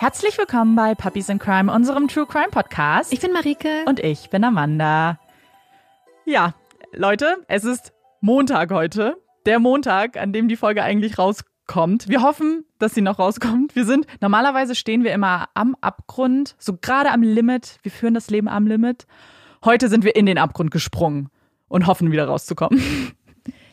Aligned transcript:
Herzlich 0.00 0.38
willkommen 0.38 0.76
bei 0.76 0.94
Puppies 0.94 1.28
in 1.28 1.38
Crime, 1.38 1.70
unserem 1.70 2.08
True 2.08 2.24
Crime 2.24 2.48
Podcast. 2.50 3.12
Ich 3.12 3.20
bin 3.20 3.34
Marike. 3.34 3.84
Und 3.84 4.00
ich 4.00 4.30
bin 4.30 4.42
Amanda. 4.44 5.20
Ja, 6.24 6.54
Leute, 6.94 7.36
es 7.48 7.64
ist 7.64 7.92
Montag 8.22 8.70
heute. 8.70 9.18
Der 9.44 9.58
Montag, 9.58 10.16
an 10.16 10.32
dem 10.32 10.48
die 10.48 10.56
Folge 10.56 10.82
eigentlich 10.82 11.18
rauskommt. 11.18 12.08
Wir 12.08 12.22
hoffen, 12.22 12.64
dass 12.78 12.94
sie 12.94 13.02
noch 13.02 13.18
rauskommt. 13.18 13.76
Wir 13.76 13.84
sind, 13.84 14.06
normalerweise 14.22 14.74
stehen 14.74 15.04
wir 15.04 15.12
immer 15.12 15.50
am 15.52 15.76
Abgrund, 15.82 16.54
so 16.58 16.78
gerade 16.80 17.10
am 17.10 17.20
Limit. 17.20 17.76
Wir 17.82 17.92
führen 17.92 18.14
das 18.14 18.30
Leben 18.30 18.48
am 18.48 18.66
Limit. 18.66 19.06
Heute 19.66 19.90
sind 19.90 20.02
wir 20.02 20.16
in 20.16 20.24
den 20.24 20.38
Abgrund 20.38 20.70
gesprungen 20.70 21.28
und 21.68 21.86
hoffen, 21.86 22.10
wieder 22.10 22.24
rauszukommen. 22.24 22.82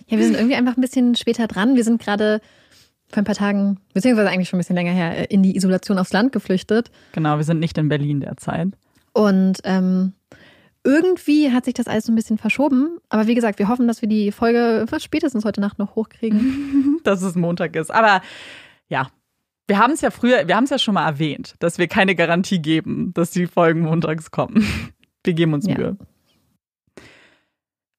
Ja, 0.07 0.17
wir 0.17 0.25
sind 0.25 0.35
irgendwie 0.35 0.55
einfach 0.55 0.75
ein 0.75 0.81
bisschen 0.81 1.15
später 1.15 1.47
dran. 1.47 1.77
Wir 1.77 1.85
sind 1.85 2.01
gerade 2.01 2.41
vor 3.09 3.21
ein 3.21 3.25
paar 3.25 3.35
Tagen, 3.35 3.79
beziehungsweise 3.93 4.29
eigentlich 4.29 4.49
schon 4.49 4.57
ein 4.57 4.61
bisschen 4.61 4.75
länger 4.75 4.91
her, 4.91 5.17
äh, 5.17 5.25
in 5.25 5.43
die 5.43 5.55
Isolation 5.55 5.97
aufs 5.97 6.13
Land 6.13 6.31
geflüchtet. 6.31 6.91
Genau, 7.13 7.37
wir 7.37 7.43
sind 7.43 7.59
nicht 7.59 7.77
in 7.77 7.89
Berlin 7.89 8.19
derzeit. 8.19 8.69
Und 9.13 9.59
ähm, 9.63 10.13
irgendwie 10.83 11.51
hat 11.51 11.65
sich 11.65 11.73
das 11.73 11.87
alles 11.87 12.05
so 12.05 12.11
ein 12.11 12.15
bisschen 12.15 12.37
verschoben. 12.37 12.97
Aber 13.09 13.27
wie 13.27 13.35
gesagt, 13.35 13.59
wir 13.59 13.67
hoffen, 13.67 13.87
dass 13.87 14.01
wir 14.01 14.09
die 14.09 14.31
Folge 14.31 14.85
spätestens 14.99 15.45
heute 15.45 15.61
Nacht 15.61 15.79
noch 15.79 15.95
hochkriegen. 15.95 16.99
dass 17.03 17.21
es 17.21 17.35
Montag 17.35 17.75
ist. 17.75 17.91
Aber 17.93 18.21
ja, 18.87 19.07
wir 19.67 19.79
haben 19.79 19.93
es 19.93 20.01
ja 20.01 20.11
früher, 20.11 20.47
wir 20.47 20.55
haben 20.55 20.63
es 20.63 20.69
ja 20.69 20.79
schon 20.79 20.93
mal 20.93 21.05
erwähnt, 21.05 21.55
dass 21.59 21.77
wir 21.77 21.87
keine 21.87 22.15
Garantie 22.15 22.59
geben, 22.59 23.11
dass 23.13 23.31
die 23.31 23.47
Folgen 23.47 23.81
montags 23.81 24.31
kommen. 24.31 24.65
Wir 25.23 25.33
geben 25.33 25.53
uns 25.53 25.67
ja. 25.67 25.77
Mühe. 25.77 25.97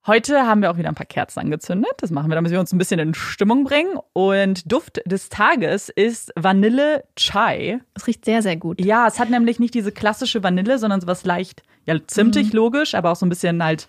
Heute 0.08 0.46
haben 0.46 0.62
wir 0.62 0.70
auch 0.70 0.78
wieder 0.78 0.88
ein 0.88 0.94
paar 0.94 1.04
Kerzen 1.04 1.38
angezündet. 1.38 1.92
Das 1.98 2.10
machen 2.10 2.30
wir, 2.30 2.34
damit 2.34 2.50
wir 2.50 2.58
uns 2.58 2.72
ein 2.72 2.78
bisschen 2.78 2.98
in 2.98 3.12
Stimmung 3.12 3.64
bringen. 3.64 3.98
Und 4.14 4.72
Duft 4.72 5.02
des 5.04 5.28
Tages 5.28 5.90
ist 5.90 6.32
Vanille 6.34 7.04
Chai. 7.14 7.80
Es 7.92 8.06
riecht 8.06 8.24
sehr, 8.24 8.40
sehr 8.40 8.56
gut. 8.56 8.82
Ja, 8.82 9.06
es 9.06 9.20
hat 9.20 9.28
nämlich 9.28 9.60
nicht 9.60 9.74
diese 9.74 9.92
klassische 9.92 10.42
Vanille, 10.42 10.78
sondern 10.78 11.02
so 11.02 11.06
was 11.06 11.26
leicht, 11.26 11.62
ja, 11.84 11.94
zimtig, 12.06 12.46
mhm. 12.46 12.56
logisch, 12.56 12.94
aber 12.94 13.12
auch 13.12 13.16
so 13.16 13.26
ein 13.26 13.28
bisschen 13.28 13.62
halt 13.62 13.86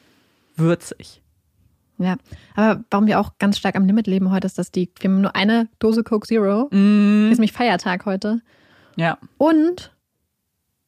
würzig. 0.57 1.21
Ja, 1.99 2.17
aber 2.53 2.83
warum 2.91 3.07
wir 3.07 3.17
auch 3.21 3.31
ganz 3.39 3.57
stark 3.57 3.77
am 3.77 3.85
Limit 3.85 4.05
leben 4.05 4.29
heute, 4.29 4.45
ist, 4.45 4.57
dass 4.57 4.71
die, 4.71 4.91
wir 4.99 5.09
haben 5.09 5.21
nur 5.21 5.37
eine 5.37 5.69
Dose 5.79 6.03
Coke 6.03 6.27
Zero. 6.27 6.67
Mm. 6.71 7.31
Ist 7.31 7.37
nämlich 7.37 7.53
Feiertag 7.53 8.05
heute. 8.05 8.41
Ja. 8.97 9.17
Und 9.37 9.93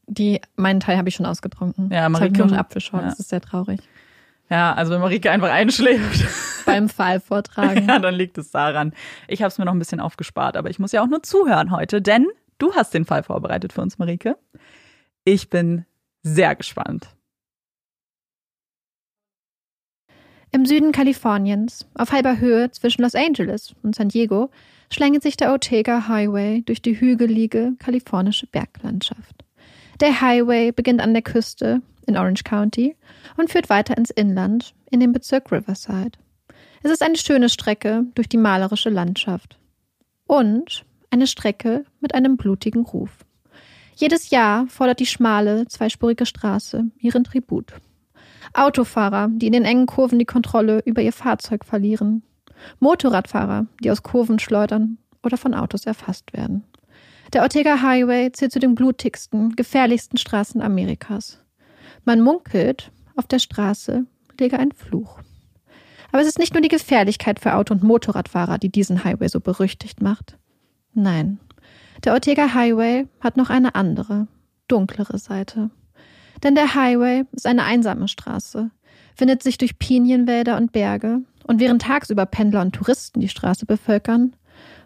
die, 0.08 0.42
meinen 0.58 0.82
Teil 0.82 0.98
habe 0.98 1.08
ich 1.08 1.16
schon 1.16 1.26
ausgetrunken. 1.26 1.90
Ja, 1.90 2.10
Marike. 2.10 2.34
Jetzt 2.34 2.42
habe 2.42 2.54
ich 2.54 2.60
Apfelschorle, 2.60 3.04
ja. 3.04 3.10
das 3.10 3.20
ist 3.20 3.30
sehr 3.30 3.42
traurig. 3.42 3.80
Ja, 4.52 4.74
also 4.74 4.92
wenn 4.92 5.00
Marike 5.00 5.32
einfach 5.32 5.50
einschläft. 5.50 6.26
Beim 6.66 6.90
Fallvortragen. 6.90 7.88
ja, 7.88 8.00
dann 8.00 8.14
liegt 8.14 8.38
es 8.38 8.52
daran. 8.52 8.94
Ich 9.30 9.42
habe 9.42 9.48
es 9.48 9.58
mir 9.58 9.64
noch 9.64 9.72
ein 9.72 9.80
bisschen 9.80 10.02
aufgespart, 10.02 10.58
aber 10.58 10.70
ich 10.70 10.78
muss 10.78 10.92
ja 10.92 11.02
auch 11.02 11.08
nur 11.08 11.24
zuhören 11.24 11.72
heute, 11.72 12.02
denn 12.02 12.28
du 12.58 12.74
hast 12.74 12.94
den 12.94 13.06
Fall 13.06 13.24
vorbereitet 13.24 13.72
für 13.72 13.82
uns, 13.82 13.98
Marike. 13.98 14.38
Ich 15.24 15.50
bin 15.50 15.86
sehr 16.22 16.54
gespannt. 16.56 17.08
Im 20.52 20.66
Süden 20.66 20.92
Kaliforniens, 20.92 21.88
auf 21.96 22.12
halber 22.12 22.40
Höhe 22.40 22.70
zwischen 22.72 23.04
Los 23.04 23.16
Angeles 23.16 23.74
und 23.84 23.96
San 23.96 24.10
Diego, 24.10 24.52
schlängelt 24.92 25.24
sich 25.24 25.38
der 25.38 25.52
Ortega 25.52 26.10
Highway 26.10 26.62
durch 26.66 26.82
die 26.82 27.00
hügelige 27.00 27.72
kalifornische 27.80 28.48
Berglandschaft. 28.48 29.46
Der 30.02 30.20
Highway 30.20 30.72
beginnt 30.72 31.00
an 31.00 31.14
der 31.14 31.22
Küste 31.22 31.84
in 32.08 32.18
Orange 32.18 32.44
County 32.44 32.96
und 33.38 33.52
führt 33.52 33.70
weiter 33.70 33.96
ins 33.96 34.10
Inland 34.10 34.74
in 34.90 35.00
den 35.00 35.14
Bezirk 35.14 35.52
Riverside. 35.52 36.18
Es 36.82 36.90
ist 36.90 37.04
eine 37.04 37.18
schöne 37.18 37.50
Strecke 37.50 38.06
durch 38.16 38.28
die 38.28 38.38
malerische 38.38 38.90
Landschaft 38.90 39.60
und 40.26 40.86
eine 41.12 41.28
Strecke 41.28 41.86
mit 42.00 42.16
einem 42.16 42.36
blutigen 42.36 42.82
Ruf. 42.82 43.12
Jedes 43.96 44.32
Jahr 44.32 44.66
fordert 44.66 45.00
die 45.00 45.06
schmale, 45.06 45.68
zweispurige 45.68 46.26
Straße 46.26 46.86
ihren 46.98 47.24
Tribut. 47.24 47.72
Autofahrer, 48.54 49.30
die 49.32 49.46
in 49.46 49.54
den 49.54 49.66
engen 49.66 49.86
Kurven 49.86 50.18
die 50.18 50.26
Kontrolle 50.26 50.82
über 50.84 51.04
ihr 51.04 51.14
Fahrzeug 51.14 51.64
verlieren. 51.64 52.24
Motorradfahrer, 52.80 53.68
die 53.84 53.92
aus 53.92 54.02
Kurven 54.02 54.40
schleudern 54.40 54.98
oder 55.22 55.38
von 55.38 55.54
Autos 55.54 55.86
erfasst 55.86 56.34
werden. 56.34 56.64
Der 57.34 57.44
Ortega 57.44 57.82
Highway 57.82 58.30
zählt 58.34 58.52
zu 58.52 58.60
den 58.60 58.76
blutigsten, 58.76 59.56
gefährlichsten 59.56 60.18
Straßen 60.18 60.62
Amerikas. 60.62 61.40
Man 62.04 62.20
munkelt, 62.20 62.92
auf 63.16 63.26
der 63.26 63.40
Straße 63.40 64.06
läge 64.38 64.60
ein 64.60 64.74
Fluch. 64.74 65.20
Aber 66.12 66.22
es 66.22 66.28
ist 66.28 66.40
nicht 66.40 66.54
nur 66.54 66.62
die 66.62 66.68
Gefährlichkeit 66.68 67.40
für 67.40 67.56
Auto- 67.56 67.74
und 67.74 67.84
Motorradfahrer, 67.84 68.58
die 68.58 68.70
diesen 68.70 69.06
Highway 69.06 69.30
so 69.30 69.40
berüchtigt 69.40 70.02
macht. 70.02 70.38
Nein, 70.94 71.40
der 72.04 72.14
Ortega 72.14 72.54
Highway 72.54 73.08
hat 73.22 73.38
noch 73.38 73.50
eine 73.50 73.76
andere, 73.76 74.28
dunklere 74.68 75.18
Seite. 75.18 75.70
Denn 76.44 76.56
der 76.56 76.76
Highway 76.76 77.24
ist 77.32 77.48
eine 77.48 77.64
einsame 77.64 78.10
Straße, 78.10 78.72
findet 79.16 79.42
sich 79.42 79.58
durch 79.58 79.80
Pinienwälder 79.80 80.58
und 80.58 80.74
Berge, 80.74 81.22
und 81.46 81.60
während 81.60 81.82
tagsüber 81.82 82.26
Pendler 82.26 82.62
und 82.62 82.74
Touristen 82.74 83.20
die 83.20 83.30
Straße 83.30 83.66
bevölkern, 83.66 84.36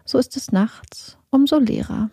so 0.04 0.18
ist 0.18 0.36
es 0.36 0.52
nachts 0.52 1.18
umso 1.30 1.58
leerer. 1.58 2.10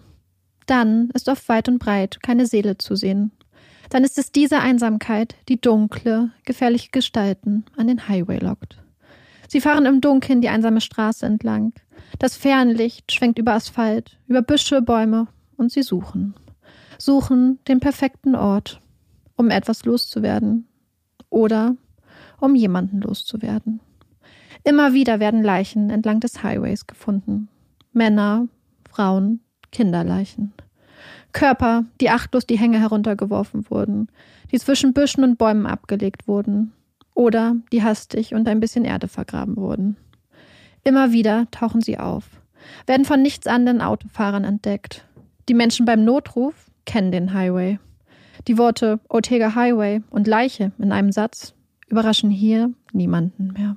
Dann 0.65 1.09
ist 1.13 1.29
auf 1.29 1.49
weit 1.49 1.67
und 1.67 1.79
breit 1.79 2.21
keine 2.21 2.45
Seele 2.45 2.77
zu 2.77 2.95
sehen, 2.95 3.31
dann 3.89 4.03
ist 4.03 4.17
es 4.17 4.31
diese 4.31 4.59
Einsamkeit, 4.59 5.35
die 5.49 5.61
dunkle, 5.61 6.31
gefährliche 6.45 6.89
Gestalten 6.91 7.65
an 7.77 7.87
den 7.87 8.07
Highway 8.07 8.39
lockt. 8.39 8.77
Sie 9.47 9.61
fahren 9.61 9.85
im 9.85 10.01
Dunkeln 10.01 10.41
die 10.41 10.49
einsame 10.49 10.81
Straße 10.81 11.25
entlang. 11.25 11.73
Das 12.17 12.35
Fernlicht 12.35 13.11
schwenkt 13.11 13.37
über 13.37 13.53
Asphalt, 13.53 14.17
über 14.27 14.41
Büsche, 14.41 14.81
Bäume 14.81 15.27
und 15.57 15.71
sie 15.71 15.83
suchen. 15.83 16.33
Suchen 16.97 17.59
den 17.67 17.79
perfekten 17.79 18.33
Ort, 18.35 18.81
um 19.35 19.51
etwas 19.51 19.85
loszuwerden 19.85 20.67
oder 21.29 21.75
um 22.39 22.55
jemanden 22.55 23.01
loszuwerden. 23.01 23.79
Immer 24.63 24.93
wieder 24.93 25.19
werden 25.19 25.43
Leichen 25.43 25.91
entlang 25.91 26.19
des 26.19 26.41
Highways 26.41 26.87
gefunden. 26.87 27.49
Männer, 27.91 28.47
Frauen, 28.89 29.41
Kinderleichen. 29.73 30.53
Körper, 31.33 31.83
die 31.99 32.09
achtlos 32.09 32.45
die 32.45 32.57
Hänge 32.57 32.79
heruntergeworfen 32.79 33.69
wurden, 33.69 34.07
die 34.51 34.59
zwischen 34.59 34.93
Büschen 34.93 35.23
und 35.23 35.37
Bäumen 35.37 35.65
abgelegt 35.65 36.27
wurden 36.27 36.71
oder 37.13 37.55
die 37.71 37.83
hastig 37.83 38.33
unter 38.33 38.51
ein 38.51 38.59
bisschen 38.59 38.85
Erde 38.85 39.07
vergraben 39.07 39.57
wurden. 39.57 39.97
Immer 40.83 41.11
wieder 41.11 41.47
tauchen 41.51 41.81
sie 41.81 41.97
auf, 41.97 42.29
werden 42.85 43.05
von 43.05 43.21
nichts 43.21 43.47
anderen 43.47 43.81
Autofahrern 43.81 44.43
entdeckt. 44.43 45.05
Die 45.49 45.53
Menschen 45.53 45.85
beim 45.85 46.05
Notruf 46.05 46.69
kennen 46.85 47.11
den 47.11 47.33
Highway. 47.33 47.79
Die 48.47 48.57
Worte 48.57 48.99
Ortega 49.09 49.55
Highway 49.55 50.01
und 50.09 50.27
Leiche 50.27 50.71
in 50.77 50.91
einem 50.91 51.11
Satz 51.11 51.53
überraschen 51.87 52.29
hier 52.29 52.71
niemanden 52.91 53.53
mehr. 53.53 53.75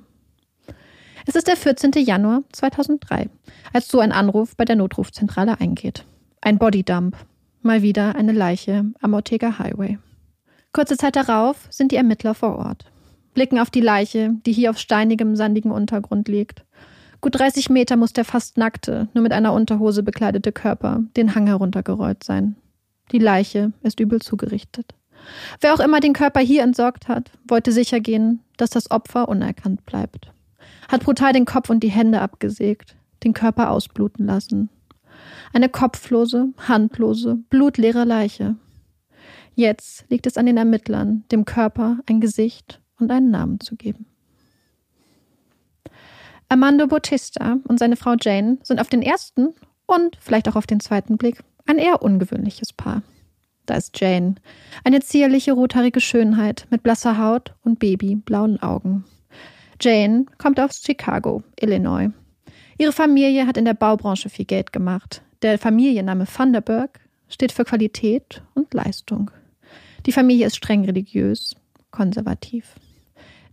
Es 1.29 1.35
ist 1.35 1.47
der 1.47 1.57
14. 1.57 1.91
Januar 1.97 2.43
2003, 2.53 3.29
als 3.73 3.89
so 3.89 3.99
ein 3.99 4.13
Anruf 4.13 4.55
bei 4.55 4.63
der 4.63 4.77
Notrufzentrale 4.77 5.59
eingeht. 5.59 6.05
Ein 6.39 6.57
Bodydump, 6.57 7.17
Mal 7.61 7.81
wieder 7.81 8.15
eine 8.15 8.31
Leiche 8.31 8.85
am 9.01 9.13
Ortega 9.13 9.59
Highway. 9.59 9.97
Kurze 10.71 10.95
Zeit 10.95 11.17
darauf 11.17 11.67
sind 11.69 11.91
die 11.91 11.97
Ermittler 11.97 12.33
vor 12.33 12.55
Ort, 12.55 12.85
blicken 13.33 13.59
auf 13.59 13.69
die 13.69 13.81
Leiche, 13.81 14.35
die 14.45 14.53
hier 14.53 14.69
auf 14.69 14.77
steinigem, 14.77 15.35
sandigem 15.35 15.71
Untergrund 15.71 16.29
liegt. 16.29 16.63
Gut 17.19 17.37
30 17.37 17.69
Meter 17.71 17.97
muss 17.97 18.13
der 18.13 18.23
fast 18.23 18.57
nackte, 18.57 19.09
nur 19.13 19.21
mit 19.21 19.33
einer 19.33 19.51
Unterhose 19.51 20.03
bekleidete 20.03 20.53
Körper 20.53 21.01
den 21.17 21.35
Hang 21.35 21.47
heruntergerollt 21.47 22.23
sein. 22.23 22.55
Die 23.11 23.19
Leiche 23.19 23.73
ist 23.83 23.99
übel 23.99 24.21
zugerichtet. 24.21 24.95
Wer 25.59 25.73
auch 25.73 25.81
immer 25.81 25.99
den 25.99 26.13
Körper 26.13 26.39
hier 26.39 26.63
entsorgt 26.63 27.09
hat, 27.09 27.31
wollte 27.45 27.73
sicher 27.73 27.99
gehen, 27.99 28.39
dass 28.55 28.69
das 28.69 28.91
Opfer 28.91 29.27
unerkannt 29.27 29.85
bleibt. 29.85 30.31
Hat 30.87 31.03
brutal 31.03 31.33
den 31.33 31.45
Kopf 31.45 31.69
und 31.69 31.81
die 31.81 31.91
Hände 31.91 32.21
abgesägt, 32.21 32.95
den 33.23 33.33
Körper 33.33 33.71
ausbluten 33.71 34.25
lassen. 34.25 34.69
Eine 35.53 35.69
kopflose, 35.69 36.53
handlose, 36.57 37.39
blutleere 37.49 38.03
Leiche. 38.03 38.55
Jetzt 39.55 40.05
liegt 40.09 40.27
es 40.27 40.37
an 40.37 40.45
den 40.45 40.57
Ermittlern, 40.57 41.23
dem 41.31 41.45
Körper 41.45 41.97
ein 42.07 42.21
Gesicht 42.21 42.79
und 42.99 43.11
einen 43.11 43.31
Namen 43.31 43.59
zu 43.59 43.75
geben. 43.75 44.05
Armando 46.49 46.87
Bautista 46.87 47.57
und 47.67 47.79
seine 47.79 47.97
Frau 47.97 48.15
Jane 48.19 48.59
sind 48.63 48.79
auf 48.79 48.87
den 48.87 49.01
ersten 49.01 49.53
und 49.85 50.15
vielleicht 50.19 50.47
auch 50.47 50.55
auf 50.55 50.67
den 50.67 50.79
zweiten 50.79 51.17
Blick 51.17 51.43
ein 51.65 51.77
eher 51.77 52.01
ungewöhnliches 52.01 52.71
Paar. 52.71 53.01
Da 53.65 53.75
ist 53.75 53.99
Jane, 53.99 54.35
eine 54.85 55.01
zierliche 55.01 55.51
rothaarige 55.51 55.99
Schönheit 55.99 56.67
mit 56.69 56.83
blasser 56.83 57.17
Haut 57.17 57.53
und 57.63 57.79
babyblauen 57.79 58.61
Augen. 58.61 59.03
Jane 59.79 60.25
kommt 60.37 60.59
aus 60.59 60.81
Chicago, 60.83 61.43
Illinois. 61.59 62.09
Ihre 62.77 62.91
Familie 62.91 63.47
hat 63.47 63.57
in 63.57 63.65
der 63.65 63.73
Baubranche 63.73 64.29
viel 64.29 64.45
Geld 64.45 64.73
gemacht. 64.73 65.21
Der 65.41 65.59
Familienname 65.59 66.25
Vanderberg 66.27 66.99
steht 67.29 67.51
für 67.51 67.63
Qualität 67.63 68.41
und 68.53 68.73
Leistung. 68.73 69.31
Die 70.05 70.11
Familie 70.11 70.47
ist 70.47 70.55
streng 70.55 70.85
religiös, 70.85 71.55
konservativ. 71.91 72.75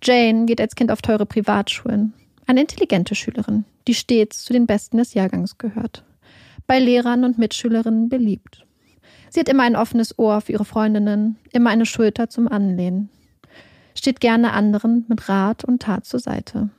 Jane 0.02 0.46
geht 0.46 0.60
als 0.60 0.74
Kind 0.74 0.90
auf 0.90 1.02
teure 1.02 1.26
Privatschulen. 1.26 2.14
Eine 2.46 2.60
intelligente 2.60 3.14
Schülerin, 3.14 3.64
die 3.86 3.94
stets 3.94 4.44
zu 4.44 4.52
den 4.52 4.66
Besten 4.66 4.98
des 4.98 5.14
Jahrgangs 5.14 5.58
gehört. 5.58 6.04
Bei 6.66 6.78
Lehrern 6.78 7.24
und 7.24 7.38
Mitschülerinnen 7.38 8.08
beliebt. 8.08 8.66
Sie 9.30 9.40
hat 9.40 9.48
immer 9.48 9.64
ein 9.64 9.76
offenes 9.76 10.18
Ohr 10.18 10.40
für 10.40 10.52
ihre 10.52 10.64
Freundinnen, 10.64 11.36
immer 11.52 11.70
eine 11.70 11.86
Schulter 11.86 12.28
zum 12.28 12.48
Anlehnen. 12.48 13.08
Steht 13.94 14.20
gerne 14.20 14.52
anderen 14.52 15.04
mit 15.08 15.28
Rat 15.28 15.64
und 15.64 15.82
Tat 15.82 16.04
zur 16.04 16.20
Seite. 16.20 16.70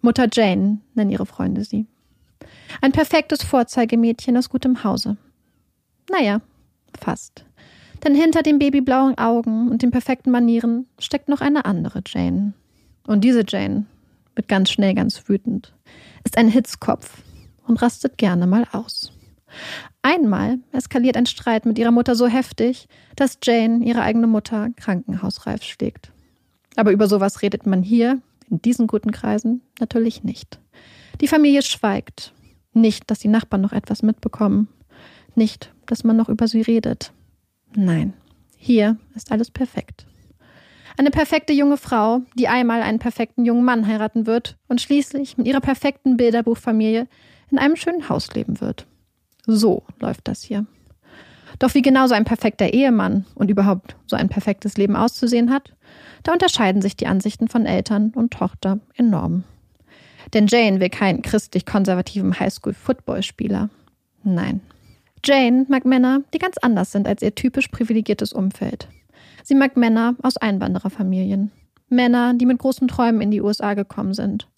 Mutter 0.00 0.26
Jane 0.32 0.78
nennen 0.94 1.10
ihre 1.10 1.26
Freunde 1.26 1.64
sie. 1.64 1.86
Ein 2.80 2.92
perfektes 2.92 3.42
Vorzeigemädchen 3.42 4.36
aus 4.36 4.48
gutem 4.48 4.84
Hause. 4.84 5.16
Naja, 6.10 6.40
fast. 6.98 7.44
Denn 8.04 8.14
hinter 8.14 8.42
den 8.42 8.58
babyblauen 8.58 9.16
Augen 9.16 9.68
und 9.68 9.82
den 9.82 9.92
perfekten 9.92 10.30
Manieren 10.30 10.86
steckt 10.98 11.28
noch 11.28 11.40
eine 11.40 11.64
andere 11.64 12.02
Jane. 12.06 12.52
Und 13.06 13.22
diese 13.22 13.44
Jane 13.46 13.86
wird 14.34 14.48
ganz 14.48 14.70
schnell 14.70 14.94
ganz 14.94 15.28
wütend, 15.28 15.72
ist 16.24 16.38
ein 16.38 16.48
Hitzkopf 16.48 17.22
und 17.66 17.80
rastet 17.80 18.18
gerne 18.18 18.46
mal 18.46 18.66
aus. 18.72 19.12
Einmal 20.00 20.58
eskaliert 20.72 21.16
ein 21.16 21.26
Streit 21.26 21.66
mit 21.66 21.78
ihrer 21.78 21.90
Mutter 21.90 22.14
so 22.14 22.26
heftig, 22.26 22.88
dass 23.14 23.38
Jane 23.42 23.84
ihre 23.84 24.02
eigene 24.02 24.26
Mutter 24.26 24.70
krankenhausreif 24.76 25.62
schlägt. 25.62 26.10
Aber 26.76 26.92
über 26.92 27.08
sowas 27.08 27.42
redet 27.42 27.66
man 27.66 27.82
hier, 27.82 28.20
in 28.48 28.60
diesen 28.62 28.86
guten 28.86 29.12
Kreisen, 29.12 29.62
natürlich 29.80 30.24
nicht. 30.24 30.60
Die 31.20 31.28
Familie 31.28 31.62
schweigt. 31.62 32.32
Nicht, 32.72 33.10
dass 33.10 33.18
die 33.18 33.28
Nachbarn 33.28 33.60
noch 33.60 33.72
etwas 33.72 34.02
mitbekommen. 34.02 34.68
Nicht, 35.34 35.72
dass 35.86 36.04
man 36.04 36.16
noch 36.16 36.28
über 36.28 36.48
sie 36.48 36.62
redet. 36.62 37.12
Nein, 37.74 38.14
hier 38.56 38.98
ist 39.14 39.32
alles 39.32 39.50
perfekt. 39.50 40.06
Eine 40.96 41.10
perfekte 41.10 41.52
junge 41.52 41.78
Frau, 41.78 42.20
die 42.34 42.48
einmal 42.48 42.82
einen 42.82 42.98
perfekten 42.98 43.44
jungen 43.44 43.64
Mann 43.64 43.86
heiraten 43.86 44.26
wird 44.26 44.58
und 44.68 44.80
schließlich 44.80 45.38
mit 45.38 45.46
ihrer 45.46 45.60
perfekten 45.60 46.16
Bilderbuchfamilie 46.16 47.08
in 47.50 47.58
einem 47.58 47.76
schönen 47.76 48.08
Haus 48.08 48.34
leben 48.34 48.60
wird. 48.60 48.86
So 49.46 49.84
läuft 50.00 50.28
das 50.28 50.42
hier. 50.42 50.66
Doch 51.62 51.74
wie 51.74 51.82
genau 51.82 52.08
so 52.08 52.14
ein 52.14 52.24
perfekter 52.24 52.72
Ehemann 52.72 53.24
und 53.36 53.48
überhaupt 53.48 53.94
so 54.06 54.16
ein 54.16 54.28
perfektes 54.28 54.76
Leben 54.76 54.96
auszusehen 54.96 55.52
hat, 55.52 55.72
da 56.24 56.32
unterscheiden 56.32 56.82
sich 56.82 56.96
die 56.96 57.06
Ansichten 57.06 57.46
von 57.46 57.66
Eltern 57.66 58.10
und 58.16 58.32
Tochter 58.32 58.80
enorm. 58.96 59.44
Denn 60.34 60.48
Jane 60.48 60.80
will 60.80 60.90
keinen 60.90 61.22
christlich-konservativen 61.22 62.40
Highschool-Footballspieler. 62.40 63.70
Nein. 64.24 64.60
Jane 65.24 65.66
mag 65.68 65.84
Männer, 65.84 66.22
die 66.34 66.40
ganz 66.40 66.58
anders 66.58 66.90
sind 66.90 67.06
als 67.06 67.22
ihr 67.22 67.36
typisch 67.36 67.68
privilegiertes 67.68 68.32
Umfeld. 68.32 68.88
Sie 69.44 69.54
mag 69.54 69.76
Männer 69.76 70.16
aus 70.20 70.36
Einwandererfamilien. 70.36 71.52
Männer, 71.88 72.34
die 72.34 72.46
mit 72.46 72.58
großen 72.58 72.88
Träumen 72.88 73.20
in 73.20 73.30
die 73.30 73.40
USA 73.40 73.74
gekommen 73.74 74.14
sind. 74.14 74.48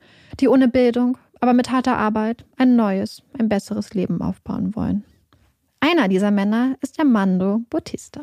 Die 0.41 0.49
ohne 0.49 0.69
Bildung, 0.69 1.19
aber 1.39 1.53
mit 1.53 1.71
harter 1.71 1.99
Arbeit 1.99 2.47
ein 2.57 2.77
neues, 2.77 3.23
ein 3.39 3.51
besseres 3.51 3.93
Leben 3.93 4.23
aufbauen 4.23 4.75
wollen. 4.75 5.05
Einer 5.87 6.09
dieser 6.09 6.31
Männer 6.31 6.77
ist 6.81 6.99
Armando 6.99 7.61
Bautista. 7.69 8.23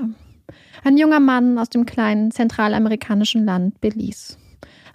Ein 0.83 0.97
junger 0.97 1.19
Mann 1.19 1.59
aus 1.59 1.69
dem 1.69 1.85
kleinen 1.85 2.31
zentralamerikanischen 2.31 3.45
Land 3.45 3.79
Belize. 3.79 4.37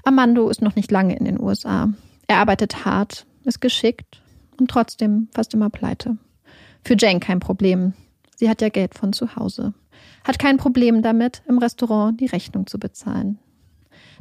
Armando 0.02 0.48
ist 0.48 0.62
noch 0.62 0.74
nicht 0.74 0.90
lange 0.90 1.16
in 1.16 1.26
den 1.26 1.40
USA. 1.40 1.92
Er 2.26 2.38
arbeitet 2.38 2.84
hart, 2.84 3.24
ist 3.44 3.60
geschickt 3.60 4.20
und 4.58 4.68
trotzdem 4.68 5.28
fast 5.32 5.54
immer 5.54 5.70
pleite. 5.70 6.16
Für 6.84 6.96
Jane 6.98 7.20
kein 7.20 7.38
Problem. 7.38 7.92
Sie 8.34 8.50
hat 8.50 8.60
ja 8.60 8.68
Geld 8.68 8.96
von 8.96 9.12
zu 9.12 9.36
Hause. 9.36 9.72
Hat 10.24 10.40
kein 10.40 10.56
Problem 10.56 11.02
damit, 11.02 11.42
im 11.46 11.58
Restaurant 11.58 12.20
die 12.20 12.26
Rechnung 12.26 12.66
zu 12.66 12.80
bezahlen. 12.80 13.38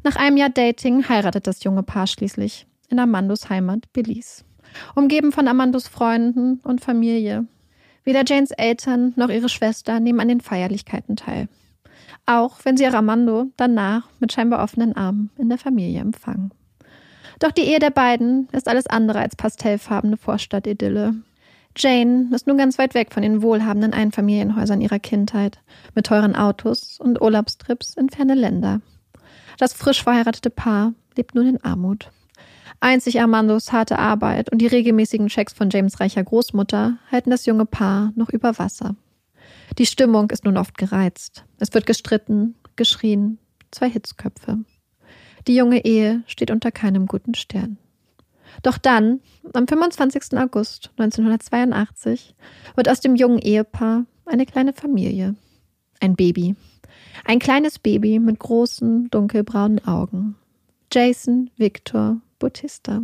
Nach 0.03 0.18
einem 0.18 0.38
Jahr 0.38 0.51
Dating 0.51 1.09
heiratet 1.09 1.48
das 1.48 1.63
junge 1.63 1.81
Paar 1.81 2.06
schließlich 2.06 2.68
in 2.89 3.00
Amandos 3.00 3.50
Heimat 3.50 3.91
Belize. 3.91 4.44
Umgeben 4.94 5.31
von 5.31 5.48
Amandos 5.48 5.88
Freunden 5.88 6.59
und 6.63 6.81
Familie. 6.81 7.48
Weder 8.05 8.23
Janes 8.25 8.51
Eltern 8.51 9.13
noch 9.15 9.29
ihre 9.29 9.49
Schwester 9.49 9.99
nehmen 9.99 10.19
an 10.19 10.27
den 10.27 10.41
Feierlichkeiten 10.41 11.15
teil. 11.15 11.49
Auch 12.25 12.59
wenn 12.63 12.77
sie 12.77 12.87
Armando 12.87 13.47
danach 13.57 14.07
mit 14.19 14.31
scheinbar 14.31 14.63
offenen 14.63 14.95
Armen 14.95 15.31
in 15.37 15.49
der 15.49 15.57
Familie 15.57 15.99
empfangen. 15.99 16.51
Doch 17.39 17.51
die 17.51 17.63
Ehe 17.63 17.79
der 17.79 17.89
beiden 17.89 18.47
ist 18.51 18.67
alles 18.67 18.87
andere 18.87 19.19
als 19.19 19.35
pastellfarbene 19.35 20.17
Vorstadtidylle. 20.17 21.15
Jane 21.77 22.29
ist 22.33 22.47
nun 22.47 22.57
ganz 22.57 22.77
weit 22.77 22.93
weg 22.93 23.11
von 23.11 23.21
den 23.23 23.41
wohlhabenden 23.41 23.91
Einfamilienhäusern 23.91 24.79
ihrer 24.79 24.99
Kindheit, 24.99 25.59
mit 25.93 26.05
teuren 26.05 26.35
Autos 26.35 26.99
und 26.99 27.21
Urlaubstrips 27.21 27.95
in 27.95 28.09
ferne 28.09 28.35
Länder. 28.35 28.81
Das 29.57 29.73
frisch 29.73 30.03
verheiratete 30.03 30.49
Paar 30.49 30.93
lebt 31.17 31.35
nun 31.35 31.47
in 31.47 31.63
Armut. 31.63 32.11
Einzig 32.80 33.19
Armandos 33.22 33.72
harte 33.72 34.00
Arbeit 34.00 34.51
und 34.51 34.60
die 34.60 34.68
regelmäßigen 34.68 35.27
Checks 35.27 35.54
von 35.54 35.69
James 35.69 36.00
reicher 36.00 36.24
Großmutter 36.24 36.98
halten 37.12 37.30
das 37.30 37.45
junge 37.45 37.66
Paar 37.66 38.12
noch 38.16 38.30
über 38.30 38.57
Wasser. 38.60 38.95
Die 39.77 39.86
Stimmung 39.86 40.30
ist 40.30 40.45
nun 40.45 40.57
oft 40.57 40.77
gereizt. 40.77 41.45
Es 41.60 41.74
wird 41.74 41.86
gestritten, 41.86 42.56
geschrien, 42.75 43.39
zwei 43.72 43.89
Hitzköpfe. 43.89 44.60
Die 45.48 45.56
junge 45.56 45.83
Ehe 45.86 46.24
steht 46.27 46.51
unter 46.51 46.72
keinem 46.72 47.06
guten 47.07 47.36
Stern. 47.36 47.77
Doch 48.63 48.77
dann, 48.77 49.19
am 49.54 49.68
25. 49.68 50.38
August 50.38 50.92
1982, 50.98 52.36
wird 52.75 52.89
aus 52.89 53.00
dem 53.00 53.16
jungen 53.16 53.39
Ehepaar 53.39 54.06
eine 54.25 54.45
kleine 54.45 54.74
Familie. 54.74 55.36
Ein 56.00 56.16
Baby. 56.16 56.56
Ein 57.25 57.39
kleines 57.39 57.80
Baby 57.80 58.19
mit 58.19 58.39
großen, 58.39 59.10
dunkelbraunen 59.10 59.86
Augen. 59.86 60.36
Jason 60.92 61.50
Victor 61.57 62.22
Bautista. 62.39 63.01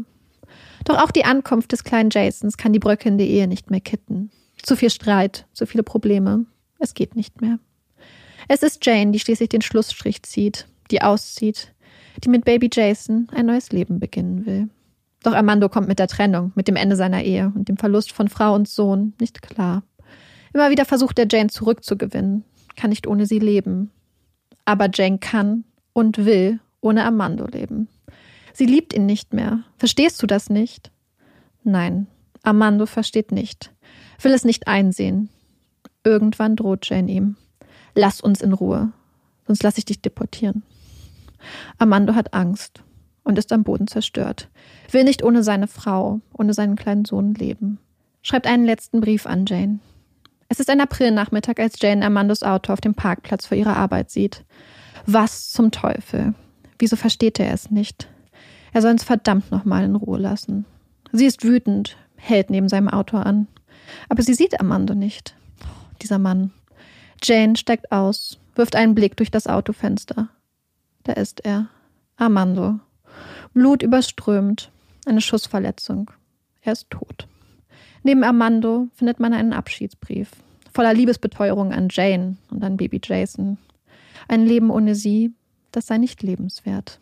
Doch 0.85 0.97
auch 1.01 1.11
die 1.11 1.25
Ankunft 1.25 1.71
des 1.71 1.83
kleinen 1.83 2.09
Jasons 2.11 2.57
kann 2.57 2.73
die 2.73 2.79
bröckelnde 2.79 3.23
Ehe 3.23 3.47
nicht 3.47 3.71
mehr 3.71 3.81
kitten. 3.81 4.31
Zu 4.61 4.75
viel 4.75 4.89
Streit, 4.89 5.45
zu 5.53 5.65
viele 5.65 5.83
Probleme. 5.83 6.45
Es 6.79 6.93
geht 6.93 7.15
nicht 7.15 7.41
mehr. 7.41 7.59
Es 8.47 8.63
ist 8.63 8.85
Jane, 8.85 9.11
die 9.11 9.19
schließlich 9.19 9.49
den 9.49 9.61
Schlussstrich 9.61 10.23
zieht, 10.23 10.67
die 10.89 11.01
auszieht, 11.01 11.73
die 12.23 12.29
mit 12.29 12.45
Baby 12.45 12.69
Jason 12.71 13.27
ein 13.33 13.45
neues 13.45 13.71
Leben 13.71 13.99
beginnen 13.99 14.45
will. 14.45 14.69
Doch 15.23 15.33
Armando 15.33 15.69
kommt 15.69 15.87
mit 15.87 15.99
der 15.99 16.07
Trennung, 16.07 16.51
mit 16.55 16.67
dem 16.67 16.75
Ende 16.75 16.95
seiner 16.95 17.23
Ehe 17.23 17.51
und 17.55 17.69
dem 17.69 17.77
Verlust 17.77 18.11
von 18.11 18.27
Frau 18.27 18.55
und 18.55 18.67
Sohn 18.67 19.13
nicht 19.19 19.41
klar. 19.41 19.83
Immer 20.53 20.71
wieder 20.71 20.85
versucht 20.85 21.19
er 21.19 21.27
Jane 21.29 21.49
zurückzugewinnen, 21.49 22.43
kann 22.75 22.89
nicht 22.89 23.07
ohne 23.07 23.25
sie 23.25 23.39
leben. 23.39 23.91
Aber 24.65 24.89
Jane 24.93 25.19
kann 25.19 25.63
und 25.93 26.25
will 26.25 26.59
ohne 26.81 27.05
Armando 27.05 27.45
leben. 27.45 27.87
Sie 28.53 28.65
liebt 28.65 28.93
ihn 28.93 29.05
nicht 29.05 29.33
mehr. 29.33 29.63
Verstehst 29.77 30.21
du 30.21 30.27
das 30.27 30.49
nicht? 30.49 30.91
Nein, 31.63 32.07
Armando 32.43 32.85
versteht 32.85 33.31
nicht, 33.31 33.71
will 34.21 34.33
es 34.33 34.43
nicht 34.43 34.67
einsehen. 34.67 35.29
Irgendwann 36.03 36.55
droht 36.55 36.89
Jane 36.89 37.11
ihm. 37.11 37.35
Lass 37.93 38.21
uns 38.21 38.41
in 38.41 38.53
Ruhe, 38.53 38.91
sonst 39.45 39.63
lass 39.63 39.77
ich 39.77 39.85
dich 39.85 40.01
deportieren. 40.01 40.63
Armando 41.77 42.15
hat 42.15 42.33
Angst 42.33 42.83
und 43.23 43.37
ist 43.37 43.51
am 43.51 43.63
Boden 43.63 43.87
zerstört, 43.87 44.49
will 44.89 45.03
nicht 45.03 45.23
ohne 45.23 45.43
seine 45.43 45.67
Frau, 45.67 46.21
ohne 46.33 46.53
seinen 46.53 46.75
kleinen 46.75 47.05
Sohn 47.05 47.33
leben. 47.35 47.79
Schreibt 48.23 48.47
einen 48.47 48.65
letzten 48.65 49.01
Brief 49.01 49.25
an 49.25 49.45
Jane. 49.45 49.79
Es 50.47 50.59
ist 50.59 50.69
ein 50.69 50.81
Aprilnachmittag, 50.81 51.59
als 51.59 51.79
Jane 51.79 52.03
Armandos 52.03 52.43
Auto 52.43 52.73
auf 52.73 52.81
dem 52.81 52.93
Parkplatz 52.93 53.45
vor 53.45 53.57
ihrer 53.57 53.77
Arbeit 53.77 54.11
sieht. 54.11 54.43
Was 55.05 55.49
zum 55.49 55.71
Teufel? 55.71 56.33
Wieso 56.77 56.95
versteht 56.95 57.39
er 57.39 57.53
es 57.53 57.71
nicht? 57.71 58.10
Er 58.73 58.81
soll 58.81 58.91
uns 58.91 59.03
verdammt 59.03 59.51
nochmal 59.51 59.83
in 59.83 59.95
Ruhe 59.95 60.17
lassen. 60.19 60.65
Sie 61.11 61.25
ist 61.25 61.43
wütend, 61.43 61.97
hält 62.15 62.49
neben 62.49 62.69
seinem 62.69 62.87
Auto 62.87 63.17
an. 63.17 63.47
Aber 64.09 64.23
sie 64.23 64.33
sieht 64.33 64.59
Armando 64.59 64.95
nicht. 64.95 65.35
Dieser 66.01 66.19
Mann. 66.19 66.51
Jane 67.21 67.55
steigt 67.57 67.91
aus, 67.91 68.39
wirft 68.55 68.75
einen 68.75 68.95
Blick 68.95 69.17
durch 69.17 69.29
das 69.29 69.47
Autofenster. 69.47 70.29
Da 71.03 71.13
ist 71.13 71.43
er. 71.43 71.67
Armando. 72.15 72.79
Blut 73.53 73.83
überströmt. 73.83 74.71
Eine 75.05 75.21
Schussverletzung. 75.21 76.11
Er 76.61 76.73
ist 76.73 76.89
tot. 76.89 77.27
Neben 78.03 78.23
Armando 78.23 78.87
findet 78.93 79.19
man 79.19 79.33
einen 79.33 79.53
Abschiedsbrief. 79.53 80.31
Voller 80.73 80.93
Liebesbeteuerung 80.93 81.73
an 81.73 81.89
Jane 81.91 82.37
und 82.49 82.63
an 82.63 82.77
Baby 82.77 83.01
Jason. 83.03 83.57
Ein 84.27 84.45
Leben 84.45 84.69
ohne 84.69 84.95
sie, 84.95 85.33
das 85.71 85.87
sei 85.87 85.97
nicht 85.97 86.23
lebenswert. 86.23 87.00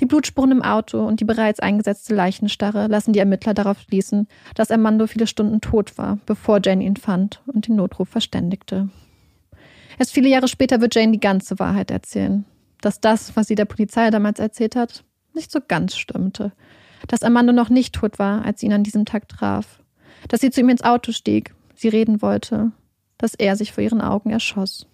Die 0.00 0.06
Blutspuren 0.06 0.50
im 0.50 0.62
Auto 0.62 1.06
und 1.06 1.20
die 1.20 1.24
bereits 1.24 1.60
eingesetzte 1.60 2.14
Leichenstarre 2.14 2.88
lassen 2.88 3.12
die 3.12 3.20
Ermittler 3.20 3.54
darauf 3.54 3.80
schließen, 3.80 4.26
dass 4.54 4.70
Armando 4.70 5.06
viele 5.06 5.26
Stunden 5.26 5.60
tot 5.60 5.96
war, 5.98 6.18
bevor 6.26 6.60
Jane 6.62 6.84
ihn 6.84 6.96
fand 6.96 7.42
und 7.46 7.68
den 7.68 7.76
Notruf 7.76 8.08
verständigte. 8.08 8.88
Erst 9.98 10.12
viele 10.12 10.28
Jahre 10.28 10.48
später 10.48 10.80
wird 10.80 10.94
Jane 10.94 11.12
die 11.12 11.20
ganze 11.20 11.58
Wahrheit 11.58 11.90
erzählen. 11.90 12.44
Dass 12.80 13.00
das, 13.00 13.36
was 13.36 13.46
sie 13.46 13.54
der 13.54 13.66
Polizei 13.66 14.10
damals 14.10 14.40
erzählt 14.40 14.74
hat, 14.74 15.04
nicht 15.32 15.52
so 15.52 15.60
ganz 15.66 15.96
stimmte. 15.96 16.52
Dass 17.06 17.22
Armando 17.22 17.52
noch 17.52 17.68
nicht 17.68 17.94
tot 17.94 18.18
war, 18.18 18.44
als 18.44 18.60
sie 18.60 18.66
ihn 18.66 18.72
an 18.72 18.82
diesem 18.82 19.04
Tag 19.04 19.28
traf. 19.28 19.80
Dass 20.28 20.40
sie 20.40 20.50
zu 20.50 20.60
ihm 20.60 20.68
ins 20.70 20.82
Auto 20.82 21.12
stieg, 21.12 21.54
sie 21.74 21.88
reden 21.88 22.20
wollte. 22.20 22.72
Dass 23.18 23.34
er 23.34 23.54
sich 23.54 23.72
vor 23.72 23.84
ihren 23.84 24.00
Augen 24.00 24.30
erschoss. 24.30 24.86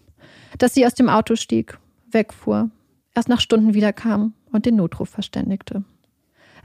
Dass 0.58 0.74
sie 0.74 0.84
aus 0.84 0.94
dem 0.94 1.08
Auto 1.08 1.36
stieg, 1.36 1.78
wegfuhr, 2.10 2.70
erst 3.14 3.28
nach 3.28 3.40
Stunden 3.40 3.74
wiederkam 3.74 4.34
und 4.52 4.66
den 4.66 4.76
Notruf 4.76 5.08
verständigte. 5.08 5.84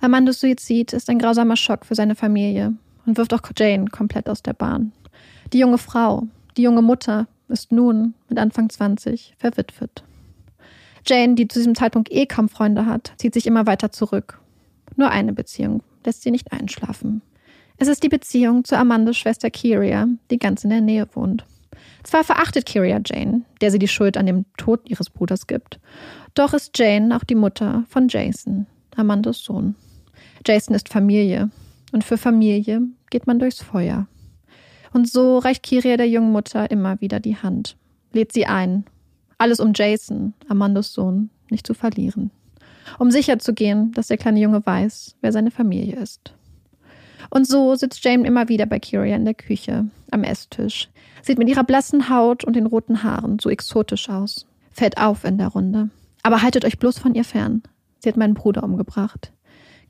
Armandos 0.01 0.39
Suizid 0.39 0.94
ist 0.94 1.10
ein 1.10 1.20
grausamer 1.20 1.56
Schock 1.56 1.86
für 1.86 1.96
seine 1.96 2.15
Familie 2.15 2.74
und 3.06 3.18
wirft 3.18 3.34
auch 3.34 3.42
Jane 3.56 3.86
komplett 3.86 4.30
aus 4.30 4.44
der 4.44 4.54
Bahn. 4.54 4.92
Die 5.54 5.60
junge 5.60 5.77
Frau, 5.77 6.27
die 6.58 6.63
junge 6.63 6.82
Mutter 6.82 7.27
ist 7.48 7.72
nun 7.72 8.13
mit 8.30 8.38
Anfang 8.39 8.70
20 8.70 9.36
verwitwet. 9.38 10.04
Jane, 11.06 11.36
die 11.36 11.48
zu 11.48 11.60
diesem 11.60 11.75
Zeitpunkt 11.75 12.12
eh 12.12 12.25
kaum 12.25 12.50
Freunde 12.50 12.86
hat, 12.86 13.13
zieht 13.18 13.34
sich 13.34 13.46
immer 13.46 13.68
weiter 13.68 13.92
zurück. 13.92 14.39
Nur 14.96 15.12
eine 15.12 15.34
Beziehung 15.34 15.84
lässt 16.04 16.24
sie 16.24 16.32
nicht 16.32 16.51
einschlafen. 16.51 17.22
Es 17.77 17.88
ist 17.88 18.04
die 18.04 18.10
Beziehung 18.10 18.63
zu 18.63 18.77
Amandas 18.77 19.18
Schwester 19.18 19.51
Kyria, 19.51 20.08
die 20.32 20.39
ganz 20.39 20.63
in 20.63 20.70
der 20.70 20.82
Nähe 20.82 21.08
wohnt. 21.13 21.46
Zwar 22.03 22.24
verachtet 22.24 22.65
Kyria 22.65 23.00
Jane, 23.05 23.44
der 23.62 23.72
sie 23.72 23.79
die 23.79 23.88
Schuld 23.88 24.17
an 24.17 24.25
dem 24.25 24.46
Tod 24.58 24.82
ihres 24.89 25.10
Bruders 25.10 25.48
gibt, 25.48 25.79
doch 26.34 26.53
ist 26.53 26.77
Jane 26.77 27.15
auch 27.15 27.24
die 27.24 27.36
Mutter 27.36 27.86
von 27.89 28.08
Jason, 28.08 28.67
Amandas 28.96 29.39
Sohn. 29.39 29.75
Jason 30.46 30.75
ist 30.75 30.89
Familie 30.89 31.50
und 31.91 32.03
für 32.03 32.17
Familie 32.17 32.82
geht 33.10 33.27
man 33.27 33.39
durchs 33.39 33.62
Feuer. 33.62 34.08
Und 34.94 35.10
so 35.10 35.39
reicht 35.39 35.63
Kyria 35.63 35.98
der 35.98 36.08
jungen 36.08 36.32
Mutter 36.32 36.70
immer 36.72 37.01
wieder 37.01 37.20
die 37.20 37.38
Hand, 37.38 37.77
lädt 38.13 38.32
sie 38.32 38.46
ein. 38.46 38.86
Alles 39.38 39.60
um 39.60 39.74
Jason, 39.75 40.34
Amandas 40.48 40.94
Sohn, 40.94 41.29
nicht 41.50 41.67
zu 41.67 41.74
verlieren. 41.74 42.32
Um 43.00 43.12
sicherzugehen, 43.12 43.91
dass 43.91 44.08
der 44.08 44.17
kleine 44.17 44.39
Junge 44.39 44.65
weiß, 44.65 45.17
wer 45.22 45.32
seine 45.32 45.51
Familie 45.51 45.96
ist. 45.96 46.34
Und 47.29 47.48
so 47.48 47.75
sitzt 47.75 48.03
Jane 48.03 48.25
immer 48.25 48.50
wieder 48.50 48.65
bei 48.65 48.79
Kyria 48.79 49.15
in 49.15 49.25
der 49.25 49.34
Küche, 49.34 49.86
am 50.12 50.24
Esstisch. 50.24 50.89
Sieht 51.22 51.38
mit 51.38 51.50
ihrer 51.50 51.63
blassen 51.63 52.10
Haut 52.10 52.44
und 52.44 52.55
den 52.55 52.65
roten 52.65 53.03
Haaren 53.03 53.39
so 53.39 53.50
exotisch 53.50 54.10
aus. 54.10 54.46
Fällt 54.72 54.98
auf 54.98 55.24
in 55.24 55.38
der 55.38 55.48
Runde. 55.48 55.89
Aber 56.24 56.41
haltet 56.41 56.65
euch 56.65 56.79
bloß 56.79 57.00
von 57.00 57.15
ihr 57.15 57.24
fern. 57.24 57.63
Sie 58.00 58.10
hat 58.10 58.17
meinen 58.17 58.34
Bruder 58.34 58.63
umgebracht. 58.63 59.32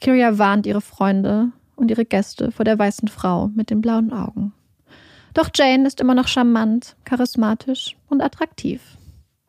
Kyria 0.01 0.38
warnt 0.38 0.65
ihre 0.65 0.82
Freunde 0.82 1.51
und 1.75 1.92
ihre 1.92 2.06
Gäste 2.06 2.51
vor 2.51 2.65
der 2.65 2.80
weißen 2.80 3.08
Frau 3.08 3.50
mit 3.50 3.70
den 3.70 3.82
blauen 3.82 4.13
Augen. 4.13 4.54
Doch 5.34 5.50
Jane 5.54 5.86
ist 5.86 6.00
immer 6.00 6.15
noch 6.15 6.27
charmant, 6.27 6.96
charismatisch 7.04 7.98
und 8.08 8.22
attraktiv. 8.22 8.82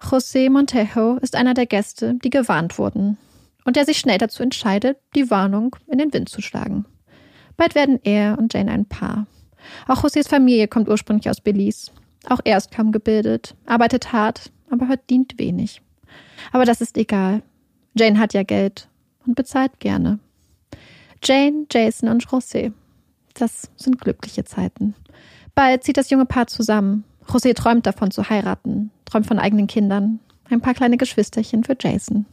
José 0.00 0.50
Montejo 0.50 1.16
ist 1.18 1.36
einer 1.36 1.54
der 1.54 1.66
Gäste, 1.66 2.14
die 2.22 2.30
gewarnt 2.30 2.78
wurden 2.78 3.18
und 3.64 3.76
der 3.76 3.84
sich 3.84 3.98
schnell 3.98 4.18
dazu 4.18 4.42
entscheidet, 4.42 4.98
die 5.14 5.30
Warnung 5.30 5.76
in 5.86 5.98
den 5.98 6.12
Wind 6.12 6.28
zu 6.28 6.42
schlagen. 6.42 6.86
Bald 7.56 7.74
werden 7.74 8.00
er 8.04 8.38
und 8.38 8.52
Jane 8.54 8.70
ein 8.70 8.86
Paar. 8.86 9.26
Auch 9.88 10.04
Josés 10.04 10.28
Familie 10.28 10.68
kommt 10.68 10.88
ursprünglich 10.88 11.30
aus 11.30 11.40
Belize. 11.40 11.90
Auch 12.28 12.40
er 12.44 12.56
ist 12.56 12.70
kaum 12.70 12.92
gebildet, 12.92 13.54
arbeitet 13.66 14.12
hart, 14.12 14.50
aber 14.70 14.86
verdient 14.86 15.38
wenig. 15.38 15.80
Aber 16.52 16.64
das 16.64 16.80
ist 16.80 16.96
egal. 16.96 17.42
Jane 17.94 18.18
hat 18.18 18.34
ja 18.34 18.42
Geld 18.42 18.88
und 19.26 19.36
bezahlt 19.36 19.80
gerne. 19.80 20.18
Jane, 21.22 21.66
Jason 21.70 22.08
und 22.08 22.26
José. 22.26 22.72
Das 23.34 23.70
sind 23.76 24.00
glückliche 24.00 24.44
Zeiten. 24.44 24.94
Bald 25.54 25.84
zieht 25.84 25.96
das 25.96 26.10
junge 26.10 26.26
Paar 26.26 26.46
zusammen. 26.46 27.04
José 27.26 27.54
träumt 27.54 27.86
davon 27.86 28.10
zu 28.10 28.28
heiraten, 28.28 28.90
träumt 29.04 29.26
von 29.26 29.38
eigenen 29.38 29.66
Kindern, 29.66 30.20
ein 30.48 30.60
paar 30.60 30.74
kleine 30.74 30.96
Geschwisterchen 30.96 31.64
für 31.64 31.76
Jason. 31.78 32.26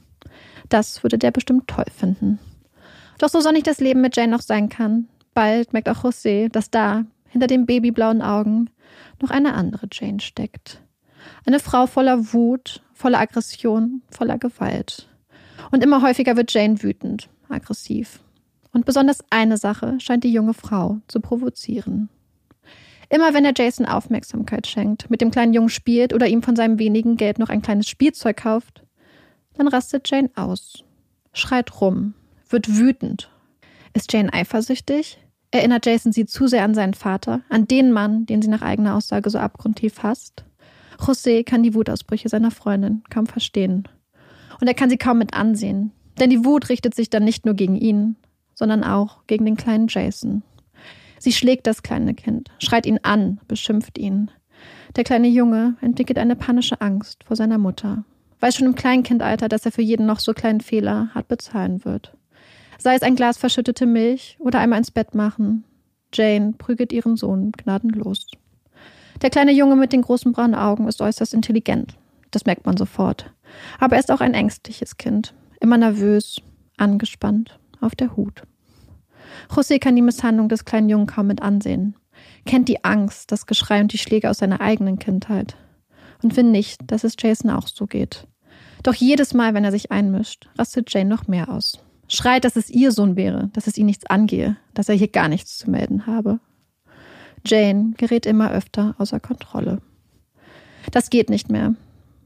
Das 0.70 1.04
würde 1.04 1.18
der 1.18 1.32
bestimmt 1.32 1.68
toll 1.68 1.86
finden. 1.96 2.40
Doch 3.18 3.30
so 3.30 3.42
sonnig 3.42 3.64
das 3.64 3.80
Leben 3.80 4.02
mit 4.02 4.16
Jane 4.16 4.32
noch 4.32 4.42
sein 4.42 4.70
kann, 4.70 5.08
Bald 5.34 5.74
merkt 5.74 5.90
auch 5.90 6.04
José, 6.04 6.50
dass 6.50 6.72
da, 6.72 7.06
hinter 7.30 7.48
den 7.48 7.66
babyblauen 7.66 8.22
Augen, 8.22 8.70
noch 9.22 9.32
eine 9.32 9.54
andere 9.54 9.88
Jane 9.92 10.20
steckt. 10.20 10.82
Eine 11.46 11.60
Frau 11.60 11.88
voller 11.88 12.34
Wut, 12.34 12.84
voller 12.94 13.20
Aggression, 13.20 14.02
voller 14.10 14.38
Gewalt. 14.38 15.10
Und 15.72 15.84
immer 15.84 16.02
häufiger 16.02 16.36
wird 16.36 16.54
Jane 16.54 16.82
wütend, 16.84 17.30
aggressiv. 17.50 18.20
Und 18.72 18.86
besonders 18.86 19.24
eine 19.30 19.58
Sache 19.58 20.00
scheint 20.00 20.24
die 20.24 20.34
junge 20.34 20.54
Frau 20.54 21.00
zu 21.08 21.20
provozieren. 21.20 22.10
Immer 23.10 23.34
wenn 23.34 23.46
er 23.46 23.54
Jason 23.56 23.86
Aufmerksamkeit 23.86 24.66
schenkt, 24.66 25.10
mit 25.10 25.22
dem 25.22 25.30
kleinen 25.30 25.54
Jungen 25.54 25.70
spielt 25.70 26.14
oder 26.14 26.28
ihm 26.28 26.42
von 26.42 26.56
seinem 26.56 26.80
wenigen 26.80 27.16
Geld 27.16 27.38
noch 27.38 27.50
ein 27.50 27.62
kleines 27.62 27.88
Spielzeug 27.88 28.38
kauft, 28.38 28.84
dann 29.56 29.68
rastet 29.68 30.10
Jane 30.10 30.32
aus, 30.36 30.84
schreit 31.32 31.80
rum, 31.80 32.16
wird 32.50 32.76
wütend. 32.76 33.30
Ist 33.94 34.12
Jane 34.12 34.34
eifersüchtig? 34.34 35.20
Erinnert 35.52 35.86
Jason 35.86 36.12
sie 36.12 36.26
zu 36.26 36.48
sehr 36.48 36.64
an 36.64 36.74
seinen 36.74 36.96
Vater, 36.96 37.42
an 37.50 37.68
den 37.68 37.92
Mann, 37.92 38.26
den 38.26 38.42
sie 38.42 38.48
nach 38.48 38.64
eigener 38.64 38.96
Aussage 38.96 39.30
so 39.30 39.38
abgrundtief 39.38 40.02
hasst? 40.02 40.46
José 40.98 41.44
kann 41.44 41.62
die 41.62 41.76
Wutausbrüche 41.76 42.30
seiner 42.30 42.50
Freundin 42.50 43.04
kaum 43.10 43.28
verstehen. 43.28 43.88
Und 44.60 44.68
er 44.68 44.74
kann 44.74 44.90
sie 44.90 44.98
kaum 44.98 45.20
mit 45.20 45.34
ansehen. 45.34 45.92
Denn 46.20 46.30
die 46.30 46.44
Wut 46.44 46.70
richtet 46.70 46.96
sich 46.96 47.10
dann 47.10 47.24
nicht 47.24 47.46
nur 47.46 47.54
gegen 47.54 47.76
ihn, 47.76 48.16
sondern 48.56 48.84
auch 48.84 49.26
gegen 49.28 49.46
den 49.46 49.58
kleinen 49.58 49.88
Jason. 49.90 50.44
Sie 51.20 51.32
schlägt 51.32 51.68
das 51.68 51.84
kleine 51.84 52.14
Kind, 52.14 52.52
schreit 52.60 52.86
ihn 52.86 53.00
an, 53.04 53.40
beschimpft 53.48 53.98
ihn. 53.98 54.30
Der 54.96 55.04
kleine 55.04 55.28
Junge 55.28 55.76
entwickelt 55.82 56.18
eine 56.18 56.36
panische 56.36 56.82
Angst 56.82 57.24
vor 57.24 57.36
seiner 57.36 57.58
Mutter, 57.58 58.04
weiß 58.40 58.56
schon 58.56 58.68
im 58.68 58.76
Kleinkindalter, 58.76 59.50
dass 59.50 59.66
er 59.66 59.72
für 59.72 59.82
jeden 59.82 60.06
noch 60.06 60.20
so 60.20 60.34
kleinen 60.34 60.62
Fehler 60.62 61.10
hart 61.14 61.28
bezahlen 61.28 61.86
wird. 61.86 62.16
Sei 62.78 62.96
es 62.96 63.02
ein 63.02 63.16
Glas 63.16 63.38
verschüttete 63.38 63.86
Milch 63.86 64.38
oder 64.40 64.60
einmal 64.60 64.80
ins 64.80 64.92
Bett 64.92 65.16
machen. 65.16 65.64
Jane 66.14 66.54
prügelt 66.58 66.94
ihren 66.94 67.16
Sohn 67.16 67.52
gnadenlos. 67.52 68.28
Der 69.22 69.30
kleine 69.30 69.52
Junge 69.52 69.76
mit 69.76 69.94
den 69.94 70.02
großen 70.02 70.32
braunen 70.32 70.56
Augen 70.56 70.88
ist 70.88 71.02
äußerst 71.02 71.34
intelligent. 71.34 71.96
Das 72.32 72.46
merkt 72.46 72.66
man 72.66 72.78
sofort. 72.78 73.32
Aber 73.80 73.96
er 73.96 74.00
ist 74.00 74.12
auch 74.12 74.22
ein 74.22 74.34
ängstliches 74.34 74.98
Kind. 74.98 75.34
Immer 75.60 75.78
nervös, 75.78 76.42
angespannt, 76.78 77.60
auf 77.80 77.96
der 77.96 78.16
Hut. 78.16 78.44
José 79.50 79.80
kann 79.80 79.96
die 79.96 80.02
Misshandlung 80.02 80.50
des 80.50 80.66
kleinen 80.66 80.90
Jungen 80.90 81.08
kaum 81.08 81.28
mit 81.28 81.42
ansehen. 81.42 81.96
Kennt 82.46 82.68
die 82.68 82.84
Angst, 82.84 83.32
das 83.32 83.46
Geschrei 83.46 83.82
und 83.82 83.94
die 83.94 83.98
Schläge 83.98 84.30
aus 84.30 84.40
seiner 84.40 84.62
eigenen 84.62 85.00
Kindheit. 85.00 85.56
Und 86.22 86.36
will 86.36 86.44
nicht, 86.44 86.80
dass 86.88 87.04
es 87.04 87.16
Jason 87.20 87.52
auch 87.52 87.68
so 87.68 87.86
geht. 87.86 88.28
Doch 88.82 88.94
jedes 88.94 89.34
Mal, 89.34 89.54
wenn 89.54 89.64
er 89.64 89.72
sich 89.72 89.92
einmischt, 89.92 90.50
rastet 90.58 90.94
Jane 90.94 91.10
noch 91.10 91.28
mehr 91.28 91.50
aus 91.50 91.80
schreit, 92.14 92.46
dass 92.46 92.56
es 92.56 92.70
ihr 92.70 92.92
Sohn 92.92 93.16
wäre, 93.16 93.50
dass 93.54 93.68
es 93.68 93.78
ihn 93.78 93.86
nichts 93.86 94.06
angehe, 94.06 94.58
dass 94.74 94.90
er 94.90 94.96
hier 94.96 95.08
gar 95.08 95.28
nichts 95.28 95.58
zu 95.58 95.70
melden 95.70 96.06
habe. 96.06 96.40
Jane 97.46 97.94
gerät 97.98 98.26
immer 98.26 98.52
öfter 98.52 98.96
außer 98.98 99.20
Kontrolle. 99.20 99.82
Das 100.92 101.10
geht 101.10 101.30
nicht 101.30 101.50
mehr. 101.50 101.76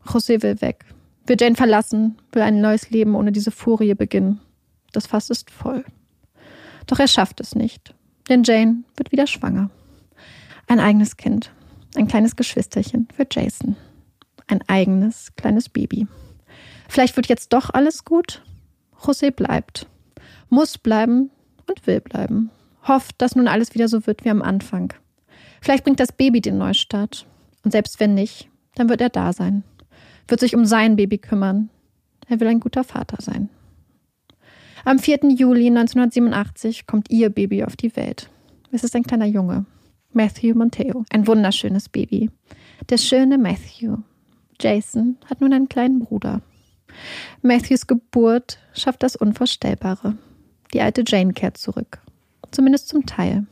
José 0.05 0.41
will 0.43 0.61
weg, 0.61 0.85
will 1.25 1.37
Jane 1.39 1.55
verlassen, 1.55 2.17
will 2.31 2.41
ein 2.41 2.61
neues 2.61 2.89
Leben 2.89 3.15
ohne 3.15 3.31
diese 3.31 3.51
Furie 3.51 3.93
beginnen. 3.93 4.39
Das 4.91 5.07
Fass 5.07 5.29
ist 5.29 5.51
voll. 5.51 5.83
Doch 6.85 6.99
er 6.99 7.07
schafft 7.07 7.41
es 7.41 7.55
nicht, 7.55 7.93
denn 8.29 8.43
Jane 8.43 8.83
wird 8.95 9.11
wieder 9.11 9.27
schwanger. 9.27 9.69
Ein 10.67 10.79
eigenes 10.79 11.17
Kind, 11.17 11.51
ein 11.95 12.07
kleines 12.07 12.35
Geschwisterchen 12.35 13.07
für 13.13 13.25
Jason. 13.29 13.75
Ein 14.47 14.61
eigenes 14.67 15.33
kleines 15.35 15.67
Baby. 15.67 16.07
Vielleicht 16.87 17.17
wird 17.17 17.27
jetzt 17.27 17.51
doch 17.51 17.69
alles 17.69 18.05
gut 18.05 18.41
José 19.01 19.31
bleibt. 19.31 19.87
Muss 20.49 20.77
bleiben 20.77 21.29
und 21.67 21.85
will 21.87 22.01
bleiben. 22.01 22.49
Hofft, 22.87 23.15
dass 23.21 23.35
nun 23.35 23.47
alles 23.47 23.73
wieder 23.73 23.87
so 23.87 24.07
wird 24.07 24.23
wie 24.23 24.29
am 24.29 24.41
Anfang. 24.41 24.93
Vielleicht 25.61 25.83
bringt 25.83 25.99
das 25.99 26.11
Baby 26.11 26.41
den 26.41 26.57
Neustart. 26.57 27.25
Und 27.63 27.71
selbst 27.71 27.99
wenn 27.99 28.13
nicht, 28.13 28.49
dann 28.75 28.89
wird 28.89 29.01
er 29.01 29.09
da 29.09 29.33
sein. 29.33 29.63
Wird 30.27 30.39
sich 30.39 30.55
um 30.55 30.65
sein 30.65 30.95
Baby 30.95 31.17
kümmern. 31.17 31.69
Er 32.29 32.39
will 32.39 32.47
ein 32.47 32.59
guter 32.59 32.83
Vater 32.83 33.17
sein. 33.21 33.49
Am 34.85 34.99
4. 34.99 35.19
Juli 35.35 35.67
1987 35.67 36.87
kommt 36.87 37.09
ihr 37.09 37.29
Baby 37.29 37.63
auf 37.63 37.75
die 37.75 37.95
Welt. 37.95 38.29
Es 38.71 38.83
ist 38.83 38.95
ein 38.95 39.03
kleiner 39.03 39.25
Junge. 39.25 39.65
Matthew 40.13 40.55
Monteo. 40.55 41.03
Ein 41.09 41.27
wunderschönes 41.27 41.89
Baby. 41.89 42.29
Der 42.89 42.97
schöne 42.97 43.37
Matthew. 43.37 43.97
Jason 44.59 45.17
hat 45.25 45.41
nun 45.41 45.53
einen 45.53 45.69
kleinen 45.69 45.99
Bruder. 45.99 46.41
Matthews 47.41 47.87
Geburt 47.87 48.59
schafft 48.73 49.03
das 49.03 49.15
Unvorstellbare. 49.15 50.17
Die 50.73 50.81
alte 50.81 51.03
Jane 51.05 51.33
kehrt 51.33 51.57
zurück. 51.57 51.99
Zumindest 52.51 52.87
zum 52.87 53.05
Teil. 53.05 53.45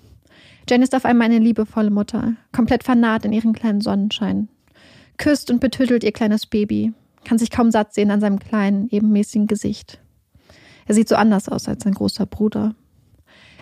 Jane 0.69 0.83
ist 0.83 0.95
auf 0.95 1.05
einmal 1.05 1.27
eine 1.27 1.39
liebevolle 1.39 1.91
Mutter, 1.91 2.33
komplett 2.51 2.83
vernarrt 2.83 3.25
in 3.25 3.33
ihren 3.33 3.53
kleinen 3.53 3.81
Sonnenschein. 3.81 4.49
Küsst 5.17 5.51
und 5.51 5.59
betüttelt 5.59 6.03
ihr 6.03 6.11
kleines 6.11 6.45
Baby, 6.45 6.93
kann 7.23 7.37
sich 7.37 7.51
kaum 7.51 7.71
satt 7.71 7.93
sehen 7.93 8.11
an 8.11 8.21
seinem 8.21 8.39
kleinen, 8.39 8.89
ebenmäßigen 8.89 9.47
Gesicht. 9.47 9.99
Er 10.85 10.95
sieht 10.95 11.09
so 11.09 11.15
anders 11.15 11.49
aus 11.49 11.67
als 11.67 11.83
sein 11.83 11.93
großer 11.93 12.25
Bruder. 12.25 12.75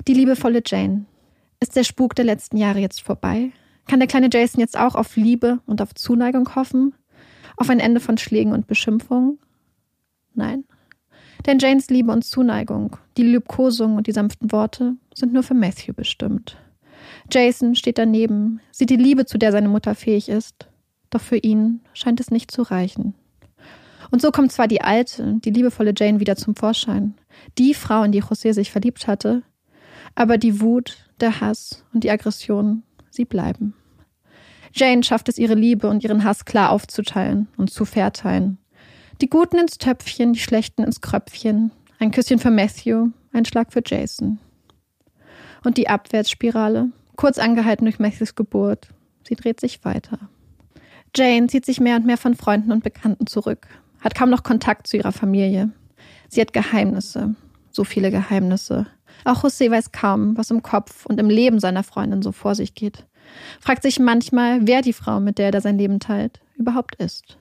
Die 0.08 0.14
liebevolle 0.14 0.62
Jane. 0.66 1.06
Ist 1.60 1.76
der 1.76 1.84
Spuk 1.84 2.16
der 2.16 2.26
letzten 2.26 2.58
Jahre 2.58 2.80
jetzt 2.80 3.02
vorbei? 3.02 3.52
Kann 3.88 4.00
der 4.00 4.08
kleine 4.08 4.30
Jason 4.32 4.60
jetzt 4.60 4.78
auch 4.78 4.96
auf 4.96 5.16
Liebe 5.16 5.60
und 5.66 5.82
auf 5.82 5.94
Zuneigung 5.94 6.56
hoffen? 6.56 6.94
Auf 7.56 7.70
ein 7.70 7.80
Ende 7.80 8.00
von 8.00 8.18
Schlägen 8.18 8.54
und 8.54 8.68
Beschimpfungen? 8.68 9.40
Nein. 10.36 10.66
Denn 11.46 11.60
Janes 11.60 11.90
Liebe 11.90 12.12
und 12.12 12.24
Zuneigung, 12.24 12.98
die 13.18 13.24
Liebkosung 13.24 13.98
und 13.98 14.08
die 14.08 14.12
sanften 14.12 14.52
Worte 14.52 14.96
sind 15.14 15.34
nur 15.34 15.44
für 15.44 15.54
Matthew 15.54 15.94
bestimmt. 15.94 16.58
Jason 17.32 17.76
steht 17.76 17.98
daneben, 17.98 18.62
sieht 18.72 18.90
die 18.90 18.96
Liebe, 18.96 19.26
zu 19.26 19.38
der 19.38 19.52
seine 19.52 19.70
Mutter 19.70 19.96
fähig 19.96 20.30
ist, 20.30 20.68
doch 21.10 21.22
für 21.22 21.38
ihn 21.38 21.82
scheint 21.94 22.20
es 22.20 22.32
nicht 22.32 22.52
zu 22.52 22.62
reichen. 22.62 23.14
Und 24.12 24.22
so 24.22 24.32
kommt 24.32 24.52
zwar 24.52 24.68
die 24.68 24.82
alte, 24.82 25.40
die 25.44 25.50
liebevolle 25.50 25.94
Jane 25.98 26.20
wieder 26.20 26.36
zum 26.36 26.56
Vorschein, 26.56 27.16
die 27.58 27.74
Frau, 27.74 28.04
in 28.04 28.12
die 28.12 28.24
José 28.24 28.54
sich 28.54 28.72
verliebt 28.72 29.08
hatte, 29.08 29.44
aber 30.16 30.38
die 30.38 30.62
Wut, 30.62 31.10
der 31.20 31.42
Hass 31.42 31.84
und 31.94 32.04
die 32.04 32.12
Aggression, 32.12 32.84
sie 33.10 33.26
bleiben. 33.26 33.74
Jane 34.74 35.04
schafft 35.04 35.30
es, 35.30 35.38
ihre 35.38 35.56
Liebe 35.56 35.88
und 35.88 36.04
ihren 36.04 36.24
Hass 36.24 36.46
klar 36.46 36.72
aufzuteilen 36.72 37.48
und 37.58 37.70
zu 37.70 37.86
verteilen. 37.86 38.58
Die 39.22 39.30
Guten 39.30 39.58
ins 39.58 39.78
Töpfchen, 39.78 40.34
die 40.34 40.40
Schlechten 40.40 40.84
ins 40.84 41.00
Kröpfchen. 41.00 41.72
Ein 42.00 42.12
Küsschen 42.12 42.40
für 42.40 42.50
Matthew, 42.50 43.10
ein 43.32 43.46
Schlag 43.46 43.72
für 43.72 43.82
Jason. 43.86 44.40
Und 45.64 45.78
die 45.78 45.88
Abwärtsspirale, 45.88 46.90
kurz 47.16 47.38
angehalten 47.38 47.86
durch 47.86 48.00
Matthews 48.00 48.36
Geburt, 48.36 48.90
sie 49.26 49.36
dreht 49.36 49.60
sich 49.60 49.86
weiter. 49.86 50.20
Jane 51.16 51.48
zieht 51.48 51.66
sich 51.66 51.80
mehr 51.80 51.96
und 51.96 52.06
mehr 52.06 52.18
von 52.18 52.36
Freunden 52.36 52.72
und 52.72 52.84
Bekannten 52.84 53.28
zurück, 53.28 53.68
hat 54.02 54.16
kaum 54.16 54.30
noch 54.30 54.44
Kontakt 54.44 54.88
zu 54.88 54.98
ihrer 54.98 55.12
Familie. 55.12 55.70
Sie 56.28 56.42
hat 56.42 56.52
Geheimnisse, 56.52 57.36
so 57.72 57.84
viele 57.84 58.12
Geheimnisse. 58.12 58.88
Auch 59.24 59.44
José 59.44 59.70
weiß 59.70 59.92
kaum, 59.92 60.36
was 60.36 60.52
im 60.52 60.64
Kopf 60.64 61.06
und 61.06 61.20
im 61.20 61.30
Leben 61.30 61.60
seiner 61.60 61.84
Freundin 61.84 62.24
so 62.24 62.32
vor 62.32 62.56
sich 62.56 62.74
geht. 62.74 63.06
Fragt 63.62 63.84
sich 63.84 64.00
manchmal, 64.00 64.68
wer 64.68 64.82
die 64.82 64.92
Frau, 64.92 65.20
mit 65.20 65.38
der 65.38 65.54
er 65.54 65.62
sein 65.62 65.78
Leben 65.78 66.00
teilt, 66.00 66.42
überhaupt 66.56 66.96
ist. 66.96 67.38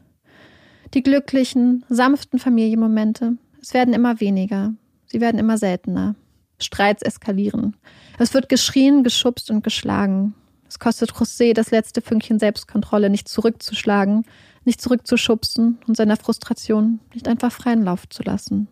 Die 0.95 1.03
glücklichen, 1.03 1.85
sanften 1.89 2.39
Familienmomente, 2.39 3.39
es 3.63 3.73
werden 3.73 3.95
immer 3.95 4.21
weniger, 4.21 4.75
sie 5.07 5.21
werden 5.21 5.39
immer 5.39 5.57
seltener. 5.57 6.17
Streits 6.59 7.03
eskalieren. 7.03 7.77
Es 8.19 8.35
wird 8.35 8.49
geschrien, 8.49 9.03
geschubst 9.03 9.51
und 9.51 9.65
geschlagen. 9.65 10.35
Es 10.69 10.79
kostet 10.79 11.13
José 11.13 11.55
das 11.55 11.71
letzte 11.71 12.03
Fünkchen 12.03 12.39
Selbstkontrolle, 12.39 13.11
nicht 13.11 13.29
zurückzuschlagen, 13.29 14.25
nicht 14.65 14.81
zurückzuschubsen 14.81 15.79
und 15.87 15.97
seiner 15.97 16.17
Frustration 16.17 17.01
nicht 17.15 17.27
einfach 17.27 17.53
freien 17.53 17.83
Lauf 17.83 18.09
zu 18.09 18.23
lassen. 18.23 18.69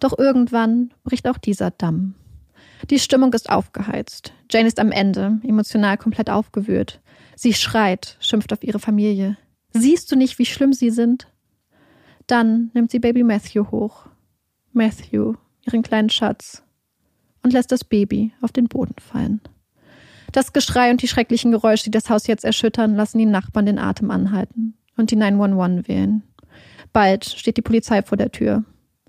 Doch 0.00 0.16
irgendwann 0.18 0.92
bricht 1.02 1.26
auch 1.26 1.38
dieser 1.38 1.70
Damm. 1.70 2.14
Die 2.90 2.98
Stimmung 2.98 3.32
ist 3.32 3.50
aufgeheizt. 3.50 4.32
Jane 4.50 4.68
ist 4.68 4.78
am 4.78 4.92
Ende, 4.92 5.38
emotional 5.44 5.96
komplett 5.96 6.30
aufgewühlt. 6.30 7.00
Sie 7.36 7.54
schreit, 7.54 8.16
schimpft 8.20 8.52
auf 8.52 8.62
ihre 8.62 8.78
Familie. 8.78 9.36
Siehst 9.72 10.10
du 10.12 10.16
nicht, 10.16 10.38
wie 10.38 10.46
schlimm 10.46 10.72
sie 10.72 10.90
sind? 10.90 11.28
Dann 12.26 12.70
nimmt 12.74 12.90
sie 12.90 12.98
Baby 12.98 13.22
Matthew 13.22 13.70
hoch. 13.70 14.06
Matthew, 14.72 15.34
ihren 15.66 15.82
kleinen 15.82 16.10
Schatz, 16.10 16.62
und 17.42 17.52
lässt 17.52 17.72
das 17.72 17.84
Baby 17.84 18.32
auf 18.40 18.52
den 18.52 18.68
Boden 18.68 18.94
fallen. 19.00 19.40
Das 20.32 20.52
Geschrei 20.52 20.90
und 20.90 21.02
die 21.02 21.08
schrecklichen 21.08 21.50
Geräusche, 21.50 21.84
die 21.84 21.90
das 21.90 22.08
Haus 22.08 22.26
jetzt 22.26 22.44
erschüttern, 22.44 22.94
lassen 22.94 23.18
die 23.18 23.26
Nachbarn 23.26 23.66
den 23.66 23.78
Atem 23.78 24.10
anhalten 24.10 24.74
und 24.96 25.10
die 25.10 25.16
911 25.16 25.88
wählen. 25.88 26.22
Bald 26.92 27.24
steht 27.24 27.56
die 27.56 27.62
Polizei 27.62 28.02
vor 28.02 28.16
der 28.16 28.32
Tür. 28.32 28.64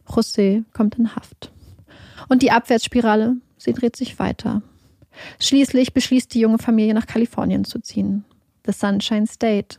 José 0.05 0.63
kommt 0.73 0.95
in 0.95 1.15
Haft. 1.15 1.51
Und 2.29 2.41
die 2.41 2.51
Abwärtsspirale, 2.51 3.37
sie 3.57 3.73
dreht 3.73 3.95
sich 3.95 4.19
weiter. 4.19 4.61
Schließlich 5.39 5.93
beschließt 5.93 6.33
die 6.33 6.39
junge 6.39 6.57
Familie 6.57 6.93
nach 6.93 7.07
Kalifornien 7.07 7.63
zu 7.63 7.79
ziehen. 7.79 8.25
The 8.65 8.73
Sunshine 8.73 9.27
State. 9.27 9.77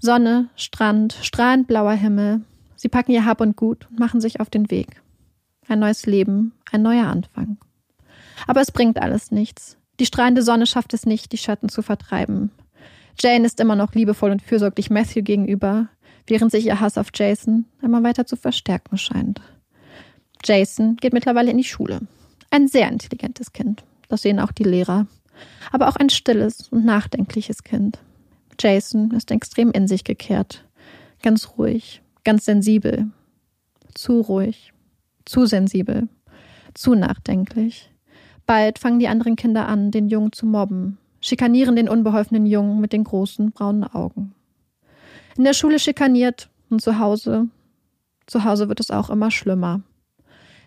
Sonne, 0.00 0.48
Strand, 0.56 1.16
strahlend 1.22 1.66
blauer 1.66 1.92
Himmel. 1.92 2.42
Sie 2.76 2.88
packen 2.88 3.12
ihr 3.12 3.24
Hab 3.24 3.40
und 3.40 3.56
Gut 3.56 3.86
und 3.90 3.98
machen 3.98 4.20
sich 4.20 4.40
auf 4.40 4.50
den 4.50 4.70
Weg. 4.70 5.02
Ein 5.68 5.80
neues 5.80 6.06
Leben, 6.06 6.52
ein 6.70 6.82
neuer 6.82 7.06
Anfang. 7.06 7.58
Aber 8.46 8.60
es 8.60 8.70
bringt 8.70 9.00
alles 9.00 9.30
nichts. 9.30 9.76
Die 9.98 10.06
strahlende 10.06 10.42
Sonne 10.42 10.66
schafft 10.66 10.94
es 10.94 11.06
nicht, 11.06 11.32
die 11.32 11.38
Schatten 11.38 11.68
zu 11.68 11.82
vertreiben. 11.82 12.50
Jane 13.18 13.46
ist 13.46 13.60
immer 13.60 13.76
noch 13.76 13.94
liebevoll 13.94 14.30
und 14.30 14.42
fürsorglich 14.42 14.90
Matthew 14.90 15.22
gegenüber, 15.22 15.88
während 16.26 16.50
sich 16.50 16.66
ihr 16.66 16.80
Hass 16.80 16.98
auf 16.98 17.08
Jason 17.14 17.64
immer 17.82 18.02
weiter 18.02 18.26
zu 18.26 18.36
verstärken 18.36 18.98
scheint. 18.98 19.40
Jason 20.44 20.96
geht 20.96 21.12
mittlerweile 21.12 21.50
in 21.50 21.56
die 21.56 21.64
Schule. 21.64 22.00
Ein 22.50 22.68
sehr 22.68 22.88
intelligentes 22.88 23.52
Kind, 23.52 23.84
das 24.08 24.22
sehen 24.22 24.38
auch 24.38 24.52
die 24.52 24.64
Lehrer. 24.64 25.06
Aber 25.72 25.88
auch 25.88 25.96
ein 25.96 26.10
stilles 26.10 26.68
und 26.68 26.84
nachdenkliches 26.84 27.62
Kind. 27.62 27.98
Jason 28.58 29.10
ist 29.12 29.30
extrem 29.30 29.70
in 29.70 29.88
sich 29.88 30.04
gekehrt. 30.04 30.64
Ganz 31.22 31.56
ruhig, 31.56 32.02
ganz 32.24 32.44
sensibel. 32.44 33.08
Zu 33.94 34.20
ruhig, 34.20 34.72
zu 35.24 35.46
sensibel, 35.46 36.08
zu 36.74 36.94
nachdenklich. 36.94 37.90
Bald 38.46 38.78
fangen 38.78 38.98
die 38.98 39.08
anderen 39.08 39.36
Kinder 39.36 39.66
an, 39.66 39.90
den 39.90 40.08
Jungen 40.08 40.32
zu 40.32 40.46
mobben, 40.46 40.98
schikanieren 41.20 41.76
den 41.76 41.88
unbeholfenen 41.88 42.46
Jungen 42.46 42.80
mit 42.80 42.92
den 42.92 43.04
großen 43.04 43.50
braunen 43.50 43.84
Augen. 43.84 44.34
In 45.36 45.44
der 45.44 45.54
Schule 45.54 45.78
schikaniert 45.78 46.48
und 46.70 46.80
zu 46.80 46.98
Hause, 46.98 47.48
zu 48.26 48.44
Hause 48.44 48.68
wird 48.68 48.80
es 48.80 48.90
auch 48.90 49.10
immer 49.10 49.30
schlimmer. 49.30 49.82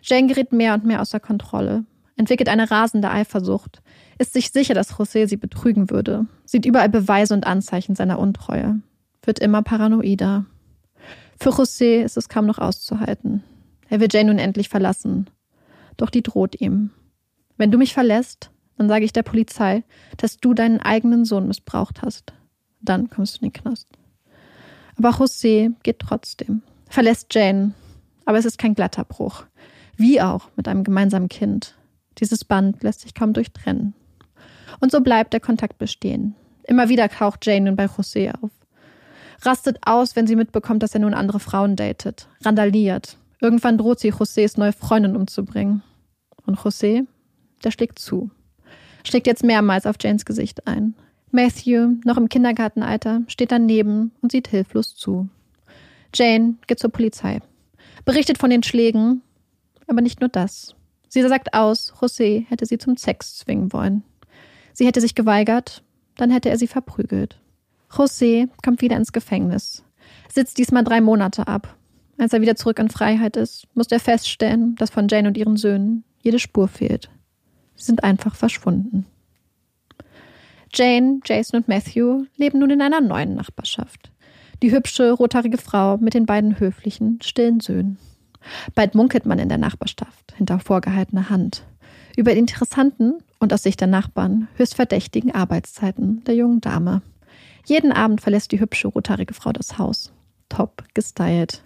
Jane 0.01 0.27
gerät 0.27 0.51
mehr 0.51 0.73
und 0.73 0.85
mehr 0.85 1.01
außer 1.01 1.19
Kontrolle, 1.19 1.85
entwickelt 2.15 2.49
eine 2.49 2.69
rasende 2.69 3.09
Eifersucht, 3.09 3.81
ist 4.19 4.33
sich 4.33 4.51
sicher, 4.51 4.73
dass 4.73 4.93
José 4.93 5.27
sie 5.27 5.37
betrügen 5.37 5.89
würde, 5.89 6.27
sieht 6.45 6.65
überall 6.65 6.89
Beweise 6.89 7.33
und 7.33 7.47
Anzeichen 7.47 7.95
seiner 7.95 8.19
Untreue, 8.19 8.79
wird 9.23 9.39
immer 9.39 9.63
paranoider. 9.63 10.45
Für 11.39 11.49
José 11.49 12.03
ist 12.03 12.17
es 12.17 12.29
kaum 12.29 12.45
noch 12.45 12.59
auszuhalten. 12.59 13.43
Er 13.87 13.99
will 13.99 14.09
Jane 14.11 14.29
nun 14.29 14.39
endlich 14.39 14.69
verlassen, 14.69 15.29
doch 15.97 16.09
die 16.09 16.21
droht 16.21 16.59
ihm. 16.59 16.91
Wenn 17.57 17.71
du 17.71 17.77
mich 17.77 17.93
verlässt, 17.93 18.51
dann 18.77 18.89
sage 18.89 19.05
ich 19.05 19.13
der 19.13 19.23
Polizei, 19.23 19.83
dass 20.17 20.37
du 20.37 20.53
deinen 20.53 20.79
eigenen 20.79 21.25
Sohn 21.25 21.47
missbraucht 21.47 22.01
hast. 22.01 22.33
Dann 22.81 23.09
kommst 23.09 23.35
du 23.35 23.45
in 23.45 23.51
den 23.51 23.61
Knast. 23.61 23.87
Aber 24.97 25.09
José 25.11 25.73
geht 25.83 25.99
trotzdem, 25.99 26.61
verlässt 26.89 27.33
Jane. 27.33 27.73
Aber 28.25 28.37
es 28.37 28.45
ist 28.45 28.57
kein 28.57 28.75
glatter 28.75 29.05
Bruch. 29.05 29.45
Wie 29.95 30.21
auch 30.21 30.49
mit 30.55 30.67
einem 30.67 30.83
gemeinsamen 30.83 31.29
Kind. 31.29 31.75
Dieses 32.19 32.45
Band 32.45 32.83
lässt 32.83 33.01
sich 33.01 33.13
kaum 33.13 33.33
durchtrennen. 33.33 33.93
Und 34.79 34.91
so 34.91 35.01
bleibt 35.01 35.33
der 35.33 35.39
Kontakt 35.39 35.77
bestehen. 35.77 36.35
Immer 36.63 36.89
wieder 36.89 37.09
taucht 37.09 37.45
Jane 37.45 37.65
nun 37.65 37.75
bei 37.75 37.85
José 37.85 38.33
auf. 38.41 38.51
Rastet 39.41 39.77
aus, 39.85 40.15
wenn 40.15 40.27
sie 40.27 40.35
mitbekommt, 40.35 40.83
dass 40.83 40.93
er 40.93 40.99
nun 40.99 41.13
andere 41.13 41.39
Frauen 41.39 41.75
datet. 41.75 42.27
Randaliert. 42.41 43.17
Irgendwann 43.41 43.77
droht 43.77 43.99
sie, 43.99 44.11
Josés 44.11 44.59
neue 44.59 44.73
Freundin 44.73 45.15
umzubringen. 45.15 45.81
Und 46.45 46.59
José 46.59 47.05
der 47.63 47.71
schlägt 47.71 47.99
zu. 47.99 48.29
Schlägt 49.03 49.27
jetzt 49.27 49.43
mehrmals 49.43 49.85
auf 49.85 49.95
Janes 49.99 50.25
Gesicht 50.25 50.67
ein. 50.67 50.95
Matthew, 51.31 51.97
noch 52.05 52.17
im 52.17 52.29
Kindergartenalter, 52.29 53.21
steht 53.27 53.51
daneben 53.51 54.11
und 54.21 54.31
sieht 54.31 54.47
hilflos 54.47 54.95
zu. 54.95 55.29
Jane 56.13 56.55
geht 56.67 56.79
zur 56.79 56.89
Polizei. 56.89 57.39
Berichtet 58.03 58.37
von 58.39 58.49
den 58.49 58.63
Schlägen, 58.63 59.21
aber 59.87 60.01
nicht 60.01 60.21
nur 60.21 60.29
das. 60.29 60.75
Sie 61.07 61.21
sagt 61.21 61.53
aus, 61.53 61.93
José 61.99 62.45
hätte 62.47 62.65
sie 62.65 62.77
zum 62.77 62.97
Sex 62.97 63.37
zwingen 63.37 63.71
wollen. 63.73 64.03
Sie 64.79 64.87
hätte 64.87 65.01
sich 65.01 65.13
geweigert, 65.13 65.83
dann 66.15 66.31
hätte 66.31 66.47
er 66.49 66.57
sie 66.57 66.67
verprügelt. 66.67 67.37
José 67.91 68.47
kommt 68.63 68.81
wieder 68.81 68.95
ins 68.95 69.11
Gefängnis, 69.11 69.83
sitzt 70.31 70.57
diesmal 70.57 70.85
drei 70.85 71.01
Monate 71.01 71.49
ab. 71.49 71.75
Als 72.17 72.31
er 72.31 72.39
wieder 72.39 72.55
zurück 72.55 72.79
in 72.79 72.89
Freiheit 72.89 73.35
ist, 73.35 73.67
muss 73.73 73.91
er 73.91 73.99
feststellen, 73.99 74.75
dass 74.75 74.89
von 74.89 75.09
Jane 75.09 75.27
und 75.27 75.35
ihren 75.35 75.57
Söhnen 75.57 76.05
jede 76.21 76.39
Spur 76.39 76.69
fehlt. 76.69 77.09
Sie 77.75 77.87
sind 77.87 78.05
einfach 78.05 78.35
verschwunden. 78.35 79.05
Jane, 80.73 81.19
Jason 81.25 81.59
und 81.59 81.67
Matthew 81.67 82.27
leben 82.37 82.59
nun 82.59 82.69
in 82.69 82.81
einer 82.81 83.01
neuen 83.01 83.35
Nachbarschaft. 83.35 84.13
Die 84.63 84.71
hübsche, 84.71 85.11
rothaarige 85.11 85.57
Frau 85.57 85.97
mit 85.97 86.13
den 86.13 86.25
beiden 86.25 86.57
höflichen, 86.57 87.19
stillen 87.21 87.59
Söhnen. 87.59 87.97
Bald 88.75 88.95
munkelt 88.95 89.25
man 89.25 89.39
in 89.39 89.49
der 89.49 89.57
Nachbarschaft 89.57 90.35
hinter 90.37 90.57
vorgehaltener 90.59 91.29
Hand 91.29 91.65
über 92.15 92.31
die 92.31 92.39
interessanten 92.39 93.15
und 93.39 93.53
aus 93.53 93.63
Sicht 93.63 93.79
der 93.79 93.87
Nachbarn 93.87 94.47
höchst 94.55 94.75
verdächtigen 94.75 95.33
Arbeitszeiten 95.33 96.23
der 96.25 96.35
jungen 96.35 96.61
Dame. 96.61 97.01
Jeden 97.65 97.91
Abend 97.91 98.21
verlässt 98.21 98.51
die 98.51 98.59
hübsche, 98.59 98.87
rothaarige 98.87 99.33
Frau 99.33 99.51
das 99.51 99.77
Haus. 99.77 100.11
Top 100.49 100.83
gestylt. 100.93 101.63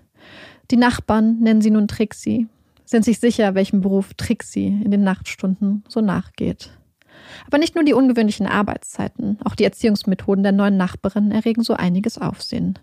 Die 0.72 0.78
Nachbarn 0.78 1.40
nennen 1.40 1.62
sie 1.62 1.72
nun 1.72 1.88
Trixie 1.88 2.48
sind 2.94 3.06
sich 3.06 3.20
sicher, 3.20 3.56
welchem 3.56 3.82
Beruf 3.82 4.14
Trixie 4.14 4.68
in 4.68 4.92
den 4.92 5.04
Nachtstunden 5.04 5.84
so 5.88 6.00
nachgeht. 6.02 6.70
Aber 7.48 7.58
nicht 7.58 7.76
nur 7.76 7.84
die 7.84 7.94
ungewöhnlichen 7.94 8.48
Arbeitszeiten, 8.48 9.40
auch 9.44 9.56
die 9.56 9.64
Erziehungsmethoden 9.64 10.44
der 10.44 10.52
neuen 10.52 10.78
Nachbarin 10.78 11.32
erregen 11.32 11.64
so 11.64 11.74
einiges 11.74 12.18
Aufsehen. 12.18 12.80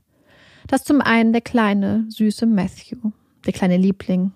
Das 0.66 0.85
zum 0.85 1.00
einen 1.00 1.33
der 1.33 1.42
kleine, 1.42 2.07
süße 2.09 2.46
Matthew, 2.46 3.12
der 3.46 3.53
kleine 3.53 3.76
Liebling. 3.76 4.33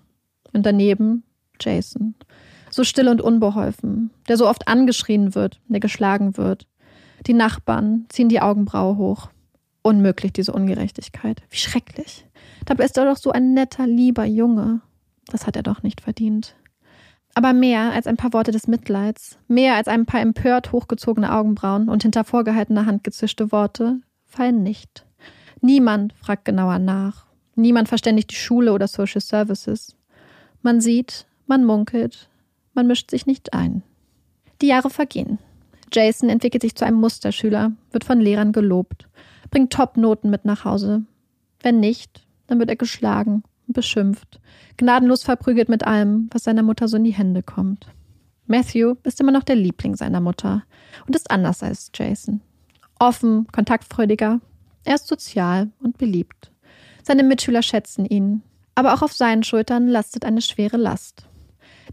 Und 0.53 0.65
daneben 0.65 1.23
Jason. 1.59 2.15
So 2.75 2.83
still 2.83 3.07
und 3.07 3.21
unbeholfen, 3.21 4.11
der 4.27 4.35
so 4.35 4.49
oft 4.49 4.67
angeschrien 4.67 5.33
wird, 5.33 5.61
der 5.69 5.79
geschlagen 5.79 6.35
wird. 6.35 6.67
Die 7.25 7.33
Nachbarn 7.33 8.05
ziehen 8.09 8.27
die 8.27 8.41
Augenbraue 8.41 8.97
hoch. 8.97 9.29
Unmöglich, 9.81 10.33
diese 10.33 10.51
Ungerechtigkeit. 10.51 11.41
Wie 11.49 11.55
schrecklich. 11.55 12.25
Dabei 12.65 12.83
ist 12.83 12.97
er 12.97 13.05
doch 13.05 13.15
so 13.15 13.31
ein 13.31 13.53
netter, 13.53 13.87
lieber 13.87 14.25
Junge. 14.25 14.81
Das 15.27 15.47
hat 15.47 15.55
er 15.55 15.63
doch 15.63 15.83
nicht 15.83 16.01
verdient. 16.01 16.57
Aber 17.33 17.53
mehr 17.53 17.93
als 17.93 18.07
ein 18.07 18.17
paar 18.17 18.33
Worte 18.33 18.51
des 18.51 18.67
Mitleids, 18.67 19.37
mehr 19.47 19.75
als 19.75 19.87
ein 19.87 20.05
paar 20.05 20.19
empört 20.19 20.73
hochgezogene 20.73 21.31
Augenbrauen 21.31 21.87
und 21.87 22.03
hinter 22.03 22.25
vorgehaltener 22.25 22.85
Hand 22.85 23.05
gezischte 23.05 23.53
Worte 23.53 24.01
fallen 24.25 24.63
nicht. 24.63 25.05
Niemand 25.61 26.11
fragt 26.11 26.43
genauer 26.43 26.79
nach. 26.79 27.25
Niemand 27.55 27.87
verständigt 27.87 28.31
die 28.31 28.35
Schule 28.35 28.73
oder 28.73 28.89
Social 28.89 29.21
Services. 29.21 29.95
Man 30.61 30.81
sieht, 30.81 31.25
man 31.47 31.63
munkelt, 31.63 32.27
man 32.75 32.87
mischt 32.87 33.09
sich 33.09 33.25
nicht 33.25 33.53
ein. 33.53 33.83
Die 34.61 34.67
Jahre 34.67 34.89
vergehen. 34.89 35.39
Jason 35.91 36.29
entwickelt 36.29 36.61
sich 36.61 36.75
zu 36.75 36.85
einem 36.85 36.99
Musterschüler, 36.99 37.71
wird 37.91 38.03
von 38.03 38.19
Lehrern 38.19 38.51
gelobt, 38.51 39.07
bringt 39.49 39.71
Top-Noten 39.71 40.29
mit 40.29 40.45
nach 40.45 40.65
Hause. 40.65 41.03
Wenn 41.61 41.79
nicht, 41.79 42.25
dann 42.47 42.59
wird 42.59 42.69
er 42.69 42.75
geschlagen 42.75 43.43
und 43.67 43.73
beschimpft, 43.73 44.39
gnadenlos 44.77 45.23
verprügelt 45.23 45.69
mit 45.69 45.85
allem, 45.85 46.29
was 46.31 46.43
seiner 46.43 46.63
Mutter 46.63 46.87
so 46.87 46.97
in 46.97 47.03
die 47.03 47.13
Hände 47.13 47.43
kommt. 47.43 47.87
Matthew 48.47 48.95
ist 49.03 49.19
immer 49.19 49.31
noch 49.31 49.43
der 49.43 49.55
Liebling 49.55 49.95
seiner 49.95 50.21
Mutter 50.21 50.63
und 51.07 51.15
ist 51.15 51.31
anders 51.31 51.63
als 51.63 51.91
Jason. 51.93 52.41
Offen, 52.99 53.47
kontaktfreudiger, 53.51 54.39
er 54.83 54.95
ist 54.95 55.07
sozial 55.07 55.71
und 55.79 55.97
beliebt. 55.97 56.51
Seine 57.03 57.23
Mitschüler 57.23 57.63
schätzen 57.63 58.05
ihn, 58.05 58.43
aber 58.75 58.93
auch 58.93 59.01
auf 59.01 59.13
seinen 59.13 59.43
Schultern 59.43 59.87
lastet 59.87 60.25
eine 60.25 60.41
schwere 60.41 60.77
Last. 60.77 61.24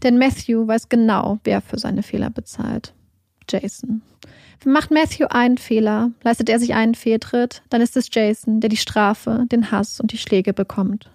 Denn 0.01 0.17
Matthew 0.17 0.67
weiß 0.67 0.89
genau, 0.89 1.39
wer 1.43 1.61
für 1.61 1.77
seine 1.77 2.03
Fehler 2.03 2.29
bezahlt. 2.29 2.93
Jason. 3.47 4.01
Macht 4.65 4.91
Matthew 4.91 5.25
einen 5.29 5.57
Fehler, 5.57 6.11
leistet 6.23 6.49
er 6.49 6.59
sich 6.59 6.73
einen 6.73 6.95
Fehltritt, 6.95 7.61
dann 7.69 7.81
ist 7.81 7.97
es 7.97 8.07
Jason, 8.11 8.61
der 8.61 8.69
die 8.69 8.77
Strafe, 8.77 9.45
den 9.51 9.71
Hass 9.71 9.99
und 9.99 10.13
die 10.13 10.17
Schläge 10.17 10.53
bekommt. 10.53 11.11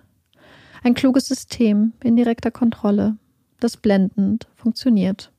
Ein 0.83 0.95
kluges 0.95 1.27
System 1.27 1.95
in 2.05 2.17
direkter 2.17 2.51
Kontrolle, 2.51 3.17
das 3.59 3.79
blendend 3.79 4.47
funktioniert. 4.55 5.33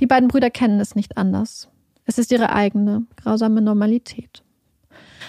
Die 0.00 0.06
beiden 0.06 0.28
Brüder 0.28 0.50
kennen 0.50 0.80
es 0.80 0.96
nicht 0.96 1.16
anders. 1.16 1.68
Es 2.04 2.18
ist 2.18 2.32
ihre 2.32 2.52
eigene, 2.52 3.04
grausame 3.16 3.62
Normalität. 3.62 4.42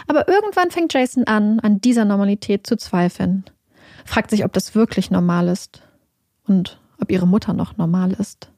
Aber 0.08 0.28
irgendwann 0.28 0.72
fängt 0.72 0.94
Jason 0.94 1.26
an, 1.26 1.60
an 1.60 1.80
dieser 1.80 2.06
Normalität 2.06 2.66
zu 2.66 2.76
zweifeln. 2.76 3.46
Fragt 4.06 4.32
sich, 4.32 4.44
ob 4.44 4.54
das 4.54 4.74
wirklich 4.74 5.12
normal 5.12 5.48
ist. 5.48 5.84
Und 6.48 6.81
ob 7.02 7.12
ihre 7.12 7.28
Mutter 7.28 7.54
noch 7.54 7.78
normal 7.78 8.12
ist. 8.14 8.50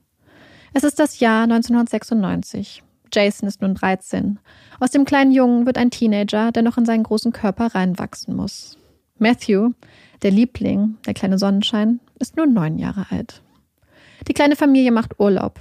Es 0.73 0.83
ist 0.83 0.99
das 0.99 1.19
Jahr 1.19 1.43
1996. 1.43 2.83
Jason 3.13 3.47
ist 3.47 3.61
nun 3.61 3.75
13. 3.75 4.39
Aus 4.79 4.91
dem 4.91 5.05
kleinen 5.05 5.31
Jungen 5.31 5.65
wird 5.65 5.77
ein 5.77 5.91
Teenager, 5.91 6.51
der 6.51 6.63
noch 6.63 6.77
in 6.77 6.85
seinen 6.85 7.03
großen 7.03 7.31
Körper 7.31 7.75
reinwachsen 7.75 8.35
muss. 8.35 8.77
Matthew, 9.19 9.71
der 10.23 10.31
Liebling, 10.31 10.97
der 11.05 11.13
kleine 11.13 11.37
Sonnenschein, 11.37 11.99
ist 12.19 12.35
nun 12.37 12.53
neun 12.53 12.79
Jahre 12.79 13.05
alt. 13.11 13.41
Die 14.27 14.33
kleine 14.33 14.55
Familie 14.55 14.91
macht 14.91 15.19
Urlaub. 15.19 15.59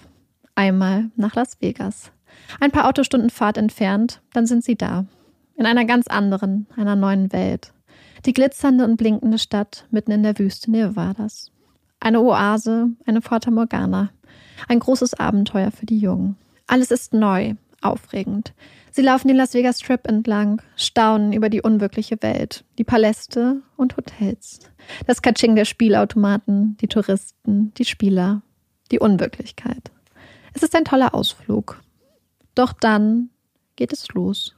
Einmal 0.55 1.11
nach 1.16 1.35
Las 1.35 1.61
Vegas. 1.61 2.11
Ein 2.61 2.71
paar 2.71 2.88
Autostunden 2.88 3.31
Fahrt 3.31 3.59
entfernt, 3.59 4.23
dann 4.33 4.47
sind 4.47 4.64
sie 4.64 4.77
da. 4.77 5.07
In 5.57 5.66
einer 5.66 5.85
ganz 5.85 6.07
anderen, 6.07 6.66
einer 6.77 6.97
neuen 6.97 7.33
Welt. 7.33 7.73
Die 8.25 8.33
glitzernde 8.33 8.85
und 8.85 8.97
blinkende 8.97 9.38
Stadt 9.38 9.87
mitten 9.90 10.12
in 10.12 10.23
der 10.23 10.38
Wüste 10.38 10.71
Nevadas. 10.71 11.51
Eine 12.03 12.21
Oase, 12.21 12.88
eine 13.07 13.23
Fata 13.23 13.53
Morgana. 13.53 14.11
Ein 14.67 14.81
großes 14.81 15.15
Abenteuer 15.15 15.71
für 15.71 15.87
die 15.87 16.01
Jungen. 16.01 16.37
Alles 16.67 16.91
ist 16.91 17.15
neu, 17.15 17.55
aufregend. 17.81 18.55
Sie 18.91 19.03
laufen 19.03 19.29
den 19.29 19.37
Las 19.37 19.55
Vegas 19.55 19.79
Strip 19.79 20.09
entlang, 20.09 20.61
staunen 20.75 21.33
über 21.33 21.49
die 21.49 21.62
unwirkliche 21.62 22.21
Welt, 22.21 22.65
die 22.77 22.83
Paläste 22.83 23.62
und 23.77 23.97
Hotels, 23.97 24.59
das 25.07 25.23
Katsching 25.23 25.55
der 25.55 25.65
Spielautomaten, 25.65 26.77
die 26.81 26.88
Touristen, 26.88 27.73
die 27.75 27.85
Spieler, 27.85 28.43
die 28.91 28.99
Unwirklichkeit. 28.99 29.93
Es 30.55 30.65
ist 30.65 30.75
ein 30.75 30.85
toller 30.85 31.15
Ausflug. 31.15 31.81
Doch 32.57 32.73
dann 32.73 33.31
geht 33.77 33.93
es 33.93 34.09
los. 34.09 34.57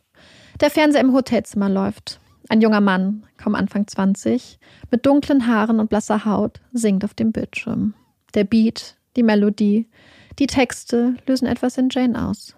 Der 0.62 0.70
Fernseher 0.70 1.02
im 1.02 1.12
Hotelzimmer 1.12 1.68
läuft. 1.68 2.20
Ein 2.48 2.60
junger 2.60 2.80
Mann, 2.80 3.24
kaum 3.36 3.54
Anfang 3.54 3.86
20, 3.86 4.58
mit 4.90 5.06
dunklen 5.06 5.46
Haaren 5.46 5.80
und 5.80 5.88
blasser 5.88 6.24
Haut, 6.24 6.60
singt 6.72 7.04
auf 7.04 7.14
dem 7.14 7.32
Bildschirm. 7.32 7.94
Der 8.34 8.44
Beat, 8.44 8.96
die 9.16 9.22
Melodie, 9.22 9.88
die 10.38 10.46
Texte 10.46 11.14
lösen 11.26 11.46
etwas 11.46 11.78
in 11.78 11.88
Jane 11.90 12.28
aus. 12.28 12.56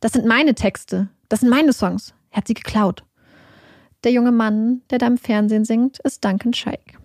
Das 0.00 0.12
sind 0.12 0.26
meine 0.26 0.54
Texte, 0.54 1.08
das 1.28 1.40
sind 1.40 1.48
meine 1.48 1.72
Songs. 1.72 2.12
Er 2.30 2.38
hat 2.38 2.48
sie 2.48 2.54
geklaut. 2.54 3.04
Der 4.04 4.12
junge 4.12 4.32
Mann, 4.32 4.82
der 4.90 4.98
da 4.98 5.06
im 5.06 5.16
Fernsehen 5.16 5.64
singt, 5.64 6.00
ist 6.00 6.24
Duncan 6.24 6.52
Shake. 6.52 6.98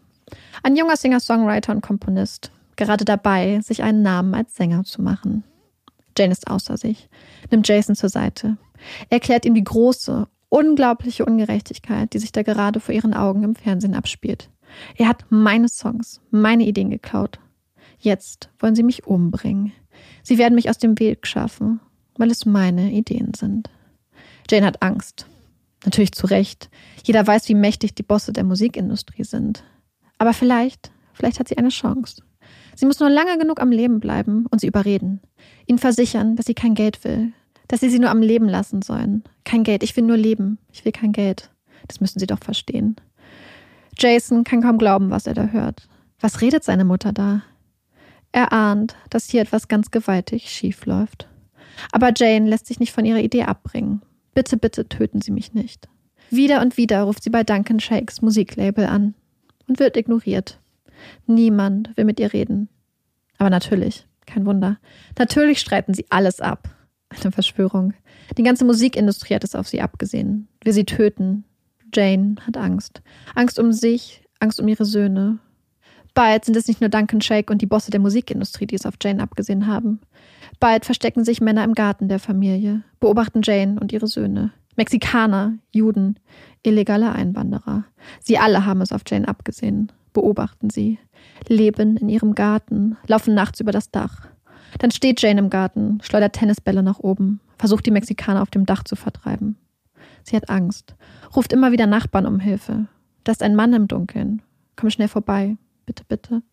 Ein 0.63 0.75
junger 0.75 0.97
Singer-Songwriter 0.97 1.71
und 1.71 1.81
Komponist, 1.81 2.51
gerade 2.75 3.05
dabei, 3.05 3.61
sich 3.61 3.83
einen 3.83 4.01
Namen 4.01 4.33
als 4.33 4.55
Sänger 4.55 4.83
zu 4.83 5.01
machen. 5.01 5.43
Jane 6.17 6.31
ist 6.31 6.49
außer 6.49 6.77
sich, 6.77 7.07
nimmt 7.51 7.67
Jason 7.67 7.95
zur 7.95 8.09
Seite. 8.09 8.57
Er 9.09 9.17
erklärt 9.17 9.45
ihm 9.45 9.53
die 9.53 9.63
große, 9.63 10.27
unglaubliche 10.49 11.25
Ungerechtigkeit, 11.25 12.13
die 12.13 12.19
sich 12.19 12.31
da 12.31 12.43
gerade 12.43 12.79
vor 12.79 12.93
ihren 12.93 13.13
Augen 13.13 13.43
im 13.43 13.55
Fernsehen 13.55 13.95
abspielt. 13.95 14.49
Er 14.95 15.07
hat 15.07 15.25
meine 15.29 15.69
Songs, 15.69 16.21
meine 16.31 16.65
Ideen 16.65 16.89
geklaut. 16.89 17.39
Jetzt 17.99 18.49
wollen 18.59 18.75
sie 18.75 18.83
mich 18.83 19.07
umbringen. 19.07 19.73
Sie 20.23 20.37
werden 20.37 20.55
mich 20.55 20.69
aus 20.69 20.77
dem 20.77 20.99
Weg 20.99 21.25
schaffen, 21.25 21.79
weil 22.17 22.31
es 22.31 22.45
meine 22.45 22.91
Ideen 22.91 23.33
sind. 23.35 23.69
Jane 24.49 24.65
hat 24.65 24.81
Angst. 24.81 25.27
Natürlich 25.85 26.11
zu 26.11 26.27
Recht. 26.27 26.69
Jeder 27.03 27.25
weiß, 27.25 27.47
wie 27.49 27.55
mächtig 27.55 27.95
die 27.95 28.03
Bosse 28.03 28.33
der 28.33 28.43
Musikindustrie 28.43 29.23
sind. 29.23 29.63
Aber 30.17 30.33
vielleicht, 30.33 30.91
vielleicht 31.13 31.39
hat 31.39 31.47
sie 31.47 31.57
eine 31.57 31.69
Chance. 31.69 32.23
Sie 32.75 32.85
muss 32.85 32.99
nur 32.99 33.09
lange 33.09 33.37
genug 33.37 33.61
am 33.61 33.71
Leben 33.71 33.99
bleiben 33.99 34.45
und 34.47 34.61
sie 34.61 34.67
überreden. 34.67 35.21
Ihnen 35.65 35.79
versichern, 35.79 36.35
dass 36.35 36.45
sie 36.45 36.53
kein 36.53 36.75
Geld 36.75 37.03
will, 37.03 37.33
dass 37.67 37.81
sie 37.81 37.89
sie 37.89 37.99
nur 37.99 38.09
am 38.09 38.21
Leben 38.21 38.47
lassen 38.47 38.81
sollen. 38.81 39.23
Kein 39.43 39.63
Geld, 39.63 39.83
ich 39.83 39.95
will 39.95 40.03
nur 40.03 40.17
leben, 40.17 40.57
ich 40.71 40.85
will 40.85 40.91
kein 40.91 41.11
Geld. 41.11 41.49
Das 41.87 42.01
müssen 42.01 42.19
sie 42.19 42.27
doch 42.27 42.39
verstehen. 42.39 42.95
Jason 43.97 44.43
kann 44.43 44.61
kaum 44.61 44.77
glauben, 44.77 45.09
was 45.09 45.27
er 45.27 45.33
da 45.33 45.47
hört. 45.47 45.87
Was 46.19 46.41
redet 46.41 46.63
seine 46.63 46.85
Mutter 46.85 47.13
da? 47.13 47.43
Er 48.31 48.53
ahnt, 48.53 48.95
dass 49.09 49.29
hier 49.29 49.41
etwas 49.41 49.67
ganz 49.67 49.91
gewaltig 49.91 50.49
schief 50.49 50.85
läuft. 50.85 51.27
Aber 51.91 52.11
Jane 52.15 52.49
lässt 52.49 52.67
sich 52.67 52.79
nicht 52.79 52.91
von 52.91 53.05
ihrer 53.05 53.19
Idee 53.19 53.43
abbringen. 53.43 54.01
Bitte, 54.33 54.57
bitte 54.57 54.87
töten 54.87 55.21
Sie 55.21 55.31
mich 55.31 55.53
nicht. 55.53 55.87
Wieder 56.29 56.61
und 56.61 56.77
wieder 56.77 57.03
ruft 57.03 57.23
sie 57.23 57.29
bei 57.29 57.43
Duncan 57.43 57.79
Shakes 57.79 58.21
Musiklabel 58.21 58.85
an 58.85 59.15
und 59.67 59.79
wird 59.79 59.95
ignoriert. 59.95 60.59
Niemand 61.25 61.95
will 61.95 62.05
mit 62.05 62.19
ihr 62.19 62.33
reden. 62.33 62.69
Aber 63.37 63.49
natürlich, 63.49 64.07
kein 64.25 64.45
Wunder. 64.45 64.77
Natürlich 65.17 65.59
streiten 65.59 65.93
sie 65.93 66.05
alles 66.09 66.41
ab. 66.41 66.69
Eine 67.09 67.31
Verschwörung. 67.31 67.93
Die 68.37 68.43
ganze 68.43 68.65
Musikindustrie 68.65 69.35
hat 69.35 69.43
es 69.43 69.55
auf 69.55 69.67
sie 69.67 69.81
abgesehen. 69.81 70.47
Wir 70.63 70.73
sie 70.73 70.85
töten. 70.85 71.45
Jane 71.93 72.35
hat 72.45 72.57
Angst. 72.57 73.01
Angst 73.35 73.59
um 73.59 73.71
sich, 73.71 74.23
Angst 74.39 74.59
um 74.59 74.67
ihre 74.67 74.85
Söhne. 74.85 75.39
Bald 76.13 76.45
sind 76.45 76.57
es 76.57 76.67
nicht 76.67 76.81
nur 76.81 76.89
Duncan 76.89 77.21
Shake 77.21 77.51
und 77.51 77.61
die 77.61 77.67
Bosse 77.67 77.91
der 77.91 77.99
Musikindustrie, 77.99 78.65
die 78.65 78.75
es 78.75 78.85
auf 78.85 78.95
Jane 79.01 79.21
abgesehen 79.21 79.67
haben. 79.67 79.99
Bald 80.59 80.83
verstecken 80.83 81.23
sich 81.23 81.41
Männer 81.41 81.63
im 81.63 81.75
Garten 81.75 82.07
der 82.07 82.19
Familie, 82.19 82.81
beobachten 82.99 83.41
Jane 83.43 83.79
und 83.79 83.93
ihre 83.93 84.07
Söhne. 84.07 84.51
Mexikaner, 84.75 85.53
Juden, 85.71 86.19
illegale 86.63 87.11
Einwanderer. 87.11 87.85
Sie 88.19 88.37
alle 88.37 88.65
haben 88.65 88.81
es 88.81 88.91
auf 88.91 89.01
Jane 89.07 89.27
abgesehen, 89.27 89.91
beobachten 90.13 90.69
sie, 90.69 90.97
leben 91.47 91.97
in 91.97 92.09
ihrem 92.09 92.35
Garten, 92.35 92.97
laufen 93.05 93.35
nachts 93.35 93.59
über 93.59 93.71
das 93.71 93.91
Dach. 93.91 94.27
Dann 94.79 94.91
steht 94.91 95.21
Jane 95.21 95.39
im 95.39 95.49
Garten, 95.49 95.99
schleudert 96.01 96.33
Tennisbälle 96.33 96.83
nach 96.83 96.99
oben, 96.99 97.39
versucht 97.57 97.85
die 97.85 97.91
Mexikaner 97.91 98.41
auf 98.41 98.49
dem 98.49 98.65
Dach 98.65 98.83
zu 98.83 98.95
vertreiben. 98.95 99.57
Sie 100.23 100.35
hat 100.35 100.49
Angst, 100.49 100.95
ruft 101.35 101.53
immer 101.53 101.71
wieder 101.71 101.87
Nachbarn 101.87 102.25
um 102.25 102.39
Hilfe. 102.39 102.87
Da 103.23 103.31
ist 103.31 103.43
ein 103.43 103.55
Mann 103.55 103.73
im 103.73 103.87
Dunkeln. 103.87 104.41
Komm 104.75 104.89
schnell 104.89 105.07
vorbei. 105.07 105.57
Bitte, 105.85 106.03
bitte. 106.07 106.43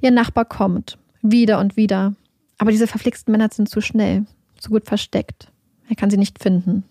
Ihr 0.00 0.10
Nachbar 0.10 0.44
kommt. 0.44 0.98
Wieder 1.22 1.58
und 1.58 1.76
wieder. 1.76 2.14
Aber 2.58 2.70
diese 2.70 2.86
verflixten 2.86 3.32
Männer 3.32 3.48
sind 3.52 3.68
zu 3.68 3.80
schnell, 3.80 4.24
zu 4.58 4.70
gut 4.70 4.86
versteckt. 4.86 5.52
Er 5.88 5.96
kann 5.96 6.10
sie 6.10 6.16
nicht 6.16 6.42
finden. 6.42 6.84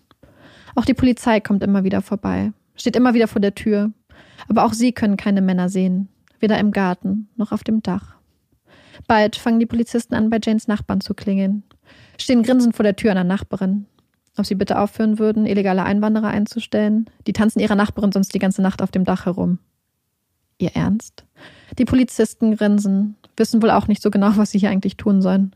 Auch 0.74 0.84
die 0.84 0.94
Polizei 0.94 1.40
kommt 1.40 1.62
immer 1.62 1.84
wieder 1.84 2.02
vorbei, 2.02 2.52
steht 2.76 2.96
immer 2.96 3.14
wieder 3.14 3.28
vor 3.28 3.40
der 3.40 3.54
Tür. 3.54 3.92
Aber 4.48 4.64
auch 4.64 4.72
sie 4.72 4.92
können 4.92 5.16
keine 5.16 5.40
Männer 5.40 5.68
sehen, 5.68 6.08
weder 6.38 6.58
im 6.58 6.70
Garten 6.70 7.28
noch 7.36 7.52
auf 7.52 7.64
dem 7.64 7.82
Dach. 7.82 8.15
Bald 9.06 9.36
fangen 9.36 9.60
die 9.60 9.66
Polizisten 9.66 10.14
an, 10.14 10.30
bei 10.30 10.38
Janes 10.42 10.68
Nachbarn 10.68 11.00
zu 11.00 11.14
klingeln. 11.14 11.62
Stehen 12.18 12.42
grinsend 12.42 12.74
vor 12.76 12.82
der 12.82 12.96
Tür 12.96 13.10
einer 13.10 13.24
Nachbarin. 13.24 13.86
Ob 14.36 14.46
sie 14.46 14.54
bitte 14.54 14.78
aufhören 14.78 15.18
würden, 15.18 15.46
illegale 15.46 15.84
Einwanderer 15.84 16.28
einzustellen? 16.28 17.08
Die 17.26 17.32
tanzen 17.32 17.60
ihrer 17.60 17.74
Nachbarin 17.74 18.12
sonst 18.12 18.34
die 18.34 18.38
ganze 18.38 18.62
Nacht 18.62 18.82
auf 18.82 18.90
dem 18.90 19.04
Dach 19.04 19.26
herum. 19.26 19.58
Ihr 20.58 20.74
Ernst? 20.74 21.24
Die 21.78 21.84
Polizisten 21.84 22.56
grinsen, 22.56 23.16
wissen 23.36 23.62
wohl 23.62 23.70
auch 23.70 23.88
nicht 23.88 24.02
so 24.02 24.10
genau, 24.10 24.32
was 24.36 24.50
sie 24.50 24.58
hier 24.58 24.70
eigentlich 24.70 24.96
tun 24.96 25.22
sollen. 25.22 25.54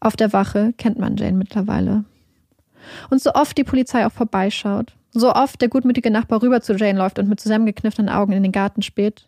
Auf 0.00 0.16
der 0.16 0.32
Wache 0.32 0.72
kennt 0.76 0.98
man 0.98 1.16
Jane 1.16 1.36
mittlerweile. 1.36 2.04
Und 3.10 3.20
so 3.20 3.32
oft 3.32 3.56
die 3.58 3.64
Polizei 3.64 4.06
auch 4.06 4.12
vorbeischaut, 4.12 4.94
so 5.10 5.32
oft 5.32 5.60
der 5.60 5.68
gutmütige 5.68 6.10
Nachbar 6.10 6.42
rüber 6.42 6.60
zu 6.60 6.74
Jane 6.74 6.98
läuft 6.98 7.18
und 7.18 7.28
mit 7.28 7.40
zusammengekniffenen 7.40 8.08
Augen 8.08 8.32
in 8.32 8.42
den 8.42 8.52
Garten 8.52 8.82
späht, 8.82 9.26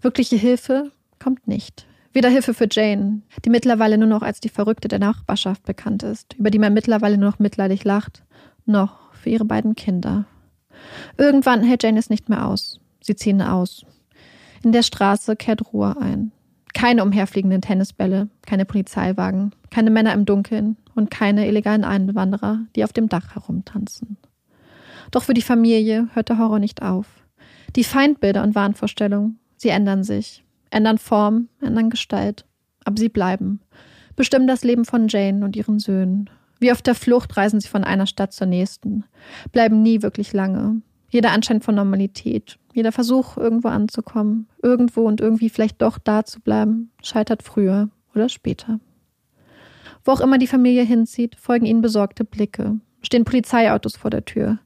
wirkliche 0.00 0.36
Hilfe 0.36 0.90
kommt 1.18 1.46
nicht. 1.46 1.86
Weder 2.12 2.28
Hilfe 2.28 2.52
für 2.52 2.68
Jane, 2.70 3.22
die 3.44 3.50
mittlerweile 3.50 3.96
nur 3.96 4.08
noch 4.08 4.22
als 4.22 4.40
die 4.40 4.50
Verrückte 4.50 4.88
der 4.88 4.98
Nachbarschaft 4.98 5.64
bekannt 5.64 6.02
ist, 6.02 6.34
über 6.34 6.50
die 6.50 6.58
man 6.58 6.74
mittlerweile 6.74 7.16
nur 7.16 7.30
noch 7.30 7.38
mitleidig 7.38 7.84
lacht, 7.84 8.22
noch 8.66 9.12
für 9.14 9.30
ihre 9.30 9.46
beiden 9.46 9.74
Kinder. 9.74 10.26
Irgendwann 11.16 11.62
hält 11.62 11.82
Jane 11.82 11.98
es 11.98 12.10
nicht 12.10 12.28
mehr 12.28 12.46
aus. 12.46 12.80
Sie 13.00 13.16
ziehen 13.16 13.40
aus. 13.40 13.86
In 14.62 14.72
der 14.72 14.82
Straße 14.82 15.36
kehrt 15.36 15.72
Ruhe 15.72 15.96
ein. 16.00 16.32
Keine 16.74 17.02
umherfliegenden 17.02 17.60
Tennisbälle, 17.60 18.28
keine 18.42 18.64
Polizeiwagen, 18.64 19.54
keine 19.70 19.90
Männer 19.90 20.12
im 20.12 20.24
Dunkeln 20.24 20.76
und 20.94 21.10
keine 21.10 21.46
illegalen 21.46 21.84
Einwanderer, 21.84 22.60
die 22.76 22.84
auf 22.84 22.92
dem 22.92 23.08
Dach 23.08 23.34
herumtanzen. 23.34 24.16
Doch 25.10 25.22
für 25.22 25.34
die 25.34 25.42
Familie 25.42 26.08
hört 26.14 26.28
der 26.28 26.38
Horror 26.38 26.58
nicht 26.58 26.82
auf. 26.82 27.06
Die 27.76 27.84
Feindbilder 27.84 28.42
und 28.42 28.54
Wahnvorstellungen, 28.54 29.38
sie 29.56 29.68
ändern 29.68 30.04
sich, 30.04 30.44
ändern 30.72 30.98
Form, 30.98 31.48
ändern 31.60 31.90
Gestalt, 31.90 32.44
aber 32.84 32.96
sie 32.98 33.08
bleiben, 33.08 33.60
bestimmen 34.16 34.46
das 34.46 34.64
Leben 34.64 34.84
von 34.84 35.08
Jane 35.08 35.44
und 35.44 35.56
ihren 35.56 35.78
Söhnen. 35.78 36.30
Wie 36.58 36.72
auf 36.72 36.82
der 36.82 36.94
Flucht 36.94 37.36
reisen 37.36 37.60
sie 37.60 37.68
von 37.68 37.84
einer 37.84 38.06
Stadt 38.06 38.32
zur 38.32 38.46
nächsten, 38.46 39.04
bleiben 39.50 39.82
nie 39.82 40.02
wirklich 40.02 40.32
lange. 40.32 40.80
Jeder 41.10 41.32
Anschein 41.32 41.60
von 41.60 41.74
Normalität, 41.74 42.58
jeder 42.72 42.92
Versuch, 42.92 43.36
irgendwo 43.36 43.68
anzukommen, 43.68 44.48
irgendwo 44.62 45.02
und 45.02 45.20
irgendwie 45.20 45.50
vielleicht 45.50 45.82
doch 45.82 45.98
da 45.98 46.24
zu 46.24 46.40
bleiben, 46.40 46.90
scheitert 47.02 47.42
früher 47.42 47.90
oder 48.14 48.28
später. 48.28 48.80
Wo 50.04 50.12
auch 50.12 50.20
immer 50.20 50.38
die 50.38 50.46
Familie 50.46 50.84
hinzieht, 50.84 51.36
folgen 51.36 51.66
ihnen 51.66 51.82
besorgte 51.82 52.24
Blicke, 52.24 52.80
stehen 53.02 53.24
Polizeiautos 53.24 53.96
vor 53.96 54.10
der 54.10 54.24
Tür. 54.24 54.58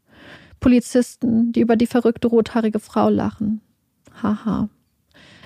Polizisten, 0.61 1.53
die 1.53 1.61
über 1.61 1.77
die 1.77 1.87
verrückte 1.87 2.29
rothaarige 2.29 2.79
Frau 2.79 3.11
lachen. 3.11 3.61
Haha. 4.23 4.69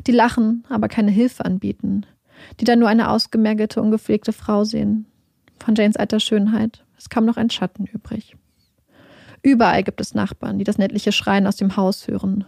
Die 0.07 0.13
lachen, 0.13 0.65
aber 0.69 0.89
keine 0.89 1.11
Hilfe 1.11 1.45
anbieten. 1.45 2.07
Die 2.59 2.65
da 2.65 2.77
nur 2.77 2.89
eine 2.89 3.11
ausgemergelte, 3.11 3.83
ungepflegte 3.83 4.33
Frau 4.33 4.65
sehen. 4.65 5.07
Von 5.59 5.75
Janes 5.75 5.97
alter 5.97 6.21
Schönheit 6.21 6.85
ist 6.97 7.11
kaum 7.11 7.27
noch 7.27 7.37
ein 7.37 7.51
Schatten 7.51 7.87
übrig. 7.87 8.37
Überall 9.43 9.83
gibt 9.83 10.01
es 10.01 10.15
Nachbarn, 10.15 10.59
die 10.59 10.65
das 10.65 10.79
nettliche 10.79 11.13
Schreien 11.13 11.47
aus 11.47 11.57
dem 11.57 11.77
Haus 11.77 12.07
hören. 12.09 12.45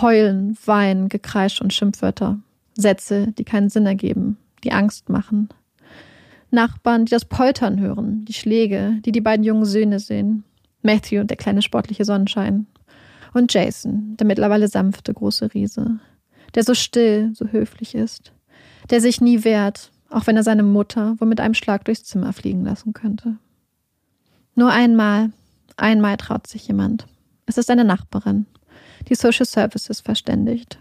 Heulen, 0.00 0.56
Weinen, 0.64 1.08
Gekreisch 1.08 1.60
und 1.60 1.72
Schimpfwörter. 1.72 2.38
Sätze, 2.76 3.32
die 3.32 3.44
keinen 3.44 3.68
Sinn 3.68 3.86
ergeben, 3.86 4.38
die 4.64 4.72
Angst 4.72 5.08
machen. 5.08 5.48
Nachbarn, 6.50 7.04
die 7.04 7.10
das 7.10 7.24
Poltern 7.24 7.80
hören, 7.80 8.24
die 8.24 8.32
Schläge, 8.32 8.96
die 9.04 9.12
die 9.12 9.20
beiden 9.20 9.44
jungen 9.44 9.64
Söhne 9.64 10.00
sehen. 10.00 10.44
Matthew, 10.82 11.24
der 11.24 11.36
kleine 11.36 11.62
sportliche 11.62 12.04
Sonnenschein. 12.04 12.66
Und 13.32 13.54
Jason, 13.54 14.16
der 14.18 14.26
mittlerweile 14.26 14.68
sanfte 14.68 15.14
große 15.14 15.54
Riese. 15.54 16.00
Der 16.54 16.64
so 16.64 16.74
still, 16.74 17.32
so 17.34 17.48
höflich 17.48 17.94
ist. 17.94 18.32
Der 18.90 19.00
sich 19.00 19.20
nie 19.20 19.44
wehrt, 19.44 19.90
auch 20.10 20.26
wenn 20.26 20.36
er 20.36 20.42
seine 20.42 20.62
Mutter 20.62 21.16
wohl 21.18 21.28
mit 21.28 21.40
einem 21.40 21.54
Schlag 21.54 21.84
durchs 21.84 22.04
Zimmer 22.04 22.32
fliegen 22.32 22.64
lassen 22.64 22.92
könnte. 22.92 23.36
Nur 24.54 24.70
einmal, 24.70 25.30
Einmal 25.76 26.16
traut 26.16 26.46
sich 26.46 26.68
jemand. 26.68 27.06
Es 27.46 27.58
ist 27.58 27.70
eine 27.70 27.84
Nachbarin, 27.84 28.46
die 29.08 29.14
Social 29.14 29.46
Services 29.46 30.00
verständigt. 30.00 30.78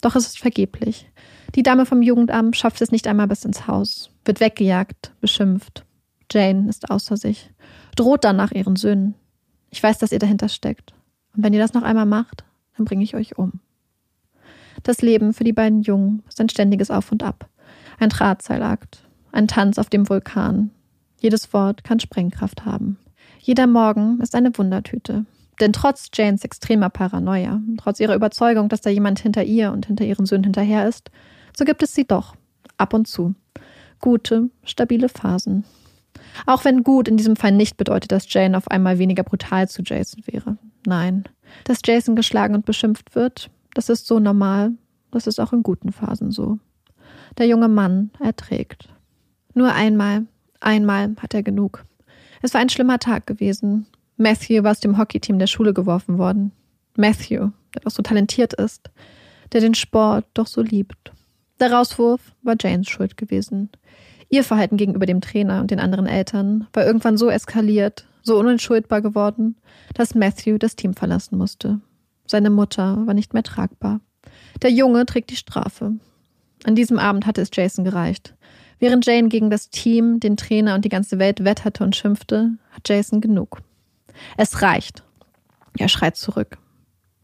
Doch 0.00 0.16
es 0.16 0.26
ist 0.26 0.38
vergeblich. 0.38 1.08
Die 1.54 1.62
Dame 1.62 1.86
vom 1.86 2.02
Jugendamt 2.02 2.56
schafft 2.56 2.80
es 2.80 2.90
nicht 2.90 3.06
einmal 3.06 3.28
bis 3.28 3.44
ins 3.44 3.66
Haus, 3.66 4.10
wird 4.24 4.40
weggejagt, 4.40 5.12
beschimpft. 5.20 5.84
Jane 6.30 6.68
ist 6.68 6.90
außer 6.90 7.16
sich, 7.16 7.50
droht 7.94 8.24
dann 8.24 8.36
nach 8.36 8.52
ihren 8.52 8.76
Söhnen. 8.76 9.14
Ich 9.70 9.82
weiß, 9.82 9.98
dass 9.98 10.12
ihr 10.12 10.18
dahinter 10.18 10.48
steckt. 10.48 10.92
Und 11.36 11.44
wenn 11.44 11.52
ihr 11.52 11.60
das 11.60 11.74
noch 11.74 11.82
einmal 11.82 12.06
macht, 12.06 12.44
dann 12.76 12.84
bringe 12.84 13.04
ich 13.04 13.14
euch 13.14 13.38
um. 13.38 13.60
Das 14.82 15.02
Leben 15.02 15.32
für 15.32 15.44
die 15.44 15.52
beiden 15.52 15.82
Jungen 15.82 16.22
ist 16.28 16.40
ein 16.40 16.48
ständiges 16.48 16.90
Auf 16.90 17.12
und 17.12 17.22
Ab. 17.22 17.48
Ein 17.98 18.08
Drahtseilakt, 18.08 19.04
ein 19.30 19.48
Tanz 19.48 19.78
auf 19.78 19.88
dem 19.88 20.08
Vulkan. 20.08 20.70
Jedes 21.20 21.52
Wort 21.52 21.84
kann 21.84 22.00
Sprengkraft 22.00 22.64
haben. 22.64 22.98
Jeder 23.38 23.66
Morgen 23.66 24.20
ist 24.20 24.34
eine 24.34 24.56
Wundertüte. 24.56 25.24
Denn 25.60 25.72
trotz 25.72 26.08
Janes 26.12 26.44
extremer 26.44 26.90
Paranoia, 26.90 27.60
trotz 27.76 28.00
ihrer 28.00 28.16
Überzeugung, 28.16 28.68
dass 28.68 28.80
da 28.80 28.90
jemand 28.90 29.20
hinter 29.20 29.44
ihr 29.44 29.70
und 29.70 29.86
hinter 29.86 30.04
ihren 30.04 30.26
Söhnen 30.26 30.44
hinterher 30.44 30.88
ist, 30.88 31.10
so 31.56 31.64
gibt 31.64 31.82
es 31.82 31.94
sie 31.94 32.04
doch, 32.04 32.34
ab 32.78 32.94
und 32.94 33.06
zu. 33.06 33.34
Gute, 34.00 34.50
stabile 34.64 35.08
Phasen. 35.08 35.64
Auch 36.46 36.64
wenn 36.64 36.82
gut 36.82 37.06
in 37.06 37.16
diesem 37.16 37.36
Fall 37.36 37.52
nicht 37.52 37.76
bedeutet, 37.76 38.10
dass 38.10 38.32
Jane 38.32 38.56
auf 38.56 38.68
einmal 38.68 38.98
weniger 38.98 39.22
brutal 39.22 39.68
zu 39.68 39.82
Jason 39.82 40.22
wäre. 40.26 40.56
Nein. 40.86 41.24
Dass 41.64 41.80
Jason 41.84 42.16
geschlagen 42.16 42.54
und 42.54 42.64
beschimpft 42.64 43.14
wird, 43.14 43.50
das 43.74 43.88
ist 43.88 44.06
so 44.06 44.18
normal, 44.18 44.72
das 45.10 45.26
ist 45.26 45.40
auch 45.40 45.52
in 45.52 45.62
guten 45.62 45.92
Phasen 45.92 46.30
so. 46.30 46.58
Der 47.38 47.46
junge 47.46 47.68
Mann 47.68 48.10
erträgt. 48.20 48.88
Nur 49.54 49.72
einmal, 49.72 50.26
einmal 50.60 51.14
hat 51.18 51.34
er 51.34 51.42
genug. 51.42 51.84
Es 52.42 52.54
war 52.54 52.60
ein 52.60 52.68
schlimmer 52.68 52.98
Tag 52.98 53.26
gewesen. 53.26 53.86
Matthew 54.16 54.62
war 54.62 54.72
aus 54.72 54.80
dem 54.80 54.98
Hockeyteam 54.98 55.38
der 55.38 55.46
Schule 55.46 55.72
geworfen 55.72 56.18
worden. 56.18 56.52
Matthew, 56.96 57.50
der 57.74 57.82
doch 57.84 57.90
so 57.90 58.02
talentiert 58.02 58.52
ist, 58.54 58.90
der 59.52 59.60
den 59.60 59.74
Sport 59.74 60.26
doch 60.34 60.46
so 60.46 60.62
liebt. 60.62 61.12
Der 61.60 61.72
Rauswurf 61.72 62.20
war 62.42 62.56
Janes 62.60 62.88
Schuld 62.88 63.16
gewesen. 63.16 63.70
Ihr 64.28 64.44
Verhalten 64.44 64.76
gegenüber 64.76 65.06
dem 65.06 65.20
Trainer 65.20 65.60
und 65.60 65.70
den 65.70 65.80
anderen 65.80 66.06
Eltern 66.06 66.66
war 66.72 66.84
irgendwann 66.84 67.16
so 67.16 67.28
eskaliert, 67.28 68.06
so 68.22 68.38
unentschuldbar 68.38 69.02
geworden, 69.02 69.56
dass 69.94 70.14
Matthew 70.14 70.58
das 70.58 70.74
Team 70.74 70.94
verlassen 70.94 71.36
musste. 71.38 71.80
Seine 72.32 72.48
Mutter 72.48 73.06
war 73.06 73.12
nicht 73.12 73.34
mehr 73.34 73.42
tragbar. 73.42 74.00
Der 74.62 74.70
Junge 74.70 75.04
trägt 75.04 75.28
die 75.28 75.36
Strafe. 75.36 75.96
An 76.64 76.74
diesem 76.74 76.98
Abend 76.98 77.26
hatte 77.26 77.42
es 77.42 77.50
Jason 77.52 77.84
gereicht. 77.84 78.34
Während 78.78 79.04
Jane 79.04 79.28
gegen 79.28 79.50
das 79.50 79.68
Team, 79.68 80.18
den 80.18 80.38
Trainer 80.38 80.74
und 80.74 80.86
die 80.86 80.88
ganze 80.88 81.18
Welt 81.18 81.44
wetterte 81.44 81.84
und 81.84 81.94
schimpfte, 81.94 82.52
hat 82.70 82.88
Jason 82.88 83.20
genug. 83.20 83.58
Es 84.38 84.62
reicht. 84.62 85.02
Er 85.76 85.90
schreit 85.90 86.16
zurück 86.16 86.56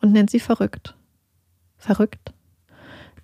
und 0.02 0.12
nennt 0.12 0.28
sie 0.28 0.40
verrückt. 0.40 0.94
Verrückt? 1.78 2.34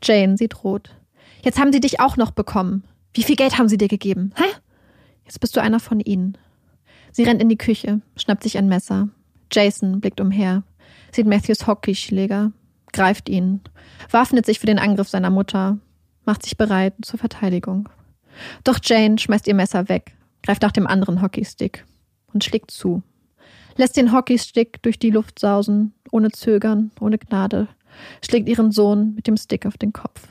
Jane 0.02 0.38
sieht 0.38 0.64
rot. 0.64 0.96
Jetzt 1.42 1.58
haben 1.58 1.70
sie 1.70 1.80
dich 1.80 2.00
auch 2.00 2.16
noch 2.16 2.30
bekommen. 2.30 2.84
Wie 3.12 3.24
viel 3.24 3.36
Geld 3.36 3.58
haben 3.58 3.68
sie 3.68 3.76
dir 3.76 3.88
gegeben? 3.88 4.32
Hä? 4.36 4.44
Jetzt 5.26 5.38
bist 5.38 5.54
du 5.54 5.60
einer 5.60 5.80
von 5.80 6.00
ihnen. 6.00 6.38
Sie 7.12 7.24
rennt 7.24 7.42
in 7.42 7.50
die 7.50 7.58
Küche, 7.58 8.00
schnappt 8.16 8.42
sich 8.42 8.56
ein 8.56 8.68
Messer. 8.68 9.10
Jason 9.52 10.00
blickt 10.00 10.22
umher, 10.22 10.62
sieht 11.14 11.26
Matthews 11.26 11.66
Hockeyschläger, 11.66 12.52
greift 12.92 13.28
ihn, 13.28 13.60
waffnet 14.10 14.46
sich 14.46 14.58
für 14.58 14.66
den 14.66 14.78
Angriff 14.78 15.08
seiner 15.08 15.30
Mutter, 15.30 15.78
macht 16.24 16.42
sich 16.42 16.56
bereit 16.56 16.94
zur 17.02 17.18
Verteidigung. 17.18 17.88
Doch 18.64 18.78
Jane 18.82 19.18
schmeißt 19.18 19.46
ihr 19.46 19.54
Messer 19.54 19.88
weg, 19.88 20.16
greift 20.42 20.62
nach 20.62 20.72
dem 20.72 20.86
anderen 20.86 21.22
Hockeystick 21.22 21.84
und 22.32 22.44
schlägt 22.44 22.70
zu. 22.70 23.02
Lässt 23.76 23.96
den 23.96 24.12
Hockeystick 24.12 24.82
durch 24.82 24.98
die 24.98 25.10
Luft 25.10 25.38
sausen, 25.38 25.94
ohne 26.10 26.30
Zögern, 26.30 26.90
ohne 27.00 27.18
Gnade, 27.18 27.68
schlägt 28.24 28.48
ihren 28.48 28.72
Sohn 28.72 29.14
mit 29.14 29.26
dem 29.26 29.36
Stick 29.36 29.66
auf 29.66 29.76
den 29.76 29.92
Kopf. 29.92 30.28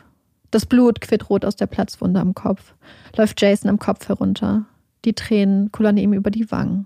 Das 0.51 0.65
Blut 0.65 1.01
quillt 1.01 1.29
rot 1.29 1.45
aus 1.45 1.55
der 1.55 1.67
Platzwunde 1.67 2.19
am 2.19 2.33
Kopf, 2.33 2.73
läuft 3.17 3.41
Jason 3.41 3.69
am 3.69 3.79
Kopf 3.79 4.07
herunter. 4.07 4.65
Die 5.03 5.13
Tränen 5.13 5.71
kullern 5.71 5.97
ihm 5.97 6.13
über 6.13 6.31
die 6.31 6.51
Wangen. 6.51 6.85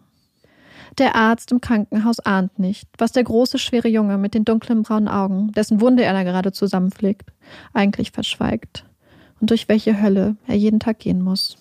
Der 0.98 1.16
Arzt 1.16 1.52
im 1.52 1.62
Krankenhaus 1.62 2.20
ahnt 2.20 2.60
nicht, 2.60 2.88
was 2.98 3.12
der 3.12 3.24
große, 3.24 3.60
schwere 3.60 3.88
Junge 3.88 4.18
mit 4.18 4.34
den 4.34 4.46
dunklen 4.46 4.84
braunen 4.84 5.08
Augen, 5.08 5.52
dessen 5.52 5.82
Wunde 5.82 6.04
er 6.04 6.14
da 6.14 6.24
gerade 6.24 6.52
zusammenflickt, 6.52 7.32
eigentlich 7.74 8.12
verschweigt 8.12 8.86
und 9.40 9.50
durch 9.50 9.70
welche 9.70 10.02
Hölle 10.02 10.36
er 10.48 10.56
jeden 10.56 10.80
Tag 10.80 11.00
gehen 11.00 11.22
muss. 11.22 11.58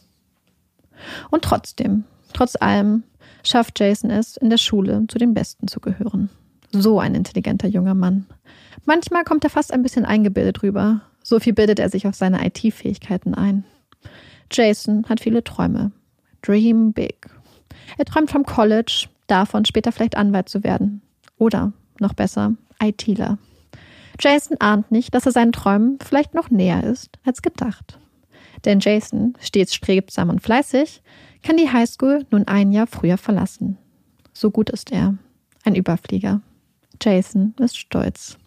Und 1.30 1.42
trotzdem, 1.42 2.04
trotz 2.32 2.56
allem, 2.56 3.02
schafft 3.42 3.78
Jason 3.78 4.10
es, 4.10 4.36
in 4.36 4.50
der 4.50 4.58
Schule 4.58 5.04
zu 5.08 5.18
den 5.18 5.34
Besten 5.34 5.68
zu 5.68 5.80
gehören. 5.80 6.30
So 6.72 6.98
ein 7.00 7.14
intelligenter 7.14 7.68
junger 7.68 7.94
Mann. 7.94 8.26
Manchmal 8.84 9.24
kommt 9.24 9.44
er 9.44 9.50
fast 9.50 9.72
ein 9.72 9.82
bisschen 9.82 10.04
eingebildet 10.04 10.62
rüber. 10.62 11.00
So 11.22 11.40
viel 11.40 11.52
bildet 11.52 11.78
er 11.78 11.88
sich 11.88 12.06
auf 12.06 12.14
seine 12.14 12.44
IT-Fähigkeiten 12.46 13.34
ein. 13.34 13.64
Jason 14.50 15.04
hat 15.08 15.20
viele 15.20 15.42
Träume. 15.42 15.92
Dream 16.42 16.92
big. 16.92 17.28
Er 17.98 18.04
träumt 18.04 18.30
vom 18.30 18.44
College, 18.44 19.08
davon 19.26 19.64
später 19.64 19.92
vielleicht 19.92 20.16
Anwalt 20.16 20.48
zu 20.48 20.64
werden. 20.64 21.02
Oder, 21.38 21.72
noch 22.00 22.14
besser, 22.14 22.54
ITler. 22.82 23.38
Jason 24.18 24.56
ahnt 24.60 24.90
nicht, 24.90 25.14
dass 25.14 25.26
er 25.26 25.32
seinen 25.32 25.52
Träumen 25.52 25.98
vielleicht 26.04 26.34
noch 26.34 26.50
näher 26.50 26.84
ist 26.84 27.18
als 27.24 27.42
gedacht. 27.42 27.98
Denn 28.64 28.80
Jason, 28.80 29.34
stets 29.40 29.74
strebsam 29.74 30.30
und 30.30 30.40
fleißig, 30.40 31.02
kann 31.42 31.56
die 31.56 31.70
Highschool 31.70 32.26
nun 32.30 32.48
ein 32.48 32.72
Jahr 32.72 32.86
früher 32.86 33.18
verlassen. 33.18 33.76
So 34.32 34.50
gut 34.50 34.70
ist 34.70 34.90
er. 34.90 35.14
Ein 35.64 35.74
Überflieger. 35.74 36.40
Jason 37.02 37.54
ist 37.58 37.76
stolz. 37.76 38.38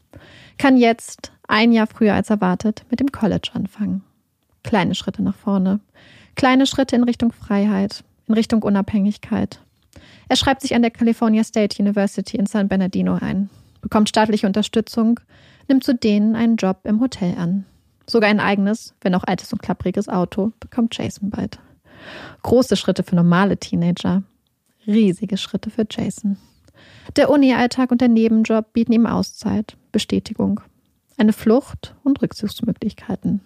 Kann 0.58 0.78
jetzt, 0.78 1.32
ein 1.48 1.72
Jahr 1.72 1.88
früher 1.88 2.14
als 2.14 2.30
erwartet, 2.30 2.86
mit 2.90 3.00
dem 3.00 3.12
College 3.12 3.52
anfangen. 3.54 4.04
Kleine 4.64 4.96
Schritte 4.96 5.22
nach 5.24 5.36
vorne. 5.36 5.80
Kleine 6.36 6.66
Schritte 6.66 6.96
in 6.96 7.04
Richtung 7.04 7.32
Freiheit, 7.32 8.04
in 8.28 8.34
Richtung 8.34 8.64
Unabhängigkeit. 8.64 9.62
Er 10.28 10.36
schreibt 10.36 10.62
sich 10.62 10.76
an 10.76 10.82
der 10.82 10.92
California 10.92 11.44
State 11.44 11.82
University 11.82 12.38
in 12.38 12.46
San 12.46 12.68
Bernardino 12.68 13.18
ein, 13.20 13.50
bekommt 13.82 14.10
staatliche 14.10 14.48
Unterstützung, 14.48 15.20
nimmt 15.68 15.84
zu 15.84 15.96
denen 15.96 16.36
einen 16.36 16.56
Job 16.56 16.80
im 16.84 17.00
Hotel 17.00 17.36
an. 17.38 17.66
Sogar 18.08 18.30
ein 18.30 18.40
eigenes, 18.40 18.96
wenn 19.02 19.16
auch 19.16 19.24
altes 19.24 19.54
und 19.54 19.62
klappriges 19.62 20.10
Auto 20.10 20.52
bekommt 20.60 20.98
Jason 20.98 21.30
bald. 21.30 21.60
Große 22.42 22.76
Schritte 22.76 23.04
für 23.04 23.16
normale 23.16 23.58
Teenager, 23.58 24.24
riesige 24.88 25.38
Schritte 25.38 25.70
für 25.70 25.86
Jason. 25.90 26.38
Der 27.16 27.30
Uni-Alltag 27.30 27.92
und 27.92 28.02
der 28.02 28.08
Nebenjob 28.08 28.74
bieten 28.74 28.94
ihm 28.94 29.06
Auszeit, 29.06 29.78
Bestätigung, 29.92 30.62
eine 31.18 31.34
Flucht 31.34 31.96
und 32.04 32.22
Rückzugsmöglichkeiten. 32.22 33.42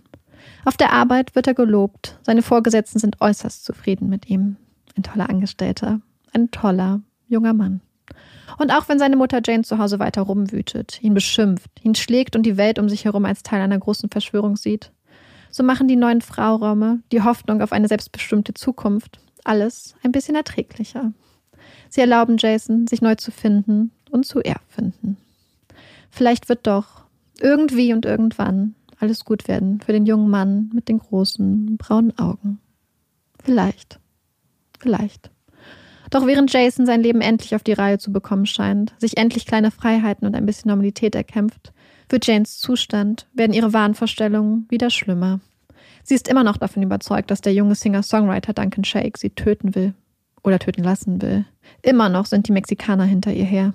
Auf 0.65 0.77
der 0.77 0.93
Arbeit 0.93 1.35
wird 1.35 1.47
er 1.47 1.53
gelobt. 1.53 2.17
Seine 2.21 2.41
Vorgesetzten 2.41 2.99
sind 2.99 3.21
äußerst 3.21 3.65
zufrieden 3.65 4.09
mit 4.09 4.29
ihm. 4.29 4.57
Ein 4.95 5.03
toller 5.03 5.29
Angestellter. 5.29 6.01
Ein 6.33 6.51
toller, 6.51 7.01
junger 7.27 7.53
Mann. 7.53 7.81
Und 8.57 8.71
auch 8.71 8.89
wenn 8.89 8.99
seine 8.99 9.15
Mutter 9.15 9.41
Jane 9.43 9.63
zu 9.63 9.77
Hause 9.77 9.99
weiter 9.99 10.23
rumwütet, 10.23 11.01
ihn 11.01 11.13
beschimpft, 11.13 11.71
ihn 11.81 11.95
schlägt 11.95 12.35
und 12.35 12.43
die 12.43 12.57
Welt 12.57 12.77
um 12.79 12.89
sich 12.89 13.05
herum 13.05 13.25
als 13.25 13.43
Teil 13.43 13.61
einer 13.61 13.79
großen 13.79 14.09
Verschwörung 14.09 14.57
sieht, 14.57 14.91
so 15.49 15.63
machen 15.63 15.87
die 15.87 15.95
neuen 15.95 16.21
Frauräume 16.21 17.01
die 17.11 17.21
Hoffnung 17.21 17.61
auf 17.61 17.71
eine 17.71 17.87
selbstbestimmte 17.87 18.53
Zukunft 18.53 19.19
alles 19.43 19.95
ein 20.03 20.11
bisschen 20.11 20.35
erträglicher. 20.35 21.13
Sie 21.89 22.01
erlauben 22.01 22.37
Jason, 22.37 22.87
sich 22.87 23.01
neu 23.01 23.15
zu 23.15 23.31
finden 23.31 23.91
und 24.09 24.25
zu 24.25 24.39
erfinden. 24.39 25.17
Vielleicht 26.09 26.49
wird 26.49 26.65
doch 26.65 27.05
irgendwie 27.39 27.93
und 27.93 28.05
irgendwann 28.05 28.75
alles 28.99 29.25
gut 29.25 29.47
werden 29.47 29.81
für 29.81 29.91
den 29.91 30.05
jungen 30.05 30.29
Mann 30.29 30.71
mit 30.73 30.87
den 30.87 30.99
großen 30.99 31.77
braunen 31.77 32.17
Augen. 32.17 32.59
Vielleicht. 33.43 33.99
Vielleicht. 34.79 35.32
Doch 36.13 36.27
während 36.27 36.53
Jason 36.53 36.85
sein 36.85 37.01
Leben 37.01 37.21
endlich 37.21 37.55
auf 37.55 37.63
die 37.63 37.73
Reihe 37.73 37.97
zu 37.97 38.11
bekommen 38.11 38.45
scheint, 38.45 38.93
sich 38.99 39.17
endlich 39.17 39.47
kleine 39.47 39.71
Freiheiten 39.71 40.27
und 40.27 40.35
ein 40.35 40.45
bisschen 40.45 40.69
Normalität 40.69 41.15
erkämpft, 41.15 41.73
wird 42.07 42.27
Janes 42.27 42.59
Zustand, 42.59 43.25
werden 43.33 43.51
ihre 43.51 43.73
Wahnvorstellungen 43.73 44.67
wieder 44.69 44.91
schlimmer. 44.91 45.39
Sie 46.03 46.13
ist 46.13 46.27
immer 46.27 46.43
noch 46.43 46.57
davon 46.57 46.83
überzeugt, 46.83 47.31
dass 47.31 47.41
der 47.41 47.55
junge 47.55 47.73
Singer-Songwriter 47.73 48.53
Duncan 48.53 48.83
Shake 48.83 49.17
sie 49.17 49.31
töten 49.31 49.73
will 49.73 49.95
oder 50.43 50.59
töten 50.59 50.83
lassen 50.83 51.19
will. 51.19 51.45
Immer 51.81 52.09
noch 52.09 52.27
sind 52.27 52.47
die 52.47 52.51
Mexikaner 52.51 53.05
hinter 53.05 53.33
ihr 53.33 53.45
her. 53.45 53.73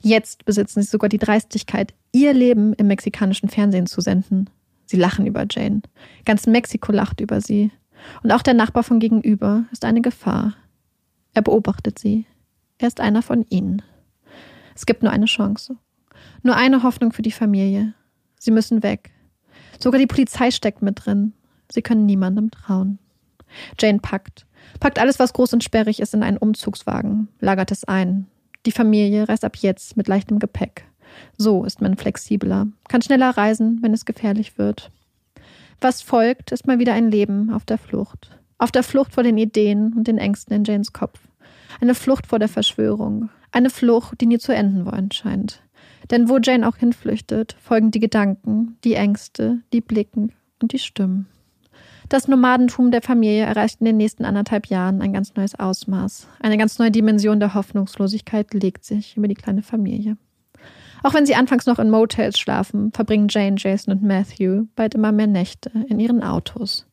Jetzt 0.00 0.44
besitzen 0.44 0.82
sie 0.82 0.88
sogar 0.88 1.08
die 1.08 1.18
Dreistigkeit, 1.18 1.92
ihr 2.12 2.32
Leben 2.32 2.72
im 2.74 2.86
mexikanischen 2.86 3.48
Fernsehen 3.48 3.86
zu 3.86 4.00
senden. 4.00 4.48
Sie 4.86 4.96
lachen 4.96 5.26
über 5.26 5.44
Jane. 5.50 5.82
Ganz 6.24 6.46
Mexiko 6.46 6.92
lacht 6.92 7.20
über 7.20 7.40
sie. 7.40 7.72
Und 8.22 8.30
auch 8.30 8.42
der 8.42 8.54
Nachbar 8.54 8.84
von 8.84 9.00
gegenüber 9.00 9.64
ist 9.72 9.84
eine 9.84 10.02
Gefahr. 10.02 10.54
Er 11.34 11.42
beobachtet 11.42 11.98
sie. 11.98 12.26
Er 12.78 12.88
ist 12.88 13.00
einer 13.00 13.22
von 13.22 13.44
ihnen. 13.48 13.82
Es 14.74 14.86
gibt 14.86 15.02
nur 15.02 15.12
eine 15.12 15.26
Chance. 15.26 15.76
Nur 16.42 16.56
eine 16.56 16.82
Hoffnung 16.82 17.12
für 17.12 17.22
die 17.22 17.32
Familie. 17.32 17.94
Sie 18.38 18.50
müssen 18.50 18.82
weg. 18.82 19.10
Sogar 19.78 19.98
die 19.98 20.06
Polizei 20.06 20.50
steckt 20.50 20.82
mit 20.82 21.04
drin. 21.04 21.34
Sie 21.70 21.82
können 21.82 22.06
niemandem 22.06 22.50
trauen. 22.50 22.98
Jane 23.78 23.98
packt. 23.98 24.46
Packt 24.78 24.98
alles, 24.98 25.18
was 25.18 25.32
groß 25.32 25.52
und 25.54 25.64
sperrig 25.64 26.00
ist, 26.00 26.14
in 26.14 26.22
einen 26.22 26.36
Umzugswagen, 26.36 27.28
lagert 27.40 27.70
es 27.70 27.84
ein. 27.84 28.26
Die 28.66 28.72
Familie 28.72 29.28
reist 29.28 29.44
ab 29.44 29.56
jetzt 29.56 29.96
mit 29.96 30.06
leichtem 30.06 30.38
Gepäck. 30.38 30.84
So 31.36 31.64
ist 31.64 31.80
man 31.80 31.96
flexibler, 31.96 32.68
kann 32.88 33.02
schneller 33.02 33.30
reisen, 33.30 33.78
wenn 33.82 33.94
es 33.94 34.04
gefährlich 34.04 34.58
wird. 34.58 34.90
Was 35.80 36.02
folgt, 36.02 36.52
ist 36.52 36.66
mal 36.66 36.78
wieder 36.78 36.92
ein 36.92 37.10
Leben 37.10 37.50
auf 37.52 37.64
der 37.64 37.78
Flucht. 37.78 38.38
Auf 38.60 38.70
der 38.70 38.82
Flucht 38.82 39.14
vor 39.14 39.22
den 39.22 39.38
Ideen 39.38 39.94
und 39.94 40.06
den 40.06 40.18
Ängsten 40.18 40.54
in 40.54 40.64
Janes 40.64 40.92
Kopf. 40.92 41.18
Eine 41.80 41.94
Flucht 41.94 42.26
vor 42.26 42.38
der 42.38 42.46
Verschwörung. 42.46 43.30
Eine 43.52 43.70
Flucht, 43.70 44.20
die 44.20 44.26
nie 44.26 44.36
zu 44.36 44.54
enden 44.54 44.84
wollen 44.84 45.10
scheint. 45.10 45.62
Denn 46.10 46.28
wo 46.28 46.36
Jane 46.36 46.68
auch 46.68 46.76
hinflüchtet, 46.76 47.56
folgen 47.58 47.90
die 47.90 48.00
Gedanken, 48.00 48.76
die 48.84 48.94
Ängste, 48.94 49.60
die 49.72 49.80
Blicken 49.80 50.34
und 50.60 50.74
die 50.74 50.78
Stimmen. 50.78 51.26
Das 52.10 52.28
Nomadentum 52.28 52.90
der 52.90 53.00
Familie 53.00 53.44
erreicht 53.44 53.80
in 53.80 53.86
den 53.86 53.96
nächsten 53.96 54.26
anderthalb 54.26 54.66
Jahren 54.66 55.00
ein 55.00 55.14
ganz 55.14 55.34
neues 55.36 55.58
Ausmaß. 55.58 56.28
Eine 56.40 56.58
ganz 56.58 56.78
neue 56.78 56.90
Dimension 56.90 57.40
der 57.40 57.54
Hoffnungslosigkeit 57.54 58.52
legt 58.52 58.84
sich 58.84 59.16
über 59.16 59.26
die 59.26 59.36
kleine 59.36 59.62
Familie. 59.62 60.18
Auch 61.02 61.14
wenn 61.14 61.24
sie 61.24 61.34
anfangs 61.34 61.64
noch 61.64 61.78
in 61.78 61.88
Motels 61.88 62.38
schlafen, 62.38 62.92
verbringen 62.92 63.28
Jane, 63.30 63.56
Jason 63.58 63.94
und 63.94 64.02
Matthew 64.02 64.66
bald 64.76 64.94
immer 64.94 65.12
mehr 65.12 65.28
Nächte 65.28 65.70
in 65.88 65.98
ihren 65.98 66.22
Autos 66.22 66.89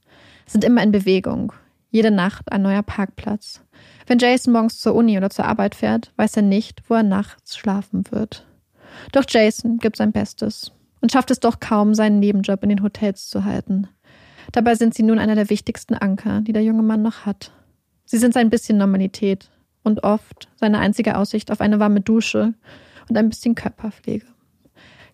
sind 0.48 0.64
immer 0.64 0.82
in 0.82 0.92
Bewegung. 0.92 1.54
Jede 1.92 2.12
Nacht 2.12 2.52
ein 2.52 2.62
neuer 2.62 2.84
Parkplatz. 2.84 3.62
Wenn 4.08 4.20
Jason 4.20 4.54
morgens 4.54 4.80
zur 4.80 4.96
Uni 4.96 5.18
oder 5.18 5.30
zur 5.30 5.46
Arbeit 5.46 5.76
fährt, 5.76 6.12
weiß 6.16 6.38
er 6.38 6.44
nicht, 6.44 6.82
wo 6.90 6.96
er 6.96 7.04
nachts 7.04 7.58
schlafen 7.58 8.04
wird. 8.10 8.46
Doch 9.12 9.26
Jason 9.28 9.78
gibt 9.78 9.98
sein 9.98 10.12
Bestes 10.12 10.72
und 11.02 11.12
schafft 11.12 11.32
es 11.32 11.40
doch 11.40 11.60
kaum, 11.60 11.94
seinen 11.94 12.20
Nebenjob 12.20 12.64
in 12.64 12.70
den 12.70 12.84
Hotels 12.84 13.30
zu 13.30 13.46
halten. 13.46 13.88
Dabei 14.52 14.76
sind 14.76 14.94
sie 14.94 15.04
nun 15.04 15.20
einer 15.20 15.36
der 15.36 15.50
wichtigsten 15.50 15.94
Anker, 15.94 16.42
die 16.42 16.54
der 16.54 16.64
junge 16.64 16.84
Mann 16.84 17.02
noch 17.02 17.26
hat. 17.26 17.52
Sie 18.06 18.18
sind 18.18 18.34
sein 18.34 18.50
bisschen 18.50 18.78
Normalität 18.78 19.50
und 19.84 20.04
oft 20.04 20.48
seine 20.56 20.80
einzige 20.80 21.18
Aussicht 21.18 21.52
auf 21.52 21.62
eine 21.62 21.80
warme 21.80 22.02
Dusche 22.02 22.54
und 23.10 23.18
ein 23.18 23.30
bisschen 23.30 23.56
Körperpflege. 23.56 24.26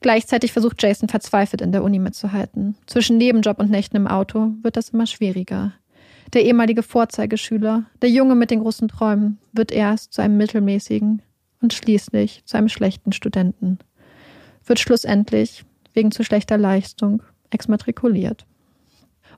Gleichzeitig 0.03 0.51
versucht 0.51 0.83
Jason 0.83 1.07
verzweifelt 1.07 1.61
in 1.61 1.71
der 1.71 1.81
Uni 1.81 1.97
mitzuhalten. 1.97 2.75
Zwischen 2.87 3.17
Nebenjob 3.17 3.57
und 3.57 3.71
Nächten 3.71 3.95
im 3.95 4.05
Auto 4.05 4.51
wird 4.61 4.75
das 4.75 4.89
immer 4.89 5.07
schwieriger. 5.07 5.71
Der 6.33 6.43
ehemalige 6.43 6.83
Vorzeigeschüler, 6.83 7.85
der 8.01 8.09
Junge 8.09 8.35
mit 8.35 8.51
den 8.51 8.59
großen 8.59 8.89
Träumen, 8.89 9.37
wird 9.53 9.71
erst 9.71 10.11
zu 10.11 10.21
einem 10.21 10.35
mittelmäßigen 10.35 11.21
und 11.61 11.73
schließlich 11.73 12.43
zu 12.43 12.57
einem 12.57 12.67
schlechten 12.67 13.13
Studenten. 13.13 13.79
Wird 14.65 14.79
schlussendlich, 14.79 15.63
wegen 15.93 16.11
zu 16.11 16.25
schlechter 16.25 16.57
Leistung, 16.57 17.23
exmatrikuliert. 17.49 18.45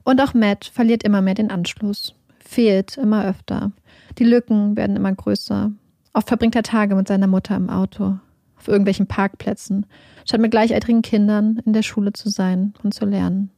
Und 0.03 0.19
auch 0.19 0.33
Matt 0.33 0.65
verliert 0.65 1.03
immer 1.03 1.21
mehr 1.21 1.35
den 1.35 1.51
Anschluss, 1.51 2.15
fehlt 2.39 2.97
immer 2.97 3.23
öfter. 3.25 3.71
Die 4.17 4.23
Lücken 4.23 4.75
werden 4.75 4.95
immer 4.95 5.13
größer. 5.13 5.71
Oft 6.13 6.27
verbringt 6.27 6.55
er 6.55 6.63
Tage 6.63 6.95
mit 6.95 7.07
seiner 7.07 7.27
Mutter 7.27 7.55
im 7.55 7.69
Auto, 7.69 8.17
auf 8.57 8.67
irgendwelchen 8.67 9.07
Parkplätzen, 9.07 9.85
statt 10.25 10.41
mit 10.41 10.51
gleichaltrigen 10.51 11.01
Kindern 11.01 11.61
in 11.65 11.73
der 11.73 11.83
Schule 11.83 12.13
zu 12.13 12.29
sein 12.29 12.73
und 12.83 12.93
zu 12.93 13.05
lernen. 13.05 13.51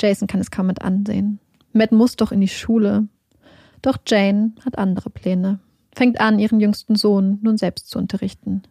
Jason 0.00 0.28
kann 0.28 0.40
es 0.40 0.50
kaum 0.50 0.66
mit 0.66 0.82
ansehen. 0.82 1.38
Matt 1.72 1.92
muss 1.92 2.16
doch 2.16 2.32
in 2.32 2.40
die 2.40 2.48
Schule. 2.48 3.08
Doch 3.82 3.98
Jane 4.06 4.52
hat 4.64 4.78
andere 4.78 5.10
Pläne. 5.10 5.58
Fängt 5.94 6.20
an, 6.20 6.38
ihren 6.38 6.60
jüngsten 6.60 6.96
Sohn 6.96 7.38
nun 7.42 7.56
selbst 7.56 7.88
zu 7.88 7.98
unterrichten. 7.98 8.62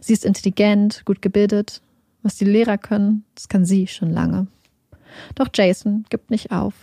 Sie 0.00 0.12
ist 0.12 0.24
intelligent, 0.24 1.02
gut 1.04 1.22
gebildet. 1.22 1.82
Was 2.22 2.36
die 2.36 2.44
Lehrer 2.44 2.78
können, 2.78 3.24
das 3.34 3.48
kann 3.48 3.64
sie 3.64 3.86
schon 3.86 4.10
lange. 4.10 4.46
Doch 5.34 5.48
Jason 5.54 6.04
gibt 6.10 6.30
nicht 6.30 6.50
auf. 6.50 6.74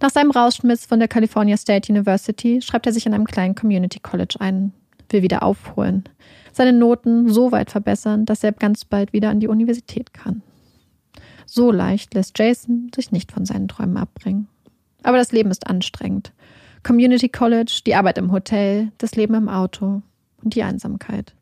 Nach 0.00 0.10
seinem 0.10 0.30
Rausschmiss 0.30 0.86
von 0.86 0.98
der 0.98 1.08
California 1.08 1.56
State 1.56 1.90
University 1.90 2.60
schreibt 2.60 2.86
er 2.86 2.92
sich 2.92 3.06
an 3.06 3.14
einem 3.14 3.24
kleinen 3.24 3.54
Community 3.54 3.98
College 3.98 4.36
ein, 4.40 4.72
will 5.08 5.22
wieder 5.22 5.42
aufholen 5.42 6.04
seine 6.56 6.72
Noten 6.72 7.28
so 7.28 7.52
weit 7.52 7.70
verbessern, 7.70 8.24
dass 8.24 8.44
er 8.44 8.52
ganz 8.52 8.84
bald 8.84 9.12
wieder 9.12 9.30
an 9.30 9.40
die 9.40 9.48
Universität 9.48 10.14
kann. 10.14 10.42
So 11.46 11.70
leicht 11.70 12.14
lässt 12.14 12.38
Jason 12.38 12.90
sich 12.94 13.12
nicht 13.12 13.32
von 13.32 13.44
seinen 13.44 13.68
Träumen 13.68 13.96
abbringen. 13.96 14.48
Aber 15.02 15.18
das 15.18 15.32
Leben 15.32 15.50
ist 15.50 15.66
anstrengend. 15.66 16.32
Community 16.82 17.28
College, 17.28 17.80
die 17.86 17.94
Arbeit 17.94 18.18
im 18.18 18.32
Hotel, 18.32 18.92
das 18.98 19.16
Leben 19.16 19.34
im 19.34 19.48
Auto 19.48 20.02
und 20.42 20.54
die 20.54 20.62
Einsamkeit. 20.62 21.34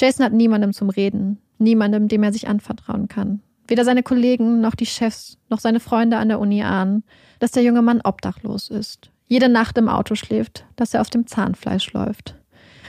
Jason 0.00 0.24
hat 0.24 0.32
niemandem 0.32 0.72
zum 0.72 0.90
Reden, 0.90 1.38
niemandem, 1.58 2.08
dem 2.08 2.22
er 2.22 2.32
sich 2.32 2.48
anvertrauen 2.48 3.08
kann. 3.08 3.40
Weder 3.68 3.84
seine 3.84 4.02
Kollegen 4.02 4.60
noch 4.60 4.74
die 4.74 4.86
Chefs 4.86 5.38
noch 5.48 5.60
seine 5.60 5.80
Freunde 5.80 6.18
an 6.18 6.28
der 6.28 6.40
Uni 6.40 6.62
ahnen, 6.62 7.04
dass 7.38 7.52
der 7.52 7.62
junge 7.62 7.82
Mann 7.82 8.00
obdachlos 8.02 8.68
ist, 8.68 9.10
jede 9.28 9.48
Nacht 9.48 9.78
im 9.78 9.88
Auto 9.88 10.14
schläft, 10.14 10.66
dass 10.76 10.92
er 10.92 11.00
auf 11.00 11.10
dem 11.10 11.26
Zahnfleisch 11.26 11.92
läuft 11.92 12.36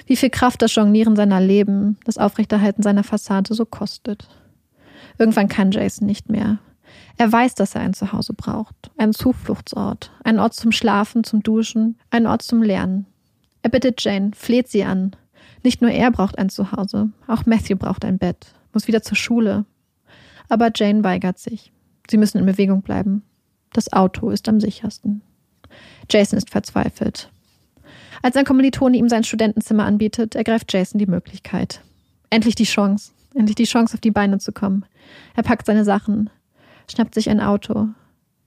wie 0.05 0.15
viel 0.15 0.29
Kraft 0.29 0.61
das 0.61 0.75
Jonglieren 0.75 1.15
seiner 1.15 1.39
Leben, 1.39 1.97
das 2.05 2.17
Aufrechterhalten 2.17 2.83
seiner 2.83 3.03
Fassade 3.03 3.53
so 3.53 3.65
kostet. 3.65 4.27
Irgendwann 5.17 5.47
kann 5.47 5.71
Jason 5.71 6.07
nicht 6.07 6.29
mehr. 6.29 6.59
Er 7.17 7.31
weiß, 7.31 7.55
dass 7.55 7.75
er 7.75 7.81
ein 7.81 7.93
Zuhause 7.93 8.33
braucht, 8.33 8.91
einen 8.97 9.13
Zufluchtsort, 9.13 10.11
einen 10.23 10.39
Ort 10.39 10.53
zum 10.53 10.71
Schlafen, 10.71 11.23
zum 11.23 11.43
Duschen, 11.43 11.97
einen 12.09 12.27
Ort 12.27 12.41
zum 12.41 12.63
Lernen. 12.63 13.05
Er 13.61 13.69
bittet 13.69 14.03
Jane, 14.03 14.31
fleht 14.35 14.67
sie 14.67 14.83
an. 14.83 15.15
Nicht 15.63 15.81
nur 15.81 15.91
er 15.91 16.11
braucht 16.11 16.37
ein 16.37 16.49
Zuhause, 16.49 17.09
auch 17.27 17.45
Matthew 17.45 17.77
braucht 17.77 18.03
ein 18.03 18.17
Bett, 18.17 18.53
muss 18.73 18.87
wieder 18.87 19.01
zur 19.01 19.15
Schule. 19.15 19.65
Aber 20.49 20.71
Jane 20.75 21.03
weigert 21.03 21.39
sich. 21.39 21.71
Sie 22.09 22.17
müssen 22.17 22.37
in 22.37 22.45
Bewegung 22.45 22.81
bleiben. 22.81 23.23
Das 23.71 23.93
Auto 23.93 24.29
ist 24.29 24.49
am 24.49 24.59
sichersten. 24.59 25.21
Jason 26.09 26.37
ist 26.37 26.49
verzweifelt. 26.49 27.31
Als 28.23 28.37
ein 28.37 28.45
Kommilitone 28.45 28.95
ihm 28.95 29.09
sein 29.09 29.25
Studentenzimmer 29.25 29.83
anbietet, 29.83 30.33
ergreift 30.33 30.71
Jason 30.71 30.97
die 30.97 31.07
Möglichkeit. 31.07 31.81
Endlich 32.29 32.55
die 32.55 32.63
Chance. 32.63 33.11
Endlich 33.35 33.55
die 33.55 33.65
Chance, 33.65 33.95
auf 33.95 33.99
die 33.99 34.11
Beine 34.11 34.37
zu 34.37 34.53
kommen. 34.53 34.85
Er 35.35 35.43
packt 35.43 35.65
seine 35.65 35.83
Sachen, 35.83 36.29
schnappt 36.89 37.15
sich 37.15 37.29
ein 37.29 37.41
Auto, 37.41 37.89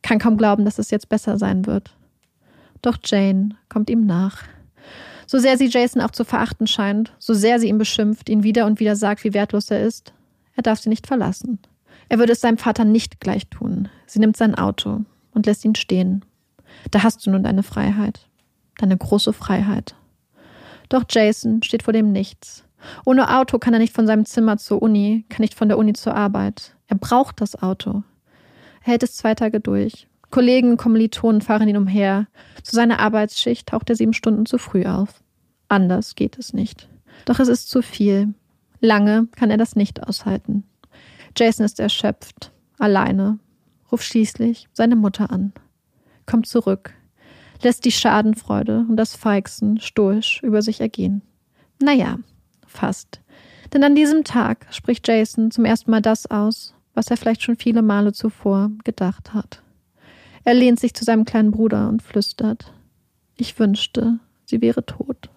kann 0.01 0.18
kaum 0.18 0.39
glauben, 0.39 0.64
dass 0.64 0.79
es 0.79 0.91
jetzt 0.91 1.11
besser 1.11 1.37
sein 1.37 1.66
wird. 1.66 1.95
Doch 2.81 2.97
Jane 3.05 3.51
kommt 3.68 3.91
ihm 3.91 4.07
nach. 4.07 4.45
So 5.27 5.39
sehr 5.39 5.59
sie 5.59 5.66
Jason 5.66 6.01
auch 6.01 6.11
zu 6.11 6.24
verachten 6.24 6.66
scheint, 6.66 7.12
so 7.18 7.35
sehr 7.35 7.61
sie 7.61 7.68
ihn 7.68 7.79
beschimpft, 7.79 8.31
ihn 8.31 8.45
wieder 8.45 8.64
und 8.64 8.81
wieder 8.81 8.97
sagt, 8.97 9.24
wie 9.24 9.35
wertlos 9.35 9.70
er 9.70 9.83
ist, 9.83 10.14
er 10.55 10.62
darf 10.62 10.79
sie 10.79 10.89
nicht 10.89 11.07
verlassen. 11.07 11.59
Er 12.09 12.18
würde 12.18 12.33
es 12.33 12.41
seinem 12.41 12.57
Vater 12.57 12.87
nicht 12.87 13.20
gleich 13.20 13.47
tun. 13.49 13.91
Sie 14.07 14.20
nimmt 14.20 14.39
sein 14.39 14.55
Auto 14.55 15.01
und 15.35 15.45
lässt 15.45 15.66
ihn 15.66 15.74
stehen. 15.74 16.24
Da 16.93 17.03
hast 17.03 17.27
du 17.27 17.31
nun 17.31 17.43
deine 17.43 17.62
Freiheit 17.62 18.27
deine 18.79 18.97
große 18.97 19.33
Freiheit. 19.33 19.95
Doch 20.89 21.05
Jason 21.09 21.62
steht 21.62 21.83
vor 21.83 21.93
dem 21.93 22.12
Nichts. 22.12 22.64
Ohne 23.05 23.37
Auto 23.37 23.59
kann 23.59 23.72
er 23.72 23.81
nicht 23.81 23.95
von 23.95 24.07
seinem 24.07 24.24
Zimmer 24.24 24.59
zur 24.59 24.83
Uni, 24.83 25.24
kann 25.29 25.43
nicht 25.43 25.55
von 25.55 25.68
der 25.68 25.79
Uni 25.79 25.93
zur 25.95 26.14
Arbeit. 26.14 26.77
Er 26.87 26.97
braucht 26.97 27.41
das 27.41 27.61
Auto. 27.61 28.03
Er 28.83 28.93
hält 28.93 29.03
es 29.03 29.16
zwei 29.16 29.35
Tage 29.35 29.61
durch, 29.61 30.07
Kollegen 30.31 30.77
Kommilitonen 30.77 31.41
fahren 31.41 31.68
ihn 31.68 31.77
umher. 31.77 32.27
Zu 32.62 32.77
seiner 32.77 32.99
Arbeitsschicht 32.99 33.68
taucht 33.68 33.89
er 33.91 33.97
sieben 33.97 34.12
Stunden 34.12 34.47
zu 34.47 34.59
früh 34.59 34.85
auf. 34.85 35.22
Anders 35.68 36.14
geht 36.14 36.39
es 36.39 36.53
nicht. 36.53 36.89
Doch 37.24 37.41
es 37.41 37.49
ist 37.49 37.70
zu 37.70 37.83
viel. 37.83 38.35
Lange 38.81 39.29
kann 39.37 39.51
er 39.51 39.57
das 39.57 39.77
nicht 39.77 40.07
aushalten. 40.07 40.64
Jason 41.37 41.64
ist 41.64 41.81
erschöpft, 41.81 42.53
alleine, 42.79 43.39
ruft 43.91 44.05
schließlich 44.05 44.68
seine 44.72 44.97
Mutter 44.97 45.31
an, 45.31 45.53
kommt 46.24 46.47
zurück, 46.47 46.95
lässt 47.63 47.85
die 47.85 47.93
Schadenfreude 47.93 48.85
und 48.89 48.97
das 48.97 49.15
Feixen 49.15 49.81
stoisch 49.81 50.43
über 50.43 50.63
sich 50.63 50.81
ergehen. 50.81 51.23
Naja, 51.81 52.19
fast. 52.67 53.21
Denn 53.73 53.85
an 53.85 53.95
diesem 53.95 54.25
Tag 54.25 54.67
spricht 54.71 55.07
Jason 55.09 55.51
zum 55.51 55.65
ersten 55.65 55.91
Mal 55.91 56.03
das 56.03 56.31
aus, 56.31 56.75
was 56.95 57.11
er 57.11 57.17
vielleicht 57.17 57.43
schon 57.43 57.57
viele 57.57 57.83
Male 57.83 58.13
zuvor 58.13 58.71
gedacht 58.85 59.35
hat. 59.35 59.63
Er 60.45 60.55
lehnt 60.55 60.79
sich 60.79 60.95
zu 60.95 61.05
seinem 61.05 61.25
kleinen 61.25 61.51
Bruder 61.51 61.89
und 61.89 62.03
flüstert 62.03 62.73
Ich 63.37 63.59
wünschte, 63.59 64.21
sie 64.45 64.61
wäre 64.61 64.87
tot. 64.87 65.29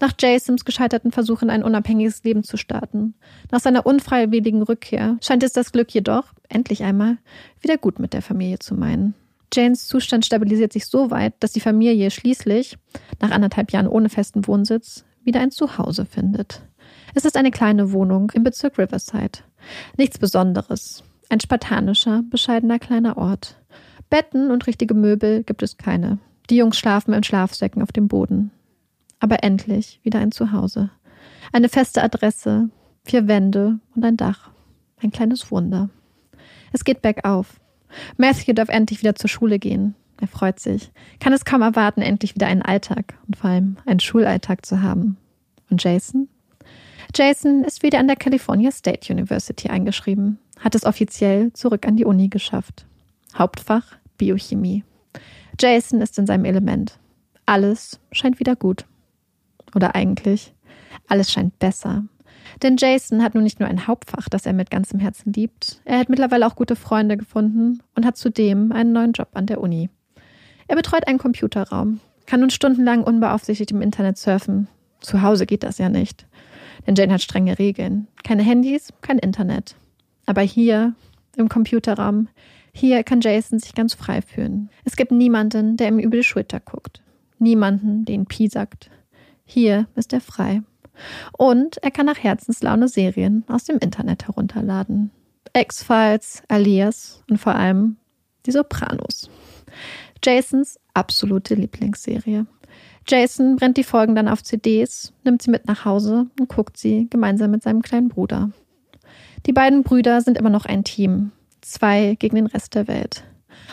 Nach 0.00 0.12
Jasons 0.18 0.64
gescheiterten 0.64 1.12
Versuchen, 1.12 1.50
ein 1.50 1.62
unabhängiges 1.62 2.24
Leben 2.24 2.42
zu 2.42 2.56
starten, 2.56 3.14
nach 3.50 3.60
seiner 3.60 3.86
unfreiwilligen 3.86 4.62
Rückkehr, 4.62 5.18
scheint 5.22 5.42
es 5.42 5.52
das 5.52 5.70
Glück 5.70 5.92
jedoch, 5.92 6.32
endlich 6.48 6.82
einmal, 6.82 7.18
wieder 7.60 7.78
gut 7.78 7.98
mit 7.98 8.12
der 8.12 8.22
Familie 8.22 8.58
zu 8.58 8.74
meinen. 8.74 9.14
Janes 9.54 9.86
Zustand 9.86 10.26
stabilisiert 10.26 10.72
sich 10.72 10.86
so 10.86 11.10
weit, 11.10 11.34
dass 11.40 11.52
die 11.52 11.60
Familie 11.60 12.10
schließlich, 12.10 12.76
nach 13.20 13.30
anderthalb 13.30 13.72
Jahren 13.72 13.88
ohne 13.88 14.08
festen 14.08 14.46
Wohnsitz, 14.46 15.04
wieder 15.22 15.40
ein 15.40 15.50
Zuhause 15.50 16.04
findet. 16.04 16.62
Es 17.14 17.24
ist 17.24 17.36
eine 17.36 17.50
kleine 17.50 17.92
Wohnung 17.92 18.30
im 18.34 18.42
Bezirk 18.42 18.78
Riverside. 18.78 19.40
Nichts 19.96 20.18
Besonderes. 20.18 21.04
Ein 21.28 21.40
spartanischer, 21.40 22.22
bescheidener 22.28 22.78
kleiner 22.78 23.16
Ort. 23.16 23.56
Betten 24.10 24.50
und 24.50 24.66
richtige 24.66 24.94
Möbel 24.94 25.42
gibt 25.44 25.62
es 25.62 25.76
keine. 25.76 26.18
Die 26.50 26.56
Jungs 26.56 26.76
schlafen 26.76 27.14
in 27.14 27.22
Schlafsäcken 27.22 27.82
auf 27.82 27.92
dem 27.92 28.08
Boden. 28.08 28.50
Aber 29.20 29.42
endlich 29.42 30.00
wieder 30.02 30.18
ein 30.18 30.32
Zuhause. 30.32 30.90
Eine 31.52 31.68
feste 31.68 32.02
Adresse, 32.02 32.68
vier 33.04 33.28
Wände 33.28 33.78
und 33.94 34.04
ein 34.04 34.16
Dach. 34.16 34.50
Ein 35.02 35.10
kleines 35.10 35.50
Wunder. 35.50 35.88
Es 36.72 36.84
geht 36.84 37.00
bergauf. 37.00 37.60
Matthew 38.16 38.52
darf 38.54 38.68
endlich 38.68 39.00
wieder 39.00 39.14
zur 39.14 39.30
Schule 39.30 39.58
gehen. 39.58 39.94
Er 40.20 40.28
freut 40.28 40.60
sich, 40.60 40.90
kann 41.20 41.32
es 41.32 41.44
kaum 41.44 41.62
erwarten, 41.62 42.00
endlich 42.00 42.34
wieder 42.34 42.46
einen 42.46 42.62
Alltag 42.62 43.14
und 43.26 43.36
vor 43.36 43.50
allem 43.50 43.76
einen 43.84 44.00
Schulalltag 44.00 44.64
zu 44.64 44.80
haben. 44.82 45.16
Und 45.70 45.82
Jason? 45.82 46.28
Jason 47.14 47.64
ist 47.64 47.82
wieder 47.82 47.98
an 47.98 48.06
der 48.06 48.16
California 48.16 48.70
State 48.70 49.12
University 49.12 49.68
eingeschrieben, 49.68 50.38
hat 50.60 50.74
es 50.74 50.84
offiziell 50.84 51.52
zurück 51.52 51.86
an 51.86 51.96
die 51.96 52.04
Uni 52.04 52.28
geschafft. 52.28 52.86
Hauptfach 53.36 53.96
Biochemie. 54.16 54.84
Jason 55.60 56.00
ist 56.00 56.18
in 56.18 56.26
seinem 56.26 56.44
Element. 56.44 56.98
Alles 57.46 58.00
scheint 58.12 58.40
wieder 58.40 58.56
gut. 58.56 58.86
Oder 59.74 59.94
eigentlich, 59.94 60.54
alles 61.08 61.32
scheint 61.32 61.58
besser. 61.58 62.04
Denn 62.62 62.76
Jason 62.78 63.22
hat 63.22 63.34
nun 63.34 63.44
nicht 63.44 63.60
nur 63.60 63.68
ein 63.68 63.86
Hauptfach, 63.86 64.28
das 64.28 64.46
er 64.46 64.52
mit 64.52 64.70
ganzem 64.70 65.00
Herzen 65.00 65.32
liebt, 65.32 65.80
er 65.84 65.98
hat 65.98 66.08
mittlerweile 66.08 66.46
auch 66.46 66.56
gute 66.56 66.76
Freunde 66.76 67.16
gefunden 67.16 67.82
und 67.94 68.06
hat 68.06 68.16
zudem 68.16 68.72
einen 68.72 68.92
neuen 68.92 69.12
Job 69.12 69.28
an 69.34 69.46
der 69.46 69.60
Uni. 69.60 69.90
Er 70.66 70.76
betreut 70.76 71.06
einen 71.06 71.18
Computerraum, 71.18 72.00
kann 72.26 72.40
nun 72.40 72.50
stundenlang 72.50 73.02
unbeaufsichtigt 73.02 73.70
im 73.70 73.82
Internet 73.82 74.18
surfen. 74.18 74.68
Zu 75.00 75.22
Hause 75.22 75.46
geht 75.46 75.62
das 75.62 75.78
ja 75.78 75.88
nicht. 75.88 76.26
Denn 76.86 76.94
Jane 76.94 77.12
hat 77.12 77.22
strenge 77.22 77.58
Regeln. 77.58 78.08
Keine 78.22 78.42
Handys, 78.42 78.88
kein 79.00 79.18
Internet. 79.18 79.76
Aber 80.26 80.40
hier, 80.40 80.94
im 81.36 81.48
Computerraum, 81.48 82.28
hier 82.72 83.04
kann 83.04 83.20
Jason 83.20 83.58
sich 83.58 83.74
ganz 83.74 83.94
frei 83.94 84.22
fühlen. 84.22 84.70
Es 84.84 84.96
gibt 84.96 85.12
niemanden, 85.12 85.76
der 85.76 85.88
ihm 85.88 85.98
über 85.98 86.16
die 86.16 86.24
Schulter 86.24 86.60
guckt. 86.60 87.02
Niemanden, 87.38 88.04
den 88.04 88.26
Pi 88.26 88.48
sagt. 88.48 88.90
Hier 89.44 89.86
ist 89.94 90.12
er 90.12 90.20
frei. 90.20 90.62
Und 91.32 91.78
er 91.78 91.90
kann 91.90 92.06
nach 92.06 92.22
Herzenslaune 92.22 92.88
Serien 92.88 93.44
aus 93.48 93.64
dem 93.64 93.78
Internet 93.78 94.26
herunterladen. 94.26 95.10
X-Files, 95.56 96.42
Alias 96.48 97.22
und 97.30 97.38
vor 97.38 97.54
allem 97.54 97.96
die 98.46 98.52
Sopranos. 98.52 99.30
Jasons 100.22 100.78
absolute 100.94 101.54
Lieblingsserie. 101.54 102.46
Jason 103.06 103.56
brennt 103.56 103.76
die 103.76 103.84
Folgen 103.84 104.14
dann 104.14 104.28
auf 104.28 104.42
CDs, 104.42 105.12
nimmt 105.24 105.42
sie 105.42 105.50
mit 105.50 105.66
nach 105.66 105.84
Hause 105.84 106.26
und 106.40 106.48
guckt 106.48 106.78
sie 106.78 107.06
gemeinsam 107.10 107.50
mit 107.50 107.62
seinem 107.62 107.82
kleinen 107.82 108.08
Bruder. 108.08 108.50
Die 109.46 109.52
beiden 109.52 109.82
Brüder 109.82 110.22
sind 110.22 110.38
immer 110.38 110.50
noch 110.50 110.64
ein 110.64 110.84
Team. 110.84 111.32
Zwei 111.60 112.16
gegen 112.18 112.36
den 112.36 112.46
Rest 112.46 112.74
der 112.74 112.88
Welt. 112.88 113.24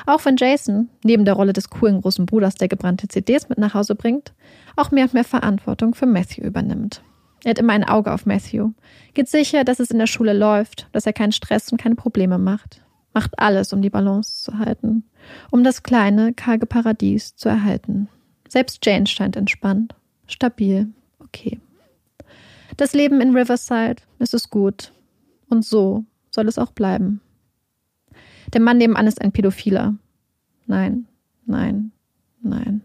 Auch 0.06 0.26
wenn 0.26 0.36
Jason, 0.38 0.90
neben 1.04 1.26
der 1.26 1.34
Rolle 1.34 1.54
des 1.54 1.70
coolen 1.70 2.02
großen 2.02 2.26
Bruders, 2.26 2.56
der 2.56 2.68
gebrannte 2.68 3.08
CDs 3.08 3.50
mit 3.50 3.58
nach 3.58 3.74
Hause 3.74 3.96
bringt, 3.96 4.34
auch 4.76 4.92
mehr 4.92 5.06
und 5.06 5.14
mehr 5.14 5.24
Verantwortung 5.24 5.96
für 5.96 6.06
Matthew 6.06 6.44
übernimmt. 6.44 7.02
Er 7.44 7.52
hat 7.52 7.60
immer 7.60 7.74
ein 7.74 7.84
Auge 7.84 8.14
auf 8.14 8.26
Matthew, 8.26 8.72
geht 9.14 9.28
sicher, 9.28 9.64
dass 9.64 9.80
es 9.80 9.92
in 9.92 9.98
der 9.98 10.08
Schule 10.08 10.34
läuft, 10.34 10.88
dass 10.92 11.06
er 11.06 11.14
keinen 11.14 11.32
Stress 11.32 11.72
und 11.72 11.82
keine 11.82 11.96
Probleme 11.96 12.38
macht, 12.38 12.84
macht 13.14 13.40
alles, 13.40 13.74
um 13.74 13.82
die 13.82 13.90
Balance 13.90 14.44
zu 14.44 14.60
halten, 14.60 15.04
um 15.50 15.64
das 15.64 15.84
kleine, 15.84 16.34
karge 16.34 16.68
Paradies 16.68 17.36
zu 17.36 17.50
erhalten. 17.50 18.10
Selbst 18.48 18.86
Jane 18.86 19.08
scheint 19.08 19.36
entspannt, 19.36 19.96
stabil, 20.28 20.90
okay. 21.20 21.60
Das 22.78 22.94
Leben 22.94 23.22
in 23.22 23.36
Riverside 23.36 24.02
ist 24.20 24.34
es 24.34 24.50
gut. 24.50 24.92
Und 25.50 25.66
so 25.66 26.06
soll 26.30 26.48
es 26.48 26.58
auch 26.58 26.72
bleiben. 26.72 27.22
Der 28.54 28.62
Mann 28.62 28.78
nebenan 28.78 29.08
ist 29.08 29.22
ein 29.22 29.32
Pädophiler. 29.32 29.96
Nein, 30.66 31.06
nein, 31.46 31.92
nein. 32.42 32.82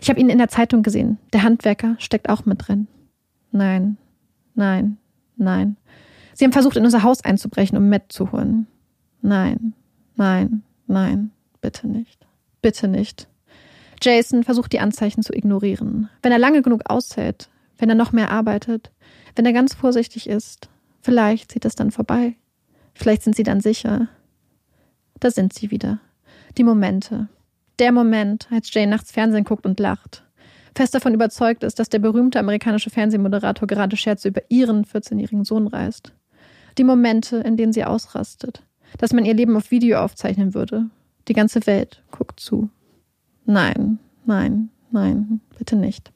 Ich 0.00 0.10
habe 0.10 0.20
ihn 0.20 0.28
in 0.28 0.38
der 0.38 0.48
Zeitung 0.48 0.82
gesehen. 0.82 1.18
Der 1.32 1.42
Handwerker 1.42 1.96
steckt 1.98 2.28
auch 2.28 2.44
mit 2.44 2.66
drin. 2.66 2.88
Nein, 3.54 3.98
nein, 4.56 4.98
nein. 5.36 5.76
Sie 6.34 6.44
haben 6.44 6.52
versucht, 6.52 6.76
in 6.76 6.84
unser 6.84 7.04
Haus 7.04 7.24
einzubrechen, 7.24 7.78
um 7.78 7.88
Matt 7.88 8.10
zu 8.10 8.32
holen. 8.32 8.66
Nein, 9.22 9.74
nein, 10.16 10.64
nein, 10.88 11.30
bitte 11.60 11.86
nicht. 11.86 12.26
Bitte 12.62 12.88
nicht. 12.88 13.28
Jason 14.02 14.42
versucht 14.42 14.72
die 14.72 14.80
Anzeichen 14.80 15.22
zu 15.22 15.32
ignorieren. 15.32 16.10
Wenn 16.20 16.32
er 16.32 16.40
lange 16.40 16.62
genug 16.62 16.90
aushält, 16.90 17.48
wenn 17.78 17.88
er 17.88 17.94
noch 17.94 18.10
mehr 18.10 18.32
arbeitet, 18.32 18.90
wenn 19.36 19.46
er 19.46 19.52
ganz 19.52 19.72
vorsichtig 19.72 20.28
ist, 20.28 20.68
vielleicht 21.00 21.52
zieht 21.52 21.64
es 21.64 21.76
dann 21.76 21.92
vorbei. 21.92 22.34
Vielleicht 22.92 23.22
sind 23.22 23.36
sie 23.36 23.44
dann 23.44 23.60
sicher. 23.60 24.08
Da 25.20 25.30
sind 25.30 25.52
sie 25.52 25.70
wieder. 25.70 26.00
Die 26.58 26.64
Momente, 26.64 27.28
der 27.78 27.92
Moment, 27.92 28.48
als 28.50 28.74
Jane 28.74 28.90
nachts 28.90 29.12
Fernsehen 29.12 29.44
guckt 29.44 29.64
und 29.64 29.78
lacht. 29.78 30.24
Fest 30.74 30.94
davon 30.94 31.14
überzeugt 31.14 31.62
ist, 31.62 31.78
dass 31.78 31.88
der 31.88 32.00
berühmte 32.00 32.40
amerikanische 32.40 32.90
Fernsehmoderator 32.90 33.68
gerade 33.68 33.96
Scherze 33.96 34.28
über 34.28 34.42
ihren 34.48 34.84
14-jährigen 34.84 35.44
Sohn 35.44 35.68
reißt. 35.68 36.12
Die 36.78 36.84
Momente, 36.84 37.36
in 37.38 37.56
denen 37.56 37.72
sie 37.72 37.84
ausrastet. 37.84 38.62
Dass 38.98 39.12
man 39.12 39.24
ihr 39.24 39.34
Leben 39.34 39.56
auf 39.56 39.70
Video 39.70 39.98
aufzeichnen 40.00 40.54
würde. 40.54 40.90
Die 41.28 41.32
ganze 41.32 41.66
Welt 41.66 42.02
guckt 42.10 42.40
zu. 42.40 42.70
Nein, 43.44 43.98
nein, 44.24 44.70
nein, 44.90 45.40
bitte 45.58 45.76
nicht. 45.76 46.12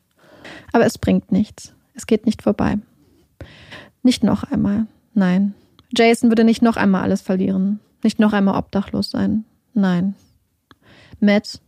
Aber 0.72 0.86
es 0.86 0.98
bringt 0.98 1.30
nichts. 1.30 1.74
Es 1.94 2.06
geht 2.06 2.26
nicht 2.26 2.42
vorbei. 2.42 2.78
Nicht 4.02 4.22
noch 4.22 4.44
einmal. 4.44 4.86
Nein. 5.14 5.54
Jason 5.96 6.30
würde 6.30 6.44
nicht 6.44 6.62
noch 6.62 6.76
einmal 6.76 7.02
alles 7.02 7.22
verlieren. 7.22 7.80
Nicht 8.02 8.18
noch 8.18 8.32
einmal 8.32 8.56
obdachlos 8.58 9.10
sein. 9.10 9.44
Nein. 9.74 10.14
Matt, 11.20 11.60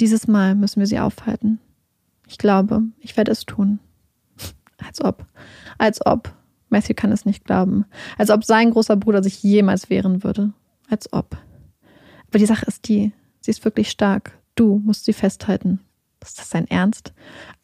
dieses 0.00 0.26
Mal 0.28 0.54
müssen 0.54 0.80
wir 0.80 0.86
sie 0.86 0.98
aufhalten. 0.98 1.58
Ich 2.28 2.36
glaube, 2.38 2.82
ich 3.00 3.16
werde 3.16 3.32
es 3.32 3.46
tun. 3.46 3.80
Als 4.86 5.02
ob. 5.02 5.26
Als 5.78 6.04
ob. 6.04 6.32
Matthew 6.68 6.94
kann 6.94 7.10
es 7.10 7.24
nicht 7.24 7.44
glauben. 7.44 7.86
Als 8.18 8.30
ob 8.30 8.44
sein 8.44 8.70
großer 8.70 8.96
Bruder 8.96 9.22
sich 9.22 9.42
jemals 9.42 9.88
wehren 9.88 10.22
würde. 10.22 10.52
Als 10.90 11.12
ob. 11.12 11.38
Aber 12.28 12.38
die 12.38 12.46
Sache 12.46 12.66
ist 12.66 12.86
die, 12.88 13.12
sie 13.40 13.50
ist 13.50 13.64
wirklich 13.64 13.90
stark. 13.90 14.38
Du 14.54 14.78
musst 14.84 15.06
sie 15.06 15.14
festhalten. 15.14 15.80
Ist 16.22 16.38
das 16.38 16.50
dein 16.50 16.68
Ernst? 16.68 17.14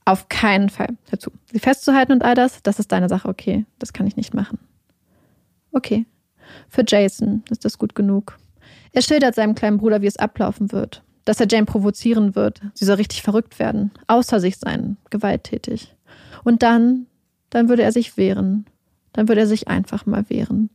Auf 0.07 0.29
keinen 0.31 0.71
Fall. 0.71 0.97
Hör 1.11 1.19
zu. 1.19 1.31
Sie 1.53 1.59
festzuhalten 1.59 2.13
und 2.13 2.23
all 2.23 2.35
das, 2.35 2.63
das 2.63 2.79
ist 2.79 2.91
deine 2.93 3.11
Sache, 3.11 3.29
okay. 3.29 3.67
Das 3.79 3.93
kann 3.93 4.07
ich 4.07 4.17
nicht 4.17 4.33
machen. 4.33 4.59
Okay. 5.73 6.07
Für 6.71 6.85
Jason 6.87 7.43
ist 7.51 7.65
das 7.67 7.79
gut 7.79 7.95
genug. 7.95 8.39
Er 8.93 9.03
schildert 9.03 9.35
seinem 9.35 9.55
kleinen 9.55 9.77
Bruder, 9.77 10.01
wie 10.01 10.07
es 10.07 10.17
ablaufen 10.17 10.73
wird 10.73 11.04
dass 11.25 11.41
er 11.41 11.49
Jane 11.49 11.67
provozieren 11.67 12.35
wird. 12.35 12.61
Sie 12.75 12.85
soll 12.85 12.97
richtig 12.97 13.23
verrückt 13.23 13.59
werden, 13.59 13.91
außer 14.07 14.41
sich 14.41 14.57
sein, 14.59 14.97
gewalttätig. 15.11 15.95
Und 16.45 16.63
dann, 16.63 17.07
dann 17.51 17.69
würde 17.69 17.83
er 17.83 17.93
sich 17.93 18.17
wehren. 18.17 18.67
Dann 19.13 19.29
würde 19.29 19.43
er 19.43 19.47
sich 19.47 19.69
einfach 19.69 20.07
mal 20.07 20.29
wehren. 20.29 20.71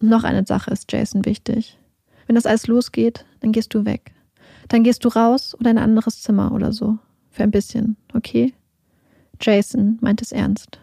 Und 0.00 0.08
noch 0.08 0.24
eine 0.24 0.46
Sache 0.46 0.70
ist 0.70 0.92
Jason 0.92 1.24
wichtig. 1.24 1.78
Wenn 2.26 2.34
das 2.34 2.46
alles 2.46 2.66
losgeht, 2.66 3.24
dann 3.40 3.52
gehst 3.52 3.74
du 3.74 3.84
weg. 3.84 4.12
Dann 4.68 4.82
gehst 4.82 5.04
du 5.04 5.08
raus 5.08 5.56
oder 5.58 5.70
in 5.70 5.78
ein 5.78 5.84
anderes 5.84 6.20
Zimmer 6.22 6.52
oder 6.52 6.72
so. 6.72 6.98
Für 7.30 7.44
ein 7.44 7.50
bisschen, 7.50 7.96
okay? 8.14 8.52
Jason 9.40 9.98
meint 10.00 10.22
es 10.22 10.32
ernst. 10.32 10.78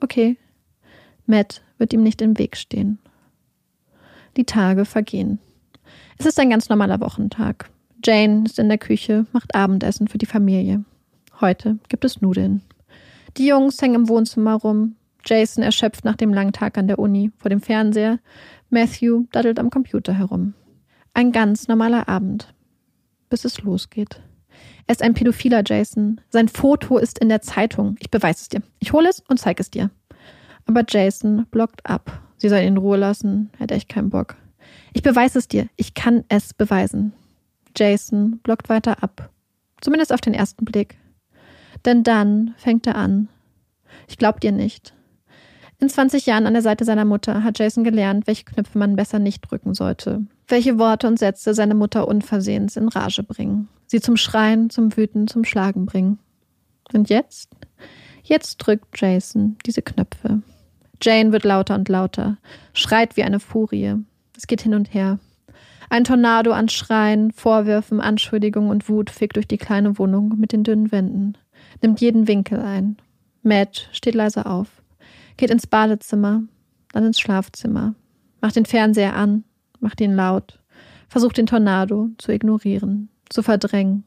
Okay. 0.00 0.38
Matt 1.26 1.62
wird 1.78 1.92
ihm 1.92 2.02
nicht 2.02 2.22
im 2.22 2.38
Weg 2.38 2.56
stehen. 2.56 2.98
Die 4.36 4.44
Tage 4.44 4.84
vergehen. 4.84 5.38
Es 6.18 6.26
ist 6.26 6.38
ein 6.38 6.50
ganz 6.50 6.68
normaler 6.68 7.00
Wochentag. 7.00 7.70
Jane 8.02 8.44
ist 8.46 8.58
in 8.58 8.68
der 8.68 8.78
Küche, 8.78 9.26
macht 9.32 9.54
Abendessen 9.54 10.08
für 10.08 10.18
die 10.18 10.26
Familie. 10.26 10.84
Heute 11.40 11.78
gibt 11.88 12.04
es 12.04 12.20
Nudeln. 12.20 12.62
Die 13.36 13.46
Jungs 13.46 13.80
hängen 13.80 13.94
im 13.94 14.08
Wohnzimmer 14.08 14.54
rum. 14.54 14.96
Jason 15.24 15.62
erschöpft 15.62 16.04
nach 16.04 16.16
dem 16.16 16.32
langen 16.32 16.52
Tag 16.52 16.78
an 16.78 16.88
der 16.88 16.98
Uni 16.98 17.30
vor 17.38 17.50
dem 17.50 17.60
Fernseher. 17.60 18.18
Matthew 18.70 19.24
daddelt 19.32 19.58
am 19.58 19.70
Computer 19.70 20.14
herum. 20.14 20.54
Ein 21.12 21.32
ganz 21.32 21.68
normaler 21.68 22.08
Abend. 22.08 22.54
Bis 23.28 23.44
es 23.44 23.60
losgeht. 23.62 24.22
Er 24.86 24.92
ist 24.92 25.02
ein 25.02 25.14
pädophiler 25.14 25.62
Jason. 25.64 26.20
Sein 26.30 26.48
Foto 26.48 26.98
ist 26.98 27.18
in 27.18 27.28
der 27.28 27.42
Zeitung. 27.42 27.96
Ich 28.00 28.10
beweise 28.10 28.40
es 28.42 28.48
dir. 28.48 28.62
Ich 28.78 28.92
hole 28.92 29.08
es 29.08 29.20
und 29.28 29.38
zeige 29.38 29.60
es 29.60 29.70
dir. 29.70 29.90
Aber 30.66 30.84
Jason 30.88 31.46
blockt 31.50 31.84
ab. 31.84 32.22
Sie 32.38 32.48
soll 32.48 32.60
ihn 32.60 32.68
in 32.68 32.76
Ruhe 32.78 32.96
lassen. 32.96 33.50
Hat 33.58 33.72
echt 33.72 33.88
keinen 33.88 34.10
Bock. 34.10 34.36
Ich 34.92 35.02
beweise 35.02 35.38
es 35.38 35.48
dir. 35.48 35.68
Ich 35.76 35.94
kann 35.94 36.24
es 36.28 36.54
beweisen. 36.54 37.12
Jason 37.76 38.38
blockt 38.42 38.68
weiter 38.68 39.02
ab. 39.02 39.30
Zumindest 39.80 40.12
auf 40.12 40.20
den 40.20 40.34
ersten 40.34 40.64
Blick. 40.64 40.98
Denn 41.84 42.02
dann 42.02 42.54
fängt 42.56 42.86
er 42.86 42.96
an. 42.96 43.28
Ich 44.08 44.18
glaub 44.18 44.40
dir 44.40 44.52
nicht. 44.52 44.94
In 45.78 45.88
20 45.88 46.26
Jahren 46.26 46.46
an 46.46 46.52
der 46.52 46.62
Seite 46.62 46.84
seiner 46.84 47.06
Mutter 47.06 47.42
hat 47.42 47.58
Jason 47.58 47.84
gelernt, 47.84 48.26
welche 48.26 48.44
Knöpfe 48.44 48.78
man 48.78 48.96
besser 48.96 49.18
nicht 49.18 49.40
drücken 49.40 49.72
sollte. 49.72 50.26
Welche 50.46 50.78
Worte 50.78 51.06
und 51.06 51.18
Sätze 51.18 51.54
seine 51.54 51.74
Mutter 51.74 52.06
unversehens 52.06 52.76
in 52.76 52.88
Rage 52.88 53.22
bringen. 53.22 53.68
Sie 53.86 54.00
zum 54.00 54.18
Schreien, 54.18 54.68
zum 54.68 54.94
Wüten, 54.96 55.26
zum 55.26 55.44
Schlagen 55.44 55.86
bringen. 55.86 56.18
Und 56.92 57.08
jetzt? 57.08 57.50
Jetzt 58.22 58.58
drückt 58.58 59.00
Jason 59.00 59.56
diese 59.64 59.80
Knöpfe. 59.80 60.42
Jane 61.02 61.32
wird 61.32 61.44
lauter 61.44 61.76
und 61.76 61.88
lauter, 61.88 62.36
schreit 62.74 63.16
wie 63.16 63.22
eine 63.22 63.40
Furie. 63.40 63.94
Es 64.36 64.46
geht 64.46 64.60
hin 64.60 64.74
und 64.74 64.92
her. 64.92 65.18
Ein 65.92 66.04
Tornado 66.04 66.52
an 66.52 66.68
Schreien, 66.68 67.32
Vorwürfen, 67.32 68.00
Anschuldigungen 68.00 68.70
und 68.70 68.88
Wut 68.88 69.10
fegt 69.10 69.34
durch 69.34 69.48
die 69.48 69.58
kleine 69.58 69.98
Wohnung 69.98 70.38
mit 70.38 70.52
den 70.52 70.62
dünnen 70.62 70.92
Wänden, 70.92 71.36
nimmt 71.82 72.00
jeden 72.00 72.28
Winkel 72.28 72.60
ein. 72.60 72.96
Matt 73.42 73.88
steht 73.90 74.14
leise 74.14 74.46
auf, 74.46 74.68
geht 75.36 75.50
ins 75.50 75.66
Badezimmer, 75.66 76.44
dann 76.92 77.06
ins 77.06 77.18
Schlafzimmer, 77.18 77.96
macht 78.40 78.54
den 78.54 78.66
Fernseher 78.66 79.16
an, 79.16 79.42
macht 79.80 80.00
ihn 80.00 80.14
laut, 80.14 80.60
versucht 81.08 81.38
den 81.38 81.46
Tornado 81.46 82.10
zu 82.18 82.30
ignorieren, 82.30 83.08
zu 83.28 83.42
verdrängen. 83.42 84.04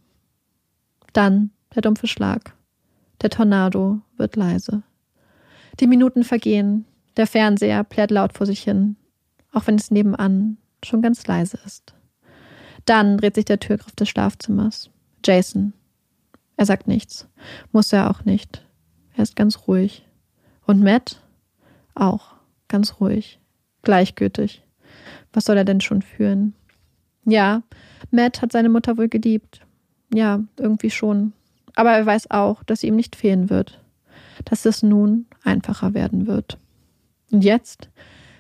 Dann 1.12 1.52
der 1.76 1.82
dumpfe 1.82 2.08
Schlag. 2.08 2.56
Der 3.22 3.30
Tornado 3.30 4.00
wird 4.16 4.38
leise. 4.38 4.84
Die 5.82 5.88
Minuten 5.88 6.24
vergehen, 6.24 6.86
der 7.18 7.28
Fernseher 7.28 7.84
plärt 7.84 8.12
laut 8.12 8.32
vor 8.32 8.46
sich 8.46 8.64
hin, 8.64 8.96
auch 9.52 9.68
wenn 9.68 9.76
es 9.76 9.92
nebenan 9.92 10.58
schon 10.86 11.02
ganz 11.02 11.26
leise 11.28 11.58
ist. 11.66 11.94
Dann 12.86 13.18
dreht 13.18 13.36
sich 13.36 13.46
der 13.46 13.60
Türgriff 13.60 13.96
des 13.96 14.10
Schlafzimmers. 14.10 14.90
Jason. 15.24 15.74
Er 16.58 16.66
sagt 16.66 16.88
nichts. 16.88 17.28
Muss 17.72 17.94
er 17.94 18.10
auch 18.10 18.26
nicht. 18.26 18.66
Er 19.16 19.24
ist 19.24 19.36
ganz 19.36 19.68
ruhig. 19.68 20.06
Und 20.66 20.82
Matt? 20.82 21.22
Auch 21.96 22.34
ganz 22.68 23.00
ruhig. 23.00 23.40
Gleichgültig. 23.82 24.64
Was 25.32 25.46
soll 25.46 25.58
er 25.58 25.66
denn 25.66 25.82
schon 25.82 26.02
fühlen? 26.02 26.54
Ja, 27.26 27.64
Matt 28.12 28.42
hat 28.42 28.52
seine 28.52 28.70
Mutter 28.70 28.98
wohl 28.98 29.08
geliebt. 29.08 29.62
Ja, 30.14 30.44
irgendwie 30.58 30.90
schon. 30.90 31.34
Aber 31.76 31.92
er 31.92 32.06
weiß 32.06 32.32
auch, 32.32 32.64
dass 32.64 32.82
sie 32.82 32.88
ihm 32.88 32.96
nicht 32.96 33.16
fehlen 33.16 33.50
wird. 33.50 33.82
Dass 34.46 34.66
es 34.66 34.84
nun 34.84 35.26
einfacher 35.44 35.94
werden 35.94 36.28
wird. 36.28 36.58
Und 37.32 37.44
jetzt? 37.44 37.90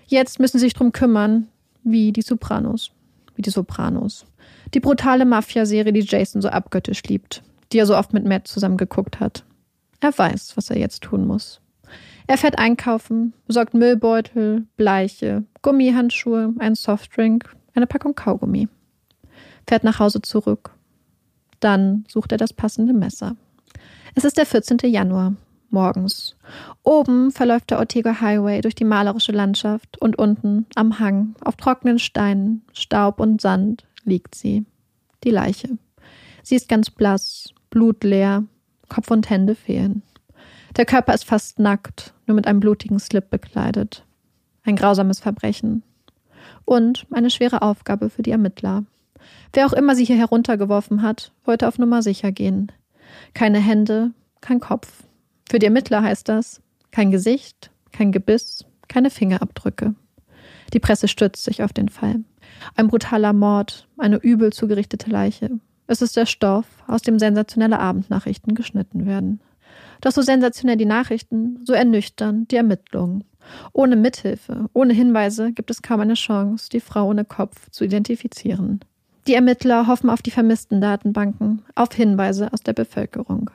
Jetzt 0.05 0.39
müssen 0.39 0.59
sie 0.59 0.65
sich 0.65 0.73
drum 0.73 0.91
kümmern, 0.91 1.47
wie 1.83 2.11
die 2.11 2.21
Sopranos. 2.21 2.91
Wie 3.35 3.41
die 3.41 3.49
Sopranos. 3.49 4.25
Die 4.73 4.79
brutale 4.79 5.25
Mafia-Serie, 5.25 5.93
die 5.93 6.01
Jason 6.01 6.41
so 6.41 6.49
abgöttisch 6.49 7.03
liebt, 7.03 7.43
die 7.71 7.79
er 7.79 7.85
so 7.85 7.97
oft 7.97 8.13
mit 8.13 8.25
Matt 8.25 8.47
zusammen 8.47 8.77
geguckt 8.77 9.19
hat. 9.19 9.43
Er 9.99 10.17
weiß, 10.17 10.57
was 10.57 10.69
er 10.69 10.77
jetzt 10.77 11.01
tun 11.01 11.25
muss. 11.25 11.61
Er 12.27 12.37
fährt 12.37 12.57
einkaufen, 12.57 13.33
besorgt 13.47 13.73
Müllbeutel, 13.73 14.65
Bleiche, 14.77 15.43
Gummihandschuhe, 15.61 16.53
einen 16.59 16.75
Softdrink, 16.75 17.55
eine 17.75 17.87
Packung 17.87 18.15
Kaugummi. 18.15 18.67
Fährt 19.67 19.83
nach 19.83 19.99
Hause 19.99 20.21
zurück. 20.21 20.71
Dann 21.59 22.05
sucht 22.07 22.31
er 22.31 22.37
das 22.37 22.53
passende 22.53 22.93
Messer. 22.93 23.35
Es 24.15 24.23
ist 24.23 24.37
der 24.37 24.45
14. 24.45 24.77
Januar 24.83 25.33
morgens. 25.73 26.35
Oben 26.83 27.31
verläuft 27.31 27.71
der 27.71 27.79
Ortega 27.79 28.21
Highway 28.21 28.61
durch 28.61 28.75
die 28.75 28.85
malerische 28.85 29.31
Landschaft 29.31 29.97
und 30.01 30.17
unten 30.17 30.65
am 30.75 30.99
Hang 30.99 31.35
auf 31.43 31.55
trockenen 31.55 31.99
Steinen, 31.99 32.61
Staub 32.73 33.19
und 33.19 33.41
Sand 33.41 33.85
liegt 34.05 34.35
sie, 34.35 34.65
die 35.23 35.31
Leiche. 35.31 35.77
Sie 36.43 36.55
ist 36.55 36.69
ganz 36.69 36.89
blass, 36.89 37.53
blutleer, 37.69 38.43
Kopf 38.89 39.11
und 39.11 39.29
Hände 39.29 39.55
fehlen. 39.55 40.03
Der 40.75 40.85
Körper 40.85 41.13
ist 41.13 41.25
fast 41.25 41.59
nackt, 41.59 42.13
nur 42.25 42.35
mit 42.35 42.47
einem 42.47 42.59
blutigen 42.59 42.99
Slip 42.99 43.29
bekleidet. 43.29 44.05
Ein 44.63 44.75
grausames 44.75 45.19
Verbrechen. 45.19 45.83
Und 46.65 47.05
eine 47.11 47.29
schwere 47.29 47.61
Aufgabe 47.61 48.09
für 48.09 48.23
die 48.23 48.31
Ermittler. 48.31 48.83
Wer 49.53 49.65
auch 49.65 49.73
immer 49.73 49.95
sie 49.95 50.05
hier 50.05 50.17
heruntergeworfen 50.17 51.01
hat, 51.01 51.31
wollte 51.45 51.67
auf 51.67 51.77
Nummer 51.77 52.01
sicher 52.01 52.31
gehen. 52.31 52.71
Keine 53.33 53.59
Hände, 53.59 54.11
kein 54.41 54.59
Kopf. 54.59 55.03
Für 55.49 55.59
die 55.59 55.65
Ermittler 55.65 56.01
heißt 56.01 56.29
das 56.29 56.61
kein 56.91 57.11
Gesicht, 57.11 57.71
kein 57.91 58.11
Gebiss, 58.11 58.65
keine 58.87 59.09
Fingerabdrücke. 59.09 59.95
Die 60.73 60.79
Presse 60.79 61.07
stürzt 61.07 61.43
sich 61.43 61.63
auf 61.63 61.73
den 61.73 61.89
Fall. 61.89 62.23
Ein 62.75 62.87
brutaler 62.87 63.33
Mord, 63.33 63.87
eine 63.97 64.17
übel 64.17 64.53
zugerichtete 64.53 65.09
Leiche. 65.09 65.49
Es 65.87 66.01
ist 66.01 66.15
der 66.15 66.25
Stoff, 66.25 66.65
aus 66.87 67.01
dem 67.01 67.19
sensationelle 67.19 67.79
Abendnachrichten 67.79 68.55
geschnitten 68.55 69.05
werden. 69.05 69.41
Doch 70.01 70.11
so 70.11 70.21
sensationell 70.21 70.77
die 70.77 70.85
Nachrichten, 70.85 71.59
so 71.65 71.73
ernüchternd 71.73 72.51
die 72.51 72.55
Ermittlungen. 72.57 73.23
Ohne 73.73 73.95
Mithilfe, 73.95 74.69
ohne 74.73 74.93
Hinweise 74.93 75.51
gibt 75.51 75.69
es 75.69 75.81
kaum 75.81 75.99
eine 75.99 76.13
Chance, 76.13 76.69
die 76.71 76.79
Frau 76.79 77.07
ohne 77.07 77.25
Kopf 77.25 77.69
zu 77.71 77.83
identifizieren. 77.83 78.79
Die 79.27 79.35
Ermittler 79.35 79.87
hoffen 79.87 80.09
auf 80.09 80.21
die 80.21 80.31
vermissten 80.31 80.81
Datenbanken, 80.81 81.63
auf 81.75 81.93
Hinweise 81.93 82.51
aus 82.51 82.61
der 82.61 82.73
Bevölkerung, 82.73 83.49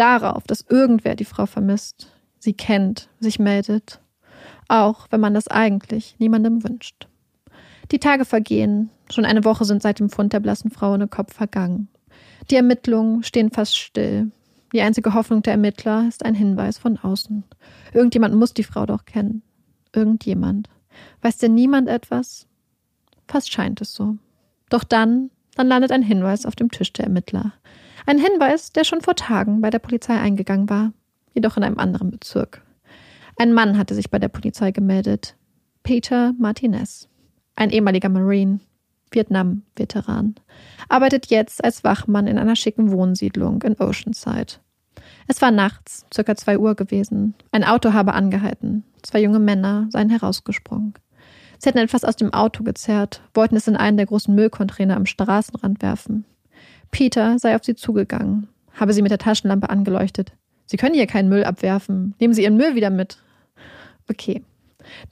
darauf, 0.00 0.44
dass 0.44 0.64
irgendwer 0.68 1.14
die 1.14 1.24
Frau 1.24 1.46
vermisst, 1.46 2.10
sie 2.38 2.54
kennt, 2.54 3.08
sich 3.20 3.38
meldet, 3.38 4.00
auch 4.68 5.06
wenn 5.10 5.20
man 5.20 5.34
das 5.34 5.48
eigentlich 5.48 6.16
niemandem 6.18 6.64
wünscht. 6.64 7.06
Die 7.92 7.98
Tage 7.98 8.24
vergehen, 8.24 8.90
schon 9.10 9.24
eine 9.24 9.44
Woche 9.44 9.64
sind 9.64 9.82
seit 9.82 9.98
dem 9.98 10.10
Fund 10.10 10.32
der 10.32 10.40
blassen 10.40 10.70
Frau 10.70 10.94
ohne 10.94 11.08
Kopf 11.08 11.34
vergangen. 11.34 11.88
Die 12.50 12.56
Ermittlungen 12.56 13.22
stehen 13.22 13.50
fast 13.50 13.76
still. 13.76 14.30
Die 14.72 14.80
einzige 14.80 15.14
Hoffnung 15.14 15.42
der 15.42 15.54
Ermittler 15.54 16.06
ist 16.08 16.24
ein 16.24 16.34
Hinweis 16.34 16.78
von 16.78 16.96
außen. 16.96 17.44
Irgendjemand 17.92 18.34
muss 18.36 18.54
die 18.54 18.64
Frau 18.64 18.86
doch 18.86 19.04
kennen. 19.04 19.42
Irgendjemand. 19.92 20.68
Weiß 21.22 21.38
denn 21.38 21.54
niemand 21.54 21.88
etwas? 21.88 22.46
Fast 23.26 23.52
scheint 23.52 23.80
es 23.80 23.94
so. 23.94 24.16
Doch 24.70 24.84
dann, 24.84 25.30
dann 25.56 25.66
landet 25.66 25.90
ein 25.90 26.02
Hinweis 26.02 26.46
auf 26.46 26.54
dem 26.54 26.70
Tisch 26.70 26.92
der 26.92 27.06
Ermittler. 27.06 27.52
Ein 28.10 28.18
Hinweis, 28.18 28.72
der 28.72 28.82
schon 28.82 29.02
vor 29.02 29.14
Tagen 29.14 29.60
bei 29.60 29.70
der 29.70 29.78
Polizei 29.78 30.18
eingegangen 30.18 30.68
war, 30.68 30.92
jedoch 31.32 31.56
in 31.56 31.62
einem 31.62 31.78
anderen 31.78 32.10
Bezirk. 32.10 32.60
Ein 33.36 33.52
Mann 33.52 33.78
hatte 33.78 33.94
sich 33.94 34.10
bei 34.10 34.18
der 34.18 34.26
Polizei 34.26 34.72
gemeldet. 34.72 35.36
Peter 35.84 36.32
Martinez. 36.36 37.08
Ein 37.54 37.70
ehemaliger 37.70 38.08
Marine, 38.08 38.58
Vietnam-Veteran. 39.12 40.34
Arbeitet 40.88 41.26
jetzt 41.26 41.62
als 41.62 41.84
Wachmann 41.84 42.26
in 42.26 42.36
einer 42.36 42.56
schicken 42.56 42.90
Wohnsiedlung 42.90 43.62
in 43.62 43.78
Oceanside. 43.78 44.54
Es 45.28 45.40
war 45.40 45.52
nachts, 45.52 46.04
circa 46.12 46.34
zwei 46.34 46.58
Uhr 46.58 46.74
gewesen. 46.74 47.36
Ein 47.52 47.62
Auto 47.62 47.92
habe 47.92 48.14
angehalten. 48.14 48.82
Zwei 49.04 49.22
junge 49.22 49.38
Männer 49.38 49.86
seien 49.90 50.10
herausgesprungen. 50.10 50.94
Sie 51.60 51.68
hatten 51.68 51.78
etwas 51.78 52.02
aus 52.02 52.16
dem 52.16 52.34
Auto 52.34 52.64
gezerrt, 52.64 53.22
wollten 53.34 53.54
es 53.54 53.68
in 53.68 53.76
einen 53.76 53.98
der 53.98 54.06
großen 54.06 54.34
Müllcontainer 54.34 54.96
am 54.96 55.06
Straßenrand 55.06 55.80
werfen. 55.80 56.24
Peter 56.90 57.38
sei 57.38 57.54
auf 57.54 57.64
sie 57.64 57.74
zugegangen, 57.74 58.48
habe 58.72 58.92
sie 58.92 59.02
mit 59.02 59.10
der 59.10 59.18
Taschenlampe 59.18 59.70
angeleuchtet. 59.70 60.32
Sie 60.66 60.76
können 60.76 60.94
hier 60.94 61.06
keinen 61.06 61.28
Müll 61.28 61.44
abwerfen. 61.44 62.14
Nehmen 62.20 62.32
Sie 62.32 62.44
Ihren 62.44 62.56
Müll 62.56 62.76
wieder 62.76 62.90
mit. 62.90 63.18
Okay. 64.08 64.44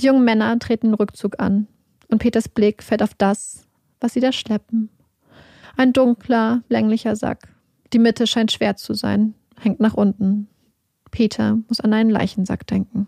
Die 0.01 0.07
jungen 0.07 0.24
Männer 0.24 0.57
treten 0.59 0.89
den 0.89 0.95
Rückzug 0.95 1.41
an 1.41 1.66
und 2.09 2.18
Peters 2.18 2.49
Blick 2.49 2.83
fällt 2.83 3.03
auf 3.03 3.14
das, 3.14 3.66
was 4.01 4.12
sie 4.12 4.20
da 4.20 4.33
schleppen. 4.33 4.89
Ein 5.76 5.93
dunkler, 5.93 6.62
länglicher 6.68 7.16
Sack. 7.16 7.49
Die 7.93 7.99
Mitte 7.99 8.26
scheint 8.26 8.53
schwer 8.53 8.76
zu 8.76 8.95
sein, 8.95 9.35
hängt 9.61 9.81
nach 9.81 9.95
unten. 9.95 10.49
Peter 11.11 11.59
muss 11.68 11.81
an 11.81 11.93
einen 11.93 12.11
Leichensack 12.11 12.66
denken. 12.66 13.07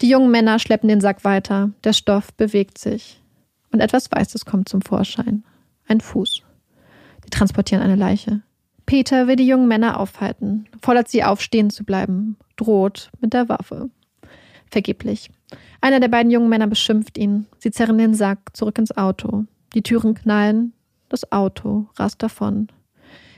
Die 0.00 0.08
jungen 0.08 0.30
Männer 0.30 0.58
schleppen 0.58 0.88
den 0.88 1.00
Sack 1.00 1.24
weiter, 1.24 1.70
der 1.84 1.92
Stoff 1.92 2.32
bewegt 2.34 2.78
sich. 2.78 3.20
Und 3.72 3.80
etwas 3.80 4.10
Weißes 4.10 4.44
kommt 4.44 4.68
zum 4.68 4.82
Vorschein. 4.82 5.44
Ein 5.86 6.00
Fuß. 6.00 6.42
Die 7.28 7.36
transportieren 7.36 7.82
eine 7.82 7.94
Leiche. 7.94 8.40
Peter 8.86 9.26
will 9.26 9.36
die 9.36 9.46
jungen 9.46 9.68
Männer 9.68 10.00
aufhalten, 10.00 10.66
fordert 10.80 11.08
sie 11.08 11.24
auf, 11.24 11.42
stehen 11.42 11.68
zu 11.68 11.84
bleiben, 11.84 12.38
droht 12.56 13.10
mit 13.20 13.34
der 13.34 13.50
Waffe. 13.50 13.90
Vergeblich. 14.70 15.30
Einer 15.82 16.00
der 16.00 16.08
beiden 16.08 16.32
jungen 16.32 16.48
Männer 16.48 16.66
beschimpft 16.66 17.18
ihn. 17.18 17.44
Sie 17.58 17.70
zerren 17.70 17.98
den 17.98 18.14
Sack 18.14 18.56
zurück 18.56 18.78
ins 18.78 18.96
Auto. 18.96 19.44
Die 19.74 19.82
Türen 19.82 20.14
knallen, 20.14 20.72
das 21.10 21.30
Auto 21.30 21.88
rast 21.98 22.22
davon. 22.22 22.68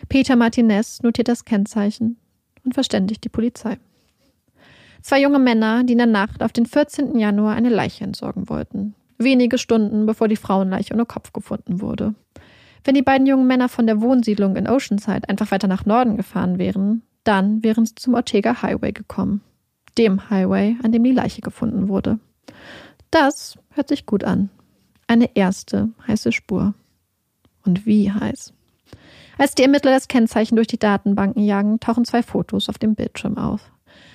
Peter 0.08 0.36
Martinez 0.36 1.02
notiert 1.02 1.26
das 1.26 1.44
Kennzeichen 1.44 2.16
und 2.64 2.74
verständigt 2.74 3.24
die 3.24 3.28
Polizei. 3.28 3.76
Zwei 5.02 5.20
junge 5.20 5.40
Männer, 5.40 5.82
die 5.82 5.94
in 5.94 5.98
der 5.98 6.06
Nacht 6.06 6.44
auf 6.44 6.52
den 6.52 6.66
14. 6.66 7.18
Januar 7.18 7.56
eine 7.56 7.70
Leiche 7.70 8.04
entsorgen 8.04 8.48
wollten. 8.48 8.94
Wenige 9.18 9.58
Stunden 9.58 10.06
bevor 10.06 10.28
die 10.28 10.36
Frauenleiche 10.36 10.94
ohne 10.94 11.06
Kopf 11.06 11.32
gefunden 11.32 11.80
wurde. 11.80 12.14
Wenn 12.84 12.94
die 12.94 13.02
beiden 13.02 13.26
jungen 13.26 13.46
Männer 13.46 13.68
von 13.68 13.86
der 13.86 14.00
Wohnsiedlung 14.00 14.56
in 14.56 14.68
Oceanside 14.68 15.28
einfach 15.28 15.50
weiter 15.50 15.68
nach 15.68 15.84
Norden 15.84 16.16
gefahren 16.16 16.58
wären, 16.58 17.02
dann 17.24 17.62
wären 17.62 17.84
sie 17.84 17.94
zum 17.94 18.14
Ortega 18.14 18.62
Highway 18.62 18.92
gekommen. 18.92 19.42
Dem 19.98 20.30
Highway, 20.30 20.76
an 20.82 20.92
dem 20.92 21.04
die 21.04 21.12
Leiche 21.12 21.42
gefunden 21.42 21.88
wurde. 21.88 22.18
Das 23.10 23.58
hört 23.70 23.88
sich 23.88 24.06
gut 24.06 24.24
an. 24.24 24.50
Eine 25.06 25.36
erste 25.36 25.90
heiße 26.06 26.32
Spur. 26.32 26.74
Und 27.64 27.84
wie 27.84 28.10
heiß. 28.10 28.52
Als 29.36 29.54
die 29.54 29.62
Ermittler 29.62 29.92
das 29.92 30.08
Kennzeichen 30.08 30.56
durch 30.56 30.68
die 30.68 30.78
Datenbanken 30.78 31.42
jagen, 31.42 31.80
tauchen 31.80 32.04
zwei 32.04 32.22
Fotos 32.22 32.68
auf 32.68 32.78
dem 32.78 32.94
Bildschirm 32.94 33.36
auf. 33.36 33.72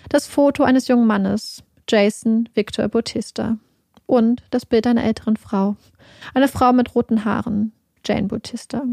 Das 0.09 0.27
Foto 0.27 0.63
eines 0.63 0.87
jungen 0.87 1.07
Mannes, 1.07 1.63
Jason 1.89 2.49
Victor 2.53 2.87
Bautista. 2.87 3.57
Und 4.05 4.43
das 4.51 4.65
Bild 4.65 4.87
einer 4.87 5.03
älteren 5.03 5.35
Frau. 5.35 5.75
Eine 6.33 6.47
Frau 6.47 6.73
mit 6.73 6.93
roten 6.95 7.25
Haaren, 7.25 7.71
Jane 8.05 8.27
Bautista. 8.27 8.83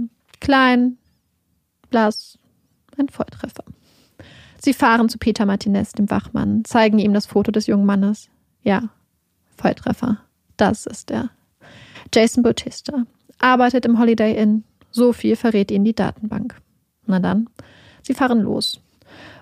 Klein, 0.40 0.98
blass, 1.90 2.38
ein 2.98 3.08
Volltreffer. 3.08 3.64
Sie 4.58 4.72
fahren 4.72 5.08
zu 5.08 5.18
Peter 5.18 5.44
Martinez, 5.44 5.92
dem 5.92 6.10
Wachmann, 6.10 6.64
zeigen 6.64 6.98
ihm 6.98 7.12
das 7.12 7.26
Foto 7.26 7.50
des 7.50 7.66
jungen 7.66 7.86
Mannes. 7.86 8.28
Ja, 8.62 8.90
Volltreffer. 9.56 10.18
Das 10.56 10.86
ist 10.86 11.10
er. 11.10 11.30
Jason 12.14 12.42
Bautista 12.42 13.04
arbeitet 13.38 13.84
im 13.84 13.98
Holiday 13.98 14.36
Inn. 14.36 14.64
So 14.90 15.12
viel 15.12 15.36
verrät 15.36 15.70
ihnen 15.70 15.84
die 15.84 15.94
Datenbank. 15.94 16.60
Na 17.06 17.18
dann, 17.18 17.48
sie 18.02 18.14
fahren 18.14 18.40
los. 18.40 18.80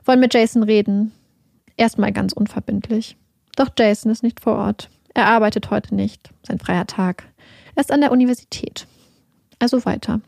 Wollen 0.04 0.20
mit 0.20 0.32
Jason 0.34 0.62
reden. 0.62 1.12
Erstmal 1.76 2.12
ganz 2.12 2.32
unverbindlich. 2.32 3.16
Doch 3.56 3.68
Jason 3.78 4.10
ist 4.10 4.22
nicht 4.22 4.40
vor 4.40 4.54
Ort. 4.54 4.88
Er 5.14 5.26
arbeitet 5.26 5.70
heute 5.70 5.94
nicht. 5.94 6.30
Sein 6.46 6.58
freier 6.58 6.86
Tag. 6.86 7.24
Er 7.74 7.80
ist 7.80 7.92
an 7.92 8.00
der 8.00 8.12
Universität. 8.12 8.86
Also 9.60 9.84
weiter. 9.84 10.20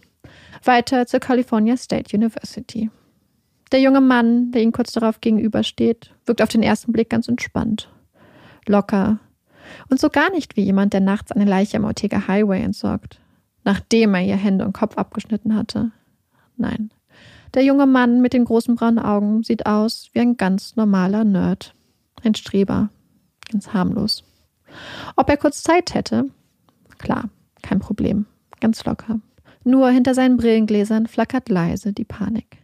Weiter 0.62 1.06
zur 1.06 1.18
California 1.18 1.76
State 1.76 2.16
University. 2.16 2.88
Der 3.72 3.80
junge 3.80 4.00
Mann, 4.00 4.52
der 4.52 4.62
ihm 4.62 4.70
kurz 4.70 4.92
darauf 4.92 5.20
gegenübersteht, 5.20 6.14
wirkt 6.26 6.42
auf 6.42 6.50
den 6.50 6.62
ersten 6.62 6.92
Blick 6.92 7.10
ganz 7.10 7.26
entspannt. 7.26 7.88
Locker. 8.66 9.18
Und 9.90 9.98
so 9.98 10.08
gar 10.08 10.30
nicht 10.30 10.56
wie 10.56 10.62
jemand, 10.62 10.92
der 10.92 11.00
nachts 11.00 11.32
eine 11.32 11.46
Leiche 11.46 11.78
am 11.78 11.84
Ortega 11.84 12.28
Highway 12.28 12.62
entsorgt 12.62 13.18
nachdem 13.64 14.14
er 14.14 14.22
ihr 14.22 14.36
Hände 14.36 14.64
und 14.64 14.72
Kopf 14.72 14.96
abgeschnitten 14.96 15.54
hatte. 15.54 15.92
Nein. 16.56 16.90
Der 17.54 17.64
junge 17.64 17.86
Mann 17.86 18.20
mit 18.22 18.32
den 18.32 18.44
großen 18.44 18.76
braunen 18.76 18.98
Augen 18.98 19.42
sieht 19.42 19.66
aus 19.66 20.08
wie 20.12 20.20
ein 20.20 20.36
ganz 20.36 20.76
normaler 20.76 21.24
Nerd. 21.24 21.74
Ein 22.22 22.34
Streber. 22.34 22.90
Ganz 23.50 23.72
harmlos. 23.72 24.24
Ob 25.16 25.28
er 25.28 25.36
kurz 25.36 25.62
Zeit 25.62 25.94
hätte? 25.94 26.30
Klar, 26.98 27.28
kein 27.62 27.80
Problem. 27.80 28.26
Ganz 28.62 28.84
locker. 28.84 29.18
Nur 29.64 29.90
hinter 29.90 30.14
seinen 30.14 30.36
Brillengläsern 30.36 31.08
flackert 31.08 31.48
leise 31.48 31.92
die 31.92 32.04
Panik. 32.04 32.58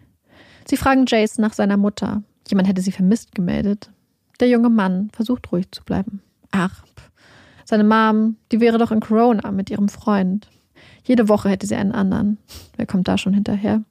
Sie 0.64 0.76
fragen 0.76 1.07
Jason 1.09 1.42
nach 1.42 1.55
seiner 1.55 1.76
Mutter. 1.76 2.22
Jemand 2.46 2.68
hätte 2.68 2.82
sie 2.82 2.92
vermisst 2.92 3.34
gemeldet. 3.34 3.90
Der 4.38 4.49
junge 4.49 4.70
Mann 4.70 5.11
versucht 5.12 5.51
ruhig 5.51 5.66
zu 5.72 5.82
bleiben. 5.82 6.22
Ach, 6.53 6.84
seine 7.64 7.82
Mom, 7.82 8.36
die 8.53 8.61
wäre 8.61 8.78
doch 8.78 8.92
in 8.92 9.01
Corona 9.01 9.51
mit 9.51 9.70
ihrem 9.70 9.88
Freund. 9.88 10.49
Jede 11.03 11.28
Woche 11.28 11.49
hätte 11.49 11.66
sie 11.66 11.74
einen 11.74 11.90
anderen. 11.90 12.38
Wer 12.76 12.86
kommt 12.86 13.09
da 13.09 13.18
schon 13.18 13.34
hinterher? 13.34 13.82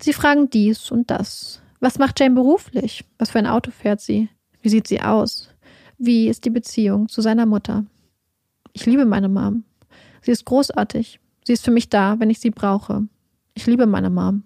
Sie 0.00 0.14
fragen 0.14 0.48
dies 0.48 0.90
und 0.90 1.10
das. 1.10 1.60
Was 1.78 1.98
macht 1.98 2.20
Jane 2.20 2.34
beruflich? 2.34 3.04
Was 3.18 3.32
für 3.32 3.38
ein 3.38 3.46
Auto 3.46 3.70
fährt 3.70 4.00
sie? 4.00 4.30
Wie 4.62 4.70
sieht 4.70 4.88
sie 4.88 5.02
aus? 5.02 5.50
Wie 5.98 6.28
ist 6.28 6.46
die 6.46 6.50
Beziehung 6.50 7.10
zu 7.10 7.20
seiner 7.20 7.44
Mutter? 7.44 7.84
Ich 8.72 8.86
liebe 8.86 9.04
meine 9.04 9.28
Mom. 9.28 9.64
Sie 10.22 10.30
ist 10.30 10.46
großartig. 10.46 11.20
Sie 11.44 11.52
ist 11.52 11.64
für 11.64 11.70
mich 11.70 11.90
da, 11.90 12.18
wenn 12.18 12.30
ich 12.30 12.40
sie 12.40 12.50
brauche. 12.50 13.06
Ich 13.54 13.66
liebe 13.66 13.86
meine 13.86 14.10
Mom. 14.10 14.42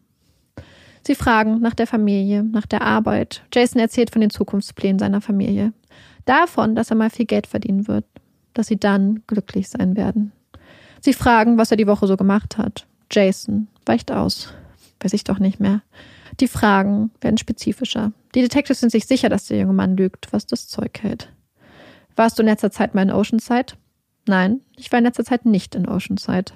Sie 1.06 1.14
fragen 1.14 1.60
nach 1.60 1.74
der 1.74 1.86
Familie, 1.86 2.42
nach 2.42 2.66
der 2.66 2.82
Arbeit. 2.82 3.42
Jason 3.54 3.80
erzählt 3.80 4.10
von 4.10 4.20
den 4.20 4.30
Zukunftsplänen 4.30 4.98
seiner 4.98 5.20
Familie. 5.20 5.72
Davon, 6.24 6.74
dass 6.74 6.90
er 6.90 6.96
mal 6.96 7.08
viel 7.08 7.24
Geld 7.24 7.46
verdienen 7.46 7.88
wird. 7.88 8.04
Dass 8.52 8.66
sie 8.66 8.78
dann 8.78 9.22
glücklich 9.26 9.68
sein 9.68 9.96
werden. 9.96 10.32
Sie 11.00 11.12
fragen, 11.12 11.56
was 11.56 11.70
er 11.70 11.76
die 11.76 11.86
Woche 11.86 12.06
so 12.06 12.16
gemacht 12.16 12.58
hat. 12.58 12.86
Jason 13.10 13.68
weicht 13.86 14.12
aus. 14.12 14.52
Weiß 15.00 15.12
ich 15.12 15.24
doch 15.24 15.38
nicht 15.38 15.60
mehr. 15.60 15.82
Die 16.40 16.48
Fragen 16.48 17.10
werden 17.20 17.38
spezifischer. 17.38 18.12
Die 18.34 18.42
Detectives 18.42 18.80
sind 18.80 18.90
sich 18.90 19.06
sicher, 19.06 19.28
dass 19.28 19.46
der 19.46 19.60
junge 19.60 19.72
Mann 19.72 19.96
lügt, 19.96 20.32
was 20.32 20.46
das 20.46 20.68
Zeug 20.68 20.98
hält. 21.00 21.32
Warst 22.16 22.38
du 22.38 22.42
in 22.42 22.48
letzter 22.48 22.70
Zeit 22.70 22.94
mal 22.94 23.02
in 23.02 23.12
Oceanside? 23.12 23.74
Nein, 24.26 24.60
ich 24.76 24.90
war 24.92 24.98
in 24.98 25.04
letzter 25.04 25.24
Zeit 25.24 25.46
nicht 25.46 25.74
in 25.74 25.88
Oceanside. 25.88 26.52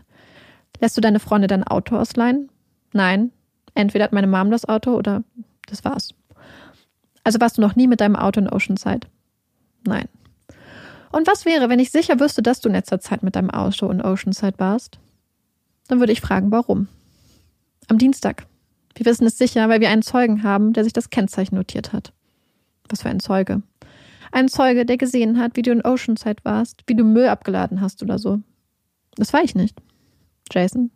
Lässt 0.81 0.97
du 0.97 1.01
deine 1.01 1.21
Freunde 1.21 1.47
dein 1.47 1.65
Auto 1.65 1.97
ausleihen? 1.97 2.51
Nein. 2.93 3.31
Entweder 3.75 4.05
hat 4.05 4.13
meine 4.13 4.27
Mom 4.27 4.51
das 4.51 4.69
Auto 4.69 4.95
oder 4.95 5.23
das 5.67 5.85
war's. 5.85 6.15
Also 7.25 7.41
warst 7.41 7.59
du 7.59 7.63
noch 7.63 7.77
nie 7.77 7.87
mit 7.87 8.01
deinem 8.01 8.17
Auto 8.17 8.41
in 8.41 8.49
Oceanside? 8.49 9.07
Nein. 9.85 10.09
Und 11.11 11.27
was 11.27 11.45
wäre, 11.45 11.69
wenn 11.69 11.79
ich 11.79 11.91
sicher 11.91 12.19
wüsste, 12.21 12.43
dass 12.43 12.61
du 12.61 12.69
in 12.69 12.75
letzter 12.75 13.01
Zeit 13.01 13.23
mit 13.23 13.37
deinem 13.37 13.51
Auto 13.51 13.91
in 13.91 14.03
Oceanside 14.03 14.59
warst? 14.59 14.99
Dann 15.89 16.01
würde 16.01 16.13
ich 16.13 16.21
fragen, 16.21 16.51
warum. 16.51 16.89
Am 17.89 17.99
Dienstag. 17.99 18.47
Wir 18.95 19.07
wissen 19.07 19.27
es 19.27 19.39
sicher, 19.39 19.69
weil 19.69 19.81
wir 19.81 19.91
einen 19.91 20.03
Zeugen 20.03 20.43
haben, 20.43 20.73
der 20.73 20.85
sich 20.85 20.93
das 20.93 21.11
Kennzeichen 21.11 21.55
notiert 21.55 21.93
hat. 21.93 22.13
Was 22.89 23.03
für 23.03 23.09
ein 23.09 23.21
Zeuge? 23.21 23.63
Ein 24.33 24.49
Zeuge, 24.49 24.87
der 24.87 24.97
gesehen 24.97 25.39
hat, 25.39 25.57
wie 25.57 25.63
du 25.63 25.71
in 25.71 25.85
Oceanside 25.85 26.43
warst, 26.45 26.83
wie 26.87 26.95
du 26.95 27.05
Müll 27.05 27.29
abgeladen 27.29 27.81
hast 27.81 28.03
oder 28.03 28.19
so. 28.19 28.41
Das 29.17 29.33
war 29.33 29.43
ich 29.43 29.55
nicht. 29.55 29.79
Jason? 30.51 30.91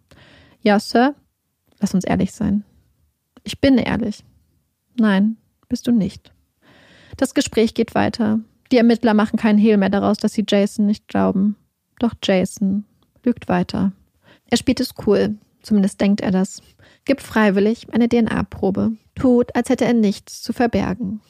Ja, 0.60 0.78
Sir? 0.80 1.14
Lass 1.78 1.94
uns 1.94 2.04
ehrlich 2.04 2.32
sein. 2.32 2.64
Ich 3.44 3.60
bin 3.60 3.78
ehrlich. 3.78 4.24
Nein, 4.98 5.36
bist 5.68 5.86
du 5.86 5.92
nicht. 5.92 6.32
Das 7.16 7.34
Gespräch 7.34 7.74
geht 7.74 7.94
weiter. 7.94 8.40
Die 8.72 8.78
Ermittler 8.78 9.14
machen 9.14 9.38
keinen 9.38 9.58
Hehl 9.58 9.76
mehr 9.76 9.90
daraus, 9.90 10.16
dass 10.18 10.32
sie 10.32 10.44
Jason 10.46 10.86
nicht 10.86 11.08
glauben. 11.08 11.56
Doch 11.98 12.14
Jason 12.22 12.84
lügt 13.24 13.48
weiter. 13.48 13.92
Er 14.50 14.56
spielt 14.56 14.80
es 14.80 14.94
cool, 15.06 15.36
zumindest 15.62 16.00
denkt 16.00 16.20
er 16.20 16.30
das, 16.30 16.60
gibt 17.04 17.22
freiwillig 17.22 17.92
eine 17.92 18.08
DNA-Probe, 18.08 18.92
tut, 19.14 19.54
als 19.54 19.68
hätte 19.68 19.84
er 19.84 19.94
nichts 19.94 20.42
zu 20.42 20.52
verbergen. 20.52 21.20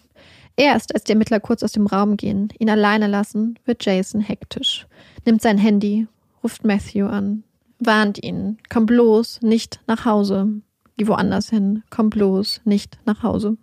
Erst 0.57 0.95
als 0.95 1.05
die 1.05 1.13
Ermittler 1.13 1.41
kurz 1.41 1.63
aus 1.63 1.73
dem 1.73 1.87
Raum 1.87 2.17
gehen, 2.17 2.49
ihn 2.59 2.71
alleine 2.71 3.07
lassen, 3.07 3.59
wird 3.65 3.85
Jason 3.85 4.23
hektisch, 4.23 4.87
nimmt 5.25 5.43
sein 5.43 5.59
Handy, 5.59 6.09
ruft 6.43 6.65
Matthew 6.65 7.07
an, 7.07 7.45
warnt 7.79 8.23
ihn, 8.23 8.59
komm 8.69 8.87
bloß 8.87 9.43
nicht 9.43 9.81
nach 9.87 10.05
Hause, 10.05 10.61
geh 10.97 11.07
woanders 11.07 11.51
hin, 11.51 11.83
komm 11.91 12.11
bloß 12.11 12.63
nicht 12.65 12.99
nach 13.05 13.23
Hause. 13.23 13.57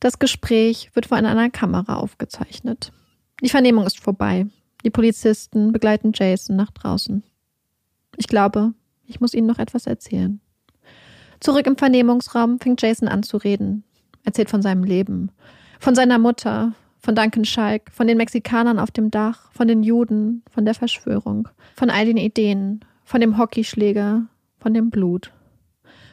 Das 0.00 0.18
Gespräch 0.18 0.90
wird 0.94 1.06
von 1.06 1.24
einer 1.24 1.50
Kamera 1.50 1.96
aufgezeichnet. 1.96 2.92
Die 3.42 3.48
Vernehmung 3.48 3.86
ist 3.86 4.00
vorbei. 4.00 4.46
Die 4.84 4.90
Polizisten 4.90 5.72
begleiten 5.72 6.12
Jason 6.14 6.56
nach 6.56 6.70
draußen. 6.70 7.22
Ich 8.16 8.26
glaube, 8.26 8.74
ich 9.06 9.20
muss 9.20 9.34
Ihnen 9.34 9.46
noch 9.46 9.58
etwas 9.58 9.86
erzählen. 9.86 10.40
Zurück 11.40 11.66
im 11.66 11.76
Vernehmungsraum 11.76 12.58
fängt 12.58 12.82
Jason 12.82 13.08
an 13.08 13.22
zu 13.22 13.36
reden. 13.36 13.84
Erzählt 14.24 14.50
von 14.50 14.62
seinem 14.62 14.84
Leben, 14.84 15.30
von 15.80 15.94
seiner 15.94 16.18
Mutter, 16.18 16.74
von 17.00 17.16
Duncan 17.16 17.44
Schalk, 17.44 17.90
von 17.92 18.06
den 18.06 18.16
Mexikanern 18.16 18.78
auf 18.78 18.92
dem 18.92 19.10
Dach, 19.10 19.50
von 19.52 19.66
den 19.66 19.82
Juden, 19.82 20.42
von 20.50 20.64
der 20.64 20.74
Verschwörung, 20.74 21.48
von 21.74 21.90
all 21.90 22.06
den 22.06 22.16
Ideen, 22.16 22.84
von 23.12 23.20
dem 23.20 23.36
Hockeyschläger, 23.36 24.22
von 24.58 24.72
dem 24.72 24.88
Blut, 24.88 25.34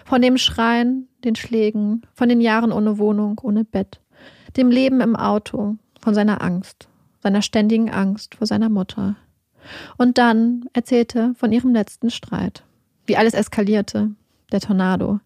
von 0.04 0.22
dem 0.22 0.38
Schreien, 0.38 1.08
den 1.24 1.38
Schlägen, 1.38 2.02
von 2.14 2.28
den 2.28 2.42
Jahren 2.42 2.74
ohne 2.74 2.98
Wohnung, 2.98 3.40
ohne 3.42 3.64
Bett, 3.64 4.02
dem 4.58 4.70
Leben 4.70 5.00
im 5.00 5.16
Auto, 5.16 5.78
von 6.02 6.14
seiner 6.14 6.42
Angst, 6.42 6.90
seiner 7.24 7.42
ständigen 7.42 7.90
Angst 7.90 8.36
vor 8.36 8.48
seiner 8.48 8.68
Mutter. 8.68 9.16
Und 9.98 10.18
dann 10.18 10.66
erzählte 10.74 11.36
von 11.36 11.54
ihrem 11.54 11.74
letzten 11.74 12.10
Streit, 12.10 12.66
wie 13.06 13.16
alles 13.16 13.34
eskalierte, 13.34 14.12
der 14.52 14.60
Tornado, 14.60 15.22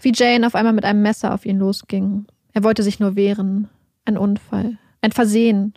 wie 0.00 0.14
Jane 0.14 0.46
auf 0.46 0.54
einmal 0.54 0.72
mit 0.72 0.86
einem 0.86 1.02
Messer 1.02 1.34
auf 1.34 1.44
ihn 1.44 1.58
losging. 1.58 2.24
Er 2.54 2.64
wollte 2.64 2.82
sich 2.82 3.00
nur 3.00 3.16
wehren, 3.16 3.68
ein 4.06 4.16
Unfall, 4.16 4.78
ein 5.02 5.12
Versehen. 5.12 5.74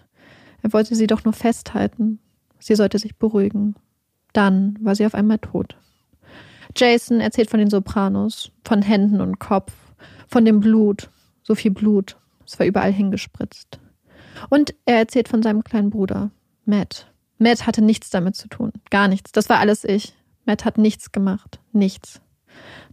Er 0.61 0.71
wollte 0.71 0.95
sie 0.95 1.07
doch 1.07 1.25
nur 1.25 1.33
festhalten. 1.33 2.19
Sie 2.57 2.75
sollte 2.75 2.99
sich 2.99 3.17
beruhigen. 3.17 3.75
Dann 4.33 4.77
war 4.81 4.95
sie 4.95 5.05
auf 5.05 5.15
einmal 5.15 5.39
tot. 5.39 5.75
Jason 6.75 7.19
erzählt 7.19 7.49
von 7.49 7.59
den 7.59 7.69
Sopranos, 7.69 8.51
von 8.63 8.81
Händen 8.81 9.21
und 9.21 9.39
Kopf, 9.39 9.73
von 10.27 10.45
dem 10.45 10.61
Blut, 10.61 11.09
so 11.43 11.55
viel 11.55 11.71
Blut, 11.71 12.17
es 12.45 12.57
war 12.59 12.65
überall 12.65 12.91
hingespritzt. 12.91 13.79
Und 14.49 14.73
er 14.85 14.97
erzählt 14.97 15.27
von 15.27 15.43
seinem 15.43 15.63
kleinen 15.63 15.89
Bruder, 15.89 16.31
Matt. 16.65 17.11
Matt 17.37 17.65
hatte 17.67 17.81
nichts 17.81 18.09
damit 18.09 18.35
zu 18.35 18.47
tun. 18.47 18.71
Gar 18.89 19.07
nichts. 19.07 19.31
Das 19.31 19.49
war 19.49 19.59
alles 19.59 19.83
ich. 19.83 20.13
Matt 20.45 20.63
hat 20.63 20.77
nichts 20.77 21.11
gemacht. 21.11 21.59
Nichts. 21.71 22.21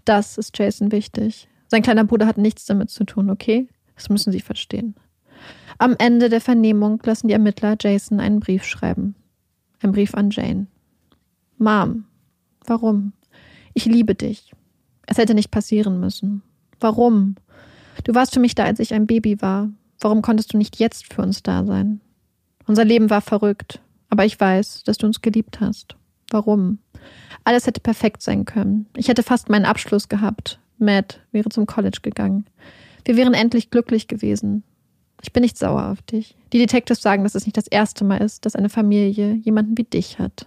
Das 0.04 0.38
ist 0.38 0.58
Jason 0.58 0.90
wichtig. 0.90 1.48
Sein 1.68 1.82
kleiner 1.82 2.04
Bruder 2.04 2.26
hat 2.26 2.38
nichts 2.38 2.64
damit 2.64 2.90
zu 2.90 3.04
tun, 3.04 3.30
okay? 3.30 3.68
Das 3.94 4.08
müssen 4.08 4.32
Sie 4.32 4.40
verstehen. 4.40 4.94
Am 5.78 5.94
Ende 5.98 6.28
der 6.28 6.40
Vernehmung 6.40 7.00
lassen 7.04 7.28
die 7.28 7.34
Ermittler 7.34 7.76
Jason 7.78 8.20
einen 8.20 8.40
Brief 8.40 8.64
schreiben. 8.64 9.14
Ein 9.82 9.92
Brief 9.92 10.14
an 10.14 10.30
Jane. 10.30 10.66
Mom, 11.58 12.04
warum? 12.66 13.12
Ich 13.74 13.84
liebe 13.84 14.14
dich. 14.14 14.52
Es 15.06 15.18
hätte 15.18 15.34
nicht 15.34 15.50
passieren 15.50 16.00
müssen. 16.00 16.42
Warum? 16.80 17.34
Du 18.04 18.14
warst 18.14 18.34
für 18.34 18.40
mich 18.40 18.54
da, 18.54 18.64
als 18.64 18.78
ich 18.78 18.94
ein 18.94 19.06
Baby 19.06 19.42
war. 19.42 19.68
Warum 20.00 20.22
konntest 20.22 20.52
du 20.52 20.58
nicht 20.58 20.78
jetzt 20.78 21.12
für 21.12 21.22
uns 21.22 21.42
da 21.42 21.64
sein? 21.64 22.00
Unser 22.66 22.84
Leben 22.84 23.10
war 23.10 23.20
verrückt, 23.20 23.80
aber 24.10 24.24
ich 24.24 24.38
weiß, 24.38 24.84
dass 24.84 24.98
du 24.98 25.06
uns 25.06 25.20
geliebt 25.20 25.60
hast. 25.60 25.96
Warum? 26.30 26.78
Alles 27.44 27.66
hätte 27.66 27.80
perfekt 27.80 28.22
sein 28.22 28.44
können. 28.44 28.86
Ich 28.96 29.08
hätte 29.08 29.22
fast 29.22 29.48
meinen 29.48 29.64
Abschluss 29.64 30.08
gehabt. 30.08 30.60
Matt 30.78 31.20
wäre 31.32 31.48
zum 31.48 31.66
College 31.66 31.98
gegangen. 32.02 32.44
Wir 33.04 33.16
wären 33.16 33.34
endlich 33.34 33.70
glücklich 33.70 34.06
gewesen. 34.06 34.62
Ich 35.22 35.32
bin 35.32 35.42
nicht 35.42 35.58
sauer 35.58 35.86
auf 35.90 36.02
dich. 36.02 36.36
Die 36.52 36.58
Detectives 36.58 37.02
sagen, 37.02 37.24
dass 37.24 37.34
es 37.34 37.46
nicht 37.46 37.56
das 37.56 37.66
erste 37.66 38.04
Mal 38.04 38.18
ist, 38.18 38.46
dass 38.46 38.54
eine 38.54 38.68
Familie 38.68 39.32
jemanden 39.32 39.76
wie 39.76 39.84
dich 39.84 40.18
hat. 40.18 40.46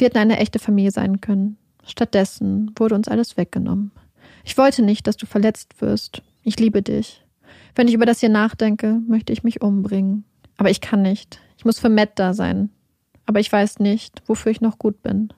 Wir 0.00 0.06
hätten 0.06 0.16
eine 0.16 0.38
echte 0.38 0.58
Familie 0.58 0.92
sein 0.92 1.20
können. 1.20 1.58
Stattdessen 1.84 2.72
wurde 2.76 2.94
uns 2.94 3.06
alles 3.06 3.36
weggenommen. 3.36 3.90
Ich 4.44 4.56
wollte 4.56 4.82
nicht, 4.82 5.06
dass 5.06 5.18
du 5.18 5.26
verletzt 5.26 5.82
wirst. 5.82 6.22
Ich 6.42 6.58
liebe 6.58 6.80
dich. 6.80 7.22
Wenn 7.74 7.86
ich 7.86 7.92
über 7.92 8.06
das 8.06 8.20
hier 8.20 8.30
nachdenke, 8.30 8.98
möchte 9.06 9.34
ich 9.34 9.42
mich 9.42 9.60
umbringen. 9.60 10.24
Aber 10.56 10.70
ich 10.70 10.80
kann 10.80 11.02
nicht. 11.02 11.42
Ich 11.58 11.66
muss 11.66 11.78
für 11.78 11.90
Matt 11.90 12.12
da 12.18 12.32
sein. 12.32 12.70
Aber 13.26 13.40
ich 13.40 13.52
weiß 13.52 13.78
nicht, 13.80 14.22
wofür 14.24 14.50
ich 14.50 14.62
noch 14.62 14.78
gut 14.78 15.02
bin. 15.02 15.34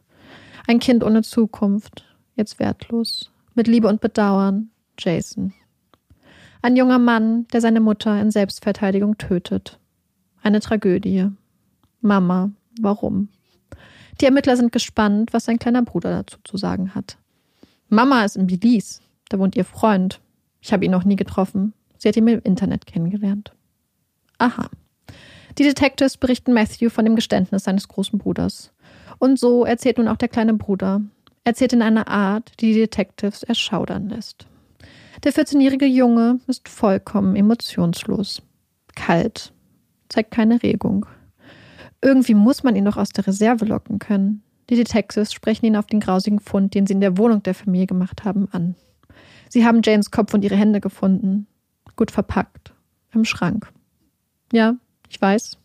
Ein 0.69 0.79
Kind 0.79 1.03
ohne 1.03 1.23
Zukunft, 1.23 2.05
jetzt 2.37 2.61
wertlos. 2.61 3.33
Mit 3.57 3.67
Liebe 3.67 3.89
und 3.89 4.01
Bedauern, 4.01 4.71
Jason. 4.97 5.53
Ein 6.63 6.77
junger 6.77 7.01
Mann, 7.01 7.49
der 7.49 7.63
seine 7.63 7.81
Mutter 7.81 8.21
in 8.21 8.31
Selbstverteidigung 8.31 9.19
tötet. 9.19 9.81
Eine 10.41 10.61
Tragödie. 10.61 11.31
Mama, 12.01 12.53
warum? 12.81 13.29
Die 14.21 14.27
Ermittler 14.27 14.57
sind 14.57 14.73
gespannt, 14.73 15.33
was 15.33 15.45
sein 15.47 15.59
kleiner 15.59 15.83
Bruder 15.83 16.11
dazu 16.11 16.39
zu 16.45 16.57
sagen 16.57 16.95
hat. 16.95 17.17
Mama 17.89 18.25
ist 18.25 18.37
in 18.37 18.47
Belize. 18.47 19.01
Da 19.29 19.39
wohnt 19.39 19.57
ihr 19.57 19.65
Freund. 19.65 20.21
Ich 20.61 20.73
habe 20.73 20.85
ihn 20.85 20.91
noch 20.91 21.05
nie 21.05 21.17
getroffen. 21.17 21.73
Sie 21.99 22.09
hat 22.09 22.17
ihn 22.17 22.29
im 22.29 22.41
Internet 22.43 22.87
kennengelernt. 22.87 23.53
Aha. 24.39 24.69
Die 25.59 25.65
Detectives 25.65 26.17
berichten 26.17 26.53
Matthew 26.53 26.89
von 26.89 27.05
dem 27.05 27.17
Geständnis 27.17 27.65
seines 27.65 27.89
großen 27.89 28.19
Bruders. 28.19 28.73
Und 29.19 29.39
so 29.39 29.65
erzählt 29.65 29.99
nun 29.99 30.09
auch 30.09 30.17
der 30.17 30.29
kleine 30.29 30.55
Bruder. 30.55 31.03
Erzählt 31.45 31.73
in 31.73 31.83
einer 31.83 32.09
Art, 32.09 32.53
die 32.61 32.73
die 32.73 32.81
Detectives 32.81 33.43
erschaudern 33.43 34.09
lässt. 34.09 34.47
Der 35.25 35.33
14-jährige 35.33 35.87
Junge 35.87 36.41
ist 36.47 36.69
vollkommen 36.69 37.37
emotionslos. 37.37 38.43
Kalt. 38.95 39.53
Zeigt 40.09 40.31
keine 40.31 40.63
Regung. 40.63 41.07
Irgendwie 42.03 42.35
muss 42.35 42.65
man 42.65 42.77
ihn 42.77 42.85
doch 42.85 42.97
aus 42.97 43.11
der 43.11 43.27
Reserve 43.27 43.65
locken 43.65 43.99
können. 43.99 44.43
Die 44.69 44.77
Detectives 44.77 45.33
sprechen 45.33 45.67
ihn 45.67 45.77
auf 45.77 45.87
den 45.87 46.01
grausigen 46.01 46.41
Fund, 46.41 46.75
den 46.75 46.87
sie 46.87 46.95
in 46.95 47.01
der 47.01 47.17
Wohnung 47.17 47.43
der 47.43 47.55
Familie 47.55 47.87
gemacht 47.87 48.25
haben, 48.25 48.49
an. 48.53 48.75
Sie 49.49 49.65
haben 49.65 49.83
Janes 49.85 50.11
Kopf 50.11 50.35
und 50.35 50.45
ihre 50.45 50.57
Hände 50.57 50.81
gefunden. 50.81 51.47
Gut 51.97 52.11
verpackt. 52.11 52.75
Im 53.13 53.25
Schrank. 53.25 53.71
Ja, 54.53 54.77
ich 55.09 55.21
weiß. 55.21 55.59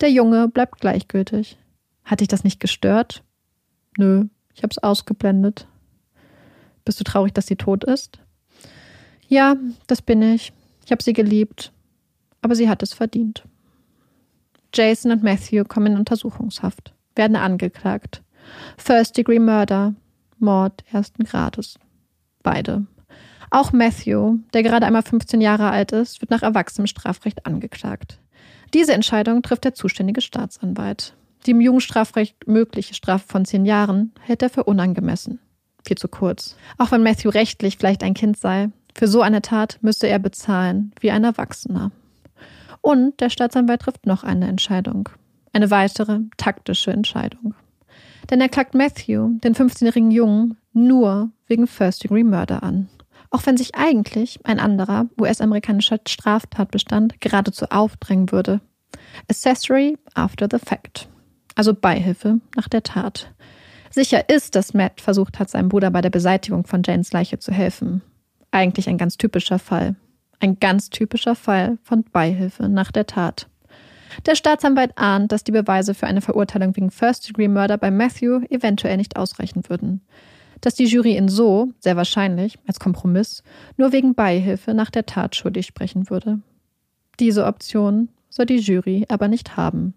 Der 0.00 0.10
Junge 0.10 0.48
bleibt 0.48 0.80
gleichgültig. 0.80 1.58
Hat 2.04 2.20
dich 2.20 2.28
das 2.28 2.44
nicht 2.44 2.60
gestört? 2.60 3.22
Nö, 3.96 4.24
ich 4.54 4.62
hab's 4.62 4.78
ausgeblendet. 4.78 5.68
Bist 6.84 7.00
du 7.00 7.04
traurig, 7.04 7.32
dass 7.32 7.46
sie 7.46 7.56
tot 7.56 7.84
ist? 7.84 8.18
Ja, 9.28 9.56
das 9.86 10.02
bin 10.02 10.20
ich. 10.20 10.52
Ich 10.84 10.90
habe 10.90 11.02
sie 11.02 11.12
geliebt. 11.12 11.72
Aber 12.42 12.54
sie 12.54 12.68
hat 12.68 12.82
es 12.82 12.92
verdient. 12.92 13.44
Jason 14.74 15.12
und 15.12 15.22
Matthew 15.22 15.64
kommen 15.64 15.92
in 15.92 15.98
Untersuchungshaft, 15.98 16.94
werden 17.14 17.36
angeklagt. 17.36 18.22
First 18.76 19.16
Degree 19.16 19.38
Murder, 19.38 19.94
Mord 20.38 20.84
ersten 20.92 21.24
Grades. 21.24 21.78
Beide. 22.42 22.86
Auch 23.50 23.72
Matthew, 23.72 24.38
der 24.52 24.64
gerade 24.64 24.84
einmal 24.84 25.02
15 25.02 25.40
Jahre 25.40 25.70
alt 25.70 25.92
ist, 25.92 26.20
wird 26.20 26.30
nach 26.30 26.42
erwachsenem 26.42 26.88
Strafrecht 26.88 27.46
angeklagt. 27.46 28.18
Diese 28.74 28.92
Entscheidung 28.92 29.42
trifft 29.42 29.64
der 29.64 29.74
zuständige 29.74 30.20
Staatsanwalt. 30.20 31.14
Die 31.46 31.52
im 31.52 31.60
Jugendstrafrecht 31.60 32.48
mögliche 32.48 32.94
Strafe 32.94 33.26
von 33.28 33.44
zehn 33.44 33.64
Jahren 33.64 34.12
hält 34.20 34.42
er 34.42 34.50
für 34.50 34.64
unangemessen. 34.64 35.38
Viel 35.86 35.96
zu 35.96 36.08
kurz. 36.08 36.56
Auch 36.78 36.90
wenn 36.90 37.02
Matthew 37.02 37.28
rechtlich 37.28 37.76
vielleicht 37.76 38.02
ein 38.02 38.14
Kind 38.14 38.38
sei, 38.38 38.70
für 38.94 39.06
so 39.06 39.22
eine 39.22 39.42
Tat 39.42 39.78
müsste 39.82 40.08
er 40.08 40.18
bezahlen 40.18 40.92
wie 41.00 41.10
ein 41.10 41.24
Erwachsener. 41.24 41.92
Und 42.84 43.18
der 43.22 43.30
Staatsanwalt 43.30 43.80
trifft 43.80 44.04
noch 44.04 44.24
eine 44.24 44.46
Entscheidung. 44.46 45.08
Eine 45.54 45.70
weitere 45.70 46.20
taktische 46.36 46.90
Entscheidung. 46.90 47.54
Denn 48.28 48.42
er 48.42 48.50
klagt 48.50 48.74
Matthew, 48.74 49.38
den 49.38 49.54
15-jährigen 49.54 50.10
Jungen, 50.10 50.58
nur 50.74 51.30
wegen 51.46 51.66
First-Degree 51.66 52.24
Murder 52.24 52.62
an. 52.62 52.90
Auch 53.30 53.46
wenn 53.46 53.56
sich 53.56 53.74
eigentlich 53.74 54.38
ein 54.44 54.60
anderer 54.60 55.06
US-amerikanischer 55.18 55.98
Straftatbestand 56.06 57.22
geradezu 57.22 57.64
aufdrängen 57.70 58.30
würde. 58.32 58.60
Accessory 59.30 59.96
after 60.12 60.46
the 60.50 60.58
fact. 60.58 61.08
Also 61.54 61.72
Beihilfe 61.72 62.40
nach 62.54 62.68
der 62.68 62.82
Tat. 62.82 63.32
Sicher 63.88 64.28
ist, 64.28 64.56
dass 64.56 64.74
Matt 64.74 65.00
versucht 65.00 65.38
hat, 65.38 65.48
seinem 65.48 65.70
Bruder 65.70 65.90
bei 65.90 66.02
der 66.02 66.10
Beseitigung 66.10 66.66
von 66.66 66.82
Janes 66.84 67.14
Leiche 67.14 67.38
zu 67.38 67.50
helfen. 67.50 68.02
Eigentlich 68.50 68.90
ein 68.90 68.98
ganz 68.98 69.16
typischer 69.16 69.58
Fall. 69.58 69.96
Ein 70.44 70.60
ganz 70.60 70.90
typischer 70.90 71.36
Fall 71.36 71.78
von 71.84 72.04
Beihilfe 72.04 72.68
nach 72.68 72.92
der 72.92 73.06
Tat. 73.06 73.48
Der 74.26 74.34
Staatsanwalt 74.34 74.90
ahnt, 74.98 75.32
dass 75.32 75.42
die 75.42 75.52
Beweise 75.52 75.94
für 75.94 76.06
eine 76.06 76.20
Verurteilung 76.20 76.76
wegen 76.76 76.90
First-Degree-Murder 76.90 77.78
bei 77.78 77.90
Matthew 77.90 78.42
eventuell 78.50 78.98
nicht 78.98 79.16
ausreichen 79.16 79.62
würden. 79.68 80.02
Dass 80.60 80.74
die 80.74 80.84
Jury 80.84 81.16
ihn 81.16 81.28
so, 81.28 81.72
sehr 81.78 81.96
wahrscheinlich, 81.96 82.58
als 82.66 82.78
Kompromiss, 82.78 83.42
nur 83.78 83.92
wegen 83.92 84.14
Beihilfe 84.14 84.74
nach 84.74 84.90
der 84.90 85.06
Tat 85.06 85.34
schuldig 85.34 85.64
sprechen 85.64 86.10
würde. 86.10 86.40
Diese 87.20 87.46
Option 87.46 88.10
soll 88.28 88.44
die 88.44 88.58
Jury 88.58 89.06
aber 89.08 89.28
nicht 89.28 89.56
haben. 89.56 89.94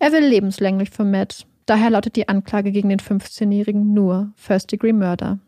Er 0.00 0.12
will 0.12 0.22
lebenslänglich 0.22 0.90
für 0.90 1.04
Matt, 1.04 1.46
daher 1.64 1.88
lautet 1.88 2.14
die 2.14 2.28
Anklage 2.28 2.72
gegen 2.72 2.90
den 2.90 3.00
15-Jährigen 3.00 3.94
nur 3.94 4.34
First-Degree-Murder. 4.36 5.38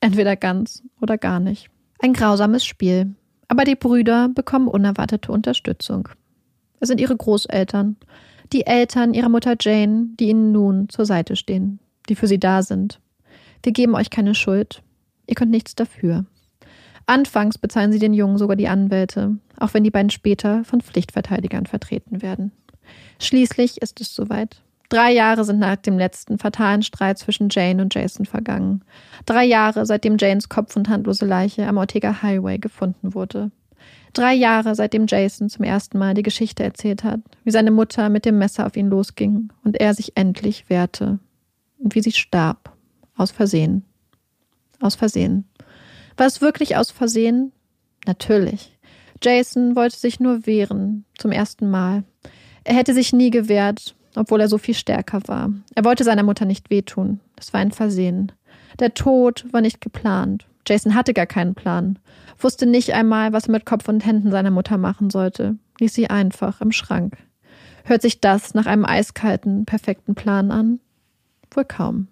Entweder 0.00 0.36
ganz 0.36 0.82
oder 1.00 1.16
gar 1.16 1.40
nicht. 1.40 1.70
Ein 2.02 2.12
grausames 2.12 2.66
Spiel, 2.66 3.14
aber 3.48 3.64
die 3.64 3.76
Brüder 3.76 4.28
bekommen 4.28 4.68
unerwartete 4.68 5.32
Unterstützung. 5.32 6.08
Es 6.80 6.88
sind 6.88 7.00
ihre 7.00 7.16
Großeltern, 7.16 7.96
die 8.52 8.66
Eltern 8.66 9.14
ihrer 9.14 9.28
Mutter 9.28 9.56
Jane, 9.58 10.08
die 10.18 10.28
ihnen 10.28 10.52
nun 10.52 10.88
zur 10.88 11.04
Seite 11.04 11.36
stehen, 11.36 11.80
die 12.08 12.14
für 12.14 12.26
sie 12.26 12.38
da 12.38 12.62
sind. 12.62 13.00
Wir 13.62 13.72
geben 13.72 13.94
euch 13.94 14.10
keine 14.10 14.34
Schuld. 14.34 14.82
Ihr 15.26 15.34
könnt 15.34 15.50
nichts 15.50 15.74
dafür. 15.74 16.24
Anfangs 17.06 17.58
bezahlen 17.58 17.92
sie 17.92 17.98
den 17.98 18.14
Jungen 18.14 18.38
sogar 18.38 18.56
die 18.56 18.68
Anwälte, 18.68 19.36
auch 19.58 19.74
wenn 19.74 19.84
die 19.84 19.90
beiden 19.90 20.10
später 20.10 20.64
von 20.64 20.80
Pflichtverteidigern 20.80 21.66
vertreten 21.66 22.22
werden. 22.22 22.52
Schließlich 23.20 23.80
ist 23.80 24.00
es 24.00 24.14
soweit. 24.14 24.62
Drei 24.88 25.12
Jahre 25.12 25.44
sind 25.44 25.58
nach 25.58 25.76
dem 25.76 25.98
letzten 25.98 26.38
fatalen 26.38 26.82
Streit 26.82 27.18
zwischen 27.18 27.48
Jane 27.50 27.82
und 27.82 27.94
Jason 27.94 28.24
vergangen. 28.24 28.84
Drei 29.24 29.44
Jahre, 29.44 29.84
seitdem 29.84 30.16
Janes 30.18 30.48
Kopf 30.48 30.76
und 30.76 30.88
handlose 30.88 31.26
Leiche 31.26 31.66
am 31.66 31.76
Ortega 31.76 32.22
Highway 32.22 32.58
gefunden 32.58 33.14
wurde. 33.14 33.50
Drei 34.12 34.32
Jahre, 34.32 34.74
seitdem 34.74 35.06
Jason 35.06 35.50
zum 35.50 35.64
ersten 35.64 35.98
Mal 35.98 36.14
die 36.14 36.22
Geschichte 36.22 36.62
erzählt 36.62 37.04
hat, 37.04 37.20
wie 37.44 37.50
seine 37.50 37.70
Mutter 37.70 38.08
mit 38.08 38.24
dem 38.24 38.38
Messer 38.38 38.66
auf 38.66 38.76
ihn 38.76 38.88
losging 38.88 39.52
und 39.62 39.78
er 39.78 39.92
sich 39.92 40.16
endlich 40.16 40.70
wehrte. 40.70 41.18
Und 41.78 41.94
wie 41.94 42.00
sie 42.00 42.12
starb. 42.12 42.72
Aus 43.16 43.30
Versehen. 43.30 43.84
Aus 44.80 44.94
Versehen. 44.94 45.44
War 46.16 46.26
es 46.26 46.40
wirklich 46.40 46.76
aus 46.76 46.90
Versehen? 46.90 47.52
Natürlich. 48.06 48.78
Jason 49.22 49.76
wollte 49.76 49.96
sich 49.96 50.20
nur 50.20 50.46
wehren, 50.46 51.04
zum 51.18 51.32
ersten 51.32 51.68
Mal. 51.68 52.04
Er 52.64 52.74
hätte 52.74 52.94
sich 52.94 53.12
nie 53.12 53.30
gewehrt, 53.30 53.94
obwohl 54.16 54.40
er 54.40 54.48
so 54.48 54.58
viel 54.58 54.74
stärker 54.74 55.20
war. 55.26 55.50
Er 55.74 55.84
wollte 55.84 56.04
seiner 56.04 56.22
Mutter 56.22 56.44
nicht 56.44 56.70
wehtun. 56.70 57.20
Das 57.36 57.52
war 57.52 57.60
ein 57.60 57.72
Versehen. 57.72 58.32
Der 58.78 58.94
Tod 58.94 59.44
war 59.52 59.60
nicht 59.60 59.80
geplant. 59.80 60.46
Jason 60.66 60.94
hatte 60.94 61.14
gar 61.14 61.26
keinen 61.26 61.54
Plan, 61.54 61.98
wusste 62.38 62.66
nicht 62.66 62.92
einmal, 62.92 63.32
was 63.32 63.46
er 63.46 63.52
mit 63.52 63.66
Kopf 63.66 63.88
und 63.88 64.04
Händen 64.04 64.30
seiner 64.30 64.50
Mutter 64.50 64.78
machen 64.78 65.10
sollte, 65.10 65.56
ließ 65.78 65.94
sie 65.94 66.10
einfach 66.10 66.60
im 66.60 66.72
Schrank. 66.72 67.16
Hört 67.84 68.02
sich 68.02 68.20
das 68.20 68.54
nach 68.54 68.66
einem 68.66 68.84
eiskalten, 68.84 69.64
perfekten 69.64 70.16
Plan 70.16 70.50
an? 70.50 70.80
Wohl 71.52 71.64
kaum. 71.64 72.08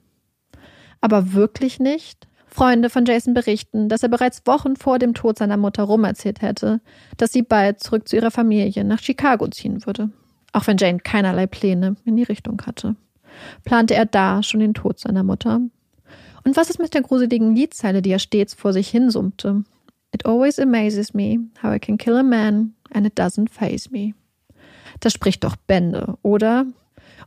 Aber 1.00 1.32
wirklich 1.32 1.80
nicht? 1.80 2.28
Freunde 2.46 2.88
von 2.88 3.05
Jason 3.05 3.34
berichten, 3.34 3.88
dass 3.88 4.05
er 4.05 4.09
bereits 4.09 4.46
Wochen 4.46 4.76
vor 4.76 5.00
dem 5.00 5.14
Tod 5.14 5.36
seiner 5.36 5.57
Mutter 5.57 5.82
rumerzählt 5.82 6.40
hätte, 6.40 6.80
dass 7.16 7.32
sie 7.32 7.42
bald 7.42 7.80
zurück 7.80 8.09
zu 8.09 8.14
ihrer 8.14 8.30
Familie 8.30 8.84
nach 8.84 9.00
Chicago 9.00 9.48
ziehen 9.48 9.84
würde. 9.84 10.11
Auch 10.55 10.68
wenn 10.68 10.78
Jane 10.78 11.00
keinerlei 11.00 11.48
Pläne 11.48 11.96
in 12.05 12.16
die 12.16 12.22
Richtung 12.22 12.62
hatte. 12.64 12.94
Plante 13.64 13.94
er 13.94 14.07
da 14.07 14.42
schon 14.42 14.61
den 14.61 14.72
Tod 14.72 15.00
seiner 15.00 15.24
Mutter? 15.24 15.61
Und 16.44 16.57
was 16.57 16.70
ist 16.70 16.78
mit 16.78 16.94
der 16.94 17.02
gruseligen 17.02 17.57
Liedzeile, 17.57 18.02
die 18.02 18.11
er 18.11 18.20
stets 18.20 18.55
vor 18.55 18.72
sich 18.72 18.88
hinsummte? 18.88 19.64
It 20.14 20.24
always 20.26 20.61
amazes 20.61 21.12
me 21.12 21.40
how 21.61 21.74
I 21.74 21.80
can 21.80 21.98
kill 21.98 22.16
a 22.16 22.22
man 22.22 22.74
and 22.92 23.05
it 23.05 23.18
doesn't 23.18 23.50
phase 23.50 23.90
me. 23.90 24.14
Das 25.00 25.12
spricht 25.12 25.42
doch 25.42 25.57
Bände, 25.57 26.16
oder? 26.22 26.66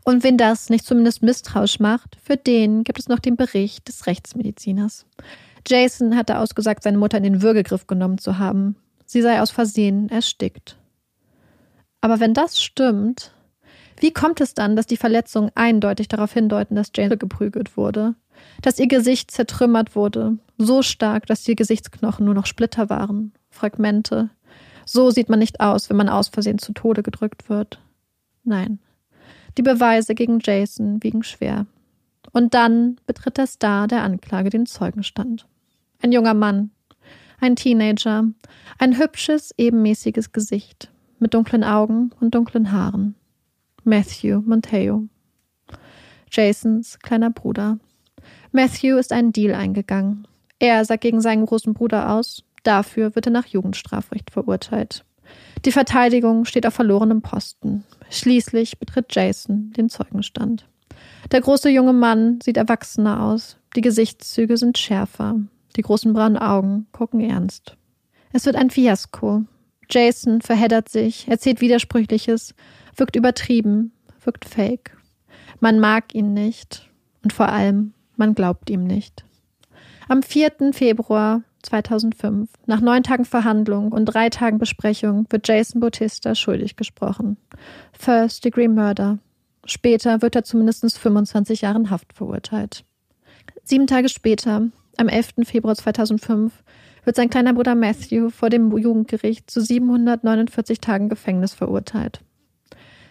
Und 0.06 0.24
wenn 0.24 0.38
das 0.38 0.70
nicht 0.70 0.86
zumindest 0.86 1.22
misstrauisch 1.22 1.82
macht, 1.82 2.18
für 2.24 2.38
den 2.38 2.86
gibt 2.86 2.98
es 3.00 3.10
noch 3.10 3.20
den 3.20 3.36
Bericht 3.36 3.90
des 3.90 4.08
Rechtsmediziners. 4.08 5.06
Jason 5.68 6.16
hatte 6.16 6.40
ausgesagt, 6.40 6.84
seine 6.84 6.98
Mutter 6.98 7.18
in 7.18 7.24
den 7.24 7.42
Würgegriff 7.42 7.88
genommen 7.88 8.20
zu 8.20 8.38
haben. 8.38 8.78
Sie 9.06 9.22
sei 9.22 9.42
aus 9.42 9.52
Versehen 9.52 10.08
erstickt. 10.08 10.78
Aber 12.02 12.20
wenn 12.20 12.34
das 12.34 12.62
stimmt, 12.62 13.32
wie 14.00 14.14
kommt 14.14 14.42
es 14.42 14.54
dann, 14.54 14.76
dass 14.76 14.86
die 14.86 14.98
Verletzungen 14.98 15.52
eindeutig 15.56 16.08
darauf 16.08 16.34
hindeuten, 16.34 16.76
dass 16.76 16.92
Jane 16.96 17.18
geprügelt 17.18 17.78
wurde? 17.78 18.16
Dass 18.62 18.80
ihr 18.80 18.88
Gesicht 18.88 19.32
zertrümmert 19.32 19.96
wurde, 19.96 20.38
so 20.58 20.84
stark, 20.84 21.26
dass 21.26 21.44
die 21.44 21.56
Gesichtsknochen 21.56 22.26
nur 22.26 22.36
noch 22.36 22.46
Splitter 22.46 22.90
waren, 22.90 23.34
Fragmente. 23.50 24.30
So 24.86 25.10
sieht 25.10 25.30
man 25.30 25.40
nicht 25.40 25.60
aus, 25.60 25.90
wenn 25.90 25.98
man 25.98 26.10
aus 26.10 26.30
Versehen 26.30 26.60
zu 26.60 26.74
Tode 26.74 27.02
gedrückt 27.02 27.50
wird. 27.50 27.80
Nein. 28.44 28.80
Die 29.58 29.64
Beweise 29.64 30.14
gegen 30.14 30.40
Jason 30.42 31.02
wiegen 31.04 31.24
schwer. 31.24 31.66
Und 32.32 32.54
dann 32.54 32.98
betritt 33.08 33.38
der 33.38 33.48
Star 33.48 33.88
der 33.88 34.04
Anklage 34.04 34.52
den 34.52 34.68
Zeugenstand. 34.68 35.48
Ein 36.02 36.12
junger 36.12 36.36
Mann, 36.36 36.70
ein 37.40 37.56
Teenager, 37.56 38.26
ein 38.78 38.98
hübsches, 39.00 39.54
ebenmäßiges 39.58 40.32
Gesicht, 40.32 40.92
mit 41.20 41.34
dunklen 41.34 41.64
Augen 41.64 42.12
und 42.20 42.36
dunklen 42.36 42.72
Haaren. 42.72 43.16
Matthew 43.84 44.42
Monteo. 44.42 45.08
Jasons 46.32 47.00
kleiner 47.00 47.30
Bruder. 47.30 47.80
Matthew 48.52 48.98
ist 48.98 49.12
einen 49.14 49.32
Deal 49.32 49.56
eingegangen. 49.56 50.28
Er 50.60 50.84
sagt 50.86 51.02
gegen 51.02 51.22
seinen 51.22 51.46
großen 51.46 51.74
Bruder 51.74 52.12
aus. 52.12 52.44
Dafür 52.64 53.16
wird 53.16 53.28
er 53.28 53.32
nach 53.32 53.46
Jugendstrafrecht 53.46 54.32
verurteilt. 54.32 55.06
Die 55.66 55.72
Verteidigung 55.72 56.46
steht 56.46 56.66
auf 56.66 56.74
verlorenem 56.74 57.22
Posten. 57.22 57.84
Schließlich 58.10 58.80
betritt 58.80 59.14
Jason 59.14 59.72
den 59.76 59.90
Zeugenstand. 59.90 60.68
Der 61.32 61.42
große 61.42 61.70
junge 61.70 61.94
Mann 61.94 62.40
sieht 62.42 62.58
erwachsener 62.58 63.24
aus. 63.24 63.58
Die 63.76 63.82
Gesichtszüge 63.82 64.58
sind 64.58 64.78
schärfer. 64.78 65.36
Die 65.76 65.82
großen 65.82 66.14
braunen 66.14 66.38
Augen 66.38 66.88
gucken 66.92 67.20
ernst. 67.20 67.78
Es 68.34 68.46
wird 68.46 68.56
ein 68.56 68.70
Fiasko. 68.70 69.44
Jason 69.90 70.42
verheddert 70.42 70.90
sich, 70.90 71.28
erzählt 71.28 71.62
Widersprüchliches, 71.62 72.54
wirkt 72.96 73.16
übertrieben, 73.16 73.92
wirkt 74.24 74.46
fake. 74.46 74.98
Man 75.60 75.80
mag 75.80 76.14
ihn 76.14 76.34
nicht 76.34 76.90
und 77.24 77.34
vor 77.34 77.50
allem, 77.50 77.94
man 78.16 78.36
glaubt 78.36 78.70
ihm 78.70 78.84
nicht. 78.84 79.26
Am 80.08 80.24
4. 80.24 80.72
Februar 80.74 81.42
2005, 81.64 82.50
nach 82.66 82.82
neun 82.82 83.04
Tagen 83.04 83.26
Verhandlung 83.26 83.92
und 83.92 84.06
drei 84.06 84.30
Tagen 84.30 84.58
Besprechung, 84.58 85.26
wird 85.30 85.48
Jason 85.48 85.82
Bautista 85.82 86.36
schuldig 86.36 86.76
gesprochen. 86.76 87.38
First 87.92 88.46
Degree 88.46 88.68
Murder. 88.68 89.20
Später 89.66 90.22
wird 90.22 90.36
er 90.36 90.44
zu 90.44 90.56
mindestens 90.56 90.98
25 90.98 91.62
Jahren 91.62 91.90
Haft 91.90 92.14
verurteilt. 92.14 92.86
Sieben 93.64 93.88
Tage 93.88 94.08
später, 94.08 94.70
am 94.96 95.10
11. 95.10 95.34
Februar 95.44 95.76
2005, 95.76 96.64
wird 97.08 97.16
sein 97.16 97.30
kleiner 97.30 97.54
Bruder 97.54 97.74
Matthew 97.74 98.30
vor 98.30 98.50
dem 98.50 98.78
Jugendgericht 98.78 99.50
zu 99.50 99.62
749 99.62 100.82
Tagen 100.82 101.08
Gefängnis 101.08 101.54
verurteilt. 101.54 102.20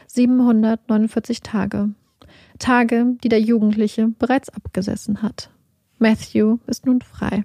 749 0.06 1.40
Tage. 1.40 1.94
Tage, 2.58 3.16
die 3.24 3.30
der 3.30 3.40
Jugendliche 3.40 4.08
bereits 4.08 4.50
abgesessen 4.50 5.22
hat. 5.22 5.48
Matthew 5.98 6.58
ist 6.66 6.84
nun 6.84 7.00
frei. 7.00 7.44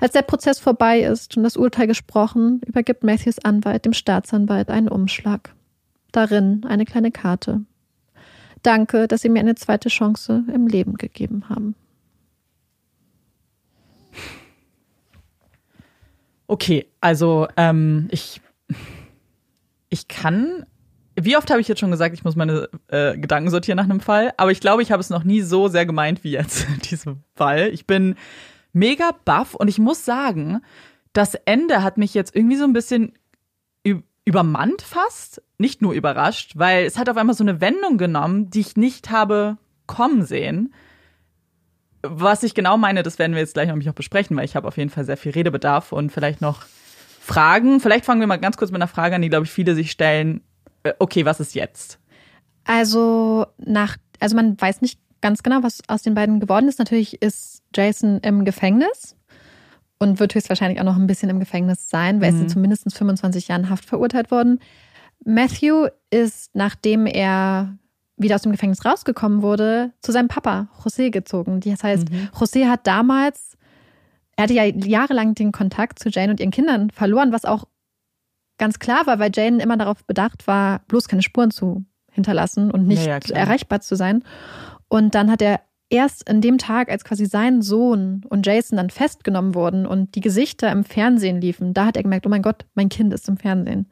Als 0.00 0.12
der 0.12 0.20
Prozess 0.20 0.58
vorbei 0.58 1.00
ist 1.00 1.34
und 1.38 1.44
das 1.44 1.56
Urteil 1.56 1.86
gesprochen, 1.86 2.60
übergibt 2.66 3.02
Matthews 3.02 3.38
Anwalt 3.38 3.86
dem 3.86 3.94
Staatsanwalt 3.94 4.68
einen 4.68 4.88
Umschlag. 4.88 5.54
Darin 6.12 6.66
eine 6.68 6.84
kleine 6.84 7.10
Karte. 7.10 7.62
Danke, 8.62 9.08
dass 9.08 9.22
Sie 9.22 9.30
mir 9.30 9.40
eine 9.40 9.54
zweite 9.54 9.88
Chance 9.88 10.44
im 10.52 10.66
Leben 10.66 10.96
gegeben 10.96 11.48
haben. 11.48 11.74
Okay, 16.46 16.86
also 17.00 17.48
ähm, 17.56 18.08
ich, 18.10 18.40
ich 19.88 20.08
kann 20.08 20.66
wie 21.16 21.36
oft 21.36 21.50
habe 21.50 21.60
ich 21.60 21.68
jetzt 21.68 21.78
schon 21.78 21.90
gesagt, 21.90 22.14
ich 22.14 22.24
muss 22.24 22.34
meine 22.36 22.68
äh, 22.88 23.16
Gedanken 23.16 23.50
sortieren 23.50 23.76
nach 23.76 23.84
einem 23.84 24.00
Fall, 24.00 24.32
aber 24.36 24.50
ich 24.50 24.60
glaube, 24.60 24.82
ich 24.82 24.90
habe 24.90 25.00
es 25.00 25.10
noch 25.10 25.24
nie 25.24 25.42
so 25.42 25.68
sehr 25.68 25.86
gemeint 25.86 26.24
wie 26.24 26.32
jetzt 26.32 26.66
in 26.68 26.80
diesem 26.80 27.22
Fall. 27.36 27.68
Ich 27.72 27.86
bin 27.86 28.16
mega 28.72 29.12
baff 29.24 29.54
und 29.54 29.68
ich 29.68 29.78
muss 29.78 30.04
sagen, 30.04 30.60
das 31.12 31.34
Ende 31.34 31.82
hat 31.82 31.98
mich 31.98 32.14
jetzt 32.14 32.34
irgendwie 32.34 32.56
so 32.56 32.64
ein 32.64 32.72
bisschen 32.72 33.12
übermannt 34.26 34.82
fast, 34.82 35.42
nicht 35.58 35.82
nur 35.82 35.92
überrascht, 35.92 36.52
weil 36.56 36.86
es 36.86 36.98
hat 36.98 37.08
auf 37.08 37.16
einmal 37.16 37.36
so 37.36 37.44
eine 37.44 37.60
Wendung 37.60 37.98
genommen, 37.98 38.50
die 38.50 38.60
ich 38.60 38.76
nicht 38.76 39.10
habe 39.10 39.58
kommen 39.86 40.24
sehen. 40.24 40.74
Was 42.06 42.42
ich 42.42 42.54
genau 42.54 42.76
meine, 42.76 43.02
das 43.02 43.18
werden 43.18 43.32
wir 43.32 43.40
jetzt 43.40 43.54
gleich 43.54 43.68
noch 43.68 43.94
besprechen, 43.94 44.36
weil 44.36 44.44
ich 44.44 44.56
habe 44.56 44.68
auf 44.68 44.76
jeden 44.76 44.90
Fall 44.90 45.04
sehr 45.04 45.16
viel 45.16 45.32
Redebedarf 45.32 45.92
und 45.92 46.12
vielleicht 46.12 46.40
noch 46.40 46.62
Fragen. 47.20 47.80
Vielleicht 47.80 48.04
fangen 48.04 48.20
wir 48.20 48.26
mal 48.26 48.36
ganz 48.36 48.56
kurz 48.56 48.70
mit 48.70 48.80
einer 48.80 48.88
Frage 48.88 49.16
an, 49.16 49.22
die, 49.22 49.30
glaube 49.30 49.46
ich, 49.46 49.50
viele 49.50 49.74
sich 49.74 49.90
stellen 49.90 50.42
äh, 50.84 50.94
okay, 50.98 51.24
was 51.24 51.40
ist 51.40 51.54
jetzt? 51.54 51.98
Also 52.64 53.46
nach, 53.58 53.96
also 54.20 54.36
man 54.36 54.58
weiß 54.60 54.80
nicht 54.80 55.00
ganz 55.20 55.42
genau, 55.42 55.62
was 55.62 55.80
aus 55.88 56.02
den 56.02 56.14
beiden 56.14 56.38
geworden 56.38 56.68
ist. 56.68 56.78
Natürlich 56.78 57.20
ist 57.20 57.62
Jason 57.74 58.20
im 58.20 58.44
Gefängnis 58.44 59.16
und 59.98 60.20
wird 60.20 60.34
höchstwahrscheinlich 60.34 60.80
auch 60.80 60.84
noch 60.84 60.96
ein 60.96 61.06
bisschen 61.06 61.30
im 61.30 61.40
Gefängnis 61.40 61.88
sein, 61.90 62.20
weil 62.20 62.32
mhm. 62.32 62.38
er 62.38 62.46
ist 62.46 62.52
zu 62.52 62.58
mindestens 62.58 62.96
25 62.96 63.48
Jahren 63.48 63.70
Haft 63.70 63.86
verurteilt 63.86 64.30
worden. 64.30 64.60
Matthew 65.24 65.88
ist, 66.10 66.54
nachdem 66.54 67.06
er 67.06 67.76
wieder 68.16 68.36
aus 68.36 68.42
dem 68.42 68.52
Gefängnis 68.52 68.84
rausgekommen 68.84 69.42
wurde, 69.42 69.92
zu 70.00 70.12
seinem 70.12 70.28
Papa 70.28 70.68
José 70.82 71.10
gezogen. 71.10 71.60
Das 71.60 71.82
heißt, 71.82 72.10
mhm. 72.10 72.28
José 72.32 72.68
hat 72.68 72.86
damals, 72.86 73.56
er 74.36 74.44
hatte 74.44 74.54
ja 74.54 74.64
jahrelang 74.64 75.34
den 75.34 75.52
Kontakt 75.52 75.98
zu 75.98 76.08
Jane 76.10 76.30
und 76.30 76.40
ihren 76.40 76.50
Kindern 76.50 76.90
verloren, 76.90 77.32
was 77.32 77.44
auch 77.44 77.64
ganz 78.58 78.78
klar 78.78 79.06
war, 79.06 79.18
weil 79.18 79.30
Jane 79.34 79.62
immer 79.62 79.76
darauf 79.76 80.04
bedacht 80.04 80.46
war, 80.46 80.80
bloß 80.86 81.08
keine 81.08 81.22
Spuren 81.22 81.50
zu 81.50 81.84
hinterlassen 82.10 82.70
und 82.70 82.86
nicht 82.86 83.06
ja, 83.06 83.18
ja, 83.18 83.34
erreichbar 83.34 83.80
zu 83.80 83.96
sein. 83.96 84.22
Und 84.88 85.14
dann 85.16 85.30
hat 85.30 85.42
er 85.42 85.60
erst 85.90 86.28
in 86.28 86.40
dem 86.40 86.58
Tag, 86.58 86.90
als 86.90 87.04
quasi 87.04 87.26
sein 87.26 87.62
Sohn 87.62 88.22
und 88.28 88.46
Jason 88.46 88.76
dann 88.76 88.90
festgenommen 88.90 89.54
wurden 89.54 89.86
und 89.86 90.14
die 90.14 90.20
Gesichter 90.20 90.70
im 90.70 90.84
Fernsehen 90.84 91.40
liefen, 91.40 91.74
da 91.74 91.86
hat 91.86 91.96
er 91.96 92.02
gemerkt, 92.02 92.26
oh 92.26 92.30
mein 92.30 92.42
Gott, 92.42 92.64
mein 92.74 92.88
Kind 92.88 93.12
ist 93.12 93.28
im 93.28 93.36
Fernsehen. 93.36 93.88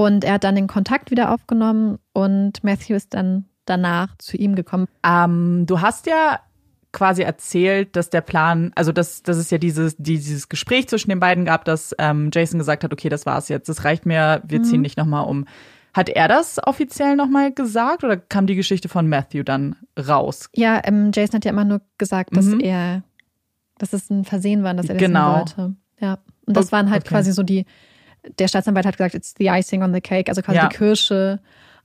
Und 0.00 0.24
er 0.24 0.34
hat 0.34 0.44
dann 0.44 0.54
den 0.54 0.66
Kontakt 0.66 1.10
wieder 1.10 1.30
aufgenommen 1.30 1.98
und 2.14 2.64
Matthew 2.64 2.94
ist 2.94 3.12
dann 3.12 3.44
danach 3.66 4.16
zu 4.16 4.38
ihm 4.38 4.54
gekommen. 4.54 4.86
Ähm, 5.04 5.66
du 5.66 5.82
hast 5.82 6.06
ja 6.06 6.40
quasi 6.90 7.20
erzählt, 7.20 7.96
dass 7.96 8.08
der 8.08 8.22
Plan, 8.22 8.72
also 8.76 8.92
dass, 8.92 9.22
dass 9.22 9.36
es 9.36 9.50
ja 9.50 9.58
dieses, 9.58 9.96
dieses 9.98 10.48
Gespräch 10.48 10.88
zwischen 10.88 11.10
den 11.10 11.20
beiden 11.20 11.44
gab, 11.44 11.66
dass 11.66 11.94
ähm, 11.98 12.30
Jason 12.32 12.58
gesagt 12.58 12.82
hat, 12.82 12.94
okay, 12.94 13.10
das 13.10 13.26
war's 13.26 13.50
jetzt, 13.50 13.68
das 13.68 13.84
reicht 13.84 14.06
mir, 14.06 14.40
wir 14.46 14.60
mhm. 14.60 14.64
ziehen 14.64 14.82
dich 14.84 14.96
nochmal 14.96 15.26
um. 15.26 15.44
Hat 15.92 16.08
er 16.08 16.28
das 16.28 16.58
offiziell 16.66 17.14
nochmal 17.14 17.52
gesagt 17.52 18.02
oder 18.02 18.16
kam 18.16 18.46
die 18.46 18.54
Geschichte 18.54 18.88
von 18.88 19.06
Matthew 19.06 19.42
dann 19.42 19.76
raus? 19.98 20.48
Ja, 20.56 20.80
ähm, 20.82 21.10
Jason 21.12 21.34
hat 21.34 21.44
ja 21.44 21.50
immer 21.50 21.66
nur 21.66 21.82
gesagt, 21.98 22.34
dass 22.34 22.46
mhm. 22.46 22.60
er, 22.60 23.02
dass 23.76 23.92
es 23.92 24.08
ein 24.08 24.24
Versehen 24.24 24.62
war, 24.62 24.72
dass 24.72 24.88
er 24.88 24.94
das 24.94 25.04
genau. 25.04 25.40
wollte. 25.40 25.74
Ja. 26.00 26.20
Und 26.46 26.56
das 26.56 26.68
okay. 26.68 26.72
waren 26.72 26.90
halt 26.90 27.04
quasi 27.04 27.32
so 27.32 27.42
die, 27.42 27.66
der 28.38 28.48
Staatsanwalt 28.48 28.86
hat 28.86 28.96
gesagt, 28.96 29.14
it's 29.14 29.34
the 29.38 29.48
icing 29.48 29.82
on 29.82 29.92
the 29.92 30.00
cake, 30.00 30.28
also 30.28 30.42
quasi 30.42 30.58
ja. 30.58 30.68
die 30.68 30.76
Kirsche 30.76 31.40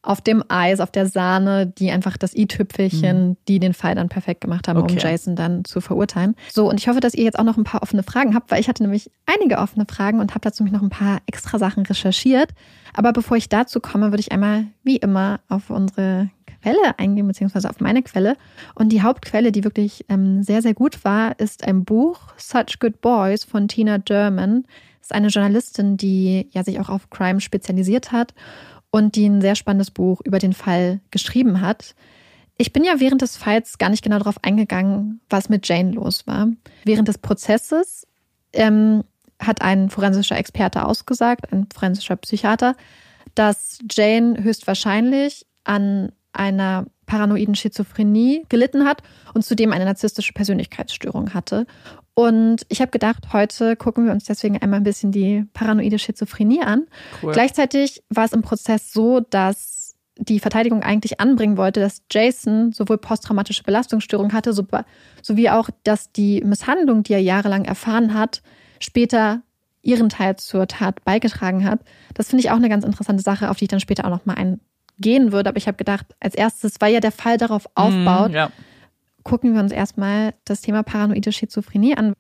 auf 0.05 0.21
dem 0.21 0.43
Eis, 0.49 0.79
auf 0.79 0.91
der 0.91 1.07
Sahne, 1.07 1.65
die 1.65 1.89
einfach 1.89 2.15
das 2.17 2.35
i-Tüpfelchen, 2.35 3.29
mhm. 3.29 3.37
die 3.47 3.59
den 3.59 3.73
Fall 3.73 3.95
dann 3.95 4.07
perfekt 4.07 4.41
gemacht 4.41 4.67
haben, 4.67 4.77
okay. 4.77 4.93
um 4.93 4.99
Jason 4.99 5.35
dann 5.35 5.65
zu 5.65 5.81
verurteilen. 5.81 6.35
So, 6.53 6.69
und 6.69 6.79
ich 6.79 6.87
hoffe, 6.87 6.99
dass 6.99 7.15
ihr 7.15 7.23
jetzt 7.23 7.39
auch 7.39 7.43
noch 7.43 7.57
ein 7.57 7.63
paar 7.63 7.81
offene 7.81 8.03
Fragen 8.03 8.35
habt, 8.35 8.51
weil 8.51 8.59
ich 8.59 8.69
hatte 8.69 8.83
nämlich 8.83 9.09
einige 9.25 9.57
offene 9.57 9.85
Fragen 9.89 10.19
und 10.19 10.31
habe 10.31 10.41
dazu 10.41 10.63
mich 10.63 10.71
noch 10.71 10.81
ein 10.81 10.89
paar 10.89 11.21
extra 11.25 11.57
Sachen 11.57 11.85
recherchiert. 11.85 12.51
Aber 12.93 13.13
bevor 13.13 13.35
ich 13.35 13.49
dazu 13.49 13.79
komme, 13.79 14.11
würde 14.11 14.21
ich 14.21 14.31
einmal, 14.31 14.67
wie 14.83 14.97
immer, 14.97 15.39
auf 15.49 15.69
unsere 15.69 16.29
Quelle 16.61 16.97
eingehen, 16.97 17.27
beziehungsweise 17.27 17.69
auf 17.69 17.79
meine 17.79 18.01
Quelle. 18.01 18.37
Und 18.73 18.89
die 18.89 19.01
Hauptquelle, 19.01 19.51
die 19.51 19.63
wirklich 19.63 20.05
ähm, 20.09 20.43
sehr, 20.43 20.61
sehr 20.61 20.73
gut 20.73 21.03
war, 21.03 21.39
ist 21.39 21.67
ein 21.67 21.83
Buch, 21.83 22.19
Such 22.37 22.79
Good 22.79 23.01
Boys 23.01 23.43
von 23.43 23.67
Tina 23.67 23.97
German. 23.97 24.65
Ist 25.05 25.13
eine 25.13 25.27
Journalistin, 25.27 25.97
die 25.97 26.49
ja 26.49 26.63
sich 26.63 26.79
auch 26.79 26.89
auf 26.89 27.11
Crime 27.11 27.39
spezialisiert 27.39 28.11
hat 28.11 28.33
und 28.89 29.15
die 29.15 29.27
ein 29.27 29.39
sehr 29.39 29.53
spannendes 29.53 29.91
Buch 29.91 30.19
über 30.25 30.39
den 30.39 30.53
Fall 30.53 30.99
geschrieben 31.11 31.61
hat. 31.61 31.93
Ich 32.57 32.73
bin 32.73 32.83
ja 32.83 32.99
während 32.99 33.21
des 33.21 33.37
Falls 33.37 33.77
gar 33.77 33.89
nicht 33.91 34.03
genau 34.03 34.17
darauf 34.17 34.43
eingegangen, 34.43 35.21
was 35.29 35.47
mit 35.47 35.67
Jane 35.67 35.91
los 35.91 36.25
war. 36.25 36.47
Während 36.85 37.07
des 37.07 37.19
Prozesses 37.19 38.07
ähm, 38.53 39.03
hat 39.39 39.61
ein 39.61 39.91
forensischer 39.91 40.39
Experte 40.39 40.83
ausgesagt, 40.83 41.53
ein 41.53 41.67
forensischer 41.71 42.15
Psychiater, 42.15 42.75
dass 43.35 43.77
Jane 43.91 44.43
höchstwahrscheinlich 44.43 45.45
an 45.65 46.13
einer 46.33 46.87
paranoiden 47.05 47.53
Schizophrenie 47.53 48.47
gelitten 48.49 48.85
hat 48.85 49.03
und 49.35 49.45
zudem 49.45 49.71
eine 49.71 49.85
narzisstische 49.85 50.33
Persönlichkeitsstörung 50.33 51.35
hatte. 51.35 51.67
Und 52.15 52.65
ich 52.69 52.79
habe 52.79 52.91
gedacht, 52.91 53.33
heute 53.33 53.75
gucken 53.75 54.05
wir 54.05 54.13
uns 54.13 54.23
deswegen 54.23 54.57
einmal 54.57 54.79
ein 54.79 54.85
bisschen 54.85 55.11
die 55.11 55.45
paranoide 55.53 55.99
Schizophrenie 55.99 56.61
an. 56.61 56.87
Cool. 57.21 57.33
Gleichzeitig 57.33 58.03
war 58.09 58.23
es 58.23 58.31
im 58.31 58.41
Prozess 58.41 58.93
so, 58.93 59.19
dass 59.19 59.95
die 60.17 60.39
Verteidigung 60.39 60.81
eigentlich 60.81 61.19
anbringen 61.19 61.57
wollte, 61.57 61.81
dass 61.81 62.03
Jason 62.09 62.71
sowohl 62.71 62.97
posttraumatische 62.97 63.63
Belastungsstörung 63.63 64.31
hatte, 64.31 64.53
sowie 64.53 65.49
auch, 65.49 65.69
dass 65.83 66.13
die 66.13 66.41
Misshandlung, 66.41 67.03
die 67.03 67.13
er 67.13 67.21
jahrelang 67.21 67.65
erfahren 67.65 68.13
hat, 68.13 68.41
später 68.79 69.41
ihren 69.81 70.07
Teil 70.07 70.37
zur 70.37 70.67
Tat 70.67 71.03
beigetragen 71.03 71.65
hat. 71.65 71.81
Das 72.13 72.29
finde 72.29 72.45
ich 72.45 72.49
auch 72.49 72.55
eine 72.55 72.69
ganz 72.69 72.85
interessante 72.85 73.23
Sache, 73.23 73.49
auf 73.49 73.57
die 73.57 73.65
ich 73.65 73.69
dann 73.69 73.81
später 73.81 74.05
auch 74.05 74.09
nochmal 74.09 74.37
eingehen 74.37 75.33
würde. 75.33 75.49
Aber 75.49 75.57
ich 75.57 75.67
habe 75.67 75.75
gedacht, 75.75 76.05
als 76.21 76.33
erstes, 76.33 76.75
weil 76.79 76.93
ja 76.93 77.01
der 77.01 77.11
Fall 77.11 77.37
darauf 77.37 77.67
aufbaut, 77.75 78.31
mm, 78.31 78.35
ja 78.35 78.51
gucken 79.25 79.53
wir 79.53 79.59
uns 79.59 79.73
erstmal 79.73 80.33
das 80.45 80.61
Thema 80.61 80.83
paranoide 80.83 81.33
Schizophrenie 81.33 81.97
an. 81.97 82.13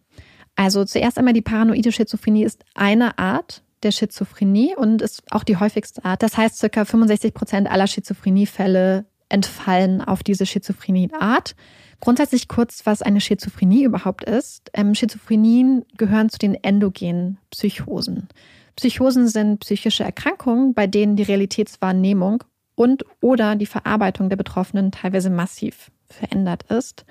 Also 0.57 0.83
zuerst 0.83 1.17
einmal 1.17 1.33
die 1.33 1.41
paranoide 1.41 1.93
Schizophrenie 1.93 2.43
ist 2.43 2.65
eine 2.73 3.17
Art 3.17 3.63
der 3.83 3.91
Schizophrenie 3.91 4.75
und 4.75 5.01
ist 5.01 5.23
auch 5.31 5.43
die 5.43 5.57
häufigste 5.57 6.03
Art. 6.03 6.23
Das 6.23 6.35
heißt, 6.35 6.57
circa 6.57 6.83
65 6.83 7.33
Prozent 7.33 7.71
aller 7.71 7.87
Schizophreniefälle 7.87 9.05
entfallen 9.29 10.01
auf 10.01 10.23
diese 10.23 10.45
Schizophrenie-Art. 10.45 11.55
Grundsätzlich 11.99 12.47
kurz, 12.47 12.85
was 12.85 13.01
eine 13.01 13.21
Schizophrenie 13.21 13.83
überhaupt 13.83 14.23
ist. 14.23 14.69
Ähm, 14.73 14.95
Schizophrenien 14.95 15.85
gehören 15.97 16.29
zu 16.29 16.37
den 16.37 16.55
endogenen 16.55 17.37
Psychosen. 17.51 18.27
Psychosen 18.75 19.27
sind 19.27 19.59
psychische 19.59 20.03
Erkrankungen, 20.03 20.73
bei 20.73 20.87
denen 20.87 21.15
die 21.15 21.23
Realitätswahrnehmung 21.23 22.43
und 22.75 23.05
oder 23.21 23.55
die 23.55 23.65
Verarbeitung 23.65 24.29
der 24.29 24.35
Betroffenen 24.35 24.91
teilweise 24.91 25.29
massiv 25.29 25.91
verändert 26.07 26.63
ist. 26.69 27.05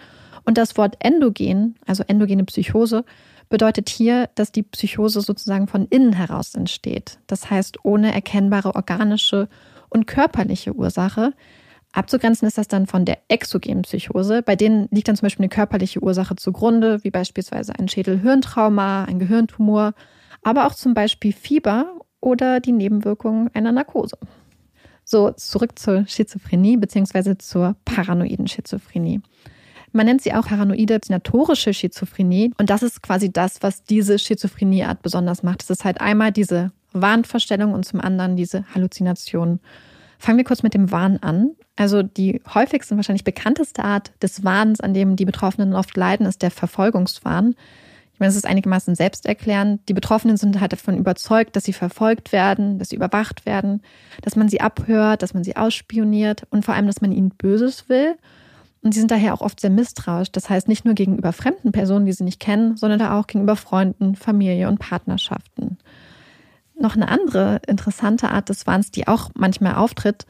Und 0.45 0.59
das 0.59 0.76
Wort 0.76 0.97
endogen, 1.01 1.76
also 1.86 2.05
endogene 2.07 2.45
Psychose, 2.45 3.05
bedeutet 3.49 3.88
hier, 3.88 4.28
dass 4.34 4.53
die 4.53 4.62
Psychose 4.62 5.20
sozusagen 5.20 5.68
von 5.68 5.86
innen 5.86 6.12
heraus 6.12 6.55
entsteht. 6.55 7.18
Das 7.26 7.51
heißt, 7.51 7.84
ohne 7.84 8.12
erkennbare 8.12 8.74
organische 8.74 9.49
und 9.90 10.07
körperliche 10.07 10.74
Ursache. 10.74 11.32
Abzugrenzen 11.92 12.49
ist 12.49 12.59
das 12.59 12.66
dann 12.66 12.86
von 12.86 13.05
der 13.05 13.18
exogenen 13.28 13.82
Psychose. 13.82 14.42
Bei 14.42 14.57
denen 14.57 14.88
liegt 14.90 15.07
dann 15.07 15.16
zum 15.16 15.26
Beispiel 15.26 15.45
eine 15.45 15.51
körperliche 15.51 16.03
Ursache 16.03 16.34
zugrunde, 16.34 17.05
wie 17.05 17.11
beispielsweise 17.11 17.78
ein 17.78 17.88
Schädelhirntrauma, 17.88 19.05
ein 19.05 19.20
Gehirntumor, 19.20 19.95
aber 20.42 20.66
auch 20.66 20.74
zum 20.74 20.95
Beispiel 20.95 21.32
Fieber 21.32 22.01
oder 22.20 22.59
die 22.59 22.72
Nebenwirkungen 22.72 23.51
einer 23.55 23.70
Narkose. 23.70 24.18
So, 25.05 25.33
zurück 25.33 25.79
zur 25.79 26.07
Schizophrenie 26.07 26.77
bzw. 26.77 27.37
zur 27.39 27.77
paranoiden 27.85 28.49
Schizophrenie. 28.49 29.21
Man 29.93 30.07
nennt 30.07 30.23
sie 30.23 30.35
auch 30.35 30.49
paranoide 30.49 30.99
sinatorische 31.05 31.73
Schizophrenie 31.73 32.53
und 32.59 32.69
das 32.69 32.83
ist 32.83 33.03
quasi 33.03 33.33
das, 33.33 33.63
was 33.63 33.85
diese 33.85 34.19
Schizophrenieart 34.19 35.03
besonders 35.03 35.45
macht. 35.45 35.63
Es 35.63 35.71
ist 35.71 35.85
halt 35.85 36.01
einmal 36.01 36.33
diese 36.33 36.73
Wahnvorstellung 36.93 37.73
und 37.73 37.85
zum 37.85 38.01
anderen 38.01 38.35
diese 38.35 38.65
Halluzination. 38.75 39.61
Fangen 40.19 40.39
wir 40.39 40.45
kurz 40.45 40.63
mit 40.63 40.75
dem 40.75 40.91
Wahn 40.91 41.19
an. 41.19 41.51
Also 41.77 42.03
die 42.03 42.41
häufigste 42.55 42.95
und 42.95 42.99
wahrscheinlich 42.99 43.25
bekannteste 43.25 43.85
Art 43.85 44.13
des 44.23 44.43
Wahns, 44.43 44.81
an 44.81 44.95
dem 44.95 45.17
die 45.17 45.25
Betroffenen 45.25 45.75
oft 45.75 45.97
leiden, 45.97 46.27
ist 46.27 46.43
der 46.43 46.51
Verfolgungswahn. 46.51 47.55
Meine, 48.25 48.31
es 48.31 48.37
ist 48.37 48.47
einigermaßen 48.47 48.95
selbsterklärend. 48.95 49.87
Die 49.87 49.93
Betroffenen 49.93 50.39
sind 50.39 50.59
halt 50.59 50.72
davon 50.72 50.97
überzeugt, 50.97 51.57
dass 51.57 51.64
sie 51.64 51.75
verfolgt 51.75 52.33
werden, 52.33 52.79
dass 52.79 52.89
sie 52.89 52.97
überwacht 52.97 53.45
werden, 53.45 53.83
dass 54.22 54.35
man 54.35 54.49
sie 54.49 54.62
abhört, 54.62 55.20
dass 55.20 55.35
man 55.35 55.45
sie 55.45 55.57
ausspioniert 55.57 56.47
und 56.49 56.64
vor 56.64 56.72
allem, 56.72 56.87
dass 56.87 57.03
man 57.03 57.12
ihnen 57.12 57.29
Böses 57.29 57.91
will. 57.91 58.16
Und 58.81 58.95
sie 58.95 59.01
sind 59.01 59.11
daher 59.11 59.35
auch 59.35 59.43
oft 59.43 59.61
sehr 59.61 59.68
misstrauisch. 59.68 60.33
Das 60.33 60.49
heißt, 60.49 60.68
nicht 60.68 60.87
nur 60.87 60.95
gegenüber 60.95 61.35
fremden 61.35 61.70
Personen, 61.70 62.07
die 62.07 62.14
sie 62.14 62.25
nicht 62.25 62.41
kennen, 62.41 62.79
sondern 62.79 63.03
auch 63.03 63.27
gegenüber 63.27 63.57
Freunden, 63.57 64.16
Familie 64.16 64.68
und 64.68 64.79
Partnerschaften. 64.79 65.77
Noch 66.81 66.97
eine 66.97 67.09
andere 67.09 67.61
interessante 67.66 68.31
Art 68.31 68.49
des 68.49 68.66
Wahns, 68.66 68.91
die 68.91 69.07
auch 69.07 69.33
manchmal 69.35 69.75
auftritt, 69.75 70.25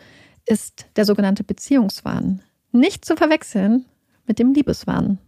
ist 0.46 0.86
der 0.96 1.04
sogenannte 1.04 1.44
Beziehungswahn. 1.44 2.42
Nicht 2.72 3.04
zu 3.04 3.14
verwechseln 3.14 3.84
mit 4.26 4.40
dem 4.40 4.52
Liebeswahn. 4.52 5.20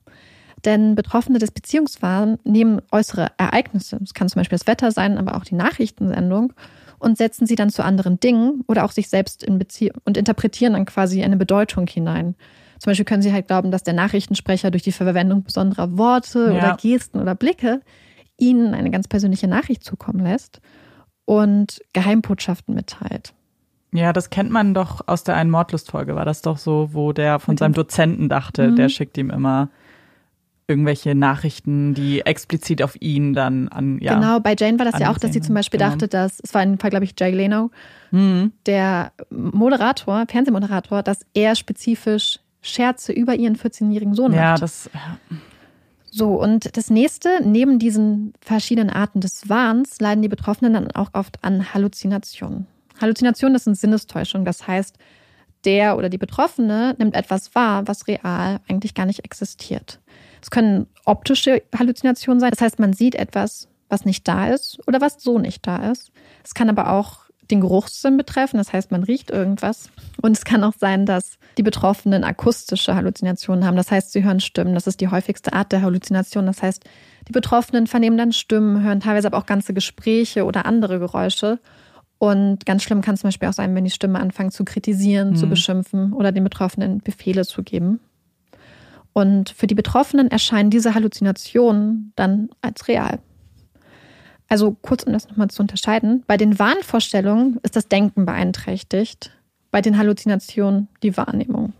Denn 0.66 0.96
Betroffene 0.96 1.38
des 1.38 1.52
Beziehungswahns 1.52 2.40
nehmen 2.44 2.82
äußere 2.90 3.28
Ereignisse, 3.38 3.98
es 4.02 4.12
kann 4.12 4.28
zum 4.28 4.40
Beispiel 4.40 4.58
das 4.58 4.66
Wetter 4.66 4.90
sein, 4.90 5.16
aber 5.16 5.36
auch 5.36 5.44
die 5.44 5.54
Nachrichtensendung, 5.54 6.52
und 6.98 7.18
setzen 7.18 7.46
sie 7.46 7.54
dann 7.54 7.70
zu 7.70 7.84
anderen 7.84 8.18
Dingen 8.20 8.64
oder 8.66 8.84
auch 8.84 8.90
sich 8.90 9.08
selbst 9.08 9.42
in 9.44 9.58
Beziehung 9.58 9.96
und 10.04 10.16
interpretieren 10.16 10.72
dann 10.72 10.86
quasi 10.86 11.22
eine 11.22 11.36
Bedeutung 11.36 11.86
hinein. 11.86 12.34
Zum 12.78 12.90
Beispiel 12.90 13.04
können 13.04 13.22
sie 13.22 13.32
halt 13.32 13.46
glauben, 13.46 13.70
dass 13.70 13.82
der 13.82 13.94
Nachrichtensprecher 13.94 14.70
durch 14.70 14.82
die 14.82 14.92
Verwendung 14.92 15.44
besonderer 15.44 15.96
Worte 15.96 16.52
ja. 16.52 16.58
oder 16.58 16.76
Gesten 16.80 17.20
oder 17.20 17.34
Blicke 17.34 17.80
ihnen 18.38 18.74
eine 18.74 18.90
ganz 18.90 19.08
persönliche 19.08 19.48
Nachricht 19.48 19.84
zukommen 19.84 20.20
lässt 20.20 20.60
und 21.24 21.80
Geheimbotschaften 21.92 22.74
mitteilt. 22.74 23.32
Ja, 23.92 24.12
das 24.12 24.30
kennt 24.30 24.50
man 24.50 24.74
doch 24.74 25.06
aus 25.06 25.22
der 25.22 25.36
einen 25.36 25.50
Mordlustfolge, 25.50 26.16
war 26.16 26.24
das 26.24 26.42
doch 26.42 26.58
so, 26.58 26.90
wo 26.92 27.12
der 27.12 27.38
von 27.38 27.56
seinem 27.56 27.72
Dozenten 27.72 28.28
dachte, 28.28 28.70
mhm. 28.70 28.76
der 28.76 28.88
schickt 28.88 29.16
ihm 29.16 29.30
immer 29.30 29.70
irgendwelche 30.68 31.14
Nachrichten, 31.14 31.94
die 31.94 32.20
explizit 32.20 32.82
auf 32.82 33.00
ihn 33.00 33.34
dann 33.34 33.68
an. 33.68 33.98
Ja, 34.00 34.14
genau, 34.14 34.40
bei 34.40 34.54
Jane 34.58 34.78
war 34.78 34.86
das 34.86 34.98
ja 34.98 35.10
auch, 35.12 35.18
dass 35.18 35.32
sie 35.32 35.40
zum 35.40 35.54
Beispiel 35.54 35.78
genau. 35.78 35.90
dachte, 35.90 36.08
dass, 36.08 36.40
es 36.42 36.52
war 36.54 36.62
in 36.62 36.72
dem 36.72 36.78
Fall, 36.78 36.90
glaube 36.90 37.04
ich, 37.04 37.14
Jay 37.18 37.30
Leno, 37.30 37.70
mhm. 38.10 38.52
der 38.66 39.12
Moderator, 39.30 40.24
Fernsehmoderator, 40.28 41.02
dass 41.02 41.20
er 41.34 41.54
spezifisch 41.54 42.40
Scherze 42.62 43.12
über 43.12 43.36
ihren 43.36 43.56
14-jährigen 43.56 44.14
Sohn 44.14 44.32
ja, 44.32 44.52
macht. 44.52 44.62
Das, 44.62 44.90
ja, 44.92 45.18
So, 46.10 46.40
und 46.40 46.76
das 46.76 46.90
nächste, 46.90 47.28
neben 47.44 47.78
diesen 47.78 48.32
verschiedenen 48.40 48.90
Arten 48.90 49.20
des 49.20 49.48
Wahns, 49.48 50.00
leiden 50.00 50.22
die 50.22 50.28
Betroffenen 50.28 50.72
dann 50.72 50.90
auch 50.92 51.10
oft 51.12 51.44
an 51.44 51.72
Halluzinationen. 51.74 52.66
Halluzinationen, 53.00 53.54
das 53.54 53.64
sind 53.64 53.76
Sinnestäuschungen. 53.76 54.44
Das 54.44 54.66
heißt, 54.66 54.96
der 55.64 55.96
oder 55.96 56.08
die 56.08 56.18
Betroffene 56.18 56.96
nimmt 56.98 57.14
etwas 57.14 57.54
wahr, 57.54 57.86
was 57.86 58.08
real 58.08 58.60
eigentlich 58.68 58.94
gar 58.94 59.06
nicht 59.06 59.24
existiert. 59.24 60.00
Es 60.46 60.50
können 60.50 60.86
optische 61.04 61.60
Halluzinationen 61.76 62.38
sein. 62.38 62.52
Das 62.52 62.60
heißt, 62.60 62.78
man 62.78 62.92
sieht 62.92 63.16
etwas, 63.16 63.66
was 63.88 64.04
nicht 64.04 64.28
da 64.28 64.46
ist 64.46 64.78
oder 64.86 65.00
was 65.00 65.20
so 65.20 65.40
nicht 65.40 65.66
da 65.66 65.90
ist. 65.90 66.12
Es 66.44 66.54
kann 66.54 66.70
aber 66.70 66.92
auch 66.92 67.24
den 67.50 67.60
Geruchssinn 67.60 68.16
betreffen. 68.16 68.58
Das 68.58 68.72
heißt, 68.72 68.92
man 68.92 69.02
riecht 69.02 69.32
irgendwas. 69.32 69.90
Und 70.22 70.36
es 70.36 70.44
kann 70.44 70.62
auch 70.62 70.74
sein, 70.78 71.04
dass 71.04 71.38
die 71.58 71.64
Betroffenen 71.64 72.22
akustische 72.22 72.94
Halluzinationen 72.94 73.66
haben. 73.66 73.76
Das 73.76 73.90
heißt, 73.90 74.12
sie 74.12 74.22
hören 74.22 74.38
Stimmen. 74.38 74.74
Das 74.74 74.86
ist 74.86 75.00
die 75.00 75.08
häufigste 75.08 75.52
Art 75.52 75.72
der 75.72 75.82
Halluzination. 75.82 76.46
Das 76.46 76.62
heißt, 76.62 76.84
die 77.26 77.32
Betroffenen 77.32 77.88
vernehmen 77.88 78.16
dann 78.16 78.30
Stimmen, 78.30 78.84
hören 78.84 79.00
teilweise 79.00 79.26
aber 79.26 79.38
auch 79.38 79.46
ganze 79.46 79.74
Gespräche 79.74 80.44
oder 80.44 80.64
andere 80.64 81.00
Geräusche. 81.00 81.58
Und 82.18 82.66
ganz 82.66 82.84
schlimm 82.84 83.00
kann 83.00 83.14
es 83.14 83.22
zum 83.22 83.28
Beispiel 83.28 83.48
auch 83.48 83.52
sein, 83.52 83.74
wenn 83.74 83.82
die 83.82 83.90
Stimme 83.90 84.20
anfangen 84.20 84.52
zu 84.52 84.64
kritisieren, 84.64 85.30
mhm. 85.30 85.36
zu 85.36 85.48
beschimpfen 85.48 86.12
oder 86.12 86.30
den 86.30 86.44
Betroffenen 86.44 87.00
Befehle 87.00 87.44
zu 87.44 87.64
geben. 87.64 87.98
Und 89.16 89.48
für 89.48 89.66
die 89.66 89.74
Betroffenen 89.74 90.30
erscheinen 90.30 90.68
diese 90.68 90.94
Halluzinationen 90.94 92.12
dann 92.16 92.50
als 92.60 92.86
real. 92.86 93.18
Also 94.46 94.76
kurz, 94.82 95.04
um 95.04 95.14
das 95.14 95.26
nochmal 95.26 95.48
zu 95.48 95.62
unterscheiden. 95.62 96.22
Bei 96.26 96.36
den 96.36 96.58
Wahnvorstellungen 96.58 97.58
ist 97.62 97.76
das 97.76 97.88
Denken 97.88 98.26
beeinträchtigt, 98.26 99.30
bei 99.70 99.80
den 99.80 99.96
Halluzinationen 99.96 100.88
die 101.02 101.16
Wahrnehmung. 101.16 101.72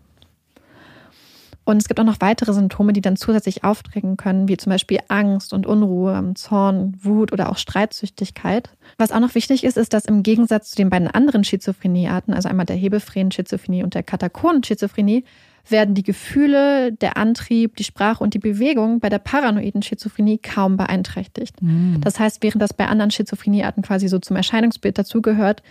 Und 1.64 1.76
es 1.76 1.88
gibt 1.88 2.00
auch 2.00 2.04
noch 2.04 2.22
weitere 2.22 2.54
Symptome, 2.54 2.94
die 2.94 3.02
dann 3.02 3.16
zusätzlich 3.16 3.64
auftreten 3.64 4.16
können, 4.16 4.48
wie 4.48 4.56
zum 4.56 4.70
Beispiel 4.70 5.00
Angst 5.08 5.52
und 5.52 5.66
Unruhe, 5.66 6.32
Zorn, 6.36 6.96
Wut 7.02 7.34
oder 7.34 7.50
auch 7.50 7.58
Streitsüchtigkeit. 7.58 8.70
Was 8.96 9.12
auch 9.12 9.20
noch 9.20 9.34
wichtig 9.34 9.62
ist, 9.62 9.76
ist, 9.76 9.92
dass 9.92 10.06
im 10.06 10.22
Gegensatz 10.22 10.70
zu 10.70 10.76
den 10.76 10.88
beiden 10.88 11.08
anderen 11.08 11.44
Schizophreniearten, 11.44 12.32
also 12.32 12.48
einmal 12.48 12.64
der 12.64 12.76
Hebephrän-Schizophrenie 12.76 13.82
und 13.82 13.92
der 13.92 14.04
Katakonen-Schizophrenie, 14.04 15.24
werden 15.70 15.94
die 15.94 16.02
Gefühle, 16.02 16.92
der 16.92 17.16
Antrieb, 17.16 17.76
die 17.76 17.84
Sprache 17.84 18.22
und 18.22 18.34
die 18.34 18.38
Bewegung 18.38 19.00
bei 19.00 19.08
der 19.08 19.18
paranoiden 19.18 19.82
Schizophrenie 19.82 20.38
kaum 20.38 20.76
beeinträchtigt. 20.76 21.60
Mhm. 21.62 22.00
Das 22.02 22.20
heißt, 22.20 22.42
während 22.42 22.62
das 22.62 22.74
bei 22.74 22.86
anderen 22.86 23.10
Schizophreniearten 23.10 23.82
quasi 23.82 24.08
so 24.08 24.18
zum 24.18 24.36
Erscheinungsbild 24.36 24.98
dazugehört, 24.98 25.62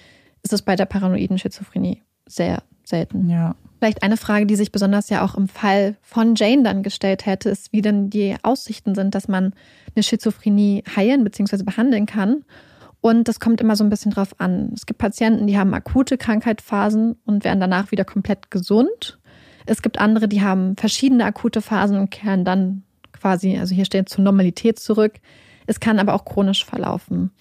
ist 0.43 0.54
es 0.54 0.62
bei 0.62 0.76
der 0.76 0.86
paranoiden 0.86 1.38
Schizophrenie 1.38 2.02
sehr 2.28 2.64
selten. 2.84 3.30
Ja. 3.30 3.56
Vielleicht 3.80 4.04
eine 4.04 4.18
Frage, 4.18 4.46
die 4.46 4.56
sich 4.56 4.72
besonders 4.72 5.10
ja 5.10 5.24
auch 5.24 5.36
im 5.36 5.48
Fall 5.48 5.96
von 6.02 6.36
Jane 6.36 6.64
dann 6.64 6.82
gestellt 6.82 7.26
hätte, 7.26 7.50
ist, 7.50 7.74
wie 7.74 7.82
denn 7.82 8.10
die 8.10 8.36
Aussichten 8.41 8.96
sind, 8.96 9.16
dass 9.16 9.28
man 9.28 9.54
eine 9.96 10.04
Schizophrenie 10.04 10.84
heilen 10.96 11.24
bzw. 11.24 11.64
behandeln 11.64 12.06
kann. 12.06 12.46
Und 13.02 13.28
das 13.28 13.39
kommt 13.39 13.62
immer 13.62 13.76
so 13.76 13.84
ein 13.84 13.89
bisschen 13.89 14.12
drauf 14.12 14.39
an. 14.39 14.72
Es 14.74 14.88
gibt 14.88 14.98
Patienten, 14.98 15.46
die 15.46 15.58
haben 15.58 15.74
akute 15.76 16.18
Krankheitsphasen 16.18 17.16
und 17.26 17.43
werden 17.43 17.60
danach 17.60 17.91
wieder 17.91 18.06
komplett 18.06 18.50
gesund. 18.50 19.20
Es 19.66 19.82
gibt 19.82 19.99
andere, 19.99 20.28
die 20.28 20.41
haben 20.41 20.76
verschiedene 20.78 21.26
akute 21.26 21.61
Phasen 21.61 21.97
und 21.97 22.11
kehren 22.11 22.45
dann 22.45 22.84
quasi, 23.11 23.57
also 23.57 23.74
hier 23.74 23.86
steht 23.86 24.09
zur 24.09 24.24
Normalität 24.24 24.80
zurück. 24.80 25.13
Es 25.66 25.80
kann 25.80 25.99
aber 25.99 26.13
auch 26.13 26.26
chronisch 26.26 26.63
verlaufen. 26.66 27.32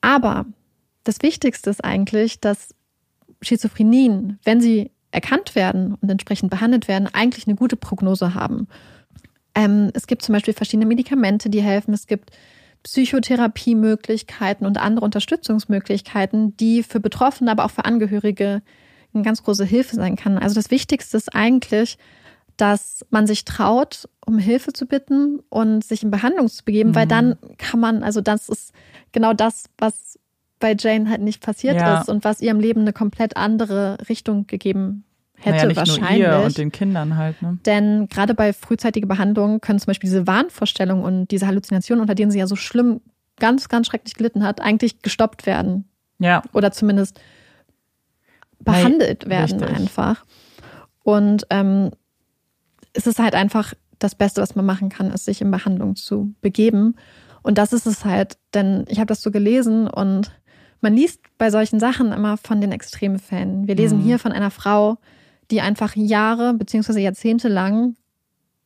Aber 0.00 0.46
das 1.04 1.22
Wichtigste 1.22 1.70
ist 1.70 1.84
eigentlich, 1.84 2.40
dass 2.40 2.74
Schizophrenien, 3.40 4.38
wenn 4.44 4.60
sie 4.60 4.90
erkannt 5.10 5.54
werden 5.54 5.94
und 5.94 6.10
entsprechend 6.10 6.50
behandelt 6.50 6.88
werden, 6.88 7.08
eigentlich 7.12 7.46
eine 7.46 7.56
gute 7.56 7.76
Prognose 7.76 8.34
haben. 8.34 8.68
Ähm, 9.54 9.90
es 9.94 10.06
gibt 10.06 10.22
zum 10.22 10.34
Beispiel 10.34 10.54
verschiedene 10.54 10.86
Medikamente, 10.86 11.50
die 11.50 11.62
helfen. 11.62 11.94
Es 11.94 12.06
gibt 12.06 12.30
Psychotherapiemöglichkeiten 12.82 14.66
und 14.66 14.78
andere 14.78 15.04
Unterstützungsmöglichkeiten, 15.04 16.56
die 16.56 16.82
für 16.82 17.00
Betroffene, 17.00 17.50
aber 17.50 17.64
auch 17.64 17.70
für 17.70 17.84
Angehörige 17.84 18.62
eine 19.14 19.24
ganz 19.24 19.42
große 19.42 19.64
Hilfe 19.64 19.96
sein 19.96 20.16
kann. 20.16 20.38
Also 20.38 20.54
das 20.54 20.70
Wichtigste 20.70 21.16
ist 21.16 21.34
eigentlich, 21.34 21.98
dass 22.56 23.06
man 23.10 23.26
sich 23.26 23.44
traut, 23.44 24.08
um 24.26 24.38
Hilfe 24.38 24.72
zu 24.72 24.86
bitten 24.86 25.40
und 25.48 25.84
sich 25.84 26.02
in 26.02 26.10
Behandlung 26.10 26.48
zu 26.48 26.64
begeben, 26.64 26.90
mhm. 26.90 26.94
weil 26.94 27.06
dann 27.06 27.36
kann 27.56 27.80
man, 27.80 28.02
also 28.02 28.20
das 28.20 28.48
ist 28.48 28.72
genau 29.12 29.32
das, 29.32 29.64
was 29.78 30.18
bei 30.58 30.74
Jane 30.78 31.08
halt 31.08 31.22
nicht 31.22 31.40
passiert 31.40 31.76
ja. 31.76 32.00
ist 32.00 32.08
und 32.08 32.24
was 32.24 32.40
ihrem 32.40 32.58
Leben 32.58 32.80
eine 32.80 32.92
komplett 32.92 33.36
andere 33.36 33.96
Richtung 34.08 34.46
gegeben 34.48 35.04
hätte 35.36 35.56
naja, 35.56 35.66
nicht 35.68 35.76
wahrscheinlich. 35.76 36.26
Nur 36.26 36.38
ihr 36.40 36.46
und 36.46 36.58
den 36.58 36.72
Kindern 36.72 37.16
halt. 37.16 37.40
Ne? 37.42 37.58
Denn 37.64 38.08
gerade 38.08 38.34
bei 38.34 38.52
frühzeitiger 38.52 39.06
Behandlung 39.06 39.60
können 39.60 39.78
zum 39.78 39.86
Beispiel 39.86 40.10
diese 40.10 40.26
Wahnvorstellungen 40.26 41.04
und 41.04 41.30
diese 41.30 41.46
Halluzinationen, 41.46 42.00
unter 42.00 42.16
denen 42.16 42.32
sie 42.32 42.40
ja 42.40 42.48
so 42.48 42.56
schlimm, 42.56 43.00
ganz, 43.38 43.68
ganz 43.68 43.86
schrecklich 43.86 44.14
gelitten 44.14 44.42
hat, 44.42 44.60
eigentlich 44.60 45.00
gestoppt 45.00 45.46
werden. 45.46 45.84
Ja. 46.18 46.42
Oder 46.52 46.72
zumindest 46.72 47.20
behandelt 48.60 49.24
hey, 49.24 49.30
werden 49.30 49.60
richtig. 49.60 49.76
einfach. 49.76 50.24
Und 51.02 51.46
ähm, 51.50 51.90
es 52.92 53.06
ist 53.06 53.18
halt 53.18 53.34
einfach 53.34 53.74
das 53.98 54.14
Beste, 54.14 54.40
was 54.40 54.54
man 54.54 54.66
machen 54.66 54.88
kann, 54.88 55.10
ist 55.10 55.24
sich 55.24 55.40
in 55.40 55.50
Behandlung 55.50 55.96
zu 55.96 56.34
begeben. 56.40 56.96
Und 57.42 57.58
das 57.58 57.72
ist 57.72 57.86
es 57.86 58.04
halt, 58.04 58.38
denn 58.54 58.84
ich 58.88 58.98
habe 58.98 59.06
das 59.06 59.22
so 59.22 59.30
gelesen 59.30 59.88
und 59.88 60.30
man 60.80 60.94
liest 60.94 61.20
bei 61.38 61.50
solchen 61.50 61.80
Sachen 61.80 62.12
immer 62.12 62.36
von 62.36 62.60
den 62.60 62.72
Extremfällen. 62.72 63.66
Wir 63.66 63.74
lesen 63.74 63.98
mhm. 63.98 64.02
hier 64.02 64.18
von 64.18 64.32
einer 64.32 64.50
Frau, 64.50 64.98
die 65.50 65.60
einfach 65.60 65.96
Jahre 65.96 66.54
bzw. 66.54 67.00
Jahrzehnte 67.00 67.48
lang 67.48 67.96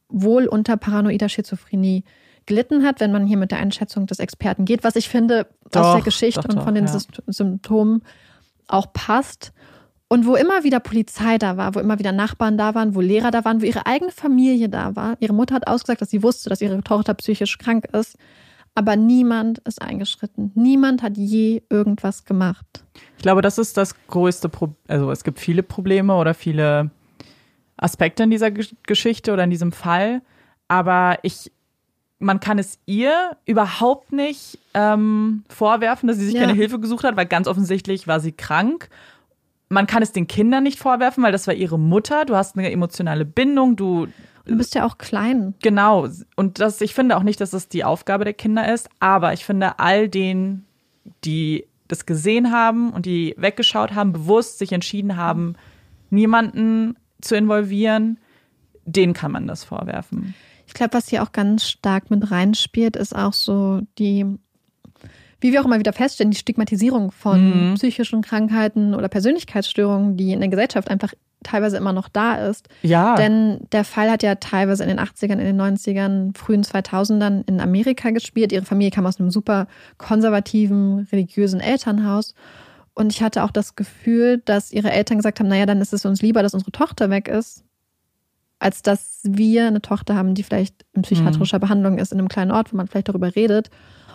wohl 0.09 0.47
unter 0.47 0.77
paranoider 0.77 1.29
Schizophrenie 1.29 2.05
gelitten 2.45 2.85
hat, 2.85 3.01
wenn 3.01 3.13
man 3.13 3.27
hier 3.27 3.37
mit 3.37 3.51
der 3.51 3.59
Einschätzung 3.59 4.07
des 4.07 4.19
Experten 4.19 4.65
geht, 4.65 4.85
was 4.85 4.97
ich 4.97 5.09
finde 5.09 5.47
doch, 5.71 5.81
aus 5.81 5.95
der 5.95 6.03
Geschichte 6.03 6.41
doch, 6.41 6.57
und 6.57 6.63
von 6.63 6.75
den 6.75 6.87
ja. 6.87 6.99
Symptomen 7.29 8.03
auch 8.67 8.93
passt. 8.93 9.53
Und 10.13 10.27
wo 10.27 10.35
immer 10.35 10.63
wieder 10.63 10.79
Polizei 10.79 11.39
da 11.39 11.57
war, 11.57 11.75
wo 11.75 11.81
immer 11.81 11.99
wieder 11.99 12.13
Nachbarn 12.13 12.59
da 12.59 12.75
waren, 12.75 12.95
wo 12.95 13.01
Lehrer 13.01 13.31
da 13.31 13.47
waren, 13.47 13.63
wo 13.63 13.65
ihre 13.65 13.87
eigene 13.87 14.13
Familie 14.13 14.69
da 14.69 14.95
war. 14.95 15.17
Ihre 15.21 15.33
Mutter 15.33 15.55
hat 15.55 15.67
ausgesagt, 15.67 16.03
dass 16.03 16.11
sie 16.11 16.23
wusste, 16.23 16.51
dass 16.51 16.61
ihre 16.61 16.83
Tochter 16.83 17.15
psychisch 17.15 17.57
krank 17.57 17.87
ist. 17.95 18.19
Aber 18.75 18.95
niemand 18.97 19.61
ist 19.61 19.81
eingeschritten. 19.81 20.53
Niemand 20.55 21.03
hat 21.03 21.17
je 21.17 21.63
irgendwas 21.71 22.27
gemacht. 22.27 22.85
Ich 23.17 23.23
glaube, 23.23 23.41
das 23.41 23.57
ist 23.57 23.79
das 23.79 23.95
größte 24.09 24.51
Problem. 24.51 24.77
Also 24.87 25.11
es 25.11 25.25
gibt 25.25 25.41
viele 25.41 25.63
Probleme 25.63 26.15
oder 26.15 26.35
viele 26.35 26.91
Aspekte 27.79 28.25
in 28.25 28.31
dieser 28.31 28.51
Geschichte 28.51 29.33
oder 29.33 29.45
in 29.45 29.51
diesem 29.51 29.73
Fall. 29.73 30.21
Aber 30.69 31.21
ich, 31.23 31.51
man 32.19 32.39
kann 32.39 32.59
es 32.59 32.79
ihr 32.85 33.15
überhaupt 33.47 34.13
nicht 34.13 34.59
ähm, 34.75 35.45
vorwerfen, 35.49 36.07
dass 36.07 36.19
sie 36.19 36.27
sich 36.27 36.35
ja. 36.35 36.43
keine 36.43 36.53
Hilfe 36.53 36.79
gesucht 36.81 37.03
hat, 37.05 37.17
weil 37.17 37.25
ganz 37.25 37.49
offensichtlich 37.49 38.07
war 38.07 38.21
sie 38.21 38.33
krank. 38.33 38.91
Man 39.73 39.87
kann 39.87 40.03
es 40.03 40.13
den 40.13 40.27
Kindern 40.27 40.63
nicht 40.63 40.79
vorwerfen, 40.79 41.25
weil 41.25 41.33
das 41.33 41.47
war 41.47 41.55
ihre 41.55 41.79
Mutter. 41.79 42.25
Du 42.25 42.37
hast 42.37 42.57
eine 42.57 42.71
emotionale 42.71 43.25
Bindung, 43.25 43.77
du 43.77 44.07
Du 44.45 44.57
bist 44.57 44.75
ja 44.75 44.85
auch 44.85 44.99
klein. 44.99 45.55
Genau. 45.63 46.09
Und 46.35 46.59
das, 46.59 46.81
ich 46.81 46.95
finde 46.95 47.17
auch 47.17 47.23
nicht, 47.23 47.41
dass 47.41 47.51
das 47.51 47.69
die 47.69 47.85
Aufgabe 47.85 48.25
der 48.25 48.35
Kinder 48.35 48.73
ist, 48.73 48.89
aber 48.99 49.33
ich 49.33 49.45
finde 49.45 49.79
all 49.79 50.09
denen, 50.09 50.67
die 51.25 51.67
das 51.89 52.07
gesehen 52.07 52.51
haben 52.51 52.93
und 52.93 53.07
die 53.07 53.35
weggeschaut 53.37 53.95
haben, 53.95 54.13
bewusst 54.13 54.59
sich 54.59 54.73
entschieden 54.73 55.17
haben, 55.17 55.55
niemanden 56.11 56.97
zu 57.21 57.37
involvieren, 57.37 58.19
denen 58.85 59.13
kann 59.13 59.31
man 59.31 59.47
das 59.47 59.63
vorwerfen. 59.63 60.35
Ich 60.67 60.75
glaube, 60.75 60.95
was 60.95 61.09
hier 61.09 61.23
auch 61.23 61.33
ganz 61.33 61.69
stark 61.69 62.11
mit 62.11 62.31
reinspielt, 62.31 62.97
ist 62.97 63.15
auch 63.15 63.33
so 63.33 63.83
die, 63.99 64.25
wie 65.43 65.53
wir 65.53 65.61
auch 65.61 65.65
immer 65.65 65.79
wieder 65.79 65.93
feststellen, 65.93 66.31
die 66.31 66.37
Stigmatisierung 66.37 67.11
von 67.11 67.71
mhm. 67.71 67.75
psychischen 67.75 68.23
Krankheiten 68.23 68.95
oder 68.95 69.09
Persönlichkeitsstörungen, 69.09 70.17
die 70.17 70.33
in 70.33 70.41
der 70.41 70.49
Gesellschaft 70.49 70.89
einfach 70.89 71.13
teilweise 71.43 71.77
immer 71.77 71.93
noch 71.93 72.09
da 72.09 72.37
ist. 72.37 72.69
Ja. 72.83 73.17
Denn 73.17 73.59
der 73.73 73.85
Fall 73.85 74.09
hat 74.09 74.23
ja 74.23 74.37
teilweise 74.37 74.85
in 74.85 74.89
den 74.89 75.01
80ern, 75.01 75.33
in 75.33 75.57
den 75.57 75.61
90ern, 75.61 76.39
frühen 76.39 76.63
2000ern 76.63 77.43
in 77.49 77.61
Amerika 77.61 78.11
gespielt. 78.11 78.53
Ihre 78.53 78.65
Familie 78.65 78.93
kam 78.93 79.07
aus 79.07 79.19
einem 79.19 79.31
super 79.31 79.67
konservativen, 79.99 81.09
religiösen 81.11 81.59
Elternhaus. 81.59 82.35
Und 82.95 83.13
ich 83.13 83.23
hatte 83.23 83.43
auch 83.43 83.51
das 83.51 83.75
Gefühl, 83.75 84.43
dass 84.45 84.73
ihre 84.73 84.93
Eltern 84.93 85.17
gesagt 85.17 85.41
haben, 85.41 85.49
naja, 85.49 85.67
dann 85.67 85.81
ist 85.81 85.93
es 85.93 86.05
uns 86.05 86.23
lieber, 86.23 86.43
dass 86.43 86.55
unsere 86.55 86.73
Tochter 86.73 87.11
weg 87.11 87.27
ist, 87.27 87.65
als 88.59 88.83
dass 88.83 89.21
wir 89.25 89.67
eine 89.67 89.83
Tochter 89.83 90.15
haben, 90.15 90.35
die 90.35 90.43
vielleicht 90.43 90.85
in 90.93 91.03
psychiatrischer 91.03 91.59
mhm. 91.59 91.63
Behandlung 91.63 91.99
ist, 91.99 92.13
in 92.13 92.19
einem 92.19 92.29
kleinen 92.29 92.53
Ort, 92.53 92.73
wo 92.73 92.77
man 92.77 92.87
vielleicht 92.87 93.09
darüber 93.09 93.35
redet. 93.35 93.71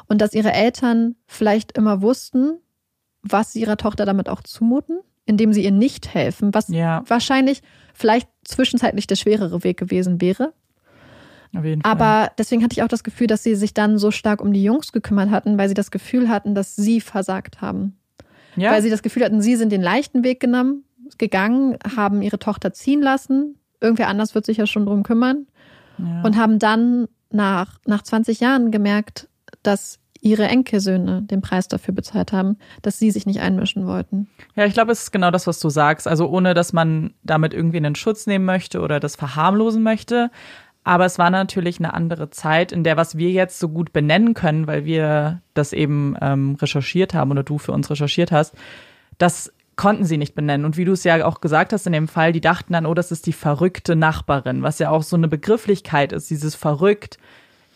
Und 0.08 0.22
dass 0.22 0.34
ihre 0.34 0.54
Eltern 0.54 1.16
vielleicht 1.26 1.78
immer 1.78 2.02
wussten, 2.02 2.60
was 3.22 3.54
sie 3.54 3.62
ihrer 3.62 3.78
Tochter 3.78 4.06
damit 4.06 4.30
auch 4.30 4.42
zumuten 4.42 5.00
indem 5.28 5.54
sie 5.54 5.64
ihr 5.64 5.72
nicht 5.72 6.14
helfen, 6.14 6.54
was 6.54 6.70
ja. 6.70 7.04
wahrscheinlich 7.06 7.62
vielleicht 7.94 8.30
zwischenzeitlich 8.46 9.06
der 9.08 9.18
schwerere 9.18 9.64
Weg 9.64 9.78
gewesen 9.78 10.22
wäre. 10.22 10.54
Aber 11.84 12.32
deswegen 12.38 12.64
hatte 12.64 12.74
ich 12.74 12.84
auch 12.84 12.88
das 12.88 13.04
Gefühl, 13.04 13.28
dass 13.28 13.44
sie 13.44 13.56
sich 13.56 13.74
dann 13.74 13.98
so 13.98 14.12
stark 14.12 14.42
um 14.42 14.54
die 14.54 14.64
Jungs 14.64 14.92
gekümmert 14.92 15.30
hatten, 15.32 15.58
weil 15.58 15.68
sie 15.68 15.74
das 15.74 15.92
Gefühl 15.92 16.30
hatten, 16.30 16.56
dass 16.56 16.76
sie 16.76 17.02
versagt 17.02 17.62
haben. 17.62 17.98
Ja. 18.56 18.72
Weil 18.72 18.82
sie 18.82 18.90
das 18.90 19.02
Gefühl 19.02 19.24
hatten, 19.24 19.42
sie 19.42 19.56
sind 19.56 19.72
den 19.72 19.82
leichten 19.82 20.24
Weg 20.24 20.40
genommen, 20.40 20.84
gegangen, 21.18 21.78
haben 21.96 22.22
ihre 22.22 22.40
Tochter 22.40 22.74
ziehen 22.74 23.02
lassen. 23.02 23.56
Irgendwer 23.82 24.08
anders 24.08 24.36
wird 24.36 24.46
sich 24.46 24.58
ja 24.58 24.68
schon 24.68 24.86
drum 24.86 25.04
kümmern. 25.04 25.48
Ja. 25.98 26.22
Und 26.22 26.38
haben 26.38 26.60
dann 26.60 27.08
nach, 27.32 27.80
nach 27.86 28.04
20 28.04 28.40
Jahren 28.40 28.72
gemerkt, 28.72 29.28
dass 29.68 30.00
ihre 30.22 30.48
Enkelsöhne 30.48 31.22
den 31.22 31.42
Preis 31.42 31.68
dafür 31.68 31.94
bezahlt 31.94 32.32
haben, 32.32 32.58
dass 32.82 32.98
sie 33.00 33.12
sich 33.12 33.26
nicht 33.26 33.40
einmischen 33.40 33.86
wollten. 33.86 34.28
Ja, 34.56 34.66
ich 34.66 34.74
glaube, 34.74 34.92
es 34.92 35.04
ist 35.04 35.12
genau 35.12 35.32
das, 35.32 35.48
was 35.48 35.60
du 35.60 35.70
sagst. 35.70 36.08
Also 36.08 36.28
ohne, 36.28 36.54
dass 36.54 36.74
man 36.74 37.14
damit 37.24 37.54
irgendwie 37.54 37.78
einen 37.78 37.96
Schutz 37.96 38.26
nehmen 38.26 38.46
möchte 38.46 38.82
oder 38.82 39.00
das 39.00 39.16
verharmlosen 39.16 39.84
möchte. 39.84 40.32
Aber 40.84 41.06
es 41.06 41.20
war 41.20 41.30
natürlich 41.30 41.80
eine 41.80 41.94
andere 41.94 42.30
Zeit, 42.30 42.72
in 42.72 42.84
der 42.84 42.98
was 42.98 43.18
wir 43.18 43.30
jetzt 43.30 43.60
so 43.60 43.70
gut 43.70 43.94
benennen 43.94 44.34
können, 44.34 44.68
weil 44.68 44.86
wir 44.86 45.42
das 45.54 45.74
eben 45.74 46.16
ähm, 46.22 46.56
recherchiert 46.56 47.14
haben 47.14 47.32
oder 47.32 47.44
du 47.44 47.58
für 47.58 47.74
uns 47.74 47.90
recherchiert 47.90 48.32
hast, 48.32 48.56
das 49.18 49.52
konnten 49.76 50.06
sie 50.06 50.18
nicht 50.18 50.34
benennen. 50.34 50.66
Und 50.66 50.78
wie 50.78 50.86
du 50.86 50.94
es 50.94 51.04
ja 51.04 51.26
auch 51.26 51.42
gesagt 51.42 51.74
hast 51.74 51.86
in 51.86 51.94
dem 51.94 52.08
Fall, 52.08 52.32
die 52.32 52.42
dachten 52.42 52.74
dann, 52.74 52.86
oh, 52.86 52.94
das 52.94 53.12
ist 53.12 53.28
die 53.28 53.34
verrückte 53.34 53.96
Nachbarin, 53.96 54.64
was 54.64 54.80
ja 54.80 54.90
auch 54.90 55.04
so 55.04 55.16
eine 55.16 55.28
Begrifflichkeit 55.28 56.14
ist. 56.14 56.30
Dieses 56.30 56.56
verrückt 56.56 57.20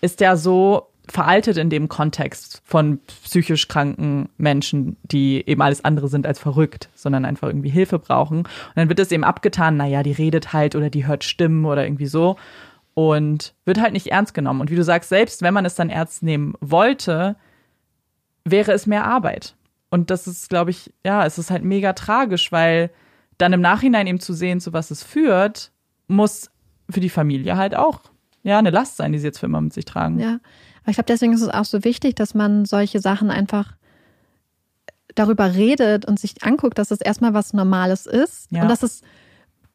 ist 0.01 0.21
ja 0.21 0.35
so 0.35 0.87
veraltet 1.07 1.57
in 1.57 1.69
dem 1.69 1.89
Kontext 1.89 2.61
von 2.63 2.99
psychisch 3.23 3.67
kranken 3.67 4.29
Menschen, 4.37 4.97
die 5.03 5.43
eben 5.47 5.61
alles 5.61 5.83
andere 5.83 6.07
sind 6.07 6.25
als 6.25 6.39
verrückt, 6.39 6.89
sondern 6.95 7.25
einfach 7.25 7.47
irgendwie 7.47 7.69
Hilfe 7.69 7.99
brauchen. 7.99 8.39
Und 8.39 8.75
dann 8.75 8.89
wird 8.89 8.99
es 8.99 9.11
eben 9.11 9.23
abgetan, 9.23 9.77
naja, 9.77 10.03
die 10.03 10.11
redet 10.11 10.53
halt 10.53 10.75
oder 10.75 10.89
die 10.89 11.07
hört 11.07 11.23
Stimmen 11.23 11.65
oder 11.65 11.83
irgendwie 11.83 12.05
so 12.05 12.37
und 12.93 13.53
wird 13.65 13.81
halt 13.81 13.93
nicht 13.93 14.07
ernst 14.07 14.33
genommen. 14.33 14.61
Und 14.61 14.71
wie 14.71 14.75
du 14.75 14.83
sagst, 14.83 15.09
selbst 15.09 15.41
wenn 15.41 15.53
man 15.53 15.65
es 15.65 15.75
dann 15.75 15.89
ernst 15.89 16.23
nehmen 16.23 16.53
wollte, 16.61 17.35
wäre 18.45 18.71
es 18.71 18.87
mehr 18.87 19.05
Arbeit. 19.05 19.55
Und 19.89 20.09
das 20.09 20.27
ist, 20.27 20.49
glaube 20.49 20.71
ich, 20.71 20.93
ja, 21.05 21.25
es 21.25 21.37
ist 21.37 21.51
halt 21.51 21.63
mega 21.63 21.93
tragisch, 21.93 22.51
weil 22.51 22.91
dann 23.37 23.53
im 23.53 23.61
Nachhinein 23.61 24.07
eben 24.07 24.19
zu 24.19 24.33
sehen, 24.33 24.59
zu 24.59 24.71
was 24.71 24.91
es 24.91 25.03
führt, 25.03 25.71
muss 26.07 26.49
für 26.89 26.99
die 26.99 27.09
Familie 27.09 27.57
halt 27.57 27.75
auch 27.75 28.01
ja 28.43 28.59
eine 28.59 28.69
Last 28.69 28.97
sein, 28.97 29.11
die 29.11 29.19
sie 29.19 29.27
jetzt 29.27 29.39
für 29.39 29.47
immer 29.47 29.61
mit 29.61 29.73
sich 29.73 29.85
tragen. 29.85 30.19
Ja, 30.19 30.39
aber 30.83 30.89
ich 30.91 30.95
glaube, 30.95 31.07
deswegen 31.07 31.33
ist 31.33 31.41
es 31.41 31.49
auch 31.49 31.65
so 31.65 31.83
wichtig, 31.83 32.15
dass 32.15 32.33
man 32.33 32.65
solche 32.65 32.99
Sachen 32.99 33.29
einfach 33.29 33.75
darüber 35.15 35.53
redet 35.53 36.05
und 36.05 36.19
sich 36.19 36.43
anguckt, 36.43 36.77
dass 36.77 36.91
es 36.91 37.01
erstmal 37.01 37.33
was 37.33 37.53
Normales 37.53 38.05
ist 38.05 38.47
ja. 38.51 38.63
und 38.63 38.69
dass 38.69 38.81
es 38.81 39.01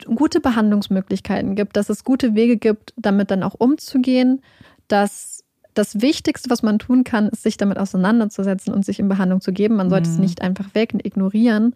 gute 0.04 0.40
Behandlungsmöglichkeiten 0.40 1.54
gibt, 1.54 1.76
dass 1.76 1.88
es 1.88 2.04
gute 2.04 2.34
Wege 2.34 2.56
gibt, 2.56 2.92
damit 2.96 3.30
dann 3.30 3.42
auch 3.42 3.54
umzugehen, 3.54 4.42
dass 4.88 5.44
das 5.74 6.00
Wichtigste, 6.00 6.50
was 6.50 6.62
man 6.62 6.78
tun 6.78 7.04
kann, 7.04 7.28
ist, 7.28 7.42
sich 7.42 7.56
damit 7.56 7.78
auseinanderzusetzen 7.78 8.72
und 8.72 8.84
sich 8.84 8.98
in 8.98 9.08
Behandlung 9.08 9.40
zu 9.40 9.52
geben. 9.52 9.76
Man 9.76 9.90
sollte 9.90 10.08
mhm. 10.08 10.14
es 10.14 10.20
nicht 10.20 10.42
einfach 10.42 10.74
weg 10.74 10.90
und 10.94 11.04
ignorieren. 11.04 11.74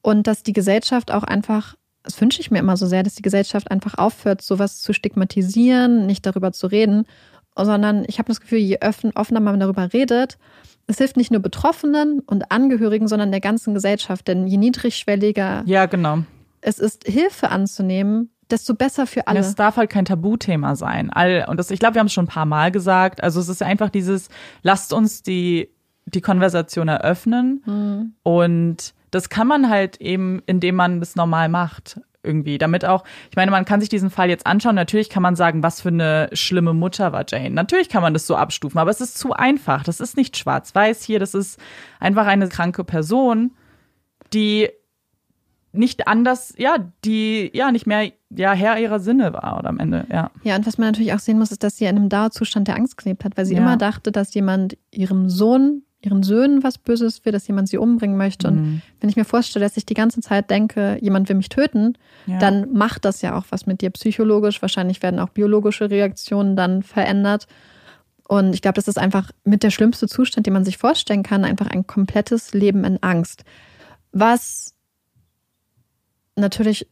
Und 0.00 0.26
dass 0.26 0.42
die 0.42 0.52
Gesellschaft 0.52 1.10
auch 1.10 1.24
einfach, 1.24 1.74
das 2.02 2.18
wünsche 2.20 2.40
ich 2.40 2.50
mir 2.50 2.58
immer 2.58 2.76
so 2.76 2.86
sehr, 2.86 3.02
dass 3.02 3.14
die 3.14 3.22
Gesellschaft 3.22 3.70
einfach 3.70 3.98
aufhört, 3.98 4.40
sowas 4.40 4.80
zu 4.80 4.94
stigmatisieren, 4.94 6.06
nicht 6.06 6.24
darüber 6.24 6.52
zu 6.52 6.66
reden 6.66 7.06
sondern 7.56 8.04
ich 8.08 8.18
habe 8.18 8.28
das 8.28 8.40
Gefühl, 8.40 8.58
je 8.58 8.78
offener 9.14 9.40
man 9.40 9.60
darüber 9.60 9.92
redet, 9.92 10.38
es 10.86 10.98
hilft 10.98 11.16
nicht 11.16 11.30
nur 11.30 11.40
Betroffenen 11.40 12.20
und 12.20 12.50
Angehörigen, 12.50 13.08
sondern 13.08 13.30
der 13.30 13.40
ganzen 13.40 13.74
Gesellschaft. 13.74 14.28
Denn 14.28 14.46
je 14.46 14.58
niedrigschwelliger 14.58 15.62
ja, 15.66 15.86
genau. 15.86 16.18
es 16.60 16.78
ist, 16.78 17.04
Hilfe 17.06 17.50
anzunehmen, 17.50 18.30
desto 18.50 18.74
besser 18.74 19.06
für 19.06 19.26
alle. 19.26 19.40
Es 19.40 19.54
darf 19.54 19.76
halt 19.76 19.90
kein 19.90 20.04
Tabuthema 20.04 20.76
sein. 20.76 21.10
All, 21.10 21.46
und 21.48 21.58
das, 21.58 21.70
ich 21.70 21.78
glaube, 21.78 21.94
wir 21.94 22.00
haben 22.00 22.08
es 22.08 22.12
schon 22.12 22.26
ein 22.26 22.28
paar 22.28 22.44
Mal 22.44 22.70
gesagt. 22.70 23.22
Also 23.22 23.40
es 23.40 23.48
ist 23.48 23.62
einfach 23.62 23.88
dieses, 23.88 24.28
lasst 24.62 24.92
uns 24.92 25.22
die, 25.22 25.70
die 26.06 26.20
Konversation 26.20 26.88
eröffnen. 26.88 27.62
Mhm. 27.64 28.14
Und 28.22 28.94
das 29.10 29.28
kann 29.28 29.46
man 29.46 29.70
halt 29.70 30.00
eben, 30.00 30.42
indem 30.46 30.74
man 30.74 31.00
das 31.00 31.16
normal 31.16 31.48
macht 31.48 32.00
irgendwie. 32.24 32.58
Damit 32.58 32.84
auch, 32.84 33.04
ich 33.30 33.36
meine, 33.36 33.50
man 33.50 33.64
kann 33.64 33.80
sich 33.80 33.88
diesen 33.88 34.10
Fall 34.10 34.28
jetzt 34.28 34.46
anschauen. 34.46 34.74
Natürlich 34.74 35.10
kann 35.10 35.22
man 35.22 35.36
sagen, 35.36 35.62
was 35.62 35.80
für 35.80 35.88
eine 35.88 36.28
schlimme 36.32 36.72
Mutter 36.72 37.12
war 37.12 37.24
Jane. 37.28 37.50
Natürlich 37.50 37.88
kann 37.88 38.02
man 38.02 38.14
das 38.14 38.26
so 38.26 38.36
abstufen, 38.36 38.78
aber 38.78 38.90
es 38.90 39.00
ist 39.00 39.18
zu 39.18 39.32
einfach. 39.32 39.84
Das 39.84 40.00
ist 40.00 40.16
nicht 40.16 40.36
schwarz-weiß 40.36 41.02
hier. 41.02 41.18
Das 41.18 41.34
ist 41.34 41.60
einfach 42.00 42.26
eine 42.26 42.48
kranke 42.48 42.84
Person, 42.84 43.52
die 44.32 44.70
nicht 45.74 46.06
anders, 46.08 46.54
ja, 46.56 46.76
die 47.04 47.50
ja 47.52 47.72
nicht 47.72 47.86
mehr 47.86 48.12
ja 48.30 48.52
Herr 48.52 48.78
ihrer 48.78 49.00
Sinne 49.00 49.32
war 49.32 49.58
oder 49.58 49.68
am 49.68 49.78
Ende, 49.78 50.06
ja. 50.10 50.30
Ja, 50.42 50.56
und 50.56 50.66
was 50.66 50.78
man 50.78 50.88
natürlich 50.88 51.12
auch 51.12 51.18
sehen 51.18 51.38
muss, 51.38 51.50
ist, 51.50 51.62
dass 51.62 51.76
sie 51.76 51.84
in 51.84 51.96
einem 51.96 52.08
Dauerzustand 52.08 52.68
der 52.68 52.76
Angst 52.76 52.96
gelebt 52.96 53.24
hat, 53.24 53.36
weil 53.36 53.44
sie 53.44 53.54
ja. 53.54 53.60
immer 53.60 53.76
dachte, 53.76 54.12
dass 54.12 54.34
jemand 54.34 54.76
ihrem 54.90 55.28
Sohn, 55.28 55.82
ihren 56.04 56.22
Söhnen 56.22 56.62
was 56.62 56.78
Böses 56.78 57.24
will, 57.24 57.32
dass 57.32 57.46
jemand 57.46 57.68
sie 57.68 57.78
umbringen 57.78 58.16
möchte. 58.16 58.50
Mhm. 58.50 58.58
Und 58.58 58.82
wenn 59.00 59.10
ich 59.10 59.16
mir 59.16 59.24
vorstelle, 59.24 59.64
dass 59.64 59.76
ich 59.76 59.86
die 59.86 59.94
ganze 59.94 60.20
Zeit 60.20 60.50
denke, 60.50 60.98
jemand 61.00 61.28
will 61.28 61.36
mich 61.36 61.48
töten, 61.48 61.96
ja. 62.26 62.38
dann 62.38 62.72
macht 62.72 63.04
das 63.04 63.22
ja 63.22 63.36
auch 63.36 63.44
was 63.50 63.66
mit 63.66 63.80
dir 63.80 63.90
psychologisch. 63.90 64.62
Wahrscheinlich 64.62 65.02
werden 65.02 65.20
auch 65.20 65.30
biologische 65.30 65.90
Reaktionen 65.90 66.56
dann 66.56 66.82
verändert. 66.82 67.46
Und 68.26 68.54
ich 68.54 68.62
glaube, 68.62 68.76
das 68.76 68.88
ist 68.88 68.98
einfach 68.98 69.30
mit 69.44 69.62
der 69.62 69.70
schlimmste 69.70 70.08
Zustand, 70.08 70.46
den 70.46 70.54
man 70.54 70.64
sich 70.64 70.78
vorstellen 70.78 71.22
kann, 71.22 71.44
einfach 71.44 71.66
ein 71.66 71.86
komplettes 71.86 72.54
Leben 72.54 72.84
in 72.84 73.02
Angst. 73.02 73.44
Was 74.12 74.74
natürlich, 76.36 76.88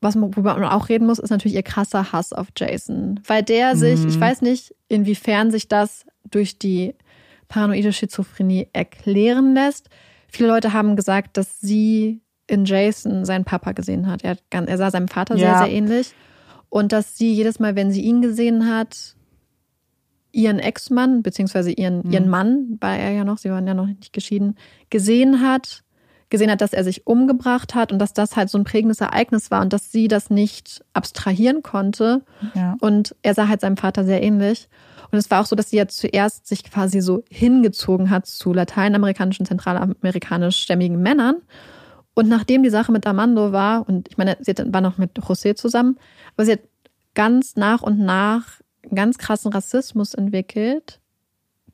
was 0.00 0.16
worüber 0.16 0.54
man 0.54 0.64
auch 0.64 0.88
reden 0.88 1.06
muss, 1.06 1.18
ist 1.18 1.30
natürlich 1.30 1.56
ihr 1.56 1.62
krasser 1.62 2.12
Hass 2.12 2.32
auf 2.32 2.48
Jason. 2.56 3.20
Weil 3.26 3.42
der 3.42 3.76
sich, 3.76 4.00
mhm. 4.00 4.08
ich 4.08 4.20
weiß 4.20 4.42
nicht, 4.42 4.74
inwiefern 4.88 5.50
sich 5.50 5.68
das 5.68 6.06
durch 6.30 6.58
die 6.58 6.94
paranoide 7.48 7.92
Schizophrenie 7.92 8.68
erklären 8.72 9.54
lässt. 9.54 9.88
Viele 10.28 10.48
Leute 10.48 10.72
haben 10.72 10.96
gesagt, 10.96 11.36
dass 11.36 11.60
sie 11.60 12.20
in 12.46 12.64
Jason 12.64 13.24
seinen 13.24 13.44
Papa 13.44 13.72
gesehen 13.72 14.06
hat. 14.06 14.22
Er, 14.22 14.36
hat, 14.52 14.68
er 14.68 14.78
sah 14.78 14.90
seinem 14.90 15.08
Vater 15.08 15.36
ja. 15.36 15.58
sehr, 15.58 15.66
sehr 15.66 15.76
ähnlich. 15.76 16.14
Und 16.68 16.92
dass 16.92 17.16
sie 17.16 17.32
jedes 17.32 17.58
Mal, 17.58 17.76
wenn 17.76 17.90
sie 17.90 18.02
ihn 18.02 18.22
gesehen 18.22 18.70
hat, 18.70 19.16
ihren 20.32 20.58
Ex-Mann, 20.58 21.22
beziehungsweise 21.22 21.70
ihren, 21.70 22.02
mhm. 22.02 22.12
ihren 22.12 22.28
Mann, 22.28 22.76
war 22.80 22.96
er 22.96 23.12
ja 23.12 23.24
noch, 23.24 23.38
sie 23.38 23.50
waren 23.50 23.66
ja 23.66 23.74
noch 23.74 23.86
nicht 23.86 24.12
geschieden, 24.12 24.56
gesehen 24.90 25.40
hat 25.40 25.82
gesehen 26.28 26.50
hat, 26.50 26.60
dass 26.60 26.72
er 26.72 26.84
sich 26.84 27.06
umgebracht 27.06 27.74
hat 27.74 27.92
und 27.92 27.98
dass 27.98 28.12
das 28.12 28.36
halt 28.36 28.50
so 28.50 28.58
ein 28.58 28.64
prägendes 28.64 29.00
Ereignis 29.00 29.50
war 29.50 29.62
und 29.62 29.72
dass 29.72 29.92
sie 29.92 30.08
das 30.08 30.30
nicht 30.30 30.84
abstrahieren 30.92 31.62
konnte. 31.62 32.22
Ja. 32.54 32.76
Und 32.80 33.14
er 33.22 33.34
sah 33.34 33.48
halt 33.48 33.60
seinem 33.60 33.76
Vater 33.76 34.04
sehr 34.04 34.22
ähnlich. 34.22 34.68
Und 35.10 35.18
es 35.18 35.30
war 35.30 35.40
auch 35.40 35.46
so, 35.46 35.56
dass 35.56 35.70
sie 35.70 35.76
ja 35.76 35.88
zuerst 35.88 36.46
sich 36.46 36.64
quasi 36.64 37.00
so 37.00 37.22
hingezogen 37.30 38.10
hat 38.10 38.26
zu 38.26 38.52
lateinamerikanischen, 38.52 39.46
zentralamerikanisch-stämmigen 39.46 41.00
Männern. 41.00 41.36
Und 42.14 42.28
nachdem 42.28 42.62
die 42.62 42.70
Sache 42.70 42.92
mit 42.92 43.06
Armando 43.06 43.52
war, 43.52 43.88
und 43.88 44.08
ich 44.08 44.16
meine, 44.16 44.36
sie 44.40 44.54
war 44.56 44.80
noch 44.80 44.98
mit 44.98 45.18
José 45.18 45.54
zusammen, 45.54 45.98
aber 46.34 46.46
sie 46.46 46.52
hat 46.52 46.60
ganz 47.14 47.56
nach 47.56 47.82
und 47.82 47.98
nach 47.98 48.60
ganz 48.94 49.18
krassen 49.18 49.52
Rassismus 49.52 50.14
entwickelt 50.14 51.00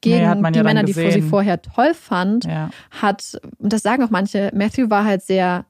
gegen 0.00 0.40
nee, 0.40 0.50
die 0.50 0.58
ja 0.58 0.62
Männer, 0.64 0.82
die 0.82 0.92
sie 0.92 1.22
vorher 1.22 1.62
toll 1.62 1.94
fand, 1.94 2.44
ja. 2.44 2.70
hat, 2.90 3.40
und 3.58 3.72
das 3.72 3.82
sagen 3.82 4.02
auch 4.02 4.10
manche, 4.10 4.50
Matthew 4.52 4.90
war 4.90 5.04
halt 5.04 5.22
sehr, 5.22 5.64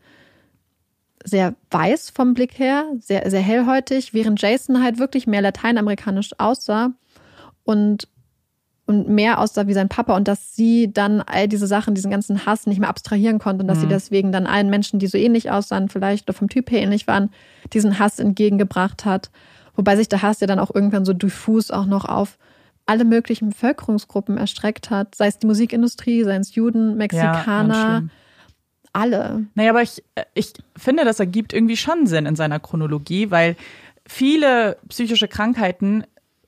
sehr 1.22 1.54
weiß 1.70 2.10
vom 2.10 2.32
Blick 2.32 2.58
her, 2.58 2.86
sehr, 2.98 3.30
sehr 3.30 3.42
hellhäutig, 3.42 4.14
während 4.14 4.40
Jason 4.40 4.82
halt 4.82 4.98
wirklich 4.98 5.26
mehr 5.26 5.42
lateinamerikanisch 5.42 6.30
aussah 6.38 6.92
und, 7.64 8.08
und 8.86 9.08
mehr 9.08 9.40
aussah 9.40 9.66
wie 9.66 9.74
sein 9.74 9.88
Papa 9.88 10.16
und 10.16 10.28
dass 10.28 10.54
sie 10.54 10.92
dann 10.92 11.20
all 11.20 11.48
diese 11.48 11.66
Sachen, 11.66 11.94
diesen 11.94 12.10
ganzen 12.10 12.46
Hass 12.46 12.66
nicht 12.66 12.78
mehr 12.78 12.88
abstrahieren 12.88 13.38
konnte 13.38 13.62
und 13.62 13.68
dass 13.68 13.78
mhm. 13.78 13.82
sie 13.82 13.88
deswegen 13.88 14.32
dann 14.32 14.46
allen 14.46 14.70
Menschen, 14.70 14.98
die 14.98 15.06
so 15.06 15.18
ähnlich 15.18 15.50
aussahen, 15.50 15.88
vielleicht 15.88 16.28
oder 16.28 16.36
vom 16.36 16.48
Typ 16.48 16.70
her 16.70 16.82
ähnlich 16.82 17.06
waren, 17.06 17.30
diesen 17.72 17.98
Hass 17.98 18.18
entgegengebracht 18.18 19.04
hat. 19.04 19.30
Wobei 19.74 19.96
sich 19.96 20.08
der 20.08 20.22
Hass 20.22 20.40
ja 20.40 20.46
dann 20.46 20.58
auch 20.58 20.74
irgendwann 20.74 21.04
so 21.04 21.12
diffus 21.12 21.70
auch 21.70 21.86
noch 21.86 22.04
auf 22.04 22.38
alle 22.86 23.04
möglichen 23.04 23.50
Bevölkerungsgruppen 23.50 24.36
erstreckt 24.36 24.90
hat, 24.90 25.14
sei 25.14 25.28
es 25.28 25.38
die 25.38 25.46
Musikindustrie, 25.46 26.24
seien 26.24 26.40
es 26.40 26.54
Juden, 26.54 26.96
Mexikaner, 26.96 27.74
ja, 27.74 28.02
alle. 28.92 29.46
Naja, 29.54 29.70
aber 29.70 29.82
ich, 29.82 30.02
ich 30.34 30.52
finde, 30.76 31.04
das 31.04 31.20
ergibt 31.20 31.52
irgendwie 31.52 31.76
schon 31.76 32.06
Sinn 32.06 32.26
in 32.26 32.36
seiner 32.36 32.60
Chronologie, 32.60 33.30
weil 33.30 33.56
viele 34.06 34.76
psychische 34.88 35.28
Krankheiten 35.28 36.04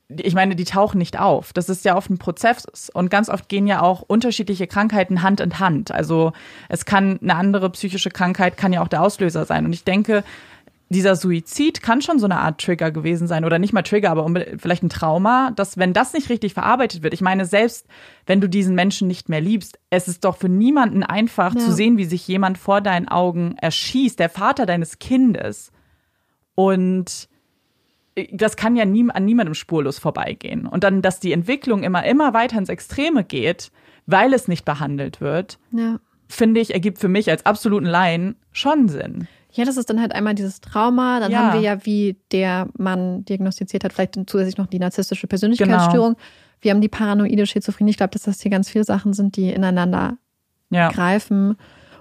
ich 0.09 0.35
meine, 0.35 0.55
die 0.55 0.65
tauchen 0.65 0.99
nicht 0.99 1.19
auf. 1.19 1.51
Das 1.53 1.69
ist 1.69 1.83
ja 1.83 1.95
oft 1.95 2.09
ein 2.09 2.17
Prozess 2.17 2.89
und 2.93 3.09
ganz 3.09 3.29
oft 3.29 3.49
gehen 3.49 3.65
ja 3.65 3.81
auch 3.81 4.01
unterschiedliche 4.01 4.67
Krankheiten 4.67 5.23
Hand 5.23 5.39
in 5.39 5.59
Hand. 5.59 5.91
Also 5.91 6.33
es 6.69 6.85
kann 6.85 7.19
eine 7.21 7.35
andere 7.35 7.69
psychische 7.71 8.11
Krankheit 8.11 8.55
kann 8.57 8.71
ja 8.71 8.81
auch 8.81 8.87
der 8.87 9.01
Auslöser 9.01 9.45
sein. 9.45 9.65
Und 9.65 9.73
ich 9.73 9.83
denke, 9.83 10.23
dieser 10.89 11.15
Suizid 11.15 11.81
kann 11.81 12.03
schon 12.03 12.19
so 12.19 12.25
eine 12.25 12.37
Art 12.37 12.61
Trigger 12.61 12.91
gewesen 12.91 13.27
sein 13.27 13.43
oder 13.43 13.57
nicht 13.57 13.73
mal 13.73 13.81
Trigger, 13.81 14.11
aber 14.11 14.29
vielleicht 14.57 14.83
ein 14.83 14.89
Trauma, 14.89 15.51
dass 15.55 15.77
wenn 15.77 15.93
das 15.93 16.13
nicht 16.13 16.29
richtig 16.29 16.53
verarbeitet 16.53 17.01
wird, 17.01 17.15
ich 17.15 17.21
meine, 17.21 17.45
selbst 17.45 17.87
wenn 18.27 18.39
du 18.39 18.47
diesen 18.47 18.75
Menschen 18.75 19.07
nicht 19.07 19.27
mehr 19.27 19.41
liebst, 19.41 19.79
es 19.89 20.07
ist 20.07 20.23
doch 20.23 20.37
für 20.37 20.49
niemanden 20.49 21.01
einfach 21.01 21.55
ja. 21.55 21.59
zu 21.59 21.71
sehen, 21.71 21.97
wie 21.97 22.05
sich 22.05 22.27
jemand 22.27 22.59
vor 22.59 22.81
deinen 22.81 23.07
Augen 23.07 23.55
erschießt, 23.59 24.19
der 24.19 24.29
Vater 24.29 24.67
deines 24.67 24.99
Kindes. 24.99 25.71
Und 26.53 27.27
das 28.31 28.55
kann 28.55 28.75
ja 28.75 28.85
nie, 28.85 29.05
an 29.09 29.25
niemandem 29.25 29.55
spurlos 29.55 29.99
vorbeigehen. 29.99 30.65
Und 30.65 30.83
dann, 30.83 31.01
dass 31.01 31.19
die 31.19 31.33
Entwicklung 31.33 31.83
immer, 31.83 32.05
immer 32.05 32.33
weiter 32.33 32.57
ins 32.57 32.69
Extreme 32.69 33.23
geht, 33.23 33.71
weil 34.05 34.33
es 34.33 34.47
nicht 34.47 34.65
behandelt 34.65 35.19
wird, 35.19 35.59
ja. 35.71 35.99
finde 36.27 36.61
ich, 36.61 36.73
ergibt 36.73 36.99
für 36.99 37.07
mich 37.07 37.29
als 37.29 37.45
absoluten 37.45 37.87
Laien 37.87 38.35
schon 38.51 38.87
Sinn. 38.87 39.27
Ja, 39.51 39.63
das 39.63 39.77
ist 39.77 39.89
dann 39.89 40.01
halt 40.01 40.13
einmal 40.13 40.35
dieses 40.35 40.59
Trauma. 40.59 41.19
Dann 41.19 41.31
ja. 41.31 41.39
haben 41.39 41.53
wir 41.53 41.61
ja, 41.61 41.85
wie 41.85 42.17
der 42.31 42.67
Mann 42.77 43.23
diagnostiziert 43.25 43.83
hat, 43.83 43.93
vielleicht 43.93 44.15
zusätzlich 44.27 44.57
noch 44.57 44.67
die 44.67 44.79
narzisstische 44.79 45.27
Persönlichkeitsstörung. 45.27 46.13
Genau. 46.13 46.25
Wir 46.61 46.71
haben 46.71 46.81
die 46.81 46.89
paranoide 46.89 47.45
Schizophrenie. 47.45 47.91
Ich 47.91 47.97
glaube, 47.97 48.11
dass 48.11 48.23
das 48.23 48.41
hier 48.41 48.51
ganz 48.51 48.69
viele 48.69 48.83
Sachen 48.83 49.13
sind, 49.13 49.37
die 49.37 49.51
ineinander 49.51 50.17
ja. 50.69 50.89
greifen. 50.89 51.55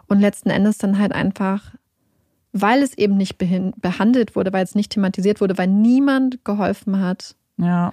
Und 0.08 0.20
letzten 0.20 0.50
Endes 0.50 0.78
dann 0.78 0.98
halt 0.98 1.12
einfach, 1.12 1.74
weil 2.54 2.82
es 2.82 2.96
eben 2.96 3.16
nicht 3.16 3.36
behandelt 3.36 4.36
wurde, 4.36 4.52
weil 4.52 4.64
es 4.64 4.74
nicht 4.74 4.92
thematisiert 4.92 5.40
wurde, 5.40 5.58
weil 5.58 5.66
niemand 5.66 6.44
geholfen 6.44 7.00
hat, 7.00 7.34
ja. 7.58 7.92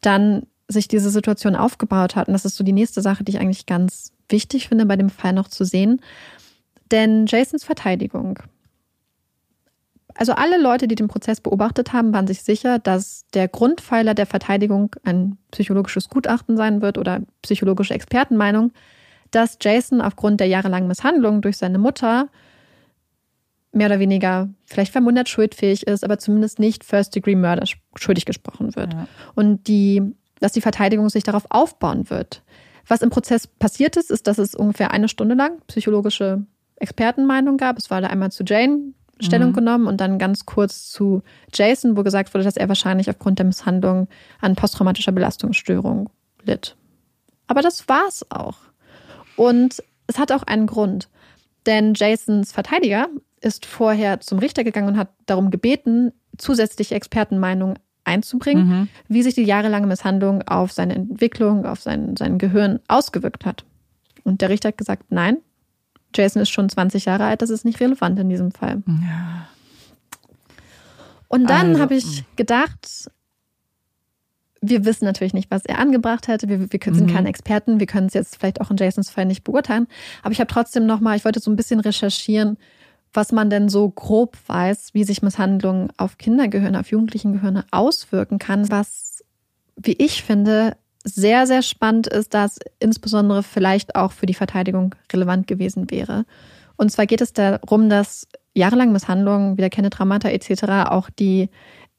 dann 0.00 0.46
sich 0.68 0.88
diese 0.88 1.10
Situation 1.10 1.56
aufgebaut 1.56 2.16
hat. 2.16 2.28
Und 2.28 2.34
das 2.34 2.44
ist 2.44 2.56
so 2.56 2.64
die 2.64 2.72
nächste 2.72 3.00
Sache, 3.00 3.24
die 3.24 3.32
ich 3.32 3.40
eigentlich 3.40 3.66
ganz 3.66 4.12
wichtig 4.28 4.68
finde, 4.68 4.84
bei 4.84 4.96
dem 4.96 5.10
Fall 5.10 5.32
noch 5.32 5.48
zu 5.48 5.64
sehen. 5.64 6.00
Denn 6.90 7.26
Jasons 7.26 7.64
Verteidigung 7.64 8.40
also 10.14 10.32
alle 10.32 10.60
Leute, 10.60 10.86
die 10.86 10.94
den 10.94 11.08
Prozess 11.08 11.40
beobachtet 11.40 11.92
haben, 11.92 12.12
waren 12.12 12.26
sich 12.26 12.42
sicher, 12.42 12.78
dass 12.78 13.26
der 13.34 13.48
Grundpfeiler 13.48 14.14
der 14.14 14.26
Verteidigung 14.26 14.94
ein 15.02 15.38
psychologisches 15.50 16.08
Gutachten 16.08 16.56
sein 16.56 16.82
wird 16.82 16.98
oder 16.98 17.20
psychologische 17.42 17.94
Expertenmeinung, 17.94 18.72
dass 19.32 19.58
Jason 19.60 20.00
aufgrund 20.00 20.38
der 20.38 20.46
jahrelangen 20.46 20.86
Misshandlung 20.86 21.42
durch 21.42 21.56
seine 21.56 21.78
Mutter 21.78 22.28
mehr 23.74 23.88
oder 23.88 23.98
weniger 23.98 24.48
vielleicht 24.64 24.92
verwundert 24.92 25.28
schuldfähig 25.28 25.86
ist, 25.86 26.04
aber 26.04 26.18
zumindest 26.18 26.58
nicht 26.58 26.84
First-Degree-Murder 26.84 27.66
schuldig 27.96 28.24
gesprochen 28.24 28.74
wird. 28.76 28.92
Ja. 28.92 29.08
Und 29.34 29.68
die, 29.68 30.02
dass 30.40 30.52
die 30.52 30.60
Verteidigung 30.60 31.08
sich 31.08 31.24
darauf 31.24 31.46
aufbauen 31.50 32.10
wird. 32.10 32.42
Was 32.86 33.02
im 33.02 33.10
Prozess 33.10 33.46
passiert 33.46 33.96
ist, 33.96 34.10
ist, 34.10 34.26
dass 34.26 34.38
es 34.38 34.54
ungefähr 34.54 34.90
eine 34.90 35.08
Stunde 35.08 35.34
lang 35.34 35.60
psychologische 35.68 36.44
Expertenmeinung 36.76 37.56
gab. 37.56 37.78
Es 37.78 37.90
war 37.90 38.00
da 38.00 38.08
einmal 38.08 38.30
zu 38.30 38.44
Jane, 38.44 38.92
Stellung 39.20 39.50
mhm. 39.50 39.54
genommen 39.54 39.86
und 39.86 40.00
dann 40.00 40.18
ganz 40.18 40.44
kurz 40.44 40.90
zu 40.90 41.22
Jason, 41.52 41.96
wo 41.96 42.02
gesagt 42.02 42.34
wurde, 42.34 42.44
dass 42.44 42.56
er 42.56 42.68
wahrscheinlich 42.68 43.08
aufgrund 43.08 43.38
der 43.38 43.46
Misshandlung 43.46 44.08
an 44.40 44.56
posttraumatischer 44.56 45.12
Belastungsstörung 45.12 46.10
litt. 46.42 46.76
Aber 47.46 47.62
das 47.62 47.88
war's 47.88 48.26
auch. 48.30 48.56
Und 49.36 49.82
es 50.06 50.18
hat 50.18 50.32
auch 50.32 50.42
einen 50.42 50.66
Grund. 50.66 51.08
Denn 51.66 51.94
Jasons 51.94 52.52
Verteidiger 52.52 53.08
ist 53.44 53.66
vorher 53.66 54.20
zum 54.20 54.38
Richter 54.38 54.64
gegangen 54.64 54.88
und 54.88 54.96
hat 54.96 55.10
darum 55.26 55.50
gebeten, 55.50 56.12
zusätzliche 56.38 56.94
Expertenmeinungen 56.94 57.78
einzubringen, 58.04 58.66
mhm. 58.68 58.88
wie 59.08 59.22
sich 59.22 59.34
die 59.34 59.44
jahrelange 59.44 59.86
Misshandlung 59.86 60.42
auf 60.42 60.72
seine 60.72 60.94
Entwicklung, 60.94 61.66
auf 61.66 61.80
sein, 61.80 62.16
sein 62.16 62.38
Gehirn 62.38 62.80
ausgewirkt 62.88 63.46
hat. 63.46 63.64
Und 64.24 64.40
der 64.40 64.50
Richter 64.50 64.68
hat 64.68 64.78
gesagt, 64.78 65.04
nein, 65.10 65.38
Jason 66.14 66.42
ist 66.42 66.50
schon 66.50 66.68
20 66.68 67.06
Jahre 67.06 67.24
alt, 67.24 67.42
das 67.42 67.50
ist 67.50 67.64
nicht 67.64 67.80
relevant 67.80 68.18
in 68.18 68.28
diesem 68.28 68.52
Fall. 68.52 68.82
Ja. 68.86 69.48
Und 71.28 71.50
dann 71.50 71.70
also, 71.70 71.80
habe 71.80 71.94
ich 71.94 72.24
gedacht, 72.36 73.10
wir 74.60 74.84
wissen 74.84 75.04
natürlich 75.04 75.34
nicht, 75.34 75.50
was 75.50 75.64
er 75.64 75.78
angebracht 75.78 76.28
hätte. 76.28 76.48
Wir, 76.48 76.60
wir 76.72 76.80
sind 76.94 77.10
mhm. 77.10 77.14
keine 77.14 77.28
Experten. 77.28 77.80
Wir 77.80 77.86
können 77.86 78.06
es 78.06 78.14
jetzt 78.14 78.36
vielleicht 78.36 78.60
auch 78.60 78.70
in 78.70 78.76
Jasons 78.76 79.10
Fall 79.10 79.26
nicht 79.26 79.44
beurteilen. 79.44 79.86
Aber 80.22 80.32
ich 80.32 80.40
habe 80.40 80.52
trotzdem 80.52 80.86
nochmal, 80.86 81.16
ich 81.16 81.24
wollte 81.24 81.40
so 81.40 81.50
ein 81.50 81.56
bisschen 81.56 81.80
recherchieren, 81.80 82.56
was 83.14 83.32
man 83.32 83.48
denn 83.48 83.68
so 83.68 83.88
grob 83.88 84.36
weiß, 84.46 84.92
wie 84.92 85.04
sich 85.04 85.22
Misshandlungen 85.22 85.90
auf 85.96 86.18
Kindergehirne, 86.18 86.80
auf 86.80 86.90
Jugendlichen 86.90 87.62
auswirken 87.70 88.38
kann, 88.38 88.70
was, 88.70 89.24
wie 89.76 89.92
ich 89.92 90.22
finde, 90.22 90.76
sehr, 91.04 91.46
sehr 91.46 91.62
spannend 91.62 92.06
ist, 92.06 92.34
dass 92.34 92.58
insbesondere 92.80 93.42
vielleicht 93.42 93.94
auch 93.94 94.12
für 94.12 94.26
die 94.26 94.34
Verteidigung 94.34 94.94
relevant 95.12 95.46
gewesen 95.46 95.90
wäre. 95.90 96.24
Und 96.76 96.90
zwar 96.90 97.06
geht 97.06 97.20
es 97.20 97.32
darum, 97.32 97.88
dass 97.88 98.26
jahrelang 98.54 98.90
Misshandlungen, 98.92 99.56
wiederkehrende 99.56 99.90
Traumata 99.90 100.28
etc. 100.30 100.90
auch 100.90 101.10
die 101.10 101.50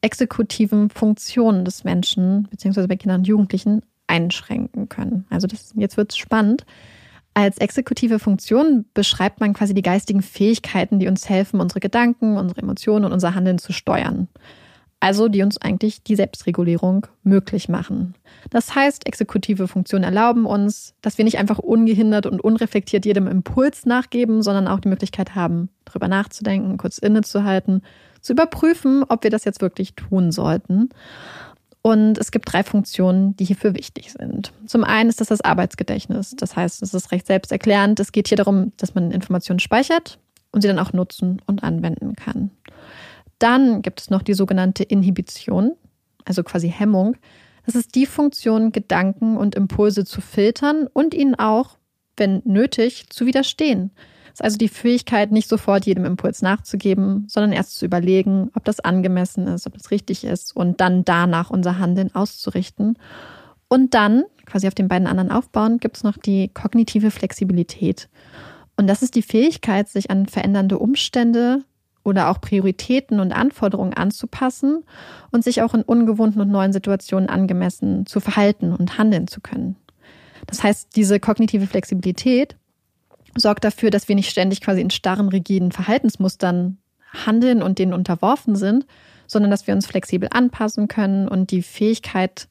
exekutiven 0.01 0.89
Funktionen 0.89 1.65
des 1.65 1.83
Menschen, 1.83 2.47
beziehungsweise 2.49 2.87
bei 2.87 2.95
Kindern 2.95 3.21
und 3.21 3.27
Jugendlichen, 3.27 3.81
einschränken 4.07 4.87
können. 4.89 5.25
Also 5.29 5.47
das, 5.47 5.73
jetzt 5.75 5.97
wird 5.97 6.11
es 6.11 6.17
spannend. 6.17 6.65
Als 7.38 7.57
exekutive 7.57 8.18
Funktion 8.18 8.86
beschreibt 8.94 9.41
man 9.41 9.53
quasi 9.53 9.74
die 9.74 9.82
geistigen 9.82 10.22
Fähigkeiten, 10.22 10.99
die 10.99 11.10
uns 11.10 11.28
helfen, 11.28 11.60
unsere 11.60 11.82
Gedanken, 11.82 12.38
unsere 12.38 12.62
Emotionen 12.62 13.03
und 13.03 13.12
unser 13.12 13.36
Handeln 13.36 13.57
zu 13.57 13.74
steuern. 13.74 14.30
Also 15.02 15.28
die 15.28 15.44
uns 15.44 15.57
eigentlich 15.57 16.02
die 16.02 16.16
Selbstregulierung 16.16 17.07
möglich 17.24 17.68
machen. 17.68 18.16
Das 18.52 18.74
heißt, 18.74 19.06
exekutive 19.06 19.68
Funktionen 19.68 20.06
erlauben 20.06 20.45
uns, 20.45 20.95
dass 21.02 21.18
wir 21.18 21.26
nicht 21.26 21.38
einfach 21.38 21.60
ungehindert 21.60 22.26
und 22.26 22.41
unreflektiert 22.41 23.06
jedem 23.06 23.28
Impuls 23.28 23.86
nachgeben, 23.86 24.41
sondern 24.41 24.70
auch 24.70 24.80
die 24.80 24.88
Möglichkeit 24.88 25.36
haben, 25.36 25.68
darüber 25.84 26.07
nachzudenken, 26.07 26.78
kurz 26.78 26.98
innezuhalten 26.99 27.82
zu 28.22 28.32
überprüfen, 28.32 29.03
ob 29.10 29.26
wir 29.26 29.30
das 29.30 29.44
jetzt 29.44 29.62
wirklich 29.62 29.94
tun 29.94 30.32
sollten. 30.32 30.90
Und 31.86 32.18
es 32.18 32.32
gibt 32.32 32.52
drei 32.52 32.64
Funktionen, 32.64 33.38
die 33.38 33.45
hierfür 33.45 33.76
wichtig 33.76 34.12
sind. 34.12 34.52
Zum 34.66 34.84
einen 34.84 35.07
ist 35.07 35.22
das 35.22 35.28
das 35.28 35.41
Arbeitsgedächtnis. 35.41 36.34
Das 36.36 36.56
heißt, 36.56 36.82
es 36.82 36.95
ist 36.95 37.12
recht 37.12 37.28
selbsterklärend. 37.28 37.99
Es 37.99 38.12
geht 38.12 38.28
hier 38.28 38.38
darum, 38.38 38.72
dass 38.78 38.95
man 38.95 39.12
Informationen 39.12 39.60
speichert 39.60 40.18
und 40.52 40.62
sie 40.62 40.68
dann 40.68 40.80
auch 40.80 40.94
nutzen 40.94 41.44
und 41.45 41.62
anwenden 41.62 42.16
kann. 42.16 42.49
Dann 43.38 43.84
gibt 43.84 44.02
es 44.02 44.10
noch 44.10 44.24
die 44.24 44.34
sogenannte 44.34 44.82
Inhibition, 44.82 45.74
also 46.26 46.41
quasi 46.41 46.70
Hemmung. 46.72 47.18
Das 47.68 47.76
ist 47.76 47.94
die 47.94 48.07
Funktion, 48.07 48.72
Gedanken 48.72 49.38
und 49.38 49.53
Impulse 49.53 50.06
zu 50.06 50.22
filtern 50.22 50.88
und 50.91 51.14
ihnen 51.14 51.36
auch, 51.36 51.78
wenn 52.18 52.41
nötig, 52.45 53.12
zu 53.12 53.28
widerstehen 53.28 53.91
ist 54.36 54.44
also 54.44 54.57
die 54.57 54.68
Fähigkeit, 54.68 55.32
nicht 55.32 55.48
sofort 55.48 55.86
jedem 55.86 56.03
Impuls 56.03 56.41
nachzugeben, 56.41 57.26
sondern 57.30 57.53
erst 57.53 57.78
zu 57.78 57.86
überlegen, 57.86 58.52
ob 58.53 58.66
das 58.66 58.82
angemessen 58.82 59.48
ist, 59.48 59.66
ob 59.66 59.74
das 59.78 59.91
richtig 59.91 60.26
ist 60.26 60.53
und 60.53 60.82
dann 60.82 61.06
danach 61.06 61.52
unser 61.52 61.80
Handeln 61.80 62.14
auszurichten. 62.14 62.98
Und 63.70 63.94
dann, 63.94 64.26
quasi 64.45 64.68
auf 64.68 64.76
den 64.76 64.90
beiden 64.90 65.07
anderen 65.07 65.32
aufbauen, 65.32 65.78
gibt 65.78 65.95
es 65.95 66.03
noch 66.03 66.18
die 66.18 66.49
kognitive 66.49 67.12
Flexibilität. 67.12 68.10
Und 68.76 68.88
das 68.88 69.02
ist 69.02 69.16
die 69.16 69.22
Fähigkeit, 69.22 69.88
sich 69.88 70.12
an 70.12 70.26
verändernde 70.26 70.80
Umstände 70.80 71.64
oder 72.03 72.30
auch 72.30 72.41
Prioritäten 72.41 73.22
und 73.22 73.32
Anforderungen 73.32 73.94
anzupassen 73.94 74.84
und 75.32 75.45
sich 75.45 75.62
auch 75.62 75.74
in 75.74 75.82
ungewohnten 75.82 76.41
und 76.41 76.52
neuen 76.52 76.74
Situationen 76.74 77.30
angemessen 77.30 78.06
zu 78.06 78.20
verhalten 78.20 78.74
und 78.74 78.98
handeln 78.98 79.30
zu 79.30 79.40
können. 79.40 79.78
Das 80.45 80.62
heißt, 80.62 80.94
diese 80.98 81.22
kognitive 81.22 81.68
Flexibilität 81.68 82.57
sorgt 83.36 83.64
dafür, 83.64 83.90
dass 83.90 84.07
wir 84.07 84.16
nicht 84.16 84.30
ständig 84.30 84.62
quasi 84.62 84.82
in 84.82 84.90
starren, 84.90 85.30
rigiden 85.30 85.72
Verhaltensmustern 85.72 86.78
handeln 87.26 87.62
und 87.62 87.80
denen 87.80 87.94
unterworfen 87.94 88.56
sind, 88.56 88.86
sondern 89.28 89.52
dass 89.52 89.68
wir 89.68 89.74
uns 89.74 89.86
flexibel 89.86 90.30
anpassen 90.32 90.88
können 90.88 91.28
und 91.28 91.52
die 91.52 91.62
Fähigkeit, 91.62 92.48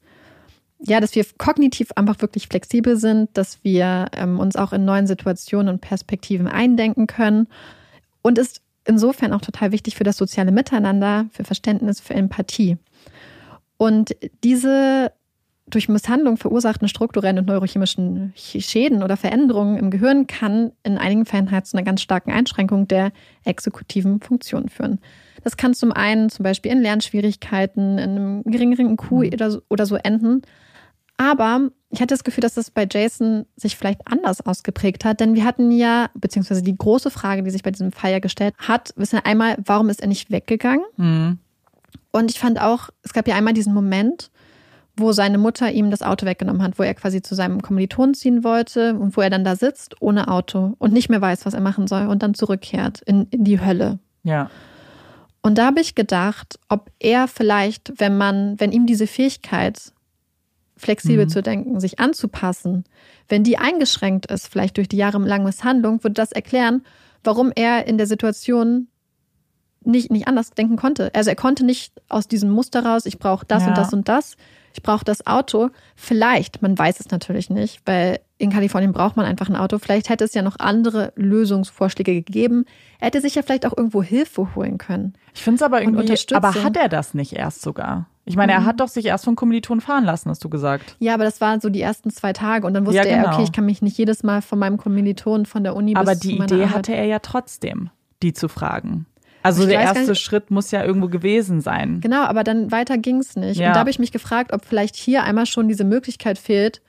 ja, 0.81 1.01
dass 1.01 1.15
wir 1.15 1.25
kognitiv 1.39 1.93
einfach 1.97 2.21
wirklich 2.21 2.49
flexibel 2.49 2.97
sind, 2.97 3.31
dass 3.35 3.63
wir 3.63 4.07
ähm, 4.13 4.39
uns 4.39 4.57
auch 4.57 4.73
in 4.73 4.85
neuen 4.85 5.07
Situationen 5.07 5.73
und 5.73 5.81
Perspektiven 5.81 6.47
eindenken 6.47 7.07
können 7.07 7.49
und 8.23 8.39
ist 8.39 8.61
insofern 8.87 9.33
auch 9.33 9.41
total 9.41 9.73
wichtig 9.73 9.97
für 9.97 10.05
das 10.05 10.17
soziale 10.17 10.53
Miteinander, 10.53 11.27
für 11.33 11.45
Verständnis, 11.45 12.01
für 12.01 12.15
Empathie. 12.15 12.77
Und 13.77 14.15
diese 14.43 15.13
durch 15.67 15.89
Misshandlung 15.89 16.37
verursachten 16.37 16.89
strukturellen 16.89 17.39
und 17.39 17.47
neurochemischen 17.47 18.33
Schäden 18.37 19.03
oder 19.03 19.17
Veränderungen 19.17 19.79
im 19.79 19.91
Gehirn 19.91 20.27
kann 20.27 20.73
in 20.83 20.99
einigen 20.99 21.25
Fällen 21.25 21.51
halt 21.51 21.67
zu 21.67 21.77
einer 21.77 21.85
ganz 21.85 22.03
starken 22.03 22.33
Einschränkung 22.33 22.87
der 22.87 23.13
exekutiven 23.45 24.21
Funktion 24.21 24.69
führen. 24.69 25.01
Das 25.43 25.57
kann 25.57 25.75
zum 25.75 25.93
einen 25.93 26.29
zum 26.31 26.43
Beispiel 26.43 26.71
in 26.73 26.81
Lernschwierigkeiten, 26.81 27.99
in 27.99 28.11
einem 28.11 28.43
geringeren 28.45 28.93
IQ 28.93 29.11
mhm. 29.11 29.61
oder, 29.69 29.87
so, 29.87 29.97
enden. 29.97 30.43
Aber 31.17 31.71
ich 31.91 32.01
hatte 32.01 32.15
das 32.15 32.25
Gefühl, 32.25 32.43
dass 32.43 32.55
das 32.55 32.71
bei 32.71 32.87
Jason 32.91 33.47
sich 33.57 33.77
vielleicht 33.77 34.01
anders 34.07 34.45
ausgeprägt 34.45 35.05
hat, 35.05 35.21
denn 35.21 35.35
wir 35.35 35.45
hatten 35.45 35.71
ja, 35.71 36.11
beziehungsweise 36.15 36.63
die 36.63 36.77
große 36.77 37.11
Frage, 37.11 37.43
die 37.43 37.51
sich 37.51 37.63
bei 37.63 37.71
diesem 37.71 37.93
Fall 37.93 38.11
ja 38.11 38.19
gestellt 38.19 38.55
hat, 38.59 38.93
wissen 38.97 39.19
wir 39.19 39.27
einmal, 39.27 39.57
warum 39.65 39.89
ist 39.91 40.03
er 40.03 40.09
nicht 40.09 40.31
weggegangen? 40.31 40.85
Mhm. 40.97 41.39
Und 42.11 42.31
ich 42.31 42.39
fand 42.39 42.61
auch, 42.61 42.91
es 43.03 43.13
gab 43.13 43.27
ja 43.29 43.35
einmal 43.35 43.55
diesen 43.55 43.75
Moment, 43.75 44.31
wo 44.97 45.13
seine 45.13 45.39
Mutter 45.39 45.73
ihm 45.73 45.91
das 45.91 46.03
Auto 46.03 46.25
weggenommen 46.25 46.63
hat, 46.63 46.79
wo 46.79 46.83
er 46.83 46.95
quasi 46.95 47.21
zu 47.21 47.35
seinem 47.35 47.63
Kommiliton 47.63 48.15
ziehen 48.15 48.45
wollte 48.45 48.95
und 48.95 49.17
wo 49.17 49.21
er 49.21 49.31
dann 49.31 49.45
da 49.45 49.57
sitzt 49.57 50.01
ohne 50.01 50.29
Auto 50.29 50.75
und 50.79 50.93
nicht 50.93 51.09
mehr 51.09 51.21
weiß, 51.21 51.47
was 51.47 51.55
er 51.55 51.61
machen 51.61 51.87
soll 51.87 52.07
und 52.07 52.23
dann 52.23 52.35
zurückkehrt 52.35 53.01
in, 53.03 53.27
in 53.31 53.45
die 53.45 53.61
Hölle. 53.61 53.99
Ja. 54.23 54.51
Und 55.43 55.59
da 55.59 55.67
habe 55.67 55.81
ich 55.81 55.95
gedacht, 55.95 56.59
ob 56.69 56.91
er 57.01 57.29
vielleicht, 57.29 57.93
wenn 57.99 58.17
man, 58.17 58.59
wenn 58.59 58.73
ihm 58.73 58.87
diese 58.87 59.07
Fähigkeit, 59.07 59.93
flexibel 60.77 61.27
mhm. 61.27 61.29
zu 61.29 61.43
denken, 61.43 61.81
sich 61.81 61.99
anzupassen, 61.99 62.85
wenn 63.29 63.45
die 63.45 63.59
eingeschränkt 63.59 64.27
ist, 64.27 64.49
vielleicht 64.49 64.77
durch 64.77 64.89
die 64.89 64.97
jahrelange 64.97 65.45
Misshandlung, 65.45 66.03
würde 66.03 66.15
das 66.15 66.33
erklären, 66.33 66.83
warum 67.23 67.53
er 67.55 67.87
in 67.87 67.99
der 67.99 68.07
Situation 68.07 68.89
nicht, 69.83 70.11
nicht 70.11 70.27
anders 70.29 70.51
denken 70.51 70.77
konnte. 70.77 71.15
Also 71.15 71.31
er 71.31 71.37
konnte 71.37 71.65
nicht 71.65 71.93
aus 72.09 72.27
diesem 72.27 72.51
Muster 72.51 72.85
raus, 72.85 73.07
ich 73.07 73.19
brauche 73.19 73.47
das 73.47 73.65
ja. 73.65 73.69
und 73.69 73.79
das 73.79 73.93
und 73.93 74.09
das 74.09 74.37
ich 74.75 74.83
brauche 74.83 75.05
das 75.05 75.27
Auto. 75.27 75.71
Vielleicht, 75.95 76.61
man 76.61 76.77
weiß 76.77 76.99
es 76.99 77.11
natürlich 77.11 77.49
nicht, 77.49 77.81
weil 77.87 78.19
in 78.39 78.51
Kalifornien 78.51 78.93
braucht 78.93 79.17
man 79.17 79.25
einfach 79.25 79.49
ein 79.49 79.55
Auto. 79.55 79.79
Vielleicht 79.79 80.09
hätte 80.09 80.25
es 80.25 80.35
ja 80.35 80.43
noch 80.43 80.59
andere 80.59 81.13
Lösungsvorschläge 81.15 82.13
gegeben. 82.15 82.67
Er 82.99 83.07
hätte 83.07 83.21
sich 83.21 83.37
ja 83.37 83.43
vielleicht 83.43 83.67
auch 83.67 83.77
irgendwo 83.77 84.03
Hilfe 84.03 84.55
holen 84.57 84.77
können. 84.79 85.15
Ich 85.33 85.43
finde 85.43 85.57
es 85.57 85.63
aber 85.63 85.81
irgendwie, 85.81 86.17
aber 86.35 86.55
hat 86.55 86.77
er 86.77 86.89
das 86.89 87.15
nicht 87.15 87.35
erst 87.35 87.63
sogar? 87.63 88.09
Ich 88.25 88.37
meine, 88.37 88.53
er 88.53 88.61
mhm. 88.61 88.67
hat 88.67 88.81
doch 88.81 88.89
sich 88.89 89.05
erst 89.05 89.25
von 89.25 89.37
Kommilitonen 89.37 89.81
fahren 89.81 90.05
lassen, 90.05 90.31
hast 90.31 90.43
du 90.43 90.49
gesagt. 90.49 90.97
Ja, 90.99 91.15
aber 91.15 91.25
das 91.25 91.41
waren 91.41 91.61
so 91.61 91.69
die 91.69 91.83
ersten 91.83 92.11
zwei 92.11 92.33
Tage 92.33 92.67
und 92.67 92.75
dann 92.75 92.85
wusste 92.85 92.97
ja, 92.97 93.05
genau. 93.05 93.29
er, 93.29 93.35
okay, 93.35 93.45
ich 93.45 93.53
kann 93.53 93.67
mich 93.67 93.81
nicht 93.81 93.97
jedes 93.97 94.25
Mal 94.25 94.43
von 94.43 94.59
meinem 94.59 94.79
Kommilitonen 94.79 95.47
von 95.47 95.63
der 95.63 95.77
Uni 95.77 95.95
aber 95.95 96.13
bis 96.13 96.21
die 96.21 96.37
Idee 96.37 96.55
Arbeit. 96.55 96.75
hatte 96.75 96.95
er 96.95 97.05
ja 97.05 97.21
trotzdem, 97.21 97.91
die 98.23 98.33
zu 98.33 98.49
fragen. 98.49 99.07
Also 99.45 99.67
der 99.67 99.79
erste 99.79 100.11
nicht, 100.11 100.23
Schritt 100.23 100.51
muss 100.51 100.71
ja 100.71 100.83
irgendwo 100.83 101.09
gewesen 101.09 101.61
sein. 101.61 102.01
Genau, 102.01 102.23
aber 102.23 102.45
dann 102.45 102.73
weiter 102.73 102.97
ging 102.97 103.19
es 103.19 103.37
nicht. 103.37 103.61
Ja. 103.61 103.69
Und 103.69 103.75
da 103.75 103.81
habe 103.81 103.91
ich 103.91 103.99
mich 103.99 104.11
gefragt, 104.11 104.55
ob 104.55 104.65
vielleicht 104.65 104.97
hier 104.97 105.23
einmal 105.23 105.45
schon 105.45 105.69
diese 105.69 105.85
Möglichkeit 105.85 106.39
fehlt, 106.39 106.81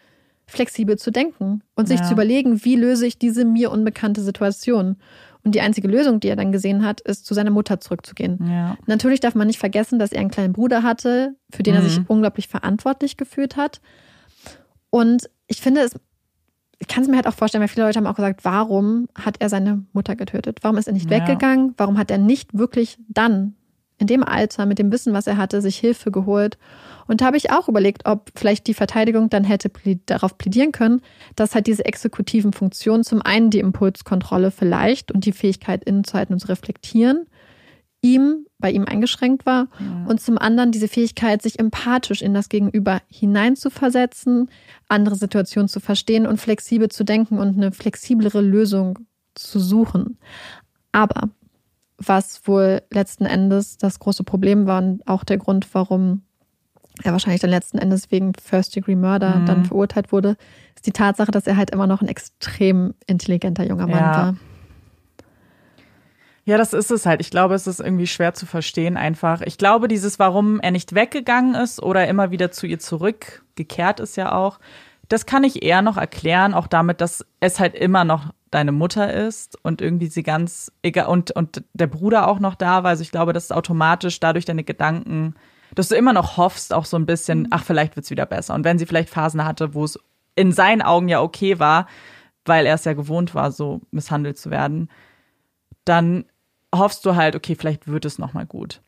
flexibel 0.47 0.97
zu 0.97 1.11
denken 1.11 1.63
und 1.75 1.89
sich 1.89 1.99
ja. 1.99 2.05
zu 2.05 2.13
überlegen, 2.13 2.63
wie 2.63 2.77
löse 2.77 3.05
ich 3.05 3.19
diese 3.19 3.43
mir 3.43 3.71
unbekannte 3.71 4.21
Situation. 4.21 4.95
Und 5.43 5.53
die 5.53 5.59
einzige 5.59 5.89
Lösung, 5.89 6.21
die 6.21 6.29
er 6.29 6.37
dann 6.37 6.53
gesehen 6.53 6.85
hat, 6.85 7.01
ist, 7.01 7.25
zu 7.25 7.33
seiner 7.33 7.51
Mutter 7.51 7.81
zurückzugehen. 7.81 8.39
Ja. 8.49 8.77
Natürlich 8.85 9.19
darf 9.19 9.35
man 9.35 9.47
nicht 9.47 9.59
vergessen, 9.59 9.99
dass 9.99 10.13
er 10.13 10.21
einen 10.21 10.31
kleinen 10.31 10.53
Bruder 10.53 10.81
hatte, 10.81 11.35
für 11.51 11.61
den 11.61 11.73
mhm. 11.73 11.81
er 11.81 11.83
sich 11.83 11.99
mhm. 11.99 12.05
unglaublich 12.07 12.47
verantwortlich 12.47 13.17
gefühlt 13.17 13.57
hat. 13.57 13.81
Und 14.89 15.29
ich 15.47 15.59
finde, 15.59 15.81
es 15.81 15.99
ich 16.79 16.87
kann 16.87 17.03
es 17.03 17.09
mir 17.09 17.15
halt 17.15 17.27
auch 17.27 17.33
vorstellen, 17.33 17.61
weil 17.61 17.67
viele 17.67 17.85
Leute 17.85 17.97
haben 17.97 18.07
auch 18.07 18.15
gesagt, 18.15 18.43
warum 18.43 19.07
hat 19.15 19.37
er 19.39 19.49
seine 19.49 19.83
Mutter 19.93 20.15
getötet? 20.15 20.59
Warum 20.61 20.77
ist 20.77 20.87
er 20.87 20.93
nicht 20.93 21.09
ja. 21.09 21.17
weggegangen? 21.17 21.73
Warum 21.77 21.97
hat 21.97 22.11
er 22.11 22.17
nicht 22.17 22.57
wirklich 22.57 22.97
dann 23.07 23.55
in 23.97 24.07
dem 24.07 24.23
Alter 24.23 24.65
mit 24.65 24.77
dem 24.77 24.91
Wissen, 24.91 25.13
was 25.13 25.25
er 25.25 25.37
hatte, 25.37 25.61
sich 25.61 25.77
Hilfe 25.77 26.11
geholt? 26.11 26.57
Und 27.07 27.21
da 27.21 27.25
habe 27.25 27.37
ich 27.37 27.51
auch 27.51 27.69
überlegt, 27.69 28.05
ob 28.05 28.31
vielleicht 28.35 28.67
die 28.67 28.73
Verteidigung 28.73 29.29
dann 29.29 29.43
hätte 29.43 29.71
darauf 30.05 30.37
plädieren 30.37 30.71
können, 30.71 31.01
dass 31.35 31.55
halt 31.55 31.67
diese 31.67 31.85
exekutiven 31.85 32.51
Funktionen 32.51 33.03
zum 33.03 33.21
einen 33.21 33.51
die 33.51 33.59
Impulskontrolle 33.59 34.51
vielleicht 34.51 35.11
und 35.11 35.25
die 35.25 35.31
Fähigkeit 35.31 35.83
innezuhalten 35.83 36.33
und 36.33 36.39
zu 36.39 36.47
reflektieren 36.47 37.27
ihm, 38.05 38.44
bei 38.59 38.71
ihm 38.71 38.85
eingeschränkt 38.85 39.45
war 39.45 39.67
ja. 39.79 40.05
und 40.07 40.21
zum 40.21 40.37
anderen 40.37 40.71
diese 40.71 40.87
Fähigkeit, 40.87 41.41
sich 41.41 41.59
empathisch 41.59 42.21
in 42.21 42.33
das 42.33 42.49
Gegenüber 42.49 43.01
hineinzuversetzen, 43.09 44.49
andere 44.87 45.15
Situationen 45.15 45.67
zu 45.67 45.79
verstehen 45.79 46.25
und 46.25 46.39
flexibel 46.39 46.89
zu 46.89 47.03
denken 47.03 47.37
und 47.37 47.57
eine 47.57 47.71
flexiblere 47.71 48.41
Lösung 48.41 48.99
zu 49.33 49.59
suchen. 49.59 50.17
Aber 50.91 51.29
was 51.97 52.47
wohl 52.47 52.81
letzten 52.91 53.25
Endes 53.25 53.77
das 53.77 53.99
große 53.99 54.23
Problem 54.23 54.65
war 54.65 54.81
und 54.81 55.05
auch 55.07 55.23
der 55.23 55.37
Grund, 55.37 55.67
warum 55.73 56.23
er 57.03 57.11
wahrscheinlich 57.11 57.41
dann 57.41 57.49
letzten 57.49 57.77
Endes 57.77 58.09
wegen 58.11 58.33
First-Degree-Murder 58.33 59.39
mhm. 59.39 59.45
dann 59.45 59.65
verurteilt 59.65 60.13
wurde, 60.13 60.37
ist 60.75 60.87
die 60.87 60.91
Tatsache, 60.91 61.31
dass 61.31 61.47
er 61.47 61.57
halt 61.57 61.71
immer 61.71 61.87
noch 61.87 62.01
ein 62.01 62.07
extrem 62.07 62.93
intelligenter 63.05 63.67
junger 63.67 63.87
Mann 63.87 63.99
ja. 63.99 64.15
war. 64.15 64.35
Ja, 66.47 66.57
das 66.57 66.73
ist 66.73 66.91
es 66.91 67.07
halt. 67.07 67.21
Ich 67.21 67.31
glaube, 67.31 67.55
es 67.55 67.65
ist 67.65 67.79
irgendwie 67.79 68.05
schwer 68.05 68.35
zu 68.35 68.45
verstehen 68.45 68.97
einfach. 68.97 69.41
Ich 69.41 69.57
glaube, 69.57 69.87
dieses, 69.87 70.19
warum 70.19 70.59
er 70.59 70.69
nicht 70.69 70.93
weggegangen 70.93 71.55
ist 71.55 71.81
oder 71.81 72.07
immer 72.07 72.29
wieder 72.29 72.51
zu 72.51 72.67
ihr 72.67 72.77
zurückgekehrt 72.77 73.99
ist 73.99 74.15
ja 74.15 74.31
auch, 74.31 74.59
das 75.09 75.25
kann 75.25 75.43
ich 75.43 75.63
eher 75.63 75.81
noch 75.81 75.97
erklären, 75.97 76.53
auch 76.53 76.67
damit, 76.67 77.01
dass 77.01 77.25
es 77.39 77.59
halt 77.59 77.73
immer 77.73 78.03
noch 78.03 78.31
deine 78.51 78.71
Mutter 78.71 79.11
ist 79.11 79.57
und 79.63 79.81
irgendwie 79.81 80.07
sie 80.07 80.23
ganz 80.23 80.71
egal 80.83 81.07
und, 81.07 81.31
und 81.31 81.63
der 81.73 81.87
Bruder 81.87 82.27
auch 82.27 82.39
noch 82.39 82.55
da 82.55 82.83
war. 82.83 82.91
Also 82.91 83.01
ich 83.01 83.11
glaube, 83.11 83.33
dass 83.33 83.51
automatisch 83.51 84.19
dadurch 84.19 84.45
deine 84.45 84.63
Gedanken, 84.63 85.33
dass 85.73 85.89
du 85.89 85.95
immer 85.95 86.13
noch 86.13 86.37
hoffst, 86.37 86.73
auch 86.73 86.85
so 86.85 86.95
ein 86.97 87.07
bisschen, 87.07 87.39
mhm. 87.39 87.47
ach, 87.51 87.63
vielleicht 87.63 87.95
wird's 87.95 88.11
wieder 88.11 88.25
besser. 88.27 88.53
Und 88.53 88.63
wenn 88.63 88.77
sie 88.77 88.85
vielleicht 88.85 89.09
Phasen 89.09 89.43
hatte, 89.43 89.73
wo 89.73 89.83
es 89.83 89.99
in 90.35 90.51
seinen 90.51 90.83
Augen 90.83 91.07
ja 91.07 91.21
okay 91.21 91.59
war, 91.59 91.87
weil 92.45 92.67
er 92.67 92.75
es 92.75 92.85
ja 92.85 92.93
gewohnt 92.93 93.33
war, 93.33 93.51
so 93.51 93.81
misshandelt 93.91 94.37
zu 94.37 94.51
werden, 94.51 94.89
dann 95.85 96.25
hoffst 96.77 97.05
du 97.05 97.15
halt, 97.15 97.35
okay, 97.35 97.55
vielleicht 97.55 97.87
wird 97.87 98.05
es 98.05 98.19
nochmal 98.19 98.45
gut. 98.45 98.81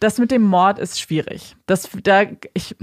Das 0.00 0.18
mit 0.18 0.30
dem 0.30 0.42
Mord 0.42 0.78
ist 0.78 1.00
schwierig. 1.00 1.56
Das, 1.66 1.88
da, 2.02 2.22
ich, 2.54 2.76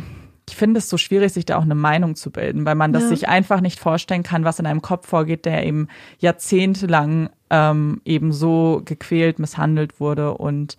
ich 0.49 0.55
finde 0.55 0.79
es 0.79 0.89
so 0.89 0.97
schwierig, 0.97 1.33
sich 1.33 1.45
da 1.45 1.57
auch 1.57 1.63
eine 1.63 1.75
Meinung 1.75 2.15
zu 2.15 2.31
bilden, 2.31 2.65
weil 2.65 2.75
man 2.75 2.93
das 2.93 3.03
ja. 3.03 3.09
sich 3.09 3.27
einfach 3.27 3.61
nicht 3.61 3.79
vorstellen 3.79 4.23
kann, 4.23 4.45
was 4.45 4.59
in 4.59 4.65
einem 4.65 4.81
Kopf 4.81 5.07
vorgeht, 5.07 5.45
der 5.45 5.65
eben 5.65 5.87
jahrzehntelang 6.19 7.29
ähm, 7.49 8.01
eben 8.05 8.31
so 8.31 8.81
gequält, 8.85 9.39
misshandelt 9.39 9.99
wurde 9.99 10.33
und 10.33 10.77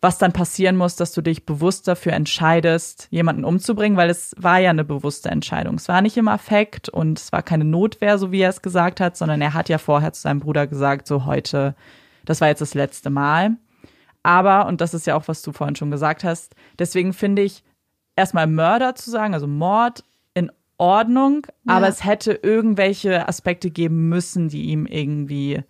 was 0.00 0.18
dann 0.18 0.32
passieren 0.32 0.76
muss, 0.76 0.94
dass 0.94 1.12
du 1.12 1.22
dich 1.22 1.44
bewusst 1.44 1.88
dafür 1.88 2.12
entscheidest, 2.12 3.08
jemanden 3.10 3.44
umzubringen, 3.44 3.98
weil 3.98 4.10
es 4.10 4.32
war 4.38 4.58
ja 4.58 4.70
eine 4.70 4.84
bewusste 4.84 5.28
Entscheidung. 5.28 5.74
Es 5.74 5.88
war 5.88 6.02
nicht 6.02 6.16
im 6.16 6.28
Affekt 6.28 6.88
und 6.88 7.18
es 7.18 7.32
war 7.32 7.42
keine 7.42 7.64
Notwehr, 7.64 8.16
so 8.16 8.30
wie 8.30 8.40
er 8.40 8.50
es 8.50 8.62
gesagt 8.62 9.00
hat, 9.00 9.16
sondern 9.16 9.40
er 9.40 9.54
hat 9.54 9.68
ja 9.68 9.78
vorher 9.78 10.12
zu 10.12 10.22
seinem 10.22 10.38
Bruder 10.38 10.68
gesagt, 10.68 11.08
so 11.08 11.24
heute, 11.24 11.74
das 12.28 12.42
war 12.42 12.48
jetzt 12.48 12.60
das 12.60 12.74
letzte 12.74 13.08
Mal. 13.08 13.56
Aber, 14.22 14.66
und 14.66 14.82
das 14.82 14.92
ist 14.92 15.06
ja 15.06 15.16
auch, 15.16 15.28
was 15.28 15.40
du 15.40 15.52
vorhin 15.52 15.76
schon 15.76 15.90
gesagt 15.90 16.24
hast, 16.24 16.54
deswegen 16.78 17.14
finde 17.14 17.42
ich, 17.42 17.64
erstmal 18.16 18.46
Mörder 18.46 18.94
zu 18.94 19.10
sagen, 19.10 19.32
also 19.32 19.46
Mord 19.46 20.04
in 20.34 20.52
Ordnung, 20.76 21.46
ja. 21.64 21.74
aber 21.74 21.88
es 21.88 22.04
hätte 22.04 22.32
irgendwelche 22.32 23.26
Aspekte 23.26 23.70
geben 23.70 24.10
müssen, 24.10 24.48
die 24.48 24.64
ihm 24.64 24.84
irgendwie, 24.84 25.62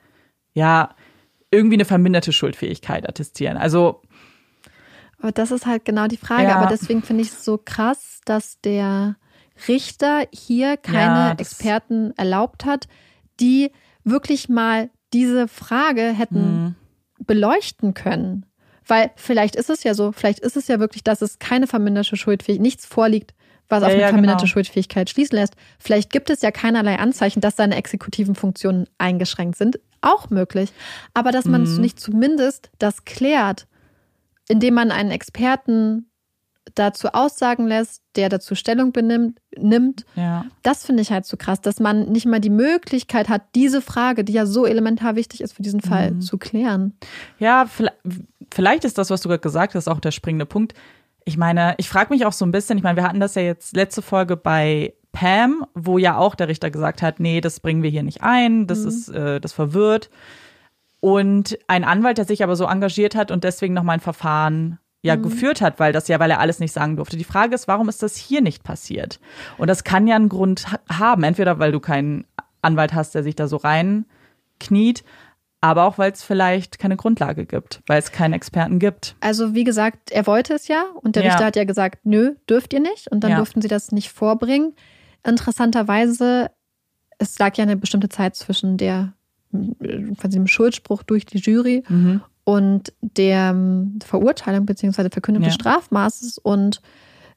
ja, 0.55 0.97
irgendwie 1.52 1.76
eine 1.76 1.85
verminderte 1.85 2.32
Schuldfähigkeit 2.32 3.09
attestieren. 3.09 3.56
Also 3.56 4.02
aber 5.20 5.32
das 5.32 5.51
ist 5.51 5.66
halt 5.66 5.85
genau 5.85 6.06
die 6.06 6.16
Frage. 6.16 6.44
Ja. 6.44 6.56
Aber 6.56 6.68
deswegen 6.68 7.02
finde 7.02 7.22
ich 7.22 7.28
es 7.28 7.44
so 7.44 7.59
krass, 7.59 8.20
dass 8.24 8.60
der 8.60 9.16
Richter 9.66 10.26
hier 10.32 10.76
keine 10.76 11.30
ja, 11.30 11.35
Experten 11.39 12.12
erlaubt 12.16 12.64
hat, 12.64 12.86
die 13.40 13.72
wirklich 14.05 14.48
mal 14.48 14.90
diese 15.12 15.48
Frage 15.48 16.02
hätten 16.02 16.62
mhm. 16.64 16.74
beleuchten 17.24 17.94
können. 17.94 18.47
Weil 18.86 19.10
vielleicht 19.16 19.55
ist 19.56 19.70
es 19.70 19.85
ja 19.85 19.94
so, 19.94 20.12
vielleicht 20.12 20.40
ist 20.40 20.56
es 20.56 20.68
ja 20.68 20.80
wirklich, 20.80 21.05
dass 21.05 21.20
es 21.20 21.39
keine 21.39 21.66
verminderte 21.66 22.16
Schuldfähigkeit, 22.16 22.62
nichts 22.62 22.86
vorliegt, 22.86 23.35
was 23.68 23.82
ja, 23.82 23.89
auf 23.89 23.93
eine 23.93 24.02
ja, 24.02 24.09
verminderte 24.09 24.44
genau. 24.44 24.52
Schuldfähigkeit 24.52 25.10
schließen 25.10 25.36
lässt. 25.36 25.55
Vielleicht 25.78 26.10
gibt 26.10 26.30
es 26.30 26.40
ja 26.40 26.51
keinerlei 26.51 26.98
Anzeichen, 26.98 27.40
dass 27.40 27.56
seine 27.56 27.76
exekutiven 27.76 28.35
Funktionen 28.35 28.86
eingeschränkt 28.97 29.59
sind. 29.59 29.78
Auch 30.01 30.30
möglich. 30.30 30.72
Aber 31.12 31.32
dass 31.32 31.44
man 31.44 31.64
mhm. 31.64 31.80
nicht 31.80 32.01
zumindest 32.01 32.70
das 32.78 33.05
klärt 33.05 33.66
indem 34.48 34.74
man 34.74 34.90
einen 34.90 35.10
Experten 35.10 36.07
dazu 36.74 37.08
aussagen 37.08 37.66
lässt, 37.66 38.02
der 38.16 38.28
dazu 38.28 38.54
Stellung 38.54 38.92
benimmt, 38.92 39.38
nimmt. 39.56 40.04
Ja. 40.14 40.46
Das 40.62 40.84
finde 40.84 41.02
ich 41.02 41.10
halt 41.10 41.26
so 41.26 41.36
krass, 41.36 41.60
dass 41.60 41.80
man 41.80 42.10
nicht 42.10 42.26
mal 42.26 42.40
die 42.40 42.50
Möglichkeit 42.50 43.28
hat, 43.28 43.42
diese 43.54 43.80
Frage, 43.80 44.24
die 44.24 44.32
ja 44.32 44.46
so 44.46 44.66
elementar 44.66 45.16
wichtig 45.16 45.40
ist 45.40 45.52
für 45.52 45.62
diesen 45.62 45.80
Fall, 45.80 46.12
mhm. 46.12 46.20
zu 46.20 46.38
klären. 46.38 46.94
Ja, 47.38 47.68
vielleicht 48.50 48.84
ist 48.84 48.98
das, 48.98 49.10
was 49.10 49.20
du 49.20 49.28
gerade 49.28 49.40
gesagt 49.40 49.74
hast, 49.74 49.88
auch 49.88 50.00
der 50.00 50.10
springende 50.10 50.46
Punkt. 50.46 50.74
Ich 51.24 51.36
meine, 51.36 51.74
ich 51.78 51.88
frage 51.88 52.12
mich 52.12 52.24
auch 52.24 52.32
so 52.32 52.44
ein 52.46 52.52
bisschen, 52.52 52.78
ich 52.78 52.84
meine, 52.84 52.96
wir 52.96 53.04
hatten 53.04 53.20
das 53.20 53.34
ja 53.34 53.42
jetzt 53.42 53.76
letzte 53.76 54.02
Folge 54.02 54.36
bei 54.36 54.94
Pam, 55.12 55.66
wo 55.74 55.98
ja 55.98 56.16
auch 56.16 56.34
der 56.34 56.48
Richter 56.48 56.70
gesagt 56.70 57.02
hat, 57.02 57.20
nee, 57.20 57.40
das 57.40 57.60
bringen 57.60 57.82
wir 57.82 57.90
hier 57.90 58.02
nicht 58.02 58.22
ein, 58.22 58.66
das 58.66 58.80
mhm. 58.80 58.88
ist, 58.88 59.08
äh, 59.08 59.40
das 59.40 59.52
verwirrt. 59.52 60.10
Und 61.00 61.58
ein 61.68 61.84
Anwalt, 61.84 62.18
der 62.18 62.24
sich 62.24 62.42
aber 62.42 62.56
so 62.56 62.64
engagiert 62.64 63.14
hat 63.14 63.30
und 63.30 63.44
deswegen 63.44 63.74
nochmal 63.74 63.94
ein 63.94 64.00
Verfahren 64.00 64.78
ja 65.02 65.16
mhm. 65.16 65.22
geführt 65.22 65.60
hat, 65.60 65.78
weil 65.78 65.92
das 65.92 66.08
ja, 66.08 66.18
weil 66.18 66.30
er 66.30 66.40
alles 66.40 66.58
nicht 66.58 66.72
sagen 66.72 66.96
durfte. 66.96 67.16
Die 67.16 67.24
Frage 67.24 67.54
ist, 67.54 67.68
warum 67.68 67.88
ist 67.88 68.02
das 68.02 68.16
hier 68.16 68.40
nicht 68.40 68.64
passiert? 68.64 69.20
Und 69.56 69.68
das 69.68 69.84
kann 69.84 70.06
ja 70.06 70.16
einen 70.16 70.28
Grund 70.28 70.66
haben, 70.90 71.22
entweder 71.22 71.58
weil 71.58 71.72
du 71.72 71.80
keinen 71.80 72.24
Anwalt 72.62 72.94
hast, 72.94 73.14
der 73.14 73.22
sich 73.22 73.36
da 73.36 73.46
so 73.46 73.56
reinkniet, 73.56 75.04
aber 75.60 75.84
auch 75.84 75.98
weil 75.98 76.12
es 76.12 76.22
vielleicht 76.22 76.78
keine 76.78 76.96
Grundlage 76.96 77.46
gibt, 77.46 77.82
weil 77.86 77.98
es 77.98 78.12
keinen 78.12 78.32
Experten 78.32 78.78
gibt. 78.78 79.16
Also 79.20 79.54
wie 79.54 79.64
gesagt, 79.64 80.10
er 80.10 80.26
wollte 80.26 80.54
es 80.54 80.68
ja 80.68 80.84
und 81.02 81.16
der 81.16 81.24
ja. 81.24 81.30
Richter 81.30 81.46
hat 81.46 81.56
ja 81.56 81.64
gesagt, 81.64 82.04
nö, 82.04 82.34
dürft 82.48 82.72
ihr 82.72 82.80
nicht 82.80 83.08
und 83.08 83.20
dann 83.20 83.32
ja. 83.32 83.36
durften 83.36 83.60
sie 83.60 83.68
das 83.68 83.92
nicht 83.92 84.10
vorbringen. 84.10 84.74
Interessanterweise, 85.24 86.50
es 87.18 87.38
lag 87.38 87.56
ja 87.56 87.62
eine 87.62 87.76
bestimmte 87.76 88.08
Zeit 88.08 88.36
zwischen 88.36 88.76
der 88.76 89.14
quasi 90.18 90.36
dem 90.36 90.46
Schuldspruch 90.46 91.02
durch 91.02 91.24
die 91.24 91.38
Jury 91.38 91.82
mhm. 91.88 92.20
Und 92.48 92.94
der 93.02 93.54
Verurteilung 94.02 94.64
bzw. 94.64 95.10
Verkündung 95.10 95.42
ja. 95.42 95.48
des 95.50 95.56
Strafmaßes. 95.56 96.38
Und 96.38 96.80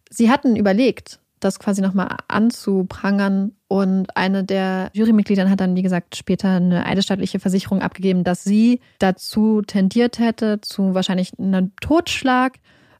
sie 0.10 0.32
hatten 0.32 0.56
überlegt, 0.56 1.20
das 1.42 1.60
quasi 1.60 1.82
nochmal 1.82 2.16
anzuprangern. 2.30 3.52
Und 3.68 4.16
eine 4.16 4.46
der 4.46 4.90
Jurymitglieder 4.94 5.50
hat 5.50 5.60
dann, 5.60 5.76
wie 5.76 5.82
gesagt, 5.82 6.16
später 6.16 6.52
eine 6.52 6.86
eidesstattliche 6.86 7.42
Versicherung 7.42 7.82
abgegeben, 7.82 8.24
dass 8.24 8.46
sie 8.46 8.80
dazu 9.00 9.62
tendiert 9.62 10.18
hätte, 10.18 10.62
zu 10.62 10.94
wahrscheinlich 10.94 11.38
einem 11.38 11.74
Totschlag, 11.82 12.60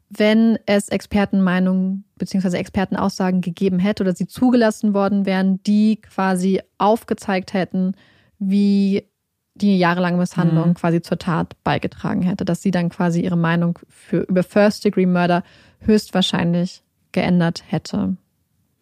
wenn 0.10 0.60
es 0.66 0.90
Expertenmeinungen 0.90 2.04
bzw. 2.18 2.58
Expertenaussagen 2.58 3.40
gegeben 3.40 3.80
hätte 3.80 4.04
oder 4.04 4.14
sie 4.14 4.28
zugelassen 4.28 4.94
worden 4.94 5.26
wären, 5.26 5.64
die 5.64 6.02
quasi 6.02 6.60
aufgezeigt 6.78 7.54
hätten, 7.54 7.94
wie 8.38 9.08
die 9.56 9.78
jahrelange 9.78 10.18
Misshandlung 10.18 10.70
mhm. 10.70 10.74
quasi 10.76 11.02
zur 11.02 11.18
Tat 11.18 11.56
beigetragen 11.64 12.22
hätte, 12.22 12.46
dass 12.46 12.62
sie 12.62 12.72
dann 12.72 12.90
quasi 12.90 13.22
ihre 13.22 13.38
Meinung 13.38 13.80
für 13.90 14.22
über 14.22 14.44
First-Degree-Murder 14.44 15.44
höchstwahrscheinlich 15.80 16.84
geändert 17.12 17.64
hätte. 17.68 18.16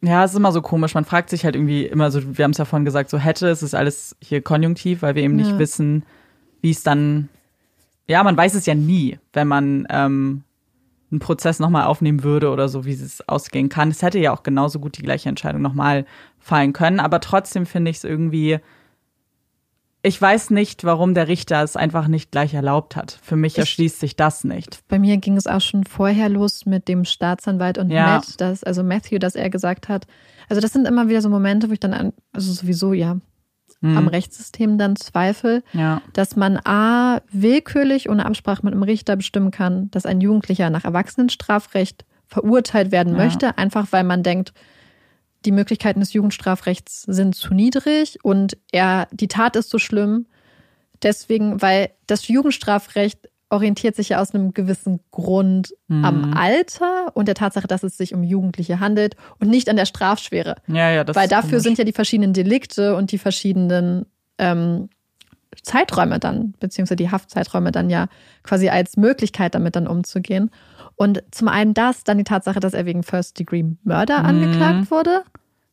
Ja, 0.02 0.24
es 0.24 0.32
ist 0.32 0.38
immer 0.38 0.52
so 0.52 0.62
komisch. 0.62 0.94
Man 0.94 1.06
fragt 1.06 1.30
sich 1.30 1.44
halt 1.44 1.56
irgendwie 1.56 1.86
immer 1.86 2.12
so, 2.12 2.38
wir 2.38 2.44
haben 2.44 2.52
es 2.52 2.58
ja 2.58 2.66
vorhin 2.66 2.86
gesagt, 2.86 3.10
so 3.10 3.18
hätte, 3.18 3.50
es 3.50 3.64
ist 3.64 3.74
alles 3.74 4.16
hier 4.22 4.42
konjunktiv, 4.42 5.02
weil 5.02 5.16
wir 5.16 5.24
eben 5.24 5.38
ja. 5.38 5.46
nicht 5.46 5.60
wissen, 5.60 6.04
wie 6.62 6.72
es 6.72 6.84
dann. 6.84 7.30
Ja, 8.08 8.24
man 8.24 8.38
weiß 8.38 8.56
es 8.56 8.66
ja 8.66 8.76
nie, 8.76 9.20
wenn 9.34 9.48
man 9.48 9.86
ähm, 9.90 10.44
einen 11.12 11.20
Prozess 11.20 11.60
nochmal 11.60 11.86
aufnehmen 11.86 12.24
würde 12.24 12.50
oder 12.50 12.70
so, 12.70 12.86
wie 12.86 12.94
es 12.94 13.28
ausgehen 13.28 13.70
kann. 13.70 13.90
Es 13.90 14.02
hätte 14.02 14.20
ja 14.20 14.32
auch 14.32 14.44
genauso 14.44 14.80
gut 14.80 14.98
die 14.98 15.04
gleiche 15.04 15.30
Entscheidung 15.30 15.62
nochmal 15.62 16.06
fallen 16.40 16.74
können, 16.74 17.00
aber 17.00 17.20
trotzdem 17.20 17.66
finde 17.66 17.92
ich 17.92 17.98
es 17.98 18.04
irgendwie 18.04 18.60
ich 20.02 20.22
weiß 20.22 20.52
nicht, 20.52 20.86
warum 20.86 21.14
der 21.14 21.28
Richter 21.28 21.62
es 21.62 21.76
einfach 21.76 22.08
nicht 22.08 22.32
gleich 22.32 22.54
erlaubt 22.54 22.96
hat. 22.96 23.20
Für 23.22 23.36
mich 23.36 23.54
ich, 23.54 23.60
erschließt 23.60 24.00
sich 24.00 24.16
das 24.16 24.44
nicht. 24.44 24.80
Bei 24.88 24.98
mir 24.98 25.18
ging 25.18 25.36
es 25.36 25.46
auch 25.46 25.60
schon 25.60 25.84
vorher 25.84 26.30
los 26.30 26.66
mit 26.66 26.88
dem 26.88 27.04
Staatsanwalt 27.04 27.78
und 27.78 27.90
ja. 27.90 28.06
Matt, 28.06 28.40
das, 28.40 28.64
also 28.64 28.84
Matthew, 28.84 29.20
dass 29.20 29.36
er 29.36 29.50
gesagt 29.50 29.90
hat. 29.90 30.08
Also 30.48 30.62
das 30.62 30.72
sind 30.72 30.88
immer 30.88 31.10
wieder 31.10 31.22
so 31.22 31.30
Momente, 31.30 31.70
wo 31.70 31.74
ich 31.74 31.80
dann, 31.80 31.94
an, 31.94 32.14
also 32.32 32.54
sowieso 32.54 32.94
ja, 32.94 33.18
hm. 33.82 33.98
am 33.98 34.08
Rechtssystem 34.08 34.78
dann 34.78 34.96
zweifle, 34.96 35.64
ja. 35.74 36.02
dass 36.14 36.38
man 36.38 36.58
A, 36.64 37.22
willkürlich 37.32 38.10
ohne 38.10 38.26
Absprache 38.26 38.64
mit 38.64 38.74
einem 38.74 38.84
Richter 38.84 39.18
bestimmen 39.18 39.52
kann, 39.52 39.92
dass 39.92 40.06
ein 40.06 40.22
Jugendlicher 40.22 40.70
nach 40.70 40.86
Erwachsenenstrafrecht 40.86 42.06
verurteilt 42.26 42.92
werden 42.92 43.18
ja. 43.18 43.24
möchte, 43.24 43.58
einfach 43.58 43.88
weil 43.92 44.06
man 44.06 44.24
denkt, 44.24 44.54
die 45.46 45.52
Möglichkeiten 45.52 46.00
des 46.00 46.14
Jugendstrafrechts 46.14 47.04
sind 47.04 47.36
zu 47.36 47.54
niedrig 47.54 48.20
und 48.24 48.58
er, 48.72 49.08
die 49.12 49.28
Tat 49.28 49.56
ist 49.56 49.70
so 49.70 49.80
schlimm. 49.80 50.28
Deswegen, 51.02 51.62
weil 51.62 51.92
das 52.08 52.28
Jugendstrafrecht 52.28 53.30
orientiert 53.50 53.96
sich 53.96 54.10
ja 54.10 54.22
aus 54.22 54.36
einem 54.36 54.54
gewissen 54.54 55.00
Grund 55.12 55.74
mhm. 55.88 56.06
am 56.06 56.34
Alter 56.36 57.12
und 57.16 57.28
der 57.28 57.36
Tatsache, 57.36 57.68
dass 57.68 57.84
es 57.84 57.98
sich 57.98 58.14
um 58.14 58.24
Jugendliche 58.24 58.80
handelt 58.80 59.16
und 59.40 59.50
nicht 59.50 59.70
an 59.70 59.76
der 59.76 59.86
Strafschwere. 59.86 60.56
Ja, 60.68 60.92
ja, 60.92 61.04
das 61.04 61.16
Weil 61.16 61.28
dafür 61.28 61.50
komisch. 61.50 61.64
sind 61.64 61.78
ja 61.78 61.84
die 61.84 61.94
verschiedenen 61.94 62.34
Delikte 62.34 62.96
und 62.96 63.12
die 63.12 63.18
verschiedenen 63.18 64.06
ähm, 64.38 64.90
Zeiträume 65.64 66.20
dann, 66.20 66.54
beziehungsweise 66.60 66.98
die 66.98 67.10
Haftzeiträume 67.10 67.72
dann 67.72 67.90
ja 67.90 68.08
quasi 68.44 68.70
als 68.70 68.98
Möglichkeit 68.98 69.56
damit 69.56 69.76
dann 69.76 69.88
umzugehen. 69.88 70.52
Und 71.02 71.24
zum 71.32 71.48
einen 71.48 71.74
das, 71.74 72.04
dann 72.04 72.18
die 72.18 72.26
Tatsache, 72.26 72.60
dass 72.60 72.74
er 72.74 72.86
wegen 72.86 73.04
First 73.04 73.40
Degree 73.40 73.64
Murder 73.84 74.20
mhm. 74.20 74.26
angeklagt 74.26 74.92
wurde. 74.92 75.24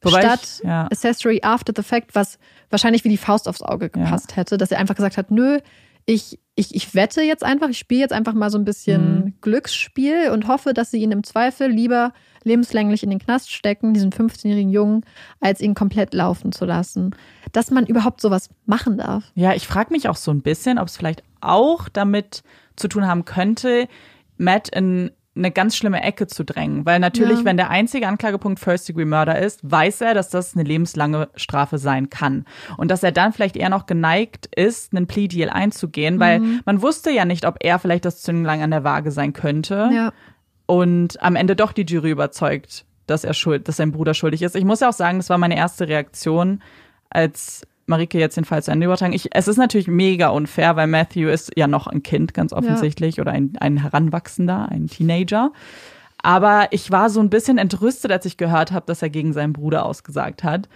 Wobei 0.00 0.20
statt 0.20 0.40
ich, 0.42 0.64
ja. 0.64 0.84
Accessory 0.84 1.40
After 1.42 1.72
the 1.74 1.82
Fact, 1.82 2.14
was 2.14 2.38
wahrscheinlich 2.70 3.02
wie 3.02 3.08
die 3.08 3.16
Faust 3.16 3.48
aufs 3.48 3.60
Auge 3.60 3.90
gepasst 3.90 4.30
ja. 4.30 4.36
hätte, 4.36 4.56
dass 4.56 4.70
er 4.70 4.78
einfach 4.78 4.94
gesagt 4.94 5.16
hat, 5.16 5.32
nö, 5.32 5.58
ich, 6.04 6.38
ich, 6.54 6.76
ich 6.76 6.94
wette 6.94 7.22
jetzt 7.22 7.42
einfach, 7.42 7.68
ich 7.68 7.78
spiele 7.78 8.02
jetzt 8.02 8.12
einfach 8.12 8.34
mal 8.34 8.50
so 8.50 8.58
ein 8.58 8.64
bisschen 8.64 9.16
mhm. 9.16 9.34
Glücksspiel 9.40 10.30
und 10.30 10.46
hoffe, 10.46 10.72
dass 10.74 10.92
sie 10.92 11.02
ihn 11.02 11.10
im 11.10 11.24
Zweifel 11.24 11.68
lieber 11.68 12.12
lebenslänglich 12.44 13.02
in 13.02 13.10
den 13.10 13.18
Knast 13.18 13.52
stecken, 13.52 13.94
diesen 13.94 14.12
15-jährigen 14.12 14.70
Jungen, 14.70 15.04
als 15.40 15.60
ihn 15.60 15.74
komplett 15.74 16.14
laufen 16.14 16.52
zu 16.52 16.66
lassen. 16.66 17.16
Dass 17.50 17.72
man 17.72 17.84
überhaupt 17.86 18.20
sowas 18.20 18.48
machen 18.64 18.98
darf. 18.98 19.32
Ja, 19.34 19.54
ich 19.54 19.66
frage 19.66 19.92
mich 19.92 20.08
auch 20.08 20.14
so 20.14 20.30
ein 20.30 20.42
bisschen, 20.42 20.78
ob 20.78 20.86
es 20.86 20.96
vielleicht 20.96 21.24
auch 21.40 21.88
damit 21.88 22.44
zu 22.76 22.86
tun 22.86 23.08
haben 23.08 23.24
könnte, 23.24 23.88
Matt 24.36 24.68
in 24.68 25.10
eine 25.36 25.50
ganz 25.50 25.76
schlimme 25.76 26.02
Ecke 26.02 26.26
zu 26.26 26.44
drängen. 26.44 26.86
Weil 26.86 26.98
natürlich, 26.98 27.40
ja. 27.40 27.44
wenn 27.44 27.56
der 27.56 27.70
einzige 27.70 28.08
Anklagepunkt 28.08 28.58
First 28.58 28.88
Degree 28.88 29.04
Murder 29.04 29.38
ist, 29.38 29.60
weiß 29.70 30.00
er, 30.00 30.14
dass 30.14 30.30
das 30.30 30.54
eine 30.54 30.64
lebenslange 30.64 31.28
Strafe 31.36 31.78
sein 31.78 32.10
kann. 32.10 32.46
Und 32.76 32.90
dass 32.90 33.02
er 33.02 33.12
dann 33.12 33.32
vielleicht 33.32 33.56
eher 33.56 33.68
noch 33.68 33.86
geneigt 33.86 34.48
ist, 34.56 34.94
einen 34.94 35.06
Plea 35.06 35.28
Deal 35.28 35.50
einzugehen, 35.50 36.18
weil 36.18 36.40
mhm. 36.40 36.60
man 36.64 36.82
wusste 36.82 37.10
ja 37.10 37.24
nicht, 37.24 37.46
ob 37.46 37.56
er 37.60 37.78
vielleicht 37.78 38.04
das 38.04 38.22
Zünglein 38.22 38.62
an 38.62 38.70
der 38.70 38.84
Waage 38.84 39.10
sein 39.10 39.32
könnte. 39.32 39.90
Ja. 39.92 40.12
Und 40.66 41.22
am 41.22 41.36
Ende 41.36 41.54
doch 41.54 41.72
die 41.72 41.84
Jury 41.84 42.10
überzeugt, 42.10 42.86
dass 43.06 43.22
er 43.22 43.34
schuld, 43.34 43.68
dass 43.68 43.76
sein 43.76 43.92
Bruder 43.92 44.14
schuldig 44.14 44.42
ist. 44.42 44.56
Ich 44.56 44.64
muss 44.64 44.80
ja 44.80 44.88
auch 44.88 44.94
sagen, 44.94 45.18
das 45.18 45.30
war 45.30 45.38
meine 45.38 45.56
erste 45.56 45.86
Reaktion, 45.86 46.62
als 47.10 47.62
Marike 47.86 48.18
jetzt 48.18 48.36
den 48.36 48.44
Fall 48.44 48.62
zu 48.62 48.70
Ende 48.70 48.86
übertragen. 48.86 49.12
Ich, 49.12 49.28
es 49.32 49.48
ist 49.48 49.56
natürlich 49.56 49.88
mega 49.88 50.28
unfair, 50.28 50.76
weil 50.76 50.86
Matthew 50.86 51.28
ist 51.28 51.52
ja 51.56 51.66
noch 51.66 51.86
ein 51.86 52.02
Kind, 52.02 52.34
ganz 52.34 52.52
offensichtlich, 52.52 53.16
ja. 53.16 53.22
oder 53.22 53.32
ein, 53.32 53.52
ein 53.60 53.78
Heranwachsender, 53.78 54.68
ein 54.70 54.88
Teenager. 54.88 55.52
Aber 56.22 56.68
ich 56.72 56.90
war 56.90 57.10
so 57.10 57.20
ein 57.20 57.30
bisschen 57.30 57.58
entrüstet, 57.58 58.10
als 58.10 58.26
ich 58.26 58.36
gehört 58.36 58.72
habe, 58.72 58.86
dass 58.86 59.02
er 59.02 59.10
gegen 59.10 59.32
seinen 59.32 59.52
Bruder 59.52 59.86
ausgesagt 59.86 60.42
hat. 60.42 60.68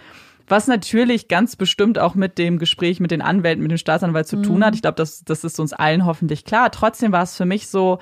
Was 0.47 0.67
natürlich 0.67 1.27
ganz 1.27 1.55
bestimmt 1.55 1.99
auch 1.99 2.15
mit 2.15 2.37
dem 2.37 2.59
Gespräch 2.59 2.99
mit 2.99 3.11
den 3.11 3.21
Anwälten, 3.21 3.61
mit 3.61 3.71
dem 3.71 3.77
Staatsanwalt 3.77 4.27
zu 4.27 4.37
mhm. 4.37 4.43
tun 4.43 4.65
hat. 4.65 4.75
Ich 4.75 4.81
glaube, 4.81 4.95
das, 4.95 5.23
das 5.23 5.43
ist 5.43 5.59
uns 5.59 5.73
allen 5.73 6.05
hoffentlich 6.05 6.45
klar. 6.45 6.71
Trotzdem 6.71 7.11
war 7.11 7.23
es 7.23 7.35
für 7.35 7.45
mich 7.45 7.67
so, 7.67 7.99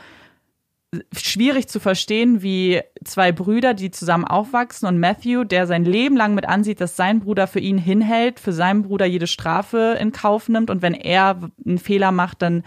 schwierig 1.16 1.68
zu 1.68 1.80
verstehen, 1.80 2.42
wie 2.42 2.82
zwei 3.04 3.32
Brüder, 3.32 3.74
die 3.74 3.92
zusammen 3.92 4.26
aufwachsen 4.26 4.88
und 4.88 5.00
Matthew, 5.00 5.44
der 5.44 5.68
sein 5.68 5.86
Leben 5.86 6.18
lang 6.18 6.34
mit 6.34 6.48
ansieht, 6.48 6.82
dass 6.82 6.96
sein 6.96 7.20
Bruder 7.20 7.46
für 7.46 7.60
ihn 7.60 7.78
hinhält, 7.78 8.40
für 8.40 8.54
seinen 8.54 8.84
Bruder 8.84 9.06
jede 9.06 9.28
Strafe 9.28 9.98
in 10.00 10.12
Kauf 10.12 10.50
nimmt 10.50 10.70
und 10.70 10.82
wenn 10.82 10.96
er 10.96 11.52
einen 11.66 11.78
Fehler 11.78 12.12
macht, 12.12 12.42
dann 12.42 12.64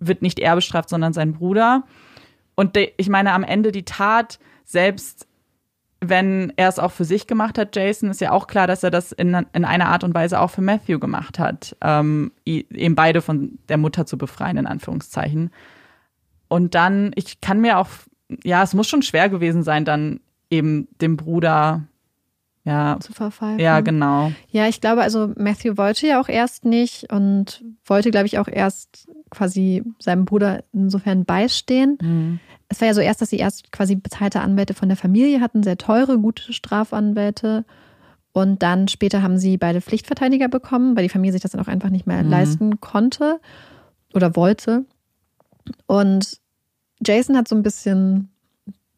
wird 0.00 0.22
nicht 0.22 0.38
er 0.38 0.54
bestraft, 0.54 0.88
sondern 0.88 1.12
sein 1.12 1.34
Bruder. 1.34 1.84
Und 2.54 2.78
ich 2.96 3.08
meine, 3.08 3.32
am 3.32 3.44
Ende 3.44 3.72
die 3.72 3.84
Tat, 3.84 4.38
selbst 4.64 5.26
wenn 6.00 6.52
er 6.56 6.68
es 6.68 6.78
auch 6.78 6.92
für 6.92 7.04
sich 7.04 7.26
gemacht 7.26 7.58
hat, 7.58 7.74
Jason, 7.76 8.10
ist 8.10 8.20
ja 8.20 8.32
auch 8.32 8.46
klar, 8.46 8.66
dass 8.66 8.82
er 8.82 8.90
das 8.90 9.12
in, 9.12 9.34
in 9.52 9.64
einer 9.64 9.88
Art 9.88 10.04
und 10.04 10.14
Weise 10.14 10.40
auch 10.40 10.50
für 10.50 10.62
Matthew 10.62 10.98
gemacht 10.98 11.38
hat, 11.38 11.76
ähm, 11.82 12.32
eben 12.44 12.94
beide 12.94 13.20
von 13.20 13.58
der 13.68 13.76
Mutter 13.76 14.06
zu 14.06 14.16
befreien, 14.16 14.56
in 14.56 14.66
Anführungszeichen. 14.66 15.50
Und 16.48 16.74
dann, 16.74 17.12
ich 17.14 17.40
kann 17.40 17.60
mir 17.60 17.78
auch, 17.78 17.88
ja, 18.44 18.62
es 18.62 18.74
muss 18.74 18.88
schon 18.88 19.02
schwer 19.02 19.28
gewesen 19.28 19.62
sein, 19.62 19.84
dann 19.84 20.20
eben 20.50 20.88
dem 21.00 21.16
Bruder 21.16 21.84
ja, 22.66 22.98
zu 23.00 23.12
verfallen. 23.12 23.60
Ja, 23.60 23.80
genau. 23.80 24.32
Ja, 24.50 24.66
ich 24.66 24.80
glaube, 24.80 25.02
also 25.02 25.32
Matthew 25.36 25.76
wollte 25.76 26.08
ja 26.08 26.20
auch 26.20 26.28
erst 26.28 26.64
nicht 26.64 27.12
und 27.12 27.64
wollte, 27.84 28.10
glaube 28.10 28.26
ich, 28.26 28.38
auch 28.38 28.48
erst 28.48 29.08
quasi 29.30 29.84
seinem 30.00 30.24
Bruder 30.24 30.64
insofern 30.72 31.24
beistehen. 31.24 31.96
Mhm. 32.02 32.40
Es 32.68 32.80
war 32.80 32.88
ja 32.88 32.94
so 32.94 33.00
erst, 33.00 33.22
dass 33.22 33.30
sie 33.30 33.36
erst 33.36 33.70
quasi 33.70 33.94
bezahlte 33.94 34.40
Anwälte 34.40 34.74
von 34.74 34.88
der 34.88 34.96
Familie 34.96 35.40
hatten, 35.40 35.62
sehr 35.62 35.78
teure, 35.78 36.18
gute 36.18 36.52
Strafanwälte. 36.52 37.64
Und 38.32 38.62
dann 38.64 38.88
später 38.88 39.22
haben 39.22 39.38
sie 39.38 39.56
beide 39.56 39.80
Pflichtverteidiger 39.80 40.48
bekommen, 40.48 40.96
weil 40.96 41.04
die 41.04 41.08
Familie 41.08 41.32
sich 41.32 41.42
das 41.42 41.52
dann 41.52 41.60
auch 41.60 41.68
einfach 41.68 41.90
nicht 41.90 42.08
mehr 42.08 42.22
mhm. 42.24 42.30
leisten 42.30 42.80
konnte 42.80 43.40
oder 44.12 44.34
wollte. 44.34 44.84
Und 45.86 46.38
Jason 47.04 47.36
hat 47.36 47.48
so 47.48 47.56
ein 47.56 47.62
bisschen 47.62 48.30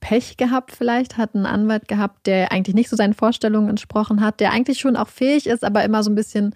Pech 0.00 0.36
gehabt 0.36 0.72
vielleicht, 0.72 1.16
hat 1.16 1.34
einen 1.34 1.46
Anwalt 1.46 1.88
gehabt, 1.88 2.26
der 2.26 2.52
eigentlich 2.52 2.74
nicht 2.74 2.88
so 2.88 2.96
seinen 2.96 3.14
Vorstellungen 3.14 3.68
entsprochen 3.68 4.20
hat, 4.20 4.40
der 4.40 4.52
eigentlich 4.52 4.78
schon 4.78 4.96
auch 4.96 5.08
fähig 5.08 5.46
ist, 5.46 5.64
aber 5.64 5.84
immer 5.84 6.02
so 6.02 6.10
ein 6.10 6.14
bisschen 6.14 6.54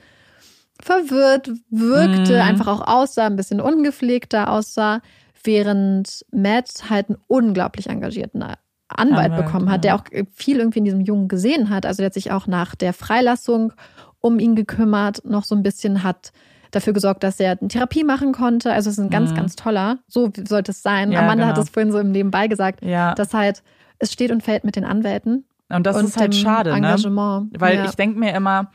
verwirrt 0.81 1.51
wirkte, 1.71 2.35
mhm. 2.35 2.41
einfach 2.41 2.69
auch 2.69 2.87
aussah, 2.87 3.27
ein 3.27 3.37
bisschen 3.37 3.61
ungepflegter 3.61 4.51
aussah, 4.51 5.01
während 5.45 6.25
Matt 6.31 6.89
halt 6.89 7.09
einen 7.09 7.19
unglaublich 7.27 7.89
engagierten 7.89 8.43
Anwalt, 8.43 8.59
Anwalt 8.89 9.37
bekommen 9.37 9.71
hat, 9.71 9.85
ja. 9.85 9.97
der 9.97 9.97
auch 9.97 10.27
viel 10.35 10.59
irgendwie 10.59 10.81
in 10.81 10.85
diesem 10.85 11.01
Jungen 11.01 11.29
gesehen 11.29 11.71
hat. 11.71 11.87
Also 11.87 11.99
der 11.99 12.07
hat 12.07 12.15
sich 12.15 12.31
auch 12.31 12.47
nach 12.47 12.75
der 12.75 12.93
Freilassung 12.93 13.73
um 14.21 14.39
ihn 14.39 14.55
gekümmert, 14.55 15.25
noch 15.25 15.45
so 15.45 15.55
ein 15.55 15.63
bisschen 15.63 16.03
hat 16.03 16.33
dafür 16.73 16.93
gesorgt, 16.93 17.23
dass 17.23 17.39
er 17.39 17.59
eine 17.61 17.69
Therapie 17.69 18.03
machen 18.03 18.33
konnte. 18.33 18.73
Also 18.73 18.91
es 18.91 18.99
ist 18.99 19.05
ein 19.05 19.11
ganz, 19.11 19.31
mhm. 19.31 19.37
ganz 19.37 19.57
toller. 19.57 19.99
So 20.09 20.33
sollte 20.47 20.73
es 20.73 20.83
sein. 20.83 21.13
Ja, 21.13 21.21
Amanda 21.21 21.45
genau. 21.45 21.57
hat 21.57 21.65
es 21.65 21.71
vorhin 21.71 21.93
so 21.93 21.99
im 21.99 22.11
Nebenbei 22.11 22.49
gesagt, 22.49 22.83
ja. 22.83 23.15
dass 23.15 23.35
halt 23.35 23.63
es 23.99 24.13
steht 24.13 24.33
und 24.33 24.43
fällt 24.43 24.65
mit 24.65 24.75
den 24.75 24.85
Anwälten. 24.85 25.45
Und 25.69 25.87
das 25.87 25.97
und 25.97 26.07
ist 26.07 26.17
halt 26.17 26.35
schade, 26.35 26.71
ne? 26.71 26.77
Engagement. 26.77 27.53
ne? 27.53 27.61
Weil 27.61 27.77
ja. 27.77 27.85
ich 27.85 27.95
denke 27.95 28.19
mir 28.19 28.35
immer, 28.35 28.73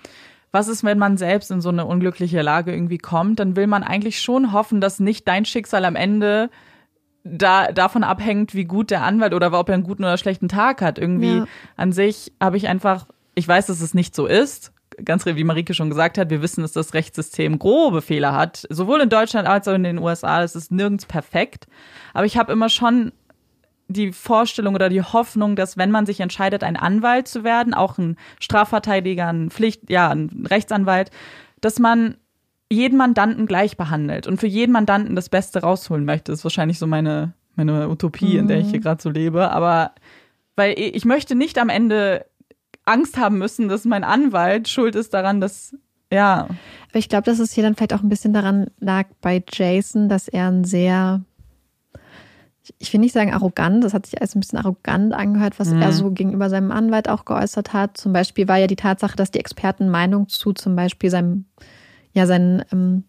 was 0.52 0.68
ist, 0.68 0.84
wenn 0.84 0.98
man 0.98 1.18
selbst 1.18 1.52
in 1.52 1.62
so 1.62 1.70
eine 1.70 1.86
unglückliche 1.86 2.42
Lage 2.42 2.72
irgendwie 2.72 2.98
kommt? 2.98 3.40
Dann 3.40 3.56
will 3.56 3.68
man 3.68 3.84
eigentlich 3.84 4.22
schon 4.22 4.54
hoffen, 4.54 4.80
dass 4.80 5.00
nicht 5.00 5.28
dein 5.28 5.46
Schicksal 5.46 5.86
am 5.86 5.96
Ende 5.96 6.50
da 7.24 7.72
davon 7.72 8.04
abhängt, 8.04 8.56
wie 8.56 8.64
gut 8.64 8.90
der 8.90 9.04
Anwalt 9.04 9.34
oder 9.34 9.52
ob 9.52 9.68
er 9.68 9.76
einen 9.76 9.84
guten 9.84 10.04
oder 10.04 10.18
schlechten 10.18 10.48
Tag 10.48 10.82
hat. 10.82 10.98
Irgendwie 10.98 11.38
ja. 11.38 11.46
an 11.76 11.92
sich 11.92 12.32
habe 12.42 12.58
ich 12.58 12.68
einfach, 12.68 13.06
ich 13.36 13.48
weiß, 13.48 13.66
dass 13.68 13.82
es 13.82 13.94
nicht 13.94 14.16
so 14.16 14.26
ist 14.26 14.72
ganz 15.04 15.26
wie 15.26 15.44
Marike 15.44 15.74
schon 15.74 15.90
gesagt 15.90 16.18
hat, 16.18 16.30
wir 16.30 16.42
wissen, 16.42 16.62
dass 16.62 16.72
das 16.72 16.94
Rechtssystem 16.94 17.60
grobe 17.60 18.02
Fehler 18.02 18.34
hat, 18.34 18.66
sowohl 18.70 19.02
in 19.02 19.10
Deutschland 19.10 19.48
als 19.48 19.68
auch 19.68 19.74
in 19.74 19.84
den 19.84 20.00
USA. 20.00 20.44
Es 20.44 20.56
ist 20.56 20.72
nirgends 20.72 21.06
perfekt. 21.06 21.68
Aber 22.14 22.26
ich 22.26 22.38
habe 22.38 22.52
immer 22.52 22.70
schon 22.70 23.12
die 23.88 24.12
Vorstellung 24.12 24.76
oder 24.76 24.90
die 24.90 25.02
Hoffnung, 25.02 25.56
dass 25.56 25.78
wenn 25.78 25.92
man 25.92 26.06
sich 26.06 26.20
entscheidet, 26.20 26.64
ein 26.64 26.76
Anwalt 26.76 27.28
zu 27.28 27.44
werden, 27.44 27.74
auch 27.74 27.98
ein 27.98 28.18
Strafverteidiger, 28.40 29.28
ein 29.28 29.50
Pflicht, 29.50 29.90
ja, 29.90 30.10
ein 30.10 30.46
Rechtsanwalt, 30.50 31.12
dass 31.62 31.80
man 31.80 32.18
jeden 32.70 32.98
Mandanten 32.98 33.46
gleich 33.46 33.78
behandelt 33.78 34.28
und 34.28 34.40
für 34.40 34.48
jeden 34.48 34.74
Mandanten 34.74 35.16
das 35.16 35.30
Beste 35.30 35.62
rausholen 35.62 36.04
möchte. 36.04 36.32
Das 36.32 36.40
ist 36.40 36.44
wahrscheinlich 36.44 36.80
so 36.80 36.88
meine, 36.88 37.34
meine 37.56 37.90
Utopie, 37.90 38.34
mhm. 38.34 38.40
in 38.40 38.48
der 38.50 38.60
ich 38.60 38.70
hier 38.70 38.82
gerade 38.82 39.02
so 39.02 39.10
lebe. 39.10 39.52
Aber 39.52 39.92
weil 40.58 40.78
ich 40.78 41.06
möchte 41.06 41.36
nicht 41.36 41.58
am 41.60 41.70
Ende 41.70 42.26
Angst 42.88 43.18
haben 43.18 43.38
müssen, 43.38 43.68
dass 43.68 43.86
mein 43.86 44.04
Anwalt 44.04 44.68
schuld 44.68 44.96
ist 44.96 45.14
daran, 45.14 45.42
dass 45.42 45.76
ja. 46.12 46.48
Aber 46.90 47.00
ich 47.00 47.10
glaube, 47.10 47.24
dass 47.24 47.40
es 47.40 47.52
hier 47.52 47.64
dann 47.64 47.76
vielleicht 47.76 47.94
auch 47.94 48.02
ein 48.02 48.10
bisschen 48.10 48.34
daran 48.34 48.68
lag 48.80 49.08
bei 49.22 49.44
Jason, 49.52 50.08
dass 50.08 50.28
er 50.28 50.50
ein 50.50 50.64
sehr, 50.64 51.22
ich 52.80 52.94
will 52.94 53.02
nicht 53.02 53.14
sagen 53.14 53.34
arrogant, 53.34 53.84
das 53.84 53.94
hat 53.94 54.06
sich 54.06 54.20
alles 54.20 54.36
ein 54.36 54.40
bisschen 54.40 54.60
arrogant 54.60 55.14
angehört, 55.14 55.60
was 55.60 55.70
mhm. 55.70 55.82
er 55.82 55.92
so 55.92 56.12
gegenüber 56.12 56.50
seinem 56.50 56.72
Anwalt 56.72 57.10
auch 57.10 57.26
geäußert 57.26 57.74
hat. 57.74 57.98
Zum 57.98 58.14
Beispiel 58.14 58.48
war 58.48 58.58
ja 58.58 58.68
die 58.68 58.78
Tatsache, 58.78 59.18
dass 59.18 59.32
die 59.32 59.40
Experten 59.40 59.90
Meinung 59.90 60.30
zu 60.30 60.54
zum 60.54 60.76
Beispiel 60.76 61.10
seinem, 61.10 61.46
ja, 62.14 62.26
seinen, 62.26 62.64
ähm, 62.72 63.04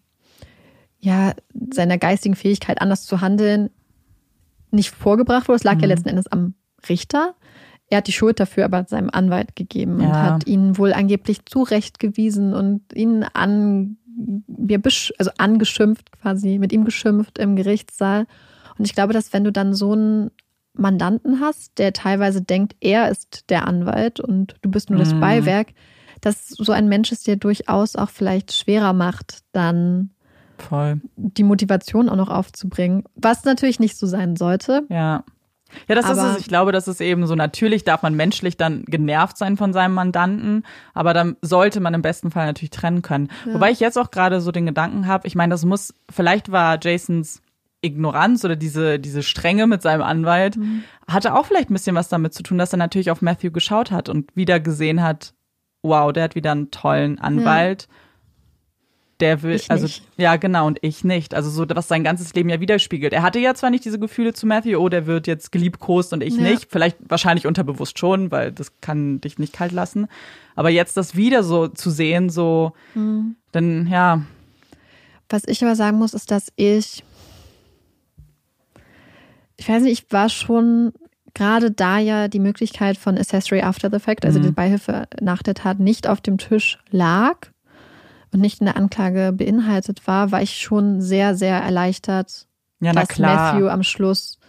ja, 0.99 1.33
seiner 1.71 1.97
geistigen 1.97 2.35
Fähigkeit 2.35 2.81
anders 2.81 3.05
zu 3.05 3.21
handeln 3.21 3.69
nicht 4.71 4.91
vorgebracht 4.91 5.47
wurde. 5.47 5.57
Es 5.57 5.63
lag 5.63 5.75
mhm. 5.75 5.81
ja 5.81 5.87
letzten 5.87 6.09
Endes 6.09 6.27
am 6.27 6.53
Richter. 6.87 7.35
Er 7.89 7.97
hat 7.97 8.07
die 8.07 8.13
Schuld 8.13 8.39
dafür 8.39 8.65
aber 8.65 8.85
seinem 8.87 9.09
Anwalt 9.11 9.55
gegeben 9.55 9.99
ja. 9.99 10.07
und 10.07 10.15
hat 10.15 10.47
ihn 10.47 10.77
wohl 10.77 10.93
angeblich 10.93 11.45
zurechtgewiesen 11.45 12.53
und 12.53 12.81
ihn 12.93 13.23
an, 13.33 13.97
also 15.17 15.31
angeschimpft 15.37 16.11
quasi, 16.11 16.59
mit 16.59 16.71
ihm 16.71 16.85
geschimpft 16.85 17.39
im 17.39 17.55
Gerichtssaal. 17.55 18.27
Und 18.77 18.85
ich 18.85 18.93
glaube, 18.93 19.13
dass 19.13 19.33
wenn 19.33 19.43
du 19.43 19.51
dann 19.51 19.73
so 19.73 19.93
einen 19.93 20.31
Mandanten 20.73 21.39
hast, 21.39 21.77
der 21.79 21.93
teilweise 21.93 22.41
denkt, 22.41 22.75
er 22.79 23.09
ist 23.09 23.49
der 23.49 23.67
Anwalt 23.67 24.19
und 24.19 24.55
du 24.61 24.69
bist 24.69 24.89
nur 24.89 24.99
das 24.99 25.13
mhm. 25.13 25.19
Beiwerk, 25.19 25.69
dass 26.21 26.49
so 26.49 26.71
ein 26.71 26.89
Mensch 26.89 27.11
es 27.11 27.23
dir 27.23 27.37
durchaus 27.37 27.95
auch 27.95 28.09
vielleicht 28.09 28.53
schwerer 28.53 28.93
macht, 28.93 29.39
dann 29.51 30.11
Voll. 30.57 31.01
die 31.15 31.43
Motivation 31.43 32.09
auch 32.09 32.15
noch 32.15 32.29
aufzubringen. 32.29 33.03
Was 33.15 33.45
natürlich 33.45 33.79
nicht 33.79 33.97
so 33.97 34.07
sein 34.07 34.35
sollte. 34.35 34.83
Ja. 34.89 35.23
Ja, 35.87 35.95
das 35.95 36.05
aber 36.05 36.13
ist 36.15 36.35
es. 36.35 36.41
Ich 36.41 36.47
glaube, 36.47 36.71
das 36.71 36.87
ist 36.87 37.01
eben 37.01 37.27
so 37.27 37.35
natürlich 37.35 37.83
darf 37.83 38.01
man 38.01 38.15
menschlich 38.15 38.57
dann 38.57 38.83
genervt 38.85 39.37
sein 39.37 39.57
von 39.57 39.73
seinem 39.73 39.93
Mandanten, 39.93 40.65
aber 40.93 41.13
dann 41.13 41.37
sollte 41.41 41.79
man 41.79 41.93
im 41.93 42.01
besten 42.01 42.31
Fall 42.31 42.45
natürlich 42.45 42.71
trennen 42.71 43.01
können. 43.01 43.29
Ja. 43.45 43.55
Wobei 43.55 43.71
ich 43.71 43.79
jetzt 43.79 43.97
auch 43.97 44.11
gerade 44.11 44.41
so 44.41 44.51
den 44.51 44.65
Gedanken 44.65 45.07
habe, 45.07 45.27
ich 45.27 45.35
meine, 45.35 45.51
das 45.51 45.65
muss, 45.65 45.93
vielleicht 46.09 46.51
war 46.51 46.79
Jasons 46.81 47.41
Ignoranz 47.81 48.43
oder 48.43 48.55
diese, 48.55 48.99
diese 48.99 49.23
Strenge 49.23 49.65
mit 49.67 49.81
seinem 49.81 50.01
Anwalt, 50.01 50.57
mhm. 50.57 50.83
hatte 51.07 51.33
auch 51.33 51.45
vielleicht 51.45 51.69
ein 51.69 51.73
bisschen 51.73 51.95
was 51.95 52.09
damit 52.09 52.33
zu 52.33 52.43
tun, 52.43 52.57
dass 52.57 52.73
er 52.73 52.77
natürlich 52.77 53.11
auf 53.11 53.21
Matthew 53.21 53.51
geschaut 53.51 53.91
hat 53.91 54.09
und 54.09 54.35
wieder 54.35 54.59
gesehen 54.59 55.01
hat, 55.01 55.33
wow, 55.81 56.11
der 56.11 56.25
hat 56.25 56.35
wieder 56.35 56.51
einen 56.51 56.71
tollen 56.71 57.19
Anwalt. 57.19 57.87
Ja 57.89 57.95
der 59.19 59.43
will, 59.43 59.55
ich 59.55 59.69
also 59.69 59.83
nicht. 59.83 60.03
ja 60.17 60.37
genau 60.37 60.67
und 60.67 60.79
ich 60.81 61.03
nicht. 61.03 61.33
Also 61.33 61.49
so, 61.49 61.65
was 61.69 61.87
sein 61.87 62.03
ganzes 62.03 62.33
Leben 62.33 62.49
ja 62.49 62.59
widerspiegelt. 62.59 63.13
Er 63.13 63.21
hatte 63.21 63.39
ja 63.39 63.53
zwar 63.53 63.69
nicht 63.69 63.83
diese 63.83 63.99
Gefühle 63.99 64.33
zu 64.33 64.47
Matthew, 64.47 64.77
oh, 64.77 64.89
der 64.89 65.05
wird 65.07 65.27
jetzt 65.27 65.51
geliebkost 65.51 66.13
und 66.13 66.23
ich 66.23 66.35
ja. 66.35 66.43
nicht. 66.43 66.67
Vielleicht 66.69 66.97
wahrscheinlich 67.07 67.45
unterbewusst 67.45 67.99
schon, 67.99 68.31
weil 68.31 68.51
das 68.51 68.79
kann 68.81 69.19
dich 69.21 69.37
nicht 69.37 69.53
kalt 69.53 69.71
lassen. 69.71 70.07
Aber 70.55 70.69
jetzt 70.69 70.95
das 70.97 71.15
wieder 71.15 71.43
so 71.43 71.67
zu 71.67 71.89
sehen, 71.89 72.29
so, 72.29 72.73
mhm. 72.95 73.35
dann 73.51 73.87
ja. 73.87 74.21
Was 75.27 75.43
ich 75.45 75.63
aber 75.63 75.75
sagen 75.75 75.97
muss, 75.97 76.13
ist, 76.13 76.31
dass 76.31 76.51
ich, 76.55 77.03
ich 79.57 79.67
weiß 79.67 79.83
nicht, 79.83 80.03
ich 80.03 80.11
war 80.11 80.29
schon 80.29 80.93
gerade 81.33 81.71
da 81.71 81.99
ja 81.99 82.27
die 82.27 82.39
Möglichkeit 82.39 82.97
von 82.97 83.17
Accessory 83.17 83.61
After 83.61 83.89
the 83.91 83.99
Fact, 83.99 84.25
also 84.25 84.39
mhm. 84.39 84.43
die 84.43 84.51
Beihilfe 84.51 85.07
nach 85.21 85.43
der 85.43 85.53
Tat, 85.53 85.79
nicht 85.79 86.07
auf 86.07 86.21
dem 86.21 86.37
Tisch 86.37 86.79
lag 86.89 87.49
und 88.31 88.41
nicht 88.41 88.59
in 88.59 88.65
der 88.65 88.77
Anklage 88.77 89.33
beinhaltet 89.33 90.07
war, 90.07 90.31
war 90.31 90.41
ich 90.41 90.57
schon 90.57 91.01
sehr, 91.01 91.35
sehr 91.35 91.57
erleichtert, 91.57 92.47
ja, 92.79 92.93
dass 92.93 93.17
Matthew 93.17 93.67
am 93.67 93.83
Schluss 93.83 94.39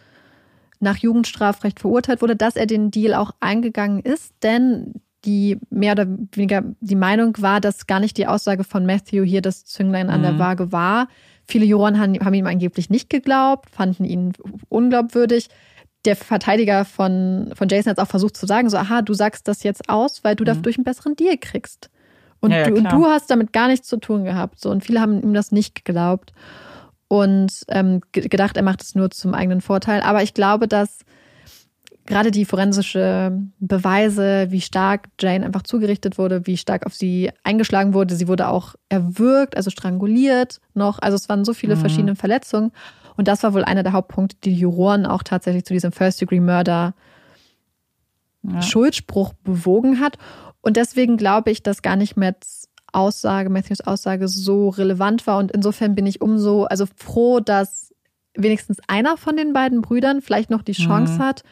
nach 0.81 0.97
Jugendstrafrecht 0.97 1.81
verurteilt 1.81 2.23
wurde, 2.23 2.37
dass 2.37 2.57
er 2.57 2.67
den 2.67 2.91
Deal 2.91 3.15
auch 3.15 3.33
eingegangen 3.41 4.01
ist, 4.01 4.33
denn 4.43 4.95
die 5.25 5.59
mehr 5.69 5.93
oder 5.93 6.07
weniger 6.33 6.65
die 6.81 6.97
Meinung 6.97 7.35
war, 7.41 7.61
dass 7.61 7.87
gar 7.87 8.01
nicht 8.01 8.17
die 8.17 8.27
Aussage 8.27 8.65
von 8.65 8.87
Matthew 8.87 9.25
hier 9.25 9.43
das 9.43 9.65
Zünglein 9.67 10.09
an 10.09 10.23
der 10.23 10.33
mhm. 10.33 10.39
Waage 10.39 10.73
war. 10.73 11.09
Viele 11.47 11.67
Juroren 11.67 11.99
haben, 11.99 12.19
haben 12.25 12.35
ihm 12.35 12.47
angeblich 12.47 12.89
nicht 12.89 13.11
geglaubt, 13.11 13.69
fanden 13.71 14.05
ihn 14.05 14.33
unglaubwürdig. 14.69 15.49
Der 16.07 16.17
Verteidiger 16.17 16.87
von, 16.87 17.53
von 17.55 17.69
Jason 17.69 17.91
hat 17.91 17.99
auch 17.99 18.09
versucht 18.09 18.37
zu 18.37 18.47
sagen, 18.47 18.71
so, 18.71 18.79
aha, 18.79 19.03
du 19.03 19.13
sagst 19.13 19.47
das 19.47 19.63
jetzt 19.63 19.91
aus, 19.91 20.25
weil 20.25 20.37
du 20.37 20.45
mhm. 20.45 20.47
dadurch 20.47 20.79
einen 20.79 20.85
besseren 20.85 21.17
Deal 21.17 21.37
kriegst. 21.37 21.91
Und, 22.41 22.53
Ja, 22.53 22.59
ja, 22.59 22.69
du, 22.71 22.77
und 22.77 22.91
du 22.93 23.05
hast 23.07 23.31
damit 23.31 23.53
gar 23.53 23.69
nichts 23.69 23.87
zu 23.89 23.99
tun 23.99 24.25
gehabt. 24.25 24.61
So, 24.61 24.71
und 24.71 24.85
viele 24.85 25.01
haben 25.01 25.23
ihm 25.23 25.35
das 25.35 25.53
nicht 25.53 25.85
geglaubt 25.85 26.33
und 27.09 27.65
ähm, 27.69 28.01
ge- 28.13 28.29
gedacht, 28.29 28.57
er 28.57 28.63
macht 28.63 28.83
es 28.83 28.95
nur 28.95 29.11
zum 29.11 29.35
eigenen 29.35 29.61
Vorteil. 29.61 30.01
Aber 30.01 30.23
ich 30.23 30.33
glaube, 30.33 30.67
dass 30.69 31.01
gerade 32.07 32.31
die 32.31 32.45
forensische 32.47 33.39
Beweise, 33.61 34.47
wie 34.51 34.61
stark 34.63 35.09
Jane 35.21 35.45
einfach 35.45 35.63
zugerichtet 35.63 36.19
wurde, 36.19 36.47
wie 36.47 36.57
stark 36.57 36.87
auf 36.87 36.95
sie 36.95 37.31
eingeschlagen 37.45 37.95
wurde, 37.95 38.17
sie 38.17 38.27
wurde 38.27 38.49
auch 38.49 38.75
erwürgt, 38.89 39.57
also 39.57 39.71
stranguliert 39.71 40.61
noch. 40.75 40.99
Also 41.01 41.17
es 41.17 41.29
waren 41.29 41.45
so 41.45 41.53
viele 41.53 41.77
Mhm. 41.77 41.81
verschiedene 41.81 42.17
Verletzungen. 42.17 42.73
Und 43.17 43.29
das 43.29 43.43
war 43.43 43.53
wohl 43.55 43.65
einer 43.65 43.83
der 43.83 43.93
Hauptpunkte, 43.93 44.37
die 44.43 44.55
die 44.55 44.61
Juroren 44.61 45.05
auch 45.05 45.23
tatsächlich 45.23 45.65
zu 45.67 45.75
diesem 45.75 45.93
First-Degree-Murder 45.93 46.95
Ja. 48.43 48.63
Schuldspruch 48.63 49.35
bewogen 49.45 50.01
hat. 50.01 50.17
Und 50.63 50.77
deswegen 50.77 51.17
glaube 51.17 51.51
ich, 51.51 51.63
dass 51.63 51.83
gar 51.83 51.97
nicht 51.97 52.17
Matts 52.17 52.69
Aussage, 52.93 53.51
Matthews 53.51 53.81
Aussage 53.83 54.27
so 54.29 54.69
relevant 54.69 55.27
war. 55.27 55.39
Und 55.39 55.53
insofern 55.53 55.95
bin 55.95 56.07
ich 56.07 56.21
umso, 56.21 56.65
also 56.65 56.87
froh, 56.97 57.41
dass 57.41 57.95
wenigstens 58.35 58.79
einer 58.89 59.17
von 59.17 59.37
den 59.37 59.53
beiden 59.53 59.81
Brüdern 59.81 60.23
vielleicht 60.23 60.51
noch 60.51 60.63
die 60.63 60.73
Chance 60.73 61.15
Mhm. 61.15 61.19
hat, 61.23 61.43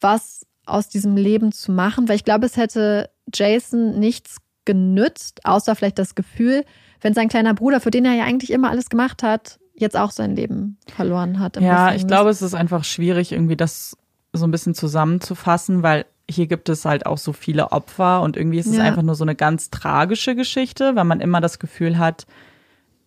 was 0.00 0.46
aus 0.66 0.88
diesem 0.88 1.16
Leben 1.16 1.52
zu 1.52 1.70
machen. 1.72 2.08
Weil 2.08 2.16
ich 2.16 2.24
glaube, 2.24 2.46
es 2.46 2.56
hätte 2.56 3.08
Jason 3.32 3.98
nichts 3.98 4.38
genützt, 4.64 5.40
außer 5.44 5.74
vielleicht 5.76 5.98
das 5.98 6.14
Gefühl, 6.14 6.64
wenn 7.00 7.14
sein 7.14 7.28
kleiner 7.28 7.54
Bruder, 7.54 7.80
für 7.80 7.90
den 7.90 8.04
er 8.04 8.14
ja 8.14 8.24
eigentlich 8.24 8.50
immer 8.50 8.70
alles 8.70 8.88
gemacht 8.88 9.22
hat, 9.22 9.58
jetzt 9.74 9.96
auch 9.96 10.10
sein 10.10 10.34
Leben 10.36 10.78
verloren 10.94 11.38
hat. 11.38 11.56
Ja, 11.56 11.88
ich 11.88 11.94
Gefängnis. 11.94 12.06
glaube, 12.06 12.30
es 12.30 12.42
ist 12.42 12.54
einfach 12.54 12.82
schwierig, 12.84 13.32
irgendwie 13.32 13.56
das 13.56 13.96
so 14.32 14.46
ein 14.46 14.50
bisschen 14.50 14.74
zusammenzufassen, 14.74 15.82
weil 15.82 16.06
hier 16.30 16.46
gibt 16.46 16.68
es 16.68 16.84
halt 16.84 17.06
auch 17.06 17.18
so 17.18 17.32
viele 17.32 17.72
Opfer 17.72 18.22
und 18.22 18.36
irgendwie 18.36 18.58
ist 18.58 18.66
es 18.66 18.76
Ja. 18.76 18.84
einfach 18.84 19.02
nur 19.02 19.14
so 19.14 19.24
eine 19.24 19.34
ganz 19.34 19.70
tragische 19.70 20.34
Geschichte, 20.34 20.96
weil 20.96 21.04
man 21.04 21.20
immer 21.20 21.40
das 21.40 21.58
Gefühl 21.58 21.98
hat, 21.98 22.26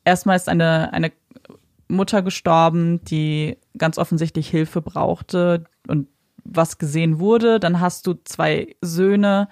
erstmal 0.05 0.35
ist 0.35 0.49
eine, 0.49 0.93
eine 0.93 1.11
Mutter 1.87 2.21
gestorben, 2.21 3.03
die 3.05 3.57
ganz 3.77 3.97
offensichtlich 3.97 4.49
Hilfe 4.49 4.81
brauchte 4.81 5.63
und 5.87 6.07
was 6.43 6.77
gesehen 6.77 7.19
wurde. 7.19 7.59
Dann 7.59 7.79
hast 7.79 8.07
du 8.07 8.13
zwei 8.23 8.75
Söhne, 8.81 9.47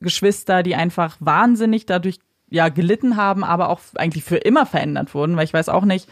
Geschwister, 0.00 0.62
die 0.62 0.74
einfach 0.74 1.16
wahnsinnig 1.20 1.86
dadurch 1.86 2.18
ja 2.50 2.68
gelitten 2.68 3.16
haben, 3.16 3.42
aber 3.44 3.68
auch 3.68 3.80
eigentlich 3.96 4.24
für 4.24 4.36
immer 4.36 4.66
verändert 4.66 5.14
wurden, 5.14 5.36
weil 5.36 5.44
ich 5.44 5.54
weiß 5.54 5.68
auch 5.68 5.84
nicht, 5.84 6.08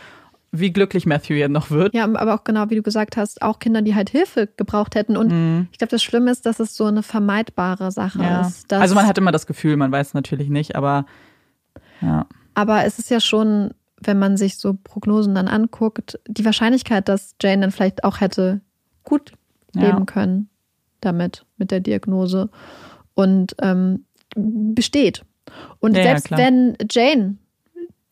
wie 0.54 0.70
glücklich 0.72 1.06
Matthew 1.06 1.34
jetzt 1.34 1.50
noch 1.50 1.70
wird. 1.70 1.94
Ja, 1.94 2.04
aber 2.04 2.34
auch 2.34 2.44
genau 2.44 2.68
wie 2.68 2.74
du 2.76 2.82
gesagt 2.82 3.16
hast, 3.16 3.40
auch 3.40 3.58
Kinder, 3.58 3.80
die 3.82 3.94
halt 3.94 4.10
Hilfe 4.10 4.48
gebraucht 4.56 4.94
hätten. 4.94 5.16
Und 5.16 5.28
Mhm. 5.32 5.68
ich 5.72 5.78
glaube, 5.78 5.90
das 5.90 6.02
Schlimme 6.02 6.30
ist, 6.30 6.44
dass 6.44 6.60
es 6.60 6.76
so 6.76 6.84
eine 6.84 7.02
vermeidbare 7.02 7.90
Sache 7.90 8.22
Ja. 8.22 8.42
ist. 8.46 8.70
Also 8.72 8.94
man 8.94 9.06
hat 9.06 9.16
immer 9.16 9.32
das 9.32 9.46
Gefühl, 9.46 9.76
man 9.78 9.90
weiß 9.90 10.12
natürlich 10.14 10.50
nicht, 10.50 10.76
aber 10.76 11.06
ja. 12.02 12.26
aber 12.54 12.84
es 12.84 12.98
ist 12.98 13.08
ja 13.10 13.20
schon, 13.20 13.72
wenn 13.98 14.18
man 14.18 14.36
sich 14.36 14.58
so 14.58 14.74
Prognosen 14.74 15.34
dann 15.34 15.48
anguckt, 15.48 16.18
die 16.28 16.44
Wahrscheinlichkeit, 16.44 17.08
dass 17.08 17.34
Jane 17.40 17.62
dann 17.62 17.70
vielleicht 17.70 18.04
auch 18.04 18.20
hätte 18.20 18.60
gut 19.04 19.32
Ja. 19.74 19.88
leben 19.88 20.04
können 20.06 20.50
damit, 21.00 21.46
mit 21.56 21.70
der 21.70 21.80
Diagnose. 21.80 22.50
Und 23.14 23.54
ähm, 23.62 24.04
besteht. 24.34 25.24
Und 25.80 25.92
Ja, 25.96 25.98
ja, 26.02 26.04
selbst 26.10 26.26
klar. 26.26 26.40
wenn 26.40 26.76
Jane 26.90 27.36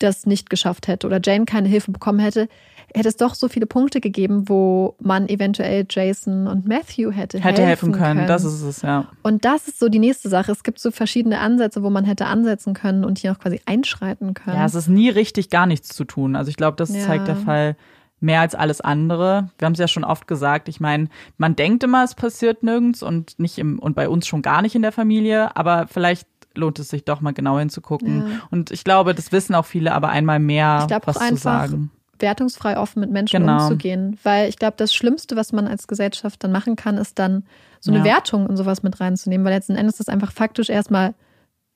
das 0.02 0.26
nicht 0.26 0.50
geschafft 0.50 0.88
hätte 0.88 1.06
oder 1.06 1.20
Jane 1.22 1.44
keine 1.44 1.68
Hilfe 1.68 1.92
bekommen 1.92 2.18
hätte, 2.18 2.48
hätte 2.94 3.08
es 3.08 3.16
doch 3.16 3.34
so 3.34 3.48
viele 3.48 3.66
Punkte 3.66 4.00
gegeben, 4.00 4.48
wo 4.48 4.96
man 5.00 5.28
eventuell 5.28 5.86
Jason 5.88 6.48
und 6.48 6.66
Matthew 6.66 7.12
hätte, 7.12 7.38
Hätte 7.40 7.62
helfen 7.64 7.92
können. 7.92 8.26
Das 8.26 8.42
ist 8.44 8.62
es, 8.62 8.82
ja. 8.82 9.06
und 9.22 9.44
das 9.44 9.68
ist 9.68 9.78
so 9.78 9.88
die 9.88 10.00
nächste 10.00 10.28
Sache. 10.28 10.50
Es 10.50 10.64
gibt 10.64 10.80
so 10.80 10.90
verschiedene 10.90 11.38
Ansätze, 11.38 11.82
wo 11.82 11.90
man 11.90 12.04
hätte 12.04 12.26
ansetzen 12.26 12.74
können 12.74 13.04
und 13.04 13.18
hier 13.18 13.32
auch 13.32 13.38
quasi 13.38 13.60
einschreiten 13.66 14.34
können. 14.34 14.56
Ja, 14.56 14.64
es 14.66 14.74
ist 14.74 14.88
nie 14.88 15.08
richtig, 15.08 15.50
gar 15.50 15.66
nichts 15.66 15.88
zu 15.88 16.04
tun. 16.04 16.34
Also 16.34 16.48
ich 16.48 16.56
glaube, 16.56 16.76
das 16.76 16.94
Ja. 16.94 17.06
zeigt 17.06 17.28
der 17.28 17.36
Fall 17.36 17.76
mehr 18.22 18.40
als 18.40 18.54
alles 18.54 18.80
andere. 18.82 19.50
Wir 19.58 19.66
haben 19.66 19.72
es 19.72 19.78
ja 19.78 19.88
schon 19.88 20.04
oft 20.04 20.26
gesagt. 20.26 20.68
Ich 20.68 20.78
meine, 20.80 21.08
man 21.38 21.56
denkt 21.56 21.82
immer, 21.84 22.04
es 22.04 22.14
passiert 22.14 22.62
nirgends 22.62 23.02
und 23.02 23.38
nicht 23.38 23.56
im 23.58 23.78
und 23.78 23.94
bei 23.94 24.08
uns 24.08 24.26
schon 24.26 24.42
gar 24.42 24.60
nicht 24.62 24.74
in 24.74 24.82
der 24.82 24.92
Familie, 24.92 25.56
aber 25.56 25.86
vielleicht 25.88 26.26
lohnt 26.54 26.78
es 26.78 26.88
sich 26.88 27.04
doch 27.04 27.20
mal 27.20 27.32
genau 27.32 27.58
hinzugucken. 27.58 28.18
Ja. 28.28 28.40
Und 28.50 28.70
ich 28.70 28.84
glaube, 28.84 29.14
das 29.14 29.32
wissen 29.32 29.54
auch 29.54 29.66
viele, 29.66 29.92
aber 29.92 30.08
einmal 30.08 30.38
mehr 30.38 30.78
Ich 30.82 30.88
glaub 30.88 31.06
was 31.06 31.18
zu 31.18 31.36
sagen. 31.36 31.90
wertungsfrei 32.18 32.76
offen 32.78 33.00
mit 33.00 33.10
Menschen 33.10 33.40
Genau. 33.40 33.62
umzugehen. 33.64 34.18
Weil 34.24 34.48
ich 34.48 34.56
glaube, 34.58 34.74
das 34.76 34.94
Schlimmste, 34.94 35.36
was 35.36 35.52
man 35.52 35.66
als 35.66 35.86
Gesellschaft 35.88 36.42
dann 36.44 36.52
machen 36.52 36.76
kann, 36.76 36.98
ist 36.98 37.18
dann 37.18 37.44
so 37.80 37.90
eine 37.92 38.00
Ja. 38.00 38.04
Wertung 38.04 38.46
und 38.46 38.56
sowas 38.56 38.82
mit 38.82 39.00
reinzunehmen. 39.00 39.44
Weil 39.46 39.54
letzten 39.54 39.76
Endes 39.76 39.94
ist 39.94 40.00
das 40.00 40.08
einfach 40.12 40.32
faktisch 40.32 40.68
erstmal 40.68 41.14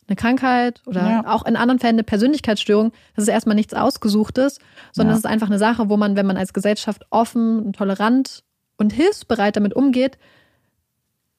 eine 0.06 0.16
Krankheit 0.16 0.82
oder 0.84 1.00
Ja. 1.08 1.24
auch 1.32 1.46
in 1.46 1.56
anderen 1.56 1.78
Fällen 1.78 1.94
eine 1.94 2.02
Persönlichkeitsstörung. 2.04 2.92
Das 3.16 3.22
ist 3.22 3.28
erstmal 3.28 3.54
nichts 3.54 3.72
Ausgesuchtes, 3.72 4.58
sondern 4.92 5.12
Ja. 5.14 5.18
es 5.18 5.24
ist 5.24 5.30
einfach 5.30 5.46
eine 5.46 5.58
Sache, 5.58 5.88
wo 5.88 5.96
man, 5.96 6.14
wenn 6.14 6.26
man 6.26 6.36
als 6.36 6.52
Gesellschaft 6.52 7.06
offen 7.08 7.60
und 7.60 7.76
tolerant 7.76 8.42
und 8.76 8.92
hilfsbereit 8.92 9.56
damit 9.56 9.72
umgeht, 9.74 10.18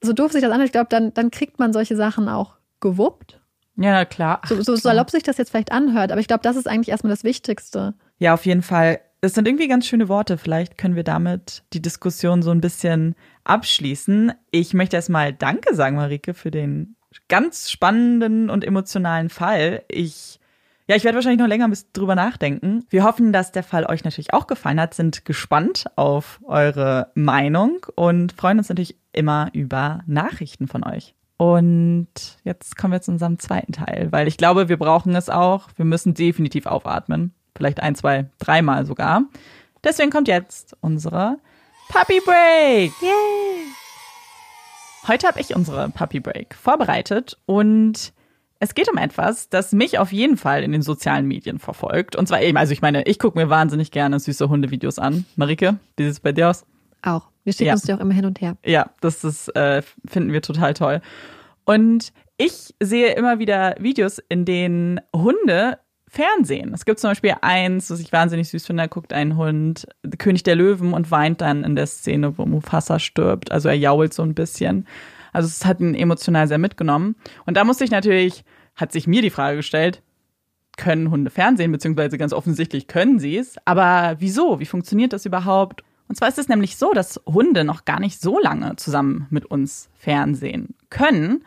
so 0.02 0.12
doof 0.12 0.32
sich 0.32 0.42
das 0.42 0.50
anhört, 0.50 0.66
ich 0.66 0.72
glaube, 0.72 0.88
dann, 0.90 1.14
dann 1.14 1.30
kriegt 1.30 1.60
man 1.60 1.72
solche 1.72 1.94
Sachen 1.96 2.28
auch 2.28 2.54
gewuppt. 2.80 3.40
Ja, 3.76 3.92
na 3.92 4.04
klar. 4.04 4.40
So, 4.48 4.62
so 4.62 4.76
salopp 4.76 5.10
sich 5.10 5.22
das 5.22 5.36
jetzt 5.36 5.50
vielleicht 5.50 5.72
anhört, 5.72 6.10
aber 6.10 6.20
ich 6.20 6.28
glaube, 6.28 6.42
das 6.42 6.56
ist 6.56 6.66
eigentlich 6.66 6.88
erstmal 6.88 7.10
das 7.10 7.24
Wichtigste. 7.24 7.94
Ja, 8.18 8.34
auf 8.34 8.46
jeden 8.46 8.62
Fall. 8.62 9.00
Das 9.20 9.34
sind 9.34 9.46
irgendwie 9.46 9.68
ganz 9.68 9.86
schöne 9.86 10.08
Worte. 10.08 10.38
Vielleicht 10.38 10.78
können 10.78 10.96
wir 10.96 11.04
damit 11.04 11.62
die 11.72 11.82
Diskussion 11.82 12.42
so 12.42 12.50
ein 12.50 12.60
bisschen 12.60 13.14
abschließen. 13.44 14.32
Ich 14.50 14.72
möchte 14.72 14.96
erstmal 14.96 15.32
Danke 15.32 15.74
sagen, 15.74 15.96
Marike, 15.96 16.32
für 16.32 16.50
den 16.50 16.96
ganz 17.28 17.70
spannenden 17.70 18.50
und 18.50 18.64
emotionalen 18.64 19.28
Fall. 19.28 19.84
Ich, 19.88 20.38
ja, 20.86 20.96
ich 20.96 21.04
werde 21.04 21.16
wahrscheinlich 21.16 21.40
noch 21.40 21.48
länger 21.48 21.70
drüber 21.92 22.14
nachdenken. 22.14 22.84
Wir 22.88 23.04
hoffen, 23.04 23.32
dass 23.32 23.52
der 23.52 23.62
Fall 23.62 23.86
euch 23.86 24.04
natürlich 24.04 24.32
auch 24.32 24.46
gefallen 24.46 24.80
hat, 24.80 24.94
sind 24.94 25.24
gespannt 25.24 25.86
auf 25.96 26.40
eure 26.44 27.10
Meinung 27.14 27.84
und 27.94 28.32
freuen 28.32 28.58
uns 28.58 28.68
natürlich 28.68 28.96
immer 29.12 29.50
über 29.52 30.02
Nachrichten 30.06 30.68
von 30.68 30.84
euch. 30.84 31.14
Und 31.38 32.08
jetzt 32.44 32.76
kommen 32.76 32.92
wir 32.92 33.02
zu 33.02 33.10
unserem 33.10 33.38
zweiten 33.38 33.72
Teil, 33.72 34.08
weil 34.10 34.26
ich 34.26 34.38
glaube, 34.38 34.68
wir 34.68 34.78
brauchen 34.78 35.14
es 35.14 35.28
auch. 35.28 35.68
Wir 35.76 35.84
müssen 35.84 36.14
definitiv 36.14 36.66
aufatmen. 36.66 37.34
Vielleicht 37.54 37.80
ein, 37.80 37.94
zwei, 37.94 38.30
dreimal 38.38 38.86
sogar. 38.86 39.22
Deswegen 39.84 40.10
kommt 40.10 40.28
jetzt 40.28 40.76
unsere 40.80 41.38
Puppy 41.88 42.20
Break. 42.24 42.92
Yay! 43.00 43.66
Heute 45.06 45.28
habe 45.28 45.40
ich 45.40 45.54
unsere 45.54 45.88
Puppy 45.90 46.20
Break 46.20 46.54
vorbereitet 46.54 47.38
und 47.46 48.12
es 48.58 48.74
geht 48.74 48.90
um 48.90 48.96
etwas, 48.96 49.48
das 49.50 49.72
mich 49.72 49.98
auf 49.98 50.12
jeden 50.12 50.36
Fall 50.36 50.62
in 50.62 50.72
den 50.72 50.82
sozialen 50.82 51.26
Medien 51.26 51.58
verfolgt. 51.58 52.16
Und 52.16 52.26
zwar 52.26 52.42
eben, 52.42 52.56
also 52.56 52.72
ich 52.72 52.82
meine, 52.82 53.02
ich 53.04 53.18
gucke 53.18 53.38
mir 53.38 53.50
wahnsinnig 53.50 53.90
gerne 53.90 54.18
süße 54.18 54.48
Hundevideos 54.48 54.98
an. 54.98 55.26
Marike, 55.36 55.78
wie 55.96 56.04
sieht 56.04 56.12
es 56.12 56.20
bei 56.20 56.32
dir 56.32 56.50
aus? 56.50 56.64
Auch. 57.02 57.28
Wir 57.46 57.52
schicken 57.52 57.68
Ja. 57.68 57.72
uns 57.74 57.86
ja 57.86 57.96
auch 57.96 58.00
immer 58.00 58.12
hin 58.14 58.24
und 58.26 58.40
her. 58.40 58.56
Ja, 58.64 58.90
das 59.00 59.22
ist, 59.22 59.54
äh, 59.54 59.82
finden 60.06 60.32
wir 60.32 60.42
total 60.42 60.74
toll. 60.74 61.00
Und 61.64 62.12
ich 62.38 62.74
sehe 62.82 63.14
immer 63.14 63.38
wieder 63.38 63.76
Videos, 63.78 64.18
in 64.28 64.44
denen 64.44 65.00
Hunde 65.14 65.78
Fernsehen. 66.08 66.72
Es 66.74 66.84
gibt 66.84 66.98
zum 66.98 67.10
Beispiel 67.10 67.34
eins, 67.42 67.88
das 67.88 68.00
ich 68.00 68.12
wahnsinnig 68.12 68.48
süß 68.48 68.66
finde, 68.66 68.82
da 68.82 68.86
guckt 68.88 69.12
ein 69.12 69.36
Hund 69.36 69.86
König 70.18 70.42
der 70.42 70.56
Löwen 70.56 70.92
und 70.92 71.10
weint 71.10 71.40
dann 71.40 71.62
in 71.64 71.76
der 71.76 71.86
Szene, 71.86 72.36
wo 72.38 72.46
Mufasa 72.46 72.98
stirbt. 72.98 73.52
Also 73.52 73.68
er 73.68 73.76
jault 73.76 74.12
so 74.12 74.22
ein 74.22 74.34
bisschen. 74.34 74.86
Also 75.32 75.46
es 75.46 75.64
hat 75.64 75.80
ihn 75.80 75.94
emotional 75.94 76.48
sehr 76.48 76.58
mitgenommen. 76.58 77.14
Und 77.44 77.56
da 77.56 77.64
musste 77.64 77.84
ich 77.84 77.90
natürlich, 77.90 78.44
hat 78.74 78.92
sich 78.92 79.06
mir 79.06 79.22
die 79.22 79.30
Frage 79.30 79.58
gestellt, 79.58 80.02
können 80.76 81.10
Hunde 81.10 81.30
Fernsehen, 81.30 81.72
beziehungsweise 81.72 82.18
ganz 82.18 82.32
offensichtlich 82.32 82.86
können 82.86 83.18
sie 83.18 83.36
es. 83.36 83.56
Aber 83.64 84.16
wieso? 84.18 84.58
Wie 84.60 84.66
funktioniert 84.66 85.12
das 85.12 85.26
überhaupt? 85.26 85.82
Und 86.08 86.16
zwar 86.16 86.28
ist 86.28 86.38
es 86.38 86.48
nämlich 86.48 86.76
so, 86.76 86.92
dass 86.92 87.20
Hunde 87.26 87.64
noch 87.64 87.84
gar 87.84 88.00
nicht 88.00 88.20
so 88.20 88.38
lange 88.38 88.76
zusammen 88.76 89.26
mit 89.30 89.46
uns 89.46 89.88
Fernsehen 89.98 90.74
können. 90.90 91.44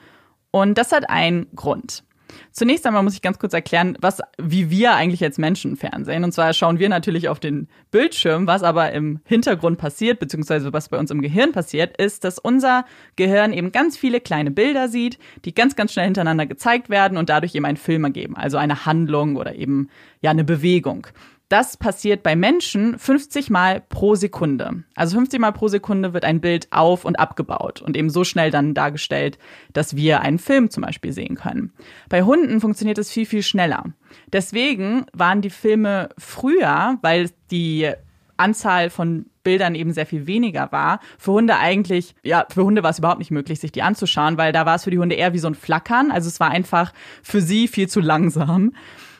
Und 0.51 0.77
das 0.77 0.91
hat 0.91 1.09
einen 1.09 1.47
Grund. 1.55 2.03
Zunächst 2.51 2.85
einmal 2.85 3.03
muss 3.03 3.13
ich 3.13 3.21
ganz 3.21 3.39
kurz 3.39 3.53
erklären, 3.53 3.97
was, 4.01 4.19
wie 4.37 4.69
wir 4.69 4.93
eigentlich 4.93 5.23
als 5.23 5.37
Menschen 5.37 5.75
fernsehen. 5.75 6.23
Und 6.23 6.31
zwar 6.31 6.53
schauen 6.53 6.79
wir 6.79 6.89
natürlich 6.89 7.29
auf 7.29 7.39
den 7.39 7.67
Bildschirm, 7.91 8.47
was 8.47 8.63
aber 8.63 8.91
im 8.91 9.19
Hintergrund 9.25 9.77
passiert, 9.77 10.19
beziehungsweise 10.19 10.73
was 10.73 10.89
bei 10.89 10.97
uns 10.97 11.11
im 11.11 11.21
Gehirn 11.21 11.51
passiert, 11.51 11.97
ist, 11.97 12.23
dass 12.23 12.39
unser 12.39 12.85
Gehirn 13.15 13.53
eben 13.53 13.71
ganz 13.71 13.97
viele 13.97 14.21
kleine 14.21 14.51
Bilder 14.51 14.89
sieht, 14.89 15.17
die 15.45 15.53
ganz, 15.53 15.75
ganz 15.75 15.93
schnell 15.93 16.05
hintereinander 16.05 16.45
gezeigt 16.45 16.89
werden 16.89 17.17
und 17.17 17.29
dadurch 17.29 17.55
eben 17.55 17.65
einen 17.65 17.77
Film 17.77 18.03
ergeben. 18.03 18.35
Also 18.35 18.57
eine 18.57 18.85
Handlung 18.85 19.35
oder 19.35 19.55
eben, 19.55 19.89
ja, 20.21 20.31
eine 20.31 20.43
Bewegung. 20.43 21.07
Das 21.49 21.77
passiert 21.77 22.21
bei 22.21 22.35
Menschen 22.35 22.99
50 22.99 23.49
Mal 23.49 23.81
pro 23.81 24.13
Sekunde. 24.13 24.83
Also 24.95 25.17
50 25.17 25.39
Mal 25.39 25.51
pro 25.51 25.67
Sekunde 25.67 26.13
wird 26.13 26.23
ein 26.23 26.41
Bild 26.41 26.67
auf- 26.69 27.05
und 27.05 27.19
abgebaut 27.19 27.81
und 27.81 27.97
eben 27.97 28.11
so 28.11 28.23
schnell 28.23 28.51
dann 28.51 28.75
dargestellt, 28.75 29.39
dass 29.73 29.95
wir 29.95 30.21
einen 30.21 30.37
Film 30.37 30.69
zum 30.69 30.83
Beispiel 30.83 31.11
sehen 31.11 31.35
können. 31.35 31.73
Bei 32.07 32.21
Hunden 32.21 32.61
funktioniert 32.61 32.99
es 32.99 33.11
viel, 33.11 33.25
viel 33.25 33.41
schneller. 33.41 33.85
Deswegen 34.31 35.07
waren 35.11 35.41
die 35.41 35.49
Filme 35.49 36.09
früher, 36.19 36.99
weil 37.01 37.31
die 37.49 37.91
Anzahl 38.37 38.91
von 38.91 39.25
Bildern 39.41 39.73
eben 39.73 39.91
sehr 39.91 40.05
viel 40.05 40.27
weniger 40.27 40.71
war. 40.71 40.99
Für 41.17 41.31
Hunde 41.31 41.57
eigentlich, 41.57 42.13
ja, 42.21 42.45
für 42.53 42.63
Hunde 42.63 42.83
war 42.83 42.91
es 42.91 42.99
überhaupt 42.99 43.19
nicht 43.19 43.31
möglich, 43.31 43.59
sich 43.59 43.71
die 43.71 43.81
anzuschauen, 43.81 44.37
weil 44.37 44.53
da 44.53 44.67
war 44.67 44.75
es 44.75 44.83
für 44.83 44.91
die 44.91 44.99
Hunde 44.99 45.15
eher 45.15 45.33
wie 45.33 45.39
so 45.39 45.47
ein 45.47 45.55
Flackern. 45.55 46.11
Also 46.11 46.27
es 46.27 46.39
war 46.39 46.51
einfach 46.51 46.93
für 47.23 47.41
sie 47.41 47.67
viel 47.67 47.89
zu 47.89 48.01
langsam 48.01 48.73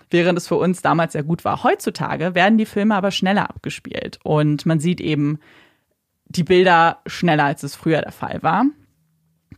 während 0.09 0.37
es 0.37 0.47
für 0.47 0.55
uns 0.55 0.81
damals 0.81 1.13
sehr 1.13 1.23
gut 1.23 1.45
war. 1.45 1.63
Heutzutage 1.63 2.35
werden 2.35 2.57
die 2.57 2.65
Filme 2.65 2.95
aber 2.95 3.11
schneller 3.11 3.49
abgespielt 3.49 4.19
und 4.23 4.65
man 4.65 4.79
sieht 4.79 5.01
eben 5.01 5.39
die 6.25 6.43
Bilder 6.43 6.99
schneller, 7.07 7.45
als 7.45 7.63
es 7.63 7.75
früher 7.75 8.01
der 8.01 8.11
Fall 8.11 8.43
war 8.43 8.65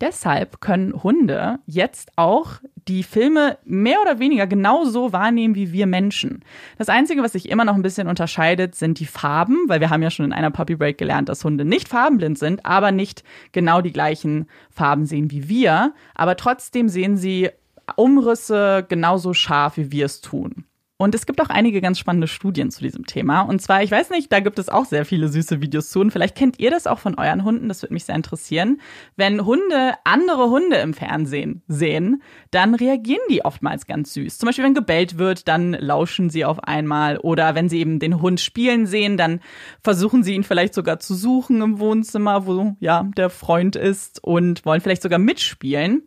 deshalb 0.02 0.60
können 0.60 1.04
Hunde 1.04 1.60
jetzt 1.66 2.12
auch 2.16 2.60
die 2.88 3.04
Filme 3.04 3.58
mehr 3.64 4.02
oder 4.02 4.20
weniger 4.20 4.48
genauso 4.48 5.14
wahrnehmen 5.14 5.56
wie 5.56 5.72
wir 5.72 5.86
Menschen. 5.86 6.44
Das 6.78 6.90
Einzige, 6.90 7.22
was 7.22 7.34
sich 7.34 7.50
immer 7.50 7.64
noch 7.64 7.76
ein 7.76 7.84
bisschen 7.84 8.08
unterscheidet, 8.08 8.76
sind 8.76 9.00
die 9.00 9.06
Farben, 9.06 9.58
weil 9.68 9.80
wir 9.80 9.92
haben 9.92 10.02
ja 10.02 10.10
schon 10.10 10.26
in 10.26 10.34
einer 10.34 10.50
Puppy 10.50 10.76
Break 10.76 10.98
gelernt, 10.98 11.30
dass 11.30 11.44
Hunde 11.44 11.64
nicht 11.64 11.88
farbenblind 11.88 12.40
sind, 12.40 12.66
aber 12.66 12.92
nicht 12.92 13.24
genau 13.52 13.82
die 13.82 13.94
gleichen 13.94 14.48
Farben 14.72 15.06
sehen 15.06 15.30
wie 15.30 15.48
wir. 15.48 15.94
Aber 16.16 16.36
trotzdem 16.36 16.90
sehen 16.90 17.18
sie 17.18 17.50
Umrisse 17.98 18.86
genauso 18.88 19.34
scharf, 19.34 19.78
wie 19.78 19.92
wir 19.92 20.06
es 20.06 20.22
tun. 20.22 20.66
Und 21.02 21.16
es 21.16 21.26
gibt 21.26 21.42
auch 21.42 21.50
einige 21.50 21.82
ganz 21.82 21.98
spannende 21.98 22.28
Studien 22.28 22.70
zu 22.70 22.84
diesem 22.84 23.08
Thema. 23.08 23.42
Und 23.42 23.60
zwar, 23.60 23.82
ich 23.82 23.90
weiß 23.90 24.12
nicht, 24.12 24.32
da 24.32 24.40
gibt 24.40 24.60
es 24.60 24.70
auch 24.70 24.86
sehr 24.86 25.04
viele 25.04 25.30
süße 25.30 25.60
Videos 25.60 25.90
zu. 25.90 26.00
Und 26.00 26.12
vielleicht 26.12 26.38
kennt 26.38 26.60
ihr 26.60 26.70
das 26.70 26.86
auch 26.86 27.00
von 27.00 27.16
euren 27.18 27.44
Hunden. 27.44 27.70
Das 27.70 27.82
würde 27.82 27.96
mich 27.96 28.04
sehr 28.06 28.14
interessieren. 28.14 28.80
Wenn 29.16 29.44
Hunde 29.44 29.94
andere 30.04 30.52
Hunde 30.52 30.76
im 30.76 30.94
Fernsehen 30.94 31.64
sehen, 31.68 32.22
dann 32.52 32.76
reagieren 32.76 33.24
die 33.32 33.44
oftmals 33.44 33.88
ganz 33.88 34.14
süß. 34.14 34.38
Zum 34.38 34.46
Beispiel, 34.46 34.64
wenn 34.64 34.76
gebellt 34.76 35.18
wird, 35.18 35.48
dann 35.48 35.74
lauschen 35.74 36.30
sie 36.30 36.46
auf 36.46 36.64
einmal. 36.66 37.18
Oder 37.18 37.56
wenn 37.56 37.68
sie 37.68 37.80
eben 37.80 37.98
den 37.98 38.22
Hund 38.22 38.40
spielen 38.40 38.86
sehen, 38.86 39.18
dann 39.18 39.40
versuchen 39.82 40.22
sie 40.22 40.36
ihn 40.36 40.44
vielleicht 40.44 40.76
sogar 40.76 41.00
zu 41.00 41.16
suchen 41.16 41.64
im 41.64 41.80
Wohnzimmer, 41.80 42.46
wo 42.46 42.76
ja 42.80 43.10
der 43.18 43.32
Freund 43.32 43.76
ist 43.76 44.24
und 44.24 44.68
wollen 44.68 44.82
vielleicht 44.82 45.02
sogar 45.02 45.18
mitspielen. 45.18 46.04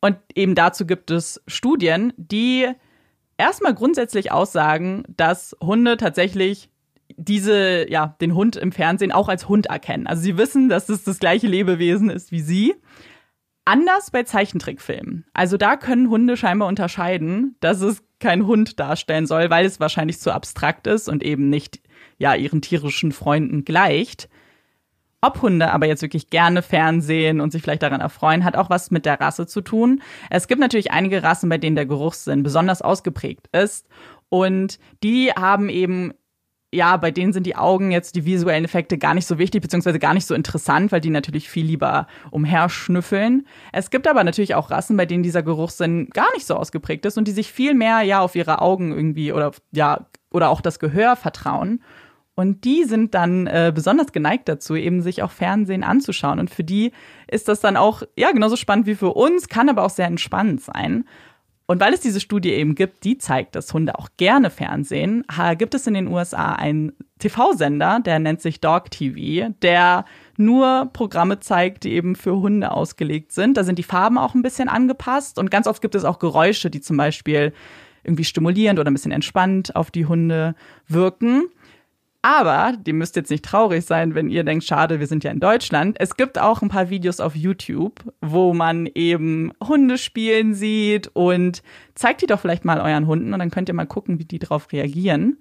Und 0.00 0.16
eben 0.34 0.54
dazu 0.54 0.86
gibt 0.86 1.10
es 1.10 1.42
Studien, 1.46 2.12
die 2.16 2.68
erstmal 3.36 3.74
grundsätzlich 3.74 4.30
aussagen, 4.32 5.04
dass 5.08 5.56
Hunde 5.62 5.96
tatsächlich 5.96 6.70
diese, 7.16 7.90
ja, 7.90 8.16
den 8.20 8.34
Hund 8.34 8.56
im 8.56 8.72
Fernsehen 8.72 9.12
auch 9.12 9.28
als 9.28 9.48
Hund 9.48 9.66
erkennen. 9.66 10.06
Also 10.06 10.22
sie 10.22 10.36
wissen, 10.36 10.68
dass 10.68 10.88
es 10.88 11.04
das 11.04 11.18
gleiche 11.18 11.46
Lebewesen 11.46 12.10
ist 12.10 12.30
wie 12.30 12.40
sie. 12.40 12.74
Anders 13.64 14.10
bei 14.10 14.22
Zeichentrickfilmen. 14.22 15.26
Also 15.34 15.56
da 15.56 15.76
können 15.76 16.10
Hunde 16.10 16.36
scheinbar 16.36 16.68
unterscheiden, 16.68 17.56
dass 17.60 17.80
es 17.80 18.02
kein 18.18 18.46
Hund 18.46 18.80
darstellen 18.80 19.26
soll, 19.26 19.50
weil 19.50 19.66
es 19.66 19.80
wahrscheinlich 19.80 20.20
zu 20.20 20.32
abstrakt 20.32 20.86
ist 20.86 21.08
und 21.08 21.22
eben 21.22 21.50
nicht, 21.50 21.80
ja, 22.18 22.34
ihren 22.34 22.62
tierischen 22.62 23.12
Freunden 23.12 23.64
gleicht. 23.64 24.28
Ob 25.20 25.42
Hunde 25.42 25.72
aber 25.72 25.86
jetzt 25.86 26.02
wirklich 26.02 26.30
gerne 26.30 26.62
Fernsehen 26.62 27.40
und 27.40 27.50
sich 27.50 27.62
vielleicht 27.62 27.82
daran 27.82 28.00
erfreuen, 28.00 28.44
hat 28.44 28.56
auch 28.56 28.70
was 28.70 28.90
mit 28.90 29.04
der 29.04 29.20
Rasse 29.20 29.46
zu 29.46 29.60
tun. 29.60 30.00
Es 30.30 30.46
gibt 30.46 30.60
natürlich 30.60 30.92
einige 30.92 31.22
Rassen, 31.22 31.48
bei 31.48 31.58
denen 31.58 31.74
der 31.76 31.86
Geruchssinn 31.86 32.44
besonders 32.44 32.82
ausgeprägt 32.82 33.48
ist. 33.52 33.88
Und 34.28 34.78
die 35.02 35.32
haben 35.32 35.68
eben 35.68 36.12
ja, 36.72 36.98
bei 36.98 37.10
denen 37.10 37.32
sind 37.32 37.46
die 37.46 37.56
Augen 37.56 37.90
jetzt 37.90 38.14
die 38.14 38.26
visuellen 38.26 38.64
Effekte 38.64 38.98
gar 38.98 39.14
nicht 39.14 39.26
so 39.26 39.38
wichtig, 39.38 39.62
beziehungsweise 39.62 39.98
gar 39.98 40.12
nicht 40.12 40.26
so 40.26 40.34
interessant, 40.34 40.92
weil 40.92 41.00
die 41.00 41.08
natürlich 41.08 41.48
viel 41.48 41.64
lieber 41.64 42.06
umherschnüffeln. 42.30 43.46
Es 43.72 43.90
gibt 43.90 44.06
aber 44.06 44.22
natürlich 44.22 44.54
auch 44.54 44.70
Rassen, 44.70 44.96
bei 44.96 45.06
denen 45.06 45.22
dieser 45.22 45.42
Geruchssinn 45.42 46.10
gar 46.10 46.30
nicht 46.34 46.46
so 46.46 46.54
ausgeprägt 46.56 47.06
ist 47.06 47.16
und 47.16 47.26
die 47.26 47.32
sich 47.32 47.50
viel 47.50 47.72
mehr 47.72 48.02
ja 48.02 48.20
auf 48.20 48.34
ihre 48.34 48.60
Augen 48.60 48.92
irgendwie 48.92 49.32
oder 49.32 49.52
ja, 49.72 50.06
oder 50.30 50.50
auch 50.50 50.60
das 50.60 50.78
Gehör 50.78 51.16
vertrauen. 51.16 51.82
Und 52.38 52.62
die 52.64 52.84
sind 52.84 53.16
dann 53.16 53.48
äh, 53.48 53.72
besonders 53.74 54.12
geneigt 54.12 54.48
dazu, 54.48 54.76
eben 54.76 55.02
sich 55.02 55.24
auch 55.24 55.32
Fernsehen 55.32 55.82
anzuschauen. 55.82 56.38
Und 56.38 56.50
für 56.50 56.62
die 56.62 56.92
ist 57.26 57.48
das 57.48 57.58
dann 57.58 57.76
auch, 57.76 58.04
ja, 58.16 58.30
genauso 58.30 58.54
spannend 58.54 58.86
wie 58.86 58.94
für 58.94 59.14
uns, 59.14 59.48
kann 59.48 59.68
aber 59.68 59.82
auch 59.82 59.90
sehr 59.90 60.06
entspannend 60.06 60.60
sein. 60.60 61.04
Und 61.66 61.80
weil 61.80 61.92
es 61.92 61.98
diese 61.98 62.20
Studie 62.20 62.50
eben 62.50 62.76
gibt, 62.76 63.02
die 63.02 63.18
zeigt, 63.18 63.56
dass 63.56 63.74
Hunde 63.74 63.98
auch 63.98 64.10
gerne 64.18 64.50
Fernsehen, 64.50 65.24
gibt 65.58 65.74
es 65.74 65.88
in 65.88 65.94
den 65.94 66.06
USA 66.06 66.52
einen 66.52 66.92
TV-Sender, 67.18 67.98
der 68.06 68.20
nennt 68.20 68.40
sich 68.40 68.60
Dog 68.60 68.92
TV, 68.92 69.52
der 69.60 70.04
nur 70.36 70.90
Programme 70.92 71.40
zeigt, 71.40 71.82
die 71.82 71.94
eben 71.94 72.14
für 72.14 72.36
Hunde 72.36 72.70
ausgelegt 72.70 73.32
sind. 73.32 73.56
Da 73.56 73.64
sind 73.64 73.80
die 73.80 73.82
Farben 73.82 74.16
auch 74.16 74.36
ein 74.36 74.42
bisschen 74.42 74.68
angepasst 74.68 75.40
und 75.40 75.50
ganz 75.50 75.66
oft 75.66 75.82
gibt 75.82 75.96
es 75.96 76.04
auch 76.04 76.20
Geräusche, 76.20 76.70
die 76.70 76.80
zum 76.80 76.96
Beispiel 76.96 77.52
irgendwie 78.04 78.24
stimulierend 78.24 78.78
oder 78.78 78.92
ein 78.92 78.94
bisschen 78.94 79.10
entspannt 79.10 79.74
auf 79.74 79.90
die 79.90 80.06
Hunde 80.06 80.54
wirken. 80.86 81.48
Aber, 82.22 82.76
die 82.76 82.92
müsst 82.92 83.14
jetzt 83.14 83.30
nicht 83.30 83.44
traurig 83.44 83.84
sein, 83.84 84.14
wenn 84.14 84.28
ihr 84.28 84.42
denkt, 84.42 84.64
schade, 84.64 84.98
wir 84.98 85.06
sind 85.06 85.22
ja 85.22 85.30
in 85.30 85.38
Deutschland. 85.38 85.96
Es 86.00 86.16
gibt 86.16 86.38
auch 86.38 86.62
ein 86.62 86.68
paar 86.68 86.90
Videos 86.90 87.20
auf 87.20 87.36
YouTube, 87.36 88.12
wo 88.20 88.52
man 88.52 88.86
eben 88.86 89.52
Hunde 89.62 89.98
spielen 89.98 90.52
sieht 90.52 91.08
und 91.14 91.62
zeigt 91.94 92.22
die 92.22 92.26
doch 92.26 92.40
vielleicht 92.40 92.64
mal 92.64 92.80
euren 92.80 93.06
Hunden 93.06 93.32
und 93.32 93.38
dann 93.38 93.52
könnt 93.52 93.68
ihr 93.68 93.74
mal 93.74 93.86
gucken, 93.86 94.18
wie 94.18 94.24
die 94.24 94.40
darauf 94.40 94.72
reagieren. 94.72 95.38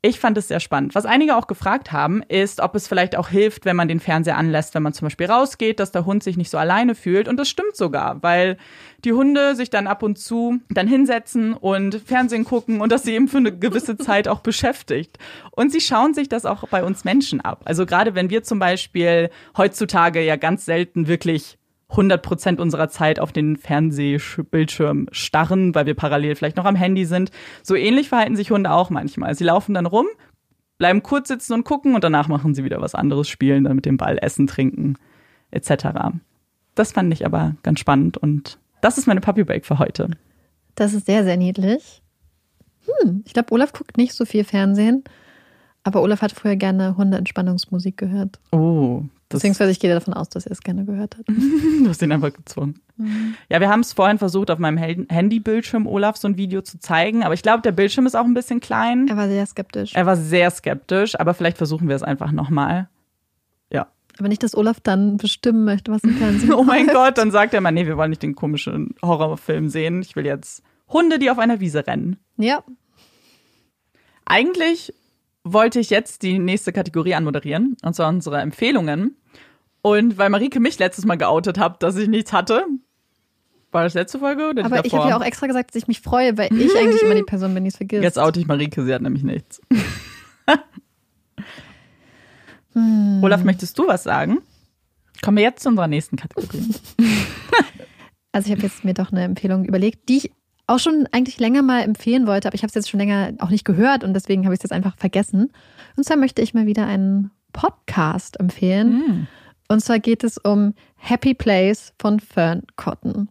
Ich 0.00 0.20
fand 0.20 0.38
es 0.38 0.46
sehr 0.46 0.60
spannend. 0.60 0.94
Was 0.94 1.06
einige 1.06 1.36
auch 1.36 1.48
gefragt 1.48 1.90
haben, 1.90 2.22
ist, 2.22 2.60
ob 2.60 2.76
es 2.76 2.86
vielleicht 2.86 3.16
auch 3.16 3.30
hilft, 3.30 3.64
wenn 3.64 3.74
man 3.74 3.88
den 3.88 3.98
Fernseher 3.98 4.36
anlässt, 4.36 4.76
wenn 4.76 4.84
man 4.84 4.92
zum 4.92 5.06
Beispiel 5.06 5.26
rausgeht, 5.26 5.80
dass 5.80 5.90
der 5.90 6.06
Hund 6.06 6.22
sich 6.22 6.36
nicht 6.36 6.50
so 6.50 6.58
alleine 6.58 6.94
fühlt. 6.94 7.26
Und 7.26 7.36
das 7.36 7.48
stimmt 7.48 7.74
sogar, 7.74 8.22
weil 8.22 8.58
die 9.04 9.12
Hunde 9.12 9.56
sich 9.56 9.70
dann 9.70 9.88
ab 9.88 10.04
und 10.04 10.16
zu 10.16 10.60
dann 10.70 10.86
hinsetzen 10.86 11.52
und 11.52 11.96
Fernsehen 11.96 12.44
gucken 12.44 12.80
und 12.80 12.92
das 12.92 13.02
sie 13.02 13.12
eben 13.12 13.26
für 13.26 13.38
eine 13.38 13.58
gewisse 13.58 13.98
Zeit 13.98 14.28
auch 14.28 14.38
beschäftigt. 14.38 15.18
Und 15.50 15.72
sie 15.72 15.80
schauen 15.80 16.14
sich 16.14 16.28
das 16.28 16.46
auch 16.46 16.68
bei 16.68 16.84
uns 16.84 17.02
Menschen 17.02 17.40
ab. 17.40 17.62
Also 17.64 17.84
gerade 17.84 18.14
wenn 18.14 18.30
wir 18.30 18.44
zum 18.44 18.60
Beispiel 18.60 19.30
heutzutage 19.56 20.22
ja 20.22 20.36
ganz 20.36 20.64
selten 20.64 21.08
wirklich 21.08 21.58
100 21.90 22.22
Prozent 22.22 22.60
unserer 22.60 22.88
Zeit 22.88 23.18
auf 23.18 23.32
den 23.32 23.56
Fernsehbildschirm 23.56 25.08
starren, 25.10 25.74
weil 25.74 25.86
wir 25.86 25.94
parallel 25.94 26.34
vielleicht 26.34 26.56
noch 26.56 26.66
am 26.66 26.76
Handy 26.76 27.06
sind. 27.06 27.30
So 27.62 27.74
ähnlich 27.74 28.08
verhalten 28.08 28.36
sich 28.36 28.50
Hunde 28.50 28.70
auch 28.70 28.90
manchmal. 28.90 29.34
Sie 29.34 29.44
laufen 29.44 29.74
dann 29.74 29.86
rum, 29.86 30.06
bleiben 30.76 31.02
kurz 31.02 31.28
sitzen 31.28 31.54
und 31.54 31.64
gucken 31.64 31.94
und 31.94 32.04
danach 32.04 32.28
machen 32.28 32.54
sie 32.54 32.64
wieder 32.64 32.80
was 32.80 32.94
anderes, 32.94 33.28
spielen 33.28 33.64
dann 33.64 33.76
mit 33.76 33.86
dem 33.86 33.96
Ball, 33.96 34.18
essen, 34.20 34.46
trinken 34.46 34.96
etc. 35.50 35.88
Das 36.74 36.92
fand 36.92 37.12
ich 37.12 37.24
aber 37.24 37.56
ganz 37.62 37.80
spannend 37.80 38.16
und 38.16 38.58
das 38.80 38.98
ist 38.98 39.06
meine 39.06 39.20
Puppy 39.20 39.44
Break 39.44 39.66
für 39.66 39.78
heute. 39.78 40.10
Das 40.74 40.94
ist 40.94 41.06
sehr, 41.06 41.24
sehr 41.24 41.36
niedlich. 41.36 42.02
Hm, 42.86 43.22
ich 43.26 43.32
glaube, 43.32 43.52
Olaf 43.52 43.72
guckt 43.72 43.96
nicht 43.96 44.12
so 44.12 44.24
viel 44.24 44.44
Fernsehen, 44.44 45.04
aber 45.82 46.02
Olaf 46.02 46.22
hat 46.22 46.32
früher 46.32 46.56
gerne 46.56 46.96
Hundeentspannungsmusik 46.96 47.96
gehört. 47.96 48.38
Oh, 48.52 49.02
Beziehungsweise 49.28 49.70
ich 49.70 49.80
gehe 49.80 49.92
davon 49.92 50.14
aus, 50.14 50.30
dass 50.30 50.46
er 50.46 50.52
es 50.52 50.62
gerne 50.62 50.84
gehört 50.86 51.18
hat. 51.18 51.28
du 51.28 51.88
hast 51.88 52.00
ihn 52.00 52.12
einfach 52.12 52.32
gezwungen. 52.32 52.80
Mhm. 52.96 53.34
Ja, 53.50 53.60
wir 53.60 53.68
haben 53.68 53.80
es 53.80 53.92
vorhin 53.92 54.18
versucht, 54.18 54.50
auf 54.50 54.58
meinem 54.58 54.78
Handybildschirm 54.78 55.86
Olaf 55.86 56.16
so 56.16 56.28
ein 56.28 56.38
Video 56.38 56.62
zu 56.62 56.78
zeigen, 56.78 57.22
aber 57.22 57.34
ich 57.34 57.42
glaube, 57.42 57.60
der 57.60 57.72
Bildschirm 57.72 58.06
ist 58.06 58.14
auch 58.14 58.24
ein 58.24 58.34
bisschen 58.34 58.60
klein. 58.60 59.06
Er 59.08 59.16
war 59.16 59.28
sehr 59.28 59.44
skeptisch. 59.44 59.94
Er 59.94 60.06
war 60.06 60.16
sehr 60.16 60.50
skeptisch, 60.50 61.18
aber 61.20 61.34
vielleicht 61.34 61.58
versuchen 61.58 61.88
wir 61.88 61.96
es 61.96 62.02
einfach 62.02 62.32
nochmal. 62.32 62.88
Ja. 63.70 63.88
Aber 64.18 64.28
nicht, 64.28 64.42
dass 64.42 64.56
Olaf 64.56 64.80
dann 64.80 65.18
bestimmen 65.18 65.64
möchte, 65.64 65.92
was 65.92 66.02
im 66.02 66.16
Fernsehen 66.16 66.52
Oh 66.54 66.62
mein 66.64 66.86
Gott, 66.86 67.18
dann 67.18 67.30
sagt 67.30 67.52
er 67.52 67.60
mal, 67.60 67.70
nee, 67.70 67.86
wir 67.86 67.98
wollen 67.98 68.10
nicht 68.10 68.22
den 68.22 68.34
komischen 68.34 68.94
Horrorfilm 69.02 69.68
sehen. 69.68 70.00
Ich 70.00 70.16
will 70.16 70.24
jetzt 70.24 70.62
Hunde, 70.88 71.18
die 71.18 71.30
auf 71.30 71.38
einer 71.38 71.60
Wiese 71.60 71.86
rennen. 71.86 72.16
Ja. 72.38 72.64
Eigentlich 74.24 74.94
wollte 75.52 75.80
ich 75.80 75.90
jetzt 75.90 76.22
die 76.22 76.38
nächste 76.38 76.72
Kategorie 76.72 77.14
anmoderieren, 77.14 77.76
und 77.82 77.94
zwar 77.94 78.08
unsere 78.08 78.40
Empfehlungen. 78.40 79.16
Und 79.82 80.18
weil 80.18 80.30
Marike 80.30 80.60
mich 80.60 80.78
letztes 80.78 81.04
Mal 81.04 81.16
geoutet 81.16 81.58
hat, 81.58 81.82
dass 81.82 81.96
ich 81.96 82.08
nichts 82.08 82.32
hatte, 82.32 82.66
war 83.70 83.84
das 83.84 83.94
letzte 83.94 84.18
Folge 84.18 84.48
oder 84.48 84.64
Aber 84.64 84.84
ich 84.84 84.94
habe 84.94 85.08
ja 85.10 85.16
auch 85.16 85.24
extra 85.24 85.46
gesagt, 85.46 85.70
dass 85.70 85.76
ich 85.76 85.88
mich 85.88 86.00
freue, 86.00 86.36
weil 86.38 86.52
ich 86.52 86.76
eigentlich 86.76 87.02
immer 87.02 87.14
die 87.14 87.22
Person 87.22 87.54
bin, 87.54 87.64
die 87.64 87.68
es 87.68 87.76
vergisst. 87.76 88.02
Jetzt 88.02 88.18
oute 88.18 88.40
ich 88.40 88.46
Marike, 88.46 88.84
sie 88.84 88.94
hat 88.94 89.02
nämlich 89.02 89.22
nichts. 89.22 89.60
hm. 92.72 93.20
Olaf, 93.22 93.44
möchtest 93.44 93.78
du 93.78 93.86
was 93.86 94.04
sagen? 94.04 94.38
Kommen 95.22 95.36
wir 95.36 95.44
jetzt 95.44 95.62
zu 95.62 95.68
unserer 95.68 95.88
nächsten 95.88 96.16
Kategorie. 96.16 96.74
also 98.32 98.46
ich 98.46 98.52
habe 98.56 98.66
jetzt 98.66 98.84
mir 98.84 98.94
doch 98.94 99.12
eine 99.12 99.24
Empfehlung 99.24 99.64
überlegt, 99.64 100.08
die 100.08 100.18
ich 100.18 100.30
auch 100.68 100.78
schon 100.78 101.08
eigentlich 101.12 101.40
länger 101.40 101.62
mal 101.62 101.80
empfehlen 101.80 102.26
wollte, 102.26 102.46
aber 102.46 102.54
ich 102.54 102.62
habe 102.62 102.68
es 102.68 102.74
jetzt 102.74 102.90
schon 102.90 103.00
länger 103.00 103.32
auch 103.38 103.50
nicht 103.50 103.64
gehört 103.64 104.04
und 104.04 104.14
deswegen 104.14 104.44
habe 104.44 104.54
ich 104.54 104.58
es 104.58 104.64
jetzt 104.64 104.72
einfach 104.72 104.96
vergessen. 104.96 105.50
Und 105.96 106.04
zwar 106.04 106.16
möchte 106.16 106.42
ich 106.42 106.54
mal 106.54 106.66
wieder 106.66 106.86
einen 106.86 107.30
Podcast 107.52 108.38
empfehlen. 108.38 108.92
Mhm. 108.92 109.26
Und 109.68 109.80
zwar 109.80 109.98
geht 109.98 110.24
es 110.24 110.38
um 110.38 110.74
Happy 110.96 111.34
Place 111.34 111.92
von 111.98 112.20
Fern 112.20 112.62
Cotton. 112.76 113.28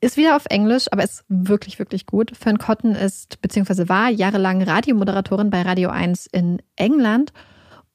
Ist 0.00 0.16
wieder 0.16 0.34
auf 0.34 0.46
Englisch, 0.46 0.86
aber 0.90 1.04
ist 1.04 1.24
wirklich, 1.28 1.78
wirklich 1.78 2.06
gut. 2.06 2.36
Fern 2.36 2.58
Cotton 2.58 2.92
ist 2.92 3.40
bzw. 3.40 3.88
war 3.88 4.08
jahrelang 4.08 4.62
Radiomoderatorin 4.62 5.50
bei 5.50 5.62
Radio 5.62 5.90
1 5.90 6.26
in 6.26 6.60
England 6.76 7.32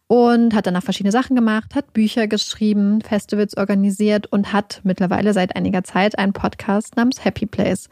und 0.08 0.54
hat 0.54 0.68
danach 0.68 0.84
verschiedene 0.84 1.12
Sachen 1.12 1.36
gemacht, 1.36 1.76
hat 1.76 1.94
Bücher 1.94 2.28
geschrieben, 2.28 3.02
Festivals 3.02 3.58
organisiert 3.58 4.28
und 4.28 4.54
hat 4.54 4.82
mittlerweile 4.84 5.34
seit 5.34 5.56
einiger 5.56 5.84
Zeit 5.84 6.18
einen 6.18 6.34
Podcast 6.34 6.96
namens 6.96 7.26
Happy 7.26 7.46
Place. 7.46 7.90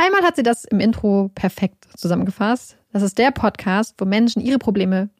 Einmal 0.00 0.22
hat 0.22 0.36
sie 0.36 0.44
das 0.44 0.64
im 0.64 0.78
Intro 0.78 1.28
perfekt 1.34 1.88
zusammengefasst. 1.96 2.76
Das 2.92 3.02
ist 3.02 3.18
der 3.18 3.32
Podcast, 3.32 3.96
wo 3.98 4.04
Menschen 4.04 4.40
ihre 4.40 4.58
Probleme 4.58 5.10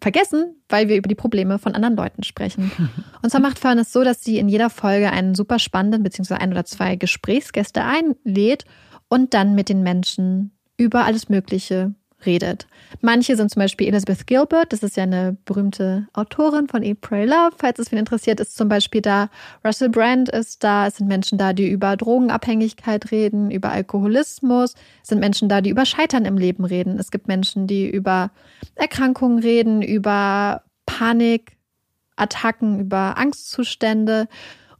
vergessen, 0.00 0.62
weil 0.68 0.86
wir 0.86 0.96
über 0.96 1.08
die 1.08 1.16
Probleme 1.16 1.58
von 1.58 1.74
anderen 1.74 1.96
Leuten 1.96 2.22
sprechen. 2.22 2.70
Und 3.22 3.30
zwar 3.30 3.40
macht 3.40 3.58
Fern 3.58 3.80
es 3.80 3.92
so, 3.92 4.04
dass 4.04 4.22
sie 4.22 4.38
in 4.38 4.48
jeder 4.48 4.70
Folge 4.70 5.10
einen 5.10 5.34
super 5.34 5.58
spannenden 5.58 6.04
beziehungsweise 6.04 6.40
ein 6.40 6.52
oder 6.52 6.64
zwei 6.64 6.94
Gesprächsgäste 6.94 7.82
einlädt 7.82 8.64
und 9.08 9.34
dann 9.34 9.56
mit 9.56 9.68
den 9.68 9.82
Menschen 9.82 10.52
über 10.76 11.04
alles 11.04 11.28
Mögliche 11.28 11.92
redet. 12.24 12.66
Manche 13.02 13.36
sind 13.36 13.50
zum 13.50 13.60
Beispiel 13.60 13.88
Elizabeth 13.88 14.26
Gilbert, 14.26 14.72
das 14.72 14.82
ist 14.82 14.96
ja 14.96 15.02
eine 15.02 15.36
berühmte 15.44 16.08
Autorin 16.14 16.68
von 16.68 16.82
Eat, 16.82 17.00
Pray, 17.00 17.26
Love. 17.26 17.52
Falls 17.58 17.78
es 17.78 17.92
wen 17.92 17.98
interessiert, 17.98 18.40
ist 18.40 18.56
zum 18.56 18.68
Beispiel 18.68 19.02
da. 19.02 19.28
Russell 19.64 19.90
Brand 19.90 20.28
ist 20.28 20.64
da. 20.64 20.86
Es 20.86 20.96
sind 20.96 21.08
Menschen 21.08 21.36
da, 21.36 21.52
die 21.52 21.68
über 21.68 21.96
Drogenabhängigkeit 21.96 23.10
reden, 23.10 23.50
über 23.50 23.70
Alkoholismus. 23.70 24.74
Es 25.02 25.08
sind 25.08 25.18
Menschen 25.18 25.48
da, 25.48 25.60
die 25.60 25.70
über 25.70 25.84
Scheitern 25.84 26.24
im 26.24 26.38
Leben 26.38 26.64
reden. 26.64 26.98
Es 26.98 27.10
gibt 27.10 27.28
Menschen, 27.28 27.66
die 27.66 27.90
über 27.90 28.30
Erkrankungen 28.76 29.38
reden, 29.40 29.82
über 29.82 30.62
Panikattacken, 30.86 32.80
über 32.80 33.18
Angstzustände. 33.18 34.28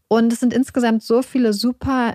Und 0.08 0.32
es 0.32 0.40
sind 0.40 0.54
insgesamt 0.54 1.02
so 1.02 1.22
viele 1.22 1.52
super 1.52 2.14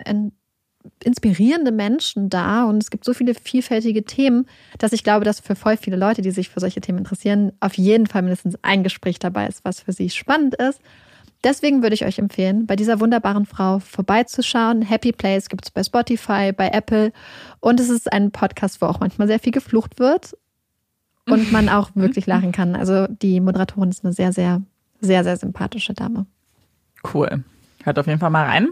inspirierende 1.04 1.72
Menschen 1.72 2.30
da 2.30 2.66
und 2.66 2.82
es 2.82 2.92
gibt 2.92 3.06
so 3.06 3.14
viele 3.14 3.34
vielfältige 3.34 4.04
Themen, 4.04 4.48
dass 4.78 4.94
ich 4.94 5.04
glaube, 5.04 5.26
dass 5.26 5.40
für 5.40 5.56
voll 5.56 5.78
viele 5.78 5.98
Leute, 5.98 6.22
die 6.22 6.32
sich 6.32 6.50
für 6.50 6.60
solche 6.60 6.82
Themen 6.82 7.00
interessieren, 7.00 7.52
auf 7.60 7.76
jeden 7.76 8.08
Fall 8.08 8.22
mindestens 8.22 8.58
ein 8.62 8.84
Gespräch 8.84 9.20
dabei 9.20 9.48
ist, 9.48 9.64
was 9.64 9.82
für 9.82 9.94
sie 9.94 10.10
spannend 10.10 10.56
ist. 10.56 10.82
Deswegen 11.44 11.82
würde 11.82 11.96
ich 11.96 12.06
euch 12.06 12.20
empfehlen, 12.20 12.68
bei 12.68 12.76
dieser 12.76 13.00
wunderbaren 13.00 13.46
Frau 13.46 13.80
vorbeizuschauen. 13.80 14.84
Happy 14.84 15.12
Place 15.12 15.50
gibt 15.50 15.66
es 15.66 15.72
bei 15.72 15.84
Spotify, 15.84 16.52
bei 16.56 16.70
Apple 16.70 17.12
und 17.60 17.80
es 17.80 17.90
ist 17.90 18.12
ein 18.12 18.32
Podcast, 18.32 18.82
wo 18.82 18.86
auch 18.86 19.00
manchmal 19.00 19.28
sehr 19.28 19.40
viel 19.40 19.52
geflucht 19.52 20.00
wird 20.00 20.38
und 21.26 21.52
man 21.52 21.68
auch 21.70 21.90
wirklich 21.96 22.28
lachen 22.28 22.52
kann. 22.52 22.76
Also 22.76 23.08
die 23.08 23.40
Moderatorin 23.40 23.90
ist 23.90 24.06
eine 24.06 24.14
sehr, 24.14 24.34
sehr, 24.34 24.62
sehr, 25.00 25.24
sehr 25.24 25.38
sympathische 25.38 25.94
Dame. 25.94 26.28
Cool. 27.12 27.44
Hört 27.84 27.98
auf 27.98 28.06
jeden 28.06 28.20
Fall 28.20 28.30
mal 28.30 28.46
rein. 28.46 28.70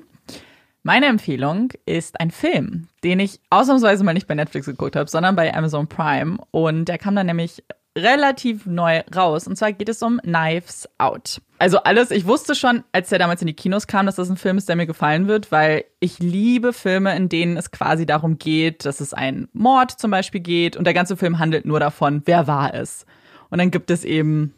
Meine 0.90 1.06
Empfehlung 1.06 1.72
ist 1.86 2.20
ein 2.20 2.32
Film, 2.32 2.88
den 3.04 3.20
ich 3.20 3.40
ausnahmsweise 3.52 4.04
mal 4.04 4.16
nicht 4.16 4.26
bei 4.26 4.34
Netflix 4.34 4.66
geguckt 4.66 4.96
habe, 4.96 5.08
sondern 5.08 5.36
bei 5.36 5.54
Amazon 5.54 5.86
Prime. 5.86 6.40
Und 6.50 6.86
der 6.86 6.98
kam 6.98 7.16
dann 7.16 7.28
nämlich 7.28 7.64
relativ 7.96 8.66
neu 8.66 9.04
raus. 9.16 9.46
Und 9.46 9.56
zwar 9.56 9.72
geht 9.72 9.88
es 9.88 10.02
um 10.02 10.18
Knives 10.18 10.90
Out. 10.98 11.44
Also 11.60 11.78
alles, 11.84 12.10
ich 12.10 12.26
wusste 12.26 12.56
schon, 12.56 12.84
als 12.92 13.10
der 13.10 13.20
damals 13.20 13.40
in 13.42 13.46
die 13.46 13.54
Kinos 13.54 13.86
kam, 13.86 14.08
dass 14.08 14.16
das 14.16 14.32
ein 14.32 14.36
Film 14.36 14.58
ist, 14.58 14.68
der 14.68 14.78
mir 14.78 14.88
gefallen 14.88 15.28
wird, 15.28 15.52
weil 15.52 15.86
ich 16.00 16.18
liebe 16.18 16.74
Filme, 16.74 17.16
in 17.16 17.30
denen 17.30 17.56
es 17.56 17.70
quasi 17.70 18.08
darum 18.08 18.40
geht, 18.40 18.84
dass 18.84 19.00
es 19.00 19.14
einen 19.14 19.48
Mord 19.54 19.92
zum 19.92 20.10
Beispiel 20.10 20.42
geht 20.42 20.76
und 20.76 20.86
der 20.86 20.96
ganze 20.96 21.18
Film 21.18 21.38
handelt 21.38 21.66
nur 21.66 21.80
davon, 21.80 22.24
wer 22.26 22.48
war 22.48 22.74
es. 22.74 23.06
Und 23.52 23.60
dann 23.60 23.70
gibt 23.70 23.92
es 23.92 24.04
eben 24.04 24.56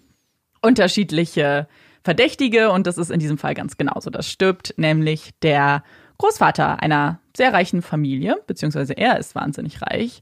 unterschiedliche 0.62 1.68
Verdächtige 2.06 2.72
und 2.72 2.88
das 2.88 2.98
ist 2.98 3.12
in 3.12 3.20
diesem 3.20 3.38
Fall 3.38 3.54
ganz 3.54 3.76
genauso. 3.76 4.10
Das 4.10 4.30
stirbt 4.30 4.74
nämlich 4.78 5.32
der 5.42 5.84
Großvater 6.22 6.82
einer 6.82 7.20
sehr 7.36 7.52
reichen 7.52 7.82
Familie, 7.82 8.38
beziehungsweise 8.46 8.94
er 8.94 9.18
ist 9.18 9.34
wahnsinnig 9.34 9.82
reich. 9.82 10.22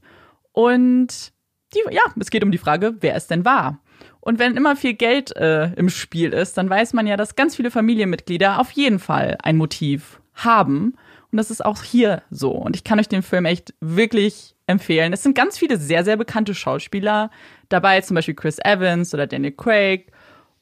Und 0.52 1.32
die, 1.74 1.80
ja, 1.90 2.02
es 2.18 2.30
geht 2.30 2.42
um 2.42 2.50
die 2.50 2.58
Frage, 2.58 2.94
wer 3.00 3.14
es 3.14 3.26
denn 3.26 3.44
war. 3.44 3.80
Und 4.20 4.38
wenn 4.38 4.56
immer 4.56 4.76
viel 4.76 4.94
Geld 4.94 5.36
äh, 5.36 5.72
im 5.74 5.90
Spiel 5.90 6.32
ist, 6.32 6.56
dann 6.56 6.70
weiß 6.70 6.94
man 6.94 7.06
ja, 7.06 7.18
dass 7.18 7.36
ganz 7.36 7.54
viele 7.54 7.70
Familienmitglieder 7.70 8.58
auf 8.58 8.70
jeden 8.72 8.98
Fall 8.98 9.36
ein 9.42 9.58
Motiv 9.58 10.20
haben. 10.34 10.94
Und 11.30 11.36
das 11.36 11.50
ist 11.50 11.62
auch 11.62 11.82
hier 11.82 12.22
so. 12.30 12.52
Und 12.52 12.76
ich 12.76 12.84
kann 12.84 12.98
euch 12.98 13.08
den 13.08 13.22
Film 13.22 13.44
echt 13.44 13.74
wirklich 13.80 14.56
empfehlen. 14.66 15.12
Es 15.12 15.22
sind 15.22 15.36
ganz 15.36 15.58
viele 15.58 15.76
sehr, 15.76 16.02
sehr 16.04 16.16
bekannte 16.16 16.54
Schauspieler 16.54 17.30
dabei, 17.68 18.00
zum 18.00 18.14
Beispiel 18.14 18.34
Chris 18.34 18.58
Evans 18.58 19.12
oder 19.12 19.26
Daniel 19.26 19.52
Craig. 19.52 20.12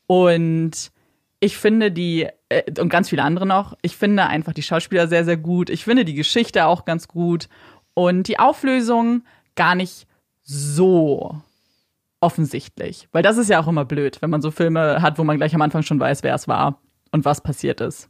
Und 0.08 0.90
ich 1.40 1.56
finde 1.56 1.92
die, 1.92 2.28
äh, 2.48 2.62
und 2.80 2.88
ganz 2.88 3.08
viele 3.08 3.22
andere 3.22 3.46
noch, 3.46 3.76
ich 3.82 3.96
finde 3.96 4.26
einfach 4.26 4.52
die 4.52 4.62
Schauspieler 4.62 5.08
sehr, 5.08 5.24
sehr 5.24 5.36
gut. 5.36 5.70
Ich 5.70 5.84
finde 5.84 6.04
die 6.04 6.14
Geschichte 6.14 6.66
auch 6.66 6.84
ganz 6.84 7.08
gut. 7.08 7.48
Und 7.94 8.28
die 8.28 8.38
Auflösung 8.38 9.24
gar 9.54 9.74
nicht 9.74 10.06
so 10.42 11.40
offensichtlich. 12.20 13.08
Weil 13.12 13.22
das 13.22 13.38
ist 13.38 13.50
ja 13.50 13.60
auch 13.60 13.68
immer 13.68 13.84
blöd, 13.84 14.20
wenn 14.20 14.30
man 14.30 14.42
so 14.42 14.50
Filme 14.50 15.02
hat, 15.02 15.18
wo 15.18 15.24
man 15.24 15.36
gleich 15.36 15.54
am 15.54 15.62
Anfang 15.62 15.82
schon 15.82 16.00
weiß, 16.00 16.22
wer 16.22 16.34
es 16.34 16.48
war 16.48 16.80
und 17.12 17.24
was 17.24 17.40
passiert 17.42 17.80
ist. 17.80 18.08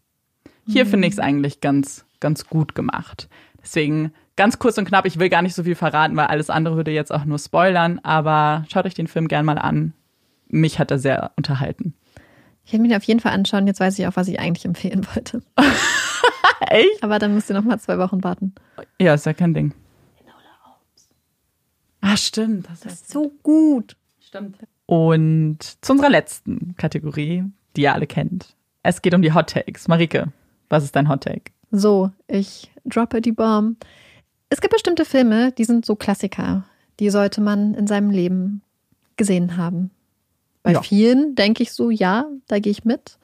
Hier 0.66 0.84
mhm. 0.84 0.90
finde 0.90 1.08
ich 1.08 1.14
es 1.14 1.18
eigentlich 1.18 1.60
ganz, 1.60 2.04
ganz 2.20 2.46
gut 2.46 2.74
gemacht. 2.74 3.28
Deswegen 3.62 4.12
ganz 4.36 4.58
kurz 4.58 4.78
und 4.78 4.86
knapp, 4.86 5.04
ich 5.04 5.18
will 5.18 5.28
gar 5.28 5.42
nicht 5.42 5.54
so 5.54 5.64
viel 5.64 5.74
verraten, 5.74 6.16
weil 6.16 6.26
alles 6.26 6.48
andere 6.48 6.76
würde 6.76 6.90
jetzt 6.90 7.12
auch 7.12 7.24
nur 7.24 7.38
spoilern, 7.38 7.98
aber 8.02 8.64
schaut 8.70 8.86
euch 8.86 8.94
den 8.94 9.08
Film 9.08 9.28
gern 9.28 9.44
mal 9.44 9.58
an. 9.58 9.92
Mich 10.46 10.78
hat 10.78 10.90
er 10.90 10.98
sehr 10.98 11.32
unterhalten. 11.36 11.94
Ich 12.68 12.72
werde 12.74 12.82
mir 12.82 12.88
den 12.88 12.98
auf 12.98 13.04
jeden 13.04 13.20
Fall 13.20 13.32
anschauen. 13.32 13.66
Jetzt 13.66 13.80
weiß 13.80 13.98
ich 13.98 14.06
auch, 14.06 14.16
was 14.16 14.28
ich 14.28 14.38
eigentlich 14.38 14.66
empfehlen 14.66 15.06
wollte. 15.14 15.40
Echt? 16.60 17.02
Aber 17.02 17.18
dann 17.18 17.32
müsst 17.32 17.48
ihr 17.48 17.56
noch 17.56 17.64
mal 17.64 17.80
zwei 17.80 17.96
Wochen 17.96 18.22
warten. 18.22 18.54
Ja, 19.00 19.14
ist 19.14 19.24
ja 19.24 19.32
kein 19.32 19.54
Ding. 19.54 19.72
Ah, 22.02 22.18
stimmt. 22.18 22.68
Das, 22.68 22.80
das 22.80 22.92
ist 22.92 23.10
so 23.10 23.32
gut. 23.42 23.96
Stimmt. 24.20 24.58
Und 24.84 25.60
zu 25.80 25.92
unserer 25.92 26.10
letzten 26.10 26.74
Kategorie, 26.76 27.42
die 27.74 27.80
ihr 27.80 27.94
alle 27.94 28.06
kennt. 28.06 28.54
Es 28.82 29.00
geht 29.00 29.14
um 29.14 29.22
die 29.22 29.32
Hot 29.32 29.48
Takes. 29.48 29.88
Marike, 29.88 30.30
was 30.68 30.84
ist 30.84 30.94
dein 30.94 31.08
Hot 31.08 31.22
Take? 31.22 31.50
So, 31.70 32.10
ich 32.26 32.70
droppe 32.84 33.22
die 33.22 33.32
Bomb. 33.32 33.82
Es 34.50 34.60
gibt 34.60 34.74
bestimmte 34.74 35.06
Filme, 35.06 35.52
die 35.52 35.64
sind 35.64 35.86
so 35.86 35.96
Klassiker. 35.96 36.64
Die 37.00 37.08
sollte 37.08 37.40
man 37.40 37.72
in 37.72 37.86
seinem 37.86 38.10
Leben 38.10 38.60
gesehen 39.16 39.56
haben. 39.56 39.90
Bei 40.68 40.74
ja. 40.74 40.82
vielen 40.82 41.34
denke 41.34 41.62
ich 41.62 41.72
so, 41.72 41.88
ja, 41.88 42.26
da 42.46 42.58
gehe 42.58 42.70
ich 42.70 42.84
mit. 42.84 43.16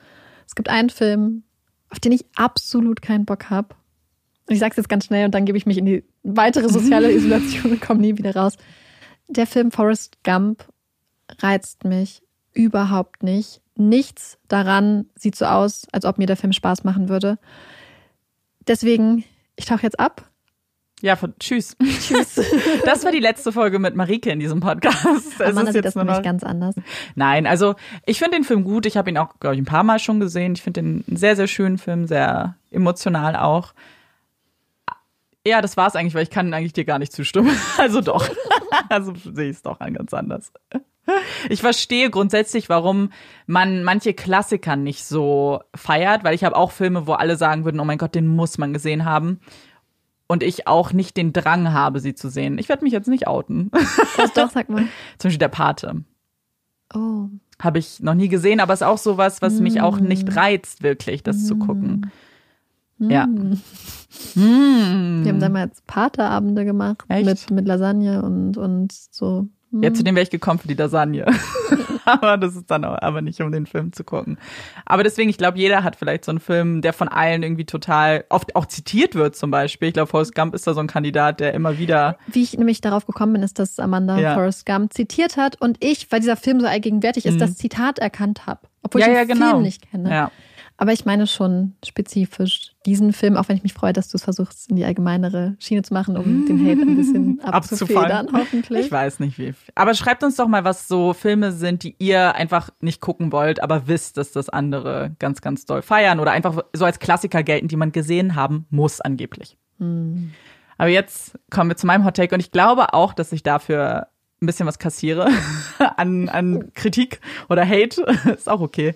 Es 0.47 0.55
gibt 0.55 0.71
einen 0.71 0.89
Film, 0.89 1.43
auf 1.91 2.01
den 2.01 2.13
ich 2.13 2.25
absolut 2.37 3.03
keinen 3.03 3.27
Bock 3.27 3.51
habe. 3.51 3.75
Ich 4.49 4.61
sage 4.61 4.71
es 4.71 4.79
jetzt 4.79 4.89
ganz 4.89 5.05
schnell 5.05 5.27
und 5.27 5.35
dann 5.35 5.45
gebe 5.45 5.59
ich 5.59 5.67
mich 5.67 5.77
in 5.77 5.85
die 5.85 6.05
weitere 6.23 6.71
soziale 6.71 7.13
Isolation 7.13 7.73
und 7.73 7.83
komme 7.83 8.01
nie 8.01 8.17
wieder 8.17 8.35
raus. 8.35 8.57
Der 9.29 9.47
Film 9.47 9.73
Forrest 9.73 10.17
Gump 10.25 10.67
reizt 11.41 11.85
mich 11.85 12.23
überhaupt 12.55 13.23
nicht. 13.23 13.61
Nichts 13.77 14.39
daran 14.49 15.11
sieht 15.15 15.37
so 15.37 15.45
aus, 15.45 15.87
als 15.93 16.07
ob 16.07 16.17
mir 16.17 16.27
der 16.27 16.39
Film 16.39 16.55
Spaß 16.55 16.83
machen 16.83 17.11
würde. 17.11 17.39
Deswegen, 18.67 19.23
ich 19.55 19.67
tauche 19.67 19.83
jetzt 19.83 20.01
ab 20.01 20.31
ja, 21.03 21.17
von, 21.17 21.35
tschüss. 21.39 21.77
Tschüss. 22.01 22.41
Das 22.85 23.05
war 23.05 23.13
die 23.13 23.21
letzte 23.21 23.53
Folge 23.53 23.79
mit 23.79 23.95
Marike 23.95 24.31
in 24.31 24.39
diesem 24.39 24.61
Podcast. 24.61 25.33
Es 25.39 25.41
Amanda 25.41 25.71
ist 25.71 25.75
jetzt 25.75 25.85
das 25.85 25.95
nämlich 25.97 26.23
ganz 26.23 26.43
anders. 26.45 26.75
Nein, 27.15 27.47
also 27.47 27.75
ich 28.07 28.19
finde 28.19 28.37
den 28.39 28.45
Film 28.45 28.65
gut. 28.65 28.87
Ich 28.87 28.97
habe 28.97 29.11
ihn 29.11 29.19
auch, 29.19 29.41
glaube 29.41 29.55
ich, 29.55 29.61
ein 29.61 29.67
paar 29.67 29.85
Mal 29.85 29.99
schon 29.99 30.21
gesehen. 30.21 30.55
Ich 30.55 30.63
finde 30.63 30.83
den 30.83 31.05
einen 31.07 31.17
sehr, 31.17 31.37
sehr 31.37 31.47
schönen 31.47 31.79
Film, 31.79 32.07
sehr 32.07 32.57
emotional 32.71 33.37
auch. 33.37 33.75
Ja, 35.47 35.61
das 35.61 35.77
war 35.77 35.89
es 35.89 35.97
eigentlich, 35.97 36.15
weil 36.15 36.23
ich 36.23 36.31
kann 36.31 36.55
eigentlich 36.55 36.73
dir 36.73 36.85
gar 36.85 36.99
nicht 36.99 37.13
zustimmen. 37.13 37.55
Also 37.79 38.01
doch. 38.01 38.29
Also 38.89 39.15
sehe 39.15 39.51
ich 39.51 39.57
es 39.57 39.63
doch 39.63 39.79
ganz 39.79 40.13
anders. 40.13 40.53
Ich 41.49 41.61
verstehe 41.61 42.11
grundsätzlich, 42.11 42.69
warum 42.69 43.11
man 43.47 43.85
manche 43.85 44.15
Klassiker 44.15 44.75
nicht 44.75 45.05
so 45.05 45.61
feiert, 45.75 46.25
weil 46.25 46.35
ich 46.35 46.45
habe 46.45 46.57
auch 46.57 46.73
Filme, 46.73 47.07
wo 47.07 47.13
alle 47.13 47.37
sagen 47.37 47.65
würden, 47.65 47.79
oh 47.79 47.85
mein 47.85 47.99
Gott, 47.99 48.15
den 48.15 48.27
muss 48.27 48.59
man 48.59 48.73
gesehen 48.73 49.05
haben 49.05 49.41
und 50.27 50.43
ich 50.43 50.67
auch 50.67 50.93
nicht 50.93 51.17
den 51.17 51.33
Drang 51.33 51.73
habe, 51.73 52.01
sie 52.01 52.15
zu 52.15 52.29
sehen. 52.29 52.59
Ich 52.59 52.69
werde 52.69 52.85
mich 52.85 52.93
jetzt 52.93 53.09
nicht 53.09 53.27
outen. 53.27 53.71
Was 54.17 54.33
doch, 54.33 54.51
sag 54.51 54.69
mal. 54.69 54.85
Zum 55.19 55.29
Beispiel 55.29 55.39
der 55.39 55.49
Pate. 55.49 56.05
Oh. 56.95 57.29
Habe 57.61 57.79
ich 57.79 58.01
noch 58.01 58.15
nie 58.15 58.29
gesehen, 58.29 58.61
aber 58.61 58.73
ist 58.73 58.83
auch 58.83 58.99
sowas, 58.99 59.43
was 59.43 59.61
mm. 59.61 59.63
mich 59.63 59.81
auch 59.81 60.01
nicht 60.01 60.29
mm. 60.29 60.33
reizt, 60.33 60.83
wirklich, 60.83 61.23
das 61.23 61.37
mm. 61.37 61.45
zu 61.45 61.57
gucken. 61.57 62.11
Mm. 62.99 63.11
Ja. 63.11 63.27
Mm. 63.27 63.61
Wir 64.35 65.33
haben 65.33 65.41
damals 65.41 65.81
Pateabende 65.83 66.65
gemacht 66.65 67.05
mit, 67.09 67.51
mit 67.51 67.67
Lasagne 67.67 68.23
und, 68.23 68.57
und 68.57 68.93
so. 68.93 69.47
Ja, 69.83 69.93
zu 69.93 70.05
dem 70.05 70.15
wäre 70.15 70.23
ich 70.23 70.31
gekommen 70.31 70.59
für 70.59 70.69
die 70.69 70.75
Lasagne. 70.75 71.27
aber 72.05 72.37
das 72.37 72.55
ist 72.55 72.71
dann 72.71 72.85
auch, 72.85 73.01
aber 73.01 73.23
nicht, 73.23 73.41
um 73.41 73.51
den 73.51 73.67
Film 73.67 73.93
zu 73.93 74.05
gucken. 74.05 74.39
Aber 74.85 75.03
deswegen, 75.03 75.31
ich 75.31 75.39
glaube, 75.39 75.59
jeder 75.59 75.83
hat 75.83 75.97
vielleicht 75.97 76.25
so 76.25 76.31
einen 76.31 76.41
Film, 76.41 76.83
der 76.83 76.93
von 76.93 77.09
allen 77.09 77.43
irgendwie 77.43 77.65
total 77.65 78.25
oft 78.29 78.55
auch 78.57 78.67
zitiert 78.67 79.15
wird 79.15 79.37
zum 79.37 79.51
Beispiel. 79.51 79.89
Ich 79.89 79.95
glaube, 79.95 80.09
Forrest 80.09 80.35
Gump 80.35 80.55
ist 80.55 80.67
da 80.67 80.75
so 80.75 80.81
ein 80.81 80.87
Kandidat, 80.87 81.41
der 81.41 81.55
immer 81.55 81.79
wieder. 81.79 82.19
Wie 82.27 82.43
ich 82.43 82.57
nämlich 82.57 82.81
darauf 82.81 83.07
gekommen 83.07 83.35
bin, 83.35 83.43
ist, 83.43 83.59
dass 83.59 83.79
Amanda 83.79 84.19
ja. 84.19 84.35
Forrest 84.35 84.67
Gump 84.67 84.93
zitiert 84.93 85.37
hat 85.37 85.61
und 85.61 85.83
ich, 85.83 86.11
weil 86.11 86.21
dieser 86.21 86.37
Film 86.37 86.61
so 86.61 86.67
allgegenwärtig 86.67 87.27
ist, 87.27 87.35
mhm. 87.35 87.41
das 87.41 87.57
Zitat 87.57 87.99
erkannt 87.99 88.47
habe. 88.47 88.61
Obwohl 88.83 89.01
ja, 89.01 89.07
ich 89.09 89.13
den 89.13 89.29
ja, 89.29 89.35
genau. 89.35 89.51
Film 89.51 89.63
nicht 89.63 89.91
kenne. 89.91 90.11
Ja. 90.11 90.31
Aber 90.77 90.93
ich 90.93 91.05
meine 91.05 91.27
schon 91.29 91.75
spezifisch 91.87 92.73
diesen 92.85 93.13
Film, 93.13 93.37
auch 93.37 93.49
wenn 93.49 93.57
ich 93.57 93.63
mich 93.63 93.75
freue, 93.75 93.93
dass 93.93 94.09
du 94.09 94.17
es 94.17 94.25
versuchst, 94.25 94.71
in 94.71 94.77
die 94.77 94.85
allgemeinere 94.85 95.55
Schiene 95.61 95.83
zu 95.83 95.95
machen, 95.95 96.17
um 96.17 96.47
den 96.47 96.67
Hate 96.67 96.83
ein 96.83 96.97
bisschen 96.97 97.41
abzufedern, 97.45 98.29
hoffentlich. 98.33 98.87
Ich 98.87 98.93
weiß 98.93 99.21
nicht 99.21 99.39
wie. 99.39 99.55
Aber 99.77 99.95
schreibt 99.95 100.25
uns 100.25 100.35
doch 100.37 100.49
mal, 100.49 100.65
was 100.65 100.89
so 100.89 101.13
Filme 101.13 101.53
sind, 101.53 101.85
die 101.85 101.95
ihr 101.99 102.35
einfach 102.35 102.71
nicht 102.81 103.01
gucken 103.01 103.31
wollt, 103.31 103.63
aber 103.63 103.87
wisst, 103.87 104.17
dass 104.17 104.33
das 104.33 104.49
andere 104.49 105.15
ganz, 105.21 105.41
ganz 105.41 105.65
doll 105.65 105.83
feiern 105.83 106.19
oder 106.19 106.33
einfach 106.33 106.65
so 106.73 106.85
als 106.85 106.99
Klassiker 106.99 107.45
gelten, 107.45 107.69
die 107.69 107.77
man 107.77 107.93
gesehen 107.93 108.35
haben 108.35 108.67
muss, 108.71 109.01
angeblich. 109.01 109.57
Hm. 109.79 110.33
Aber 110.77 110.89
jetzt 110.89 111.39
kommen 111.51 111.71
wir 111.71 111.77
zu 111.77 111.87
meinem 111.87 112.05
Hot 112.05 112.17
Take 112.17 112.35
und 112.35 112.41
ich 112.41 112.51
glaube 112.51 112.95
auch, 112.95 113.15
dass 113.15 113.31
ich 113.31 113.45
dafür 113.45 114.09
ein 114.43 114.47
bisschen 114.47 114.67
was 114.67 114.79
kassiere. 114.79 115.29
an, 115.97 116.29
an 116.29 116.73
Kritik 116.75 117.21
oder 117.49 117.67
Hate. 117.67 118.03
Ist 118.35 118.49
auch 118.49 118.61
okay. 118.61 118.95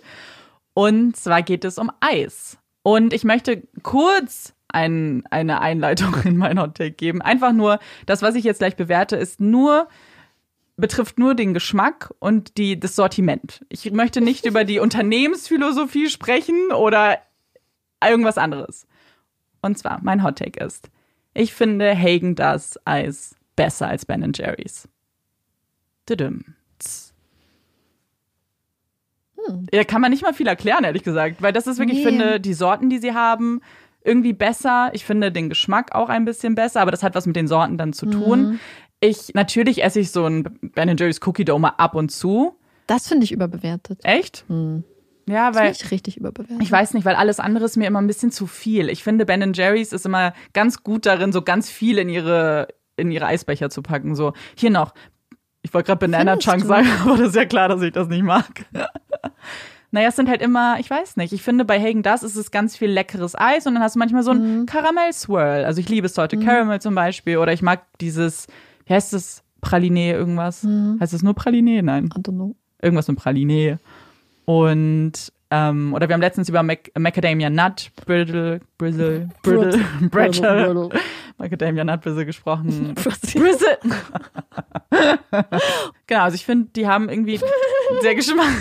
Und 0.79 1.17
zwar 1.17 1.43
geht 1.43 1.65
es 1.65 1.77
um 1.77 1.91
Eis. 1.99 2.57
Und 2.85 3.13
ich 3.13 3.25
möchte 3.25 3.67
kurz 3.83 4.55
ein, 4.69 5.25
eine 5.29 5.61
Einleitung 5.61 6.15
in 6.25 6.37
mein 6.37 6.61
Hot 6.61 6.77
Take 6.77 6.93
geben. 6.93 7.21
Einfach 7.21 7.53
nur, 7.53 7.81
das, 8.07 8.23
was 8.23 8.37
ich 8.37 8.45
jetzt 8.45 8.59
gleich 8.59 8.77
bewerte, 8.77 9.17
ist 9.17 9.41
nur 9.41 9.89
betrifft 10.77 11.19
nur 11.19 11.35
den 11.35 11.53
Geschmack 11.53 12.15
und 12.21 12.59
die, 12.59 12.79
das 12.79 12.95
Sortiment. 12.95 13.67
Ich 13.69 13.91
möchte 13.91 14.21
nicht 14.21 14.47
über 14.47 14.63
die 14.63 14.79
Unternehmensphilosophie 14.79 16.11
sprechen 16.11 16.71
oder 16.71 17.19
irgendwas 18.01 18.39
anderes. 18.39 18.87
Und 19.61 19.77
zwar, 19.79 19.99
mein 20.05 20.23
Hot 20.23 20.39
Take 20.39 20.65
ist, 20.65 20.93
ich 21.35 21.55
finde 21.55 21.93
Hagen 21.93 22.37
das 22.37 22.79
Eis 22.85 23.35
besser 23.57 23.89
als 23.89 24.07
Ben 24.07 24.33
Jerry's. 24.33 24.89
Hm. 29.49 29.67
Ja, 29.73 29.85
kann 29.85 30.01
man 30.01 30.11
nicht 30.11 30.23
mal 30.23 30.35
viel 30.35 30.47
erklären, 30.47 30.85
ehrlich 30.85 31.03
gesagt. 31.03 31.43
Weil 31.43 31.53
das 31.53 31.67
ist 31.67 31.79
wirklich, 31.79 31.99
nee. 31.99 32.05
ich 32.05 32.09
finde, 32.09 32.41
die 32.41 32.55
Sorten, 32.55 32.91
die 32.91 32.99
sie 32.99 33.15
haben, 33.15 33.61
irgendwie 34.05 34.33
besser. 34.33 34.91
Ich 34.93 35.05
finde 35.05 35.33
den 35.33 35.49
Geschmack 35.49 35.95
auch 35.95 36.09
ein 36.09 36.25
bisschen 36.25 36.55
besser, 36.55 36.81
aber 36.81 36.91
das 36.91 37.03
hat 37.03 37.15
was 37.15 37.27
mit 37.27 37.37
den 37.37 37.49
Sorten 37.49 37.77
dann 37.77 37.93
zu 37.93 38.07
tun. 38.07 38.41
Mhm. 38.41 38.61
Ich, 39.01 39.35
natürlich 39.35 39.83
esse 39.85 40.01
ich 40.01 40.11
so 40.11 40.27
ein 40.27 40.45
Ben 40.75 40.97
Jerry's 40.97 41.21
Cookie 41.25 41.45
Dough 41.45 41.61
mal 41.61 41.75
ab 41.77 41.95
und 41.95 42.11
zu. 42.11 42.57
Das 42.87 43.07
finde 43.07 43.25
ich 43.25 43.33
überbewertet. 43.33 44.01
Echt? 44.03 44.45
Mhm. 44.49 44.85
Ja, 45.29 45.55
weil. 45.55 45.69
Das 45.69 45.83
ich 45.83 45.91
richtig 45.91 46.17
überbewertet. 46.17 46.63
Ich 46.63 46.73
weiß 46.73 46.95
nicht, 46.95 47.05
weil 47.05 47.15
alles 47.15 47.39
andere 47.39 47.67
ist 47.67 47.77
mir 47.77 47.87
immer 47.87 48.01
ein 48.01 48.07
bisschen 48.07 48.33
zu 48.33 48.47
viel. 48.47 48.89
Ich 48.89 49.05
finde, 49.05 49.27
Ben 49.27 49.53
Jerry's 49.53 49.93
ist 49.93 50.07
immer 50.07 50.33
ganz 50.55 50.83
gut 50.83 51.07
darin, 51.07 51.33
so 51.33 51.43
ganz 51.43 51.71
viel 51.71 51.99
in 51.99 52.09
ihre, 52.09 52.69
in 52.97 53.11
ihre 53.11 53.27
Eisbecher 53.27 53.71
zu 53.71 53.83
packen. 53.83 54.15
So, 54.15 54.33
hier 54.57 54.71
noch. 54.71 54.95
Ich 55.63 55.75
wollte 55.75 55.89
gerade 55.89 55.99
Banana 55.99 56.33
Findest 56.33 56.49
Chunk 56.49 56.63
du? 56.63 56.69
sagen, 56.69 56.89
aber 57.03 57.17
das 57.19 57.29
ist 57.29 57.37
ja 57.37 57.45
klar, 57.45 57.69
dass 57.69 57.83
ich 57.83 57.93
das 57.93 58.09
nicht 58.09 58.23
mag. 58.23 58.65
Naja, 59.91 60.09
es 60.09 60.17
sind 60.17 60.29
halt 60.29 60.43
immer, 60.43 60.79
ich 60.79 60.91
weiß 60.91 61.17
nicht, 61.17 61.33
ich 61.33 61.43
finde 61.43 61.65
bei 61.65 61.81
Hagen 61.81 62.03
das 62.03 62.23
ist 62.23 62.37
es 62.37 62.51
ganz 62.51 62.77
viel 62.77 62.91
leckeres 62.91 63.35
Eis 63.35 63.67
und 63.67 63.73
dann 63.73 63.83
hast 63.83 63.95
du 63.95 63.99
manchmal 63.99 64.23
so 64.23 64.33
ein 64.33 64.61
mhm. 64.61 64.67
Karamell-Swirl. 64.67 65.65
Also 65.65 65.81
ich 65.81 65.89
liebe 65.89 66.07
es 66.07 66.19
heute 66.19 66.37
mhm. 66.37 66.45
Caramel 66.45 66.81
zum 66.81 66.95
Beispiel 66.95 67.39
oder 67.39 67.55
ich 67.55 67.63
mag 67.63 67.87
dieses, 67.99 68.49
wie 68.85 68.93
heißt 68.93 69.15
es, 69.15 69.43
Praline 69.63 70.13
irgendwas? 70.13 70.63
Mhm. 70.63 70.99
Heißt 71.01 71.15
es 71.15 71.23
nur 71.23 71.35
Praline? 71.35 71.83
Nein. 71.83 72.11
I 72.15 72.21
don't 72.21 72.35
know. 72.35 72.55
Irgendwas 72.83 73.09
mit 73.09 73.17
Praline. 73.17 73.79
Und 74.45 75.33
ähm, 75.51 75.95
oder 75.95 76.09
wir 76.09 76.15
haben 76.15 76.21
letztens 76.21 76.49
über 76.49 76.63
Mac 76.63 76.91
Macadamia 76.99 77.49
Nut 77.49 77.91
Brittle, 78.05 78.61
Brittle, 78.77 79.29
Brittle, 79.43 79.85
Brittle, 80.11 80.91
Macadamia 81.39 81.85
Nut 81.85 82.01
Brittle 82.03 82.27
gesprochen. 82.27 82.95
Brittle. 82.95 83.79
genau, 86.07 86.23
also 86.23 86.35
ich 86.35 86.45
finde, 86.45 86.69
die 86.77 86.87
haben 86.87 87.09
irgendwie 87.09 87.41
sehr 88.03 88.15
Geschmack. 88.15 88.53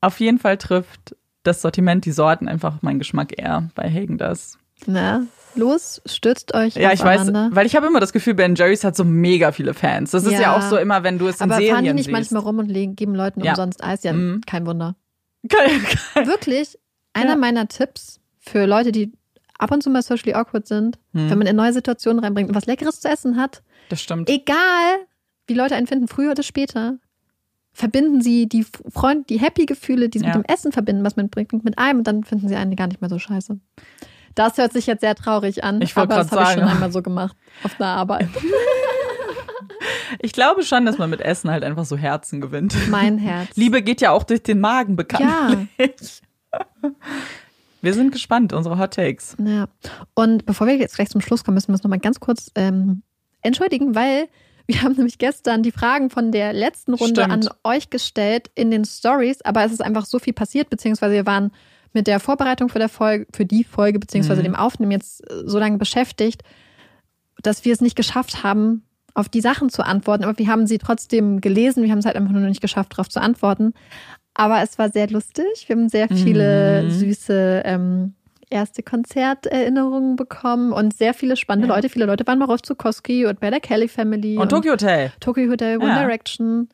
Auf 0.00 0.20
jeden 0.20 0.38
Fall 0.38 0.58
trifft 0.58 1.16
das 1.42 1.62
Sortiment, 1.62 2.04
die 2.04 2.12
Sorten 2.12 2.48
einfach 2.48 2.82
meinen 2.82 2.98
Geschmack 2.98 3.38
eher 3.38 3.70
bei 3.74 3.90
Hagen 3.90 4.18
das. 4.18 4.58
Na, 4.86 5.26
los, 5.56 6.02
stürzt 6.06 6.54
euch. 6.54 6.74
Ja, 6.74 6.92
ich 6.92 7.02
weiß, 7.02 7.32
weil 7.32 7.66
ich 7.66 7.76
habe 7.76 7.86
immer 7.86 8.00
das 8.00 8.12
Gefühl, 8.12 8.34
Ben 8.34 8.54
Jerry's 8.54 8.84
hat 8.84 8.96
so 8.96 9.04
mega 9.04 9.52
viele 9.52 9.74
Fans. 9.74 10.10
Das 10.10 10.24
ist 10.24 10.32
ja, 10.32 10.40
ja 10.40 10.56
auch 10.56 10.62
so 10.62 10.76
immer, 10.76 11.02
wenn 11.02 11.18
du 11.18 11.28
es 11.28 11.40
in 11.40 11.44
Aber 11.44 11.54
Serien 11.54 11.74
fahren 11.74 11.84
die 11.84 11.92
nicht 11.92 12.04
siehst. 12.06 12.12
manchmal 12.12 12.42
rum 12.42 12.58
und 12.58 12.70
legen, 12.70 12.96
geben 12.96 13.14
Leuten 13.14 13.42
ja. 13.42 13.52
umsonst 13.52 13.82
Eis? 13.82 14.02
Ja, 14.02 14.12
mhm. 14.12 14.40
kein 14.46 14.66
Wunder. 14.66 14.96
Kein, 15.48 15.82
kein. 16.14 16.26
Wirklich, 16.26 16.78
einer 17.12 17.30
ja. 17.30 17.36
meiner 17.36 17.68
Tipps 17.68 18.20
für 18.38 18.66
Leute, 18.66 18.92
die 18.92 19.12
ab 19.58 19.70
und 19.72 19.82
zu 19.82 19.90
mal 19.90 20.02
socially 20.02 20.34
awkward 20.34 20.66
sind, 20.66 20.98
mhm. 21.12 21.30
wenn 21.30 21.38
man 21.38 21.46
in 21.46 21.56
neue 21.56 21.72
Situationen 21.72 22.22
reinbringt 22.22 22.50
und 22.50 22.54
was 22.54 22.66
Leckeres 22.66 23.00
zu 23.00 23.08
essen 23.08 23.36
hat. 23.36 23.62
Das 23.88 24.00
stimmt. 24.00 24.28
Egal, 24.28 24.56
wie 25.46 25.54
Leute 25.54 25.76
einen 25.76 25.86
finden, 25.86 26.08
früher 26.08 26.32
oder 26.32 26.42
später, 26.42 26.98
verbinden 27.72 28.22
sie 28.22 28.48
die 28.48 28.64
Freund, 28.64 29.28
die 29.28 29.38
Happy 29.38 29.66
Gefühle, 29.66 30.08
die 30.08 30.18
sie 30.18 30.24
ja. 30.24 30.36
mit 30.36 30.46
dem 30.46 30.52
Essen 30.52 30.72
verbinden, 30.72 31.04
was 31.04 31.16
man 31.16 31.28
bringt, 31.28 31.52
mit 31.64 31.78
einem 31.78 32.00
und 32.00 32.06
dann 32.06 32.24
finden 32.24 32.48
sie 32.48 32.56
einen 32.56 32.74
gar 32.74 32.86
nicht 32.86 33.00
mehr 33.00 33.10
so 33.10 33.18
scheiße. 33.18 33.58
Das 34.36 34.56
hört 34.58 34.72
sich 34.72 34.86
jetzt 34.86 35.00
sehr 35.00 35.16
traurig 35.16 35.64
an, 35.64 35.82
ich 35.82 35.96
aber 35.96 36.14
das 36.14 36.30
habe 36.30 36.42
ich 36.44 36.48
schon 36.50 36.62
einmal 36.62 36.92
so 36.92 37.02
gemacht 37.02 37.36
auf 37.64 37.80
einer 37.80 37.90
Arbeit. 37.90 38.28
Ich 40.20 40.32
glaube 40.32 40.62
schon, 40.62 40.86
dass 40.86 40.98
man 40.98 41.10
mit 41.10 41.20
Essen 41.20 41.50
halt 41.50 41.64
einfach 41.64 41.84
so 41.84 41.96
Herzen 41.96 42.40
gewinnt. 42.40 42.74
Mein 42.88 43.18
Herz. 43.18 43.50
Liebe 43.56 43.82
geht 43.82 44.00
ja 44.00 44.12
auch 44.12 44.22
durch 44.22 44.42
den 44.42 44.60
Magen 44.60 44.96
bekanntlich. 44.96 46.22
Ja. 46.52 46.60
Wir 47.82 47.94
sind 47.94 48.12
gespannt, 48.12 48.52
unsere 48.52 48.78
Hot 48.78 48.94
Takes. 48.94 49.36
Ja. 49.38 49.66
Und 50.14 50.46
bevor 50.46 50.66
wir 50.66 50.76
jetzt 50.76 50.96
gleich 50.96 51.10
zum 51.10 51.20
Schluss 51.20 51.44
kommen, 51.44 51.54
müssen 51.54 51.68
wir 51.68 51.74
uns 51.74 51.84
nochmal 51.84 52.00
ganz 52.00 52.18
kurz 52.18 52.50
ähm, 52.54 53.02
entschuldigen, 53.42 53.94
weil 53.94 54.28
wir 54.66 54.82
haben 54.82 54.94
nämlich 54.96 55.18
gestern 55.18 55.62
die 55.62 55.70
Fragen 55.70 56.10
von 56.10 56.32
der 56.32 56.52
letzten 56.52 56.94
Runde 56.94 57.22
Stimmt. 57.22 57.46
an 57.46 57.54
euch 57.62 57.90
gestellt 57.90 58.50
in 58.56 58.72
den 58.72 58.84
Stories, 58.84 59.42
aber 59.42 59.64
es 59.64 59.72
ist 59.72 59.82
einfach 59.82 60.04
so 60.04 60.18
viel 60.18 60.32
passiert, 60.32 60.70
beziehungsweise 60.70 61.14
wir 61.14 61.26
waren 61.26 61.52
mit 61.96 62.06
der 62.06 62.20
Vorbereitung 62.20 62.68
für, 62.68 62.78
der 62.78 62.90
Folge, 62.90 63.26
für 63.34 63.46
die 63.46 63.64
Folge, 63.64 63.98
beziehungsweise 63.98 64.42
mhm. 64.42 64.44
dem 64.44 64.54
Aufnehmen 64.54 64.92
jetzt 64.92 65.24
so 65.46 65.58
lange 65.58 65.78
beschäftigt, 65.78 66.42
dass 67.42 67.64
wir 67.64 67.72
es 67.72 67.80
nicht 67.80 67.96
geschafft 67.96 68.44
haben, 68.44 68.84
auf 69.14 69.30
die 69.30 69.40
Sachen 69.40 69.70
zu 69.70 69.82
antworten. 69.82 70.24
Aber 70.24 70.38
wir 70.38 70.46
haben 70.46 70.66
sie 70.66 70.76
trotzdem 70.76 71.40
gelesen. 71.40 71.82
Wir 71.82 71.90
haben 71.90 72.00
es 72.00 72.04
halt 72.04 72.16
einfach 72.16 72.32
nur 72.32 72.42
nicht 72.42 72.60
geschafft, 72.60 72.92
darauf 72.92 73.08
zu 73.08 73.18
antworten. 73.18 73.72
Aber 74.34 74.62
es 74.62 74.78
war 74.78 74.90
sehr 74.90 75.08
lustig. 75.08 75.64
Wir 75.66 75.76
haben 75.76 75.88
sehr 75.88 76.08
viele 76.08 76.82
mhm. 76.82 76.90
süße 76.90 77.62
ähm, 77.64 78.14
erste 78.50 78.82
Konzerterinnerungen 78.82 80.16
bekommen 80.16 80.72
und 80.72 80.94
sehr 80.94 81.14
viele 81.14 81.36
spannende 81.36 81.68
ja. 81.68 81.74
Leute. 81.74 81.88
Viele 81.88 82.04
Leute 82.04 82.26
waren 82.26 82.38
mal 82.38 82.50
auf 82.50 82.60
Zukowski 82.60 83.24
und 83.24 83.40
bei 83.40 83.48
der 83.48 83.60
Kelly 83.60 83.88
Family. 83.88 84.36
Und, 84.36 84.42
und 84.42 84.48
Tokyo 84.50 84.72
Hotel. 84.72 85.12
Tokyo 85.18 85.50
Hotel, 85.50 85.78
One 85.78 85.88
ja. 85.88 86.02
Direction. 86.02 86.68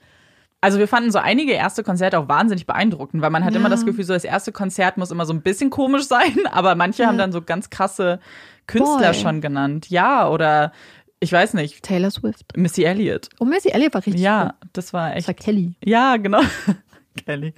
Also 0.63 0.79
wir 0.79 0.87
fanden 0.87 1.11
so 1.11 1.19
einige 1.19 1.53
erste 1.53 1.83
Konzerte 1.83 2.19
auch 2.21 2.29
wahnsinnig 2.29 2.67
beeindruckend, 2.67 3.21
weil 3.21 3.31
man 3.31 3.45
hat 3.45 3.53
ja. 3.53 3.59
immer 3.59 3.69
das 3.69 3.85
Gefühl, 3.85 4.05
so 4.05 4.13
das 4.13 4.25
erste 4.25 4.53
Konzert 4.53 4.97
muss 4.97 5.11
immer 5.11 5.27
so 5.27 5.33
ein 5.35 5.43
bisschen 5.43 5.71
komisch 5.71 6.05
sein, 6.09 6.47
aber 6.51 6.77
manche 6.77 7.07
haben 7.07 7.19
dann 7.19 7.33
so 7.33 7.43
ganz 7.43 7.69
krasse 7.69 8.21
Künstler 8.69 9.11
Boy. 9.11 9.15
schon 9.15 9.41
genannt. 9.41 9.91
Ja, 9.91 10.29
oder 10.29 10.73
ich 11.19 11.33
weiß 11.33 11.55
nicht. 11.55 11.83
Taylor 11.83 12.13
Swift. 12.13 12.57
Missy 12.57 12.85
Elliott. 12.85 13.29
Oh, 13.41 13.45
Missy 13.45 13.71
Elliott 13.71 13.93
war 13.95 14.07
richtig 14.07 14.23
Ja, 14.23 14.55
cool. 14.63 14.69
das 14.73 14.93
war 14.93 15.11
echt. 15.11 15.29
Das 15.29 15.29
war 15.29 15.35
Kelly. 15.35 15.75
Ja, 15.85 16.17
genau. 16.17 16.41
Kelly. 17.27 17.55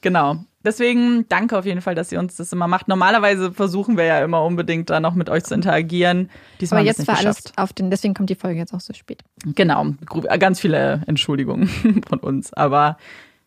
Genau. 0.00 0.36
Deswegen 0.64 1.28
danke 1.28 1.56
auf 1.56 1.64
jeden 1.64 1.80
Fall, 1.80 1.94
dass 1.94 2.10
ihr 2.10 2.18
uns 2.18 2.36
das 2.36 2.52
immer 2.52 2.66
macht. 2.66 2.88
Normalerweise 2.88 3.52
versuchen 3.52 3.96
wir 3.96 4.04
ja 4.04 4.24
immer 4.24 4.42
unbedingt 4.42 4.90
da 4.90 4.98
noch 4.98 5.14
mit 5.14 5.30
euch 5.30 5.44
zu 5.44 5.54
interagieren. 5.54 6.28
Diesmal 6.60 6.80
Aber 6.80 6.86
jetzt 6.86 7.06
war 7.06 7.14
geschafft. 7.14 7.52
alles 7.56 7.58
auf 7.58 7.72
den, 7.72 7.90
deswegen 7.90 8.14
kommt 8.14 8.30
die 8.30 8.34
Folge 8.34 8.58
jetzt 8.58 8.74
auch 8.74 8.80
so 8.80 8.92
spät. 8.92 9.22
Genau, 9.44 9.94
ganz 10.40 10.58
viele 10.58 11.02
Entschuldigungen 11.06 11.68
von 12.08 12.18
uns. 12.18 12.52
Aber 12.52 12.98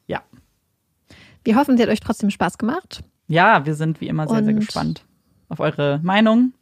ja. 0.08 0.22
Wir 1.44 1.58
hoffen, 1.58 1.76
sie 1.76 1.84
hat 1.84 1.90
euch 1.90 2.00
trotzdem 2.00 2.30
Spaß 2.30 2.58
gemacht. 2.58 3.04
Ja, 3.28 3.66
wir 3.66 3.76
sind 3.76 4.00
wie 4.00 4.08
immer 4.08 4.28
sehr, 4.28 4.38
Und 4.38 4.46
sehr 4.46 4.54
gespannt 4.54 5.04
auf 5.50 5.60
eure 5.60 6.00
Meinung. 6.04 6.54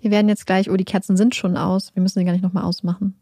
Wir 0.00 0.10
werden 0.10 0.28
jetzt 0.28 0.46
gleich, 0.46 0.70
oh, 0.70 0.76
die 0.76 0.84
Kerzen 0.84 1.16
sind 1.16 1.34
schon 1.34 1.56
aus. 1.56 1.94
Wir 1.94 2.02
müssen 2.02 2.18
sie 2.18 2.24
gar 2.24 2.32
nicht 2.32 2.42
nochmal 2.42 2.64
ausmachen. 2.64 3.20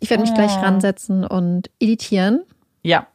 Ich 0.00 0.10
werde 0.10 0.22
mich 0.22 0.32
oh. 0.32 0.34
gleich 0.34 0.56
ransetzen 0.56 1.24
und 1.24 1.70
editieren. 1.78 2.42
Ja, 2.82 3.06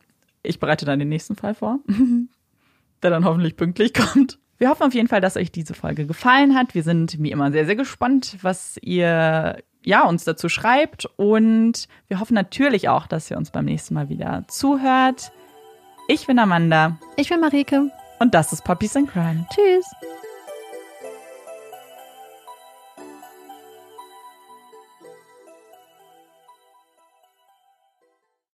ich 0.43 0.59
bereite 0.59 0.85
dann 0.85 0.99
den 0.99 1.09
nächsten 1.09 1.35
Fall 1.35 1.53
vor, 1.53 1.79
der 3.03 3.09
dann 3.09 3.25
hoffentlich 3.25 3.55
pünktlich 3.55 3.93
kommt. 3.93 4.39
Wir 4.57 4.69
hoffen 4.69 4.83
auf 4.83 4.93
jeden 4.93 5.07
Fall, 5.07 5.21
dass 5.21 5.37
euch 5.37 5.51
diese 5.51 5.73
Folge 5.73 6.05
gefallen 6.05 6.55
hat. 6.55 6.75
Wir 6.75 6.83
sind 6.83 7.21
wie 7.21 7.31
immer 7.31 7.51
sehr, 7.51 7.65
sehr 7.65 7.75
gespannt, 7.75 8.37
was 8.43 8.77
ihr 8.81 9.57
ja, 9.83 10.07
uns 10.07 10.23
dazu 10.23 10.49
schreibt. 10.49 11.07
Und 11.17 11.87
wir 12.07 12.19
hoffen 12.19 12.35
natürlich 12.35 12.87
auch, 12.87 13.07
dass 13.07 13.31
ihr 13.31 13.37
uns 13.37 13.49
beim 13.49 13.65
nächsten 13.65 13.95
Mal 13.95 14.09
wieder 14.09 14.45
zuhört. 14.47 15.31
Ich 16.07 16.27
bin 16.27 16.37
Amanda. 16.37 16.99
Ich 17.15 17.29
bin 17.29 17.39
Marike. 17.39 17.89
Und 18.19 18.35
das 18.35 18.53
ist 18.53 18.63
Puppies 18.63 18.95
and 18.95 19.09
Crime. 19.09 19.47
Tschüss. 19.51 19.85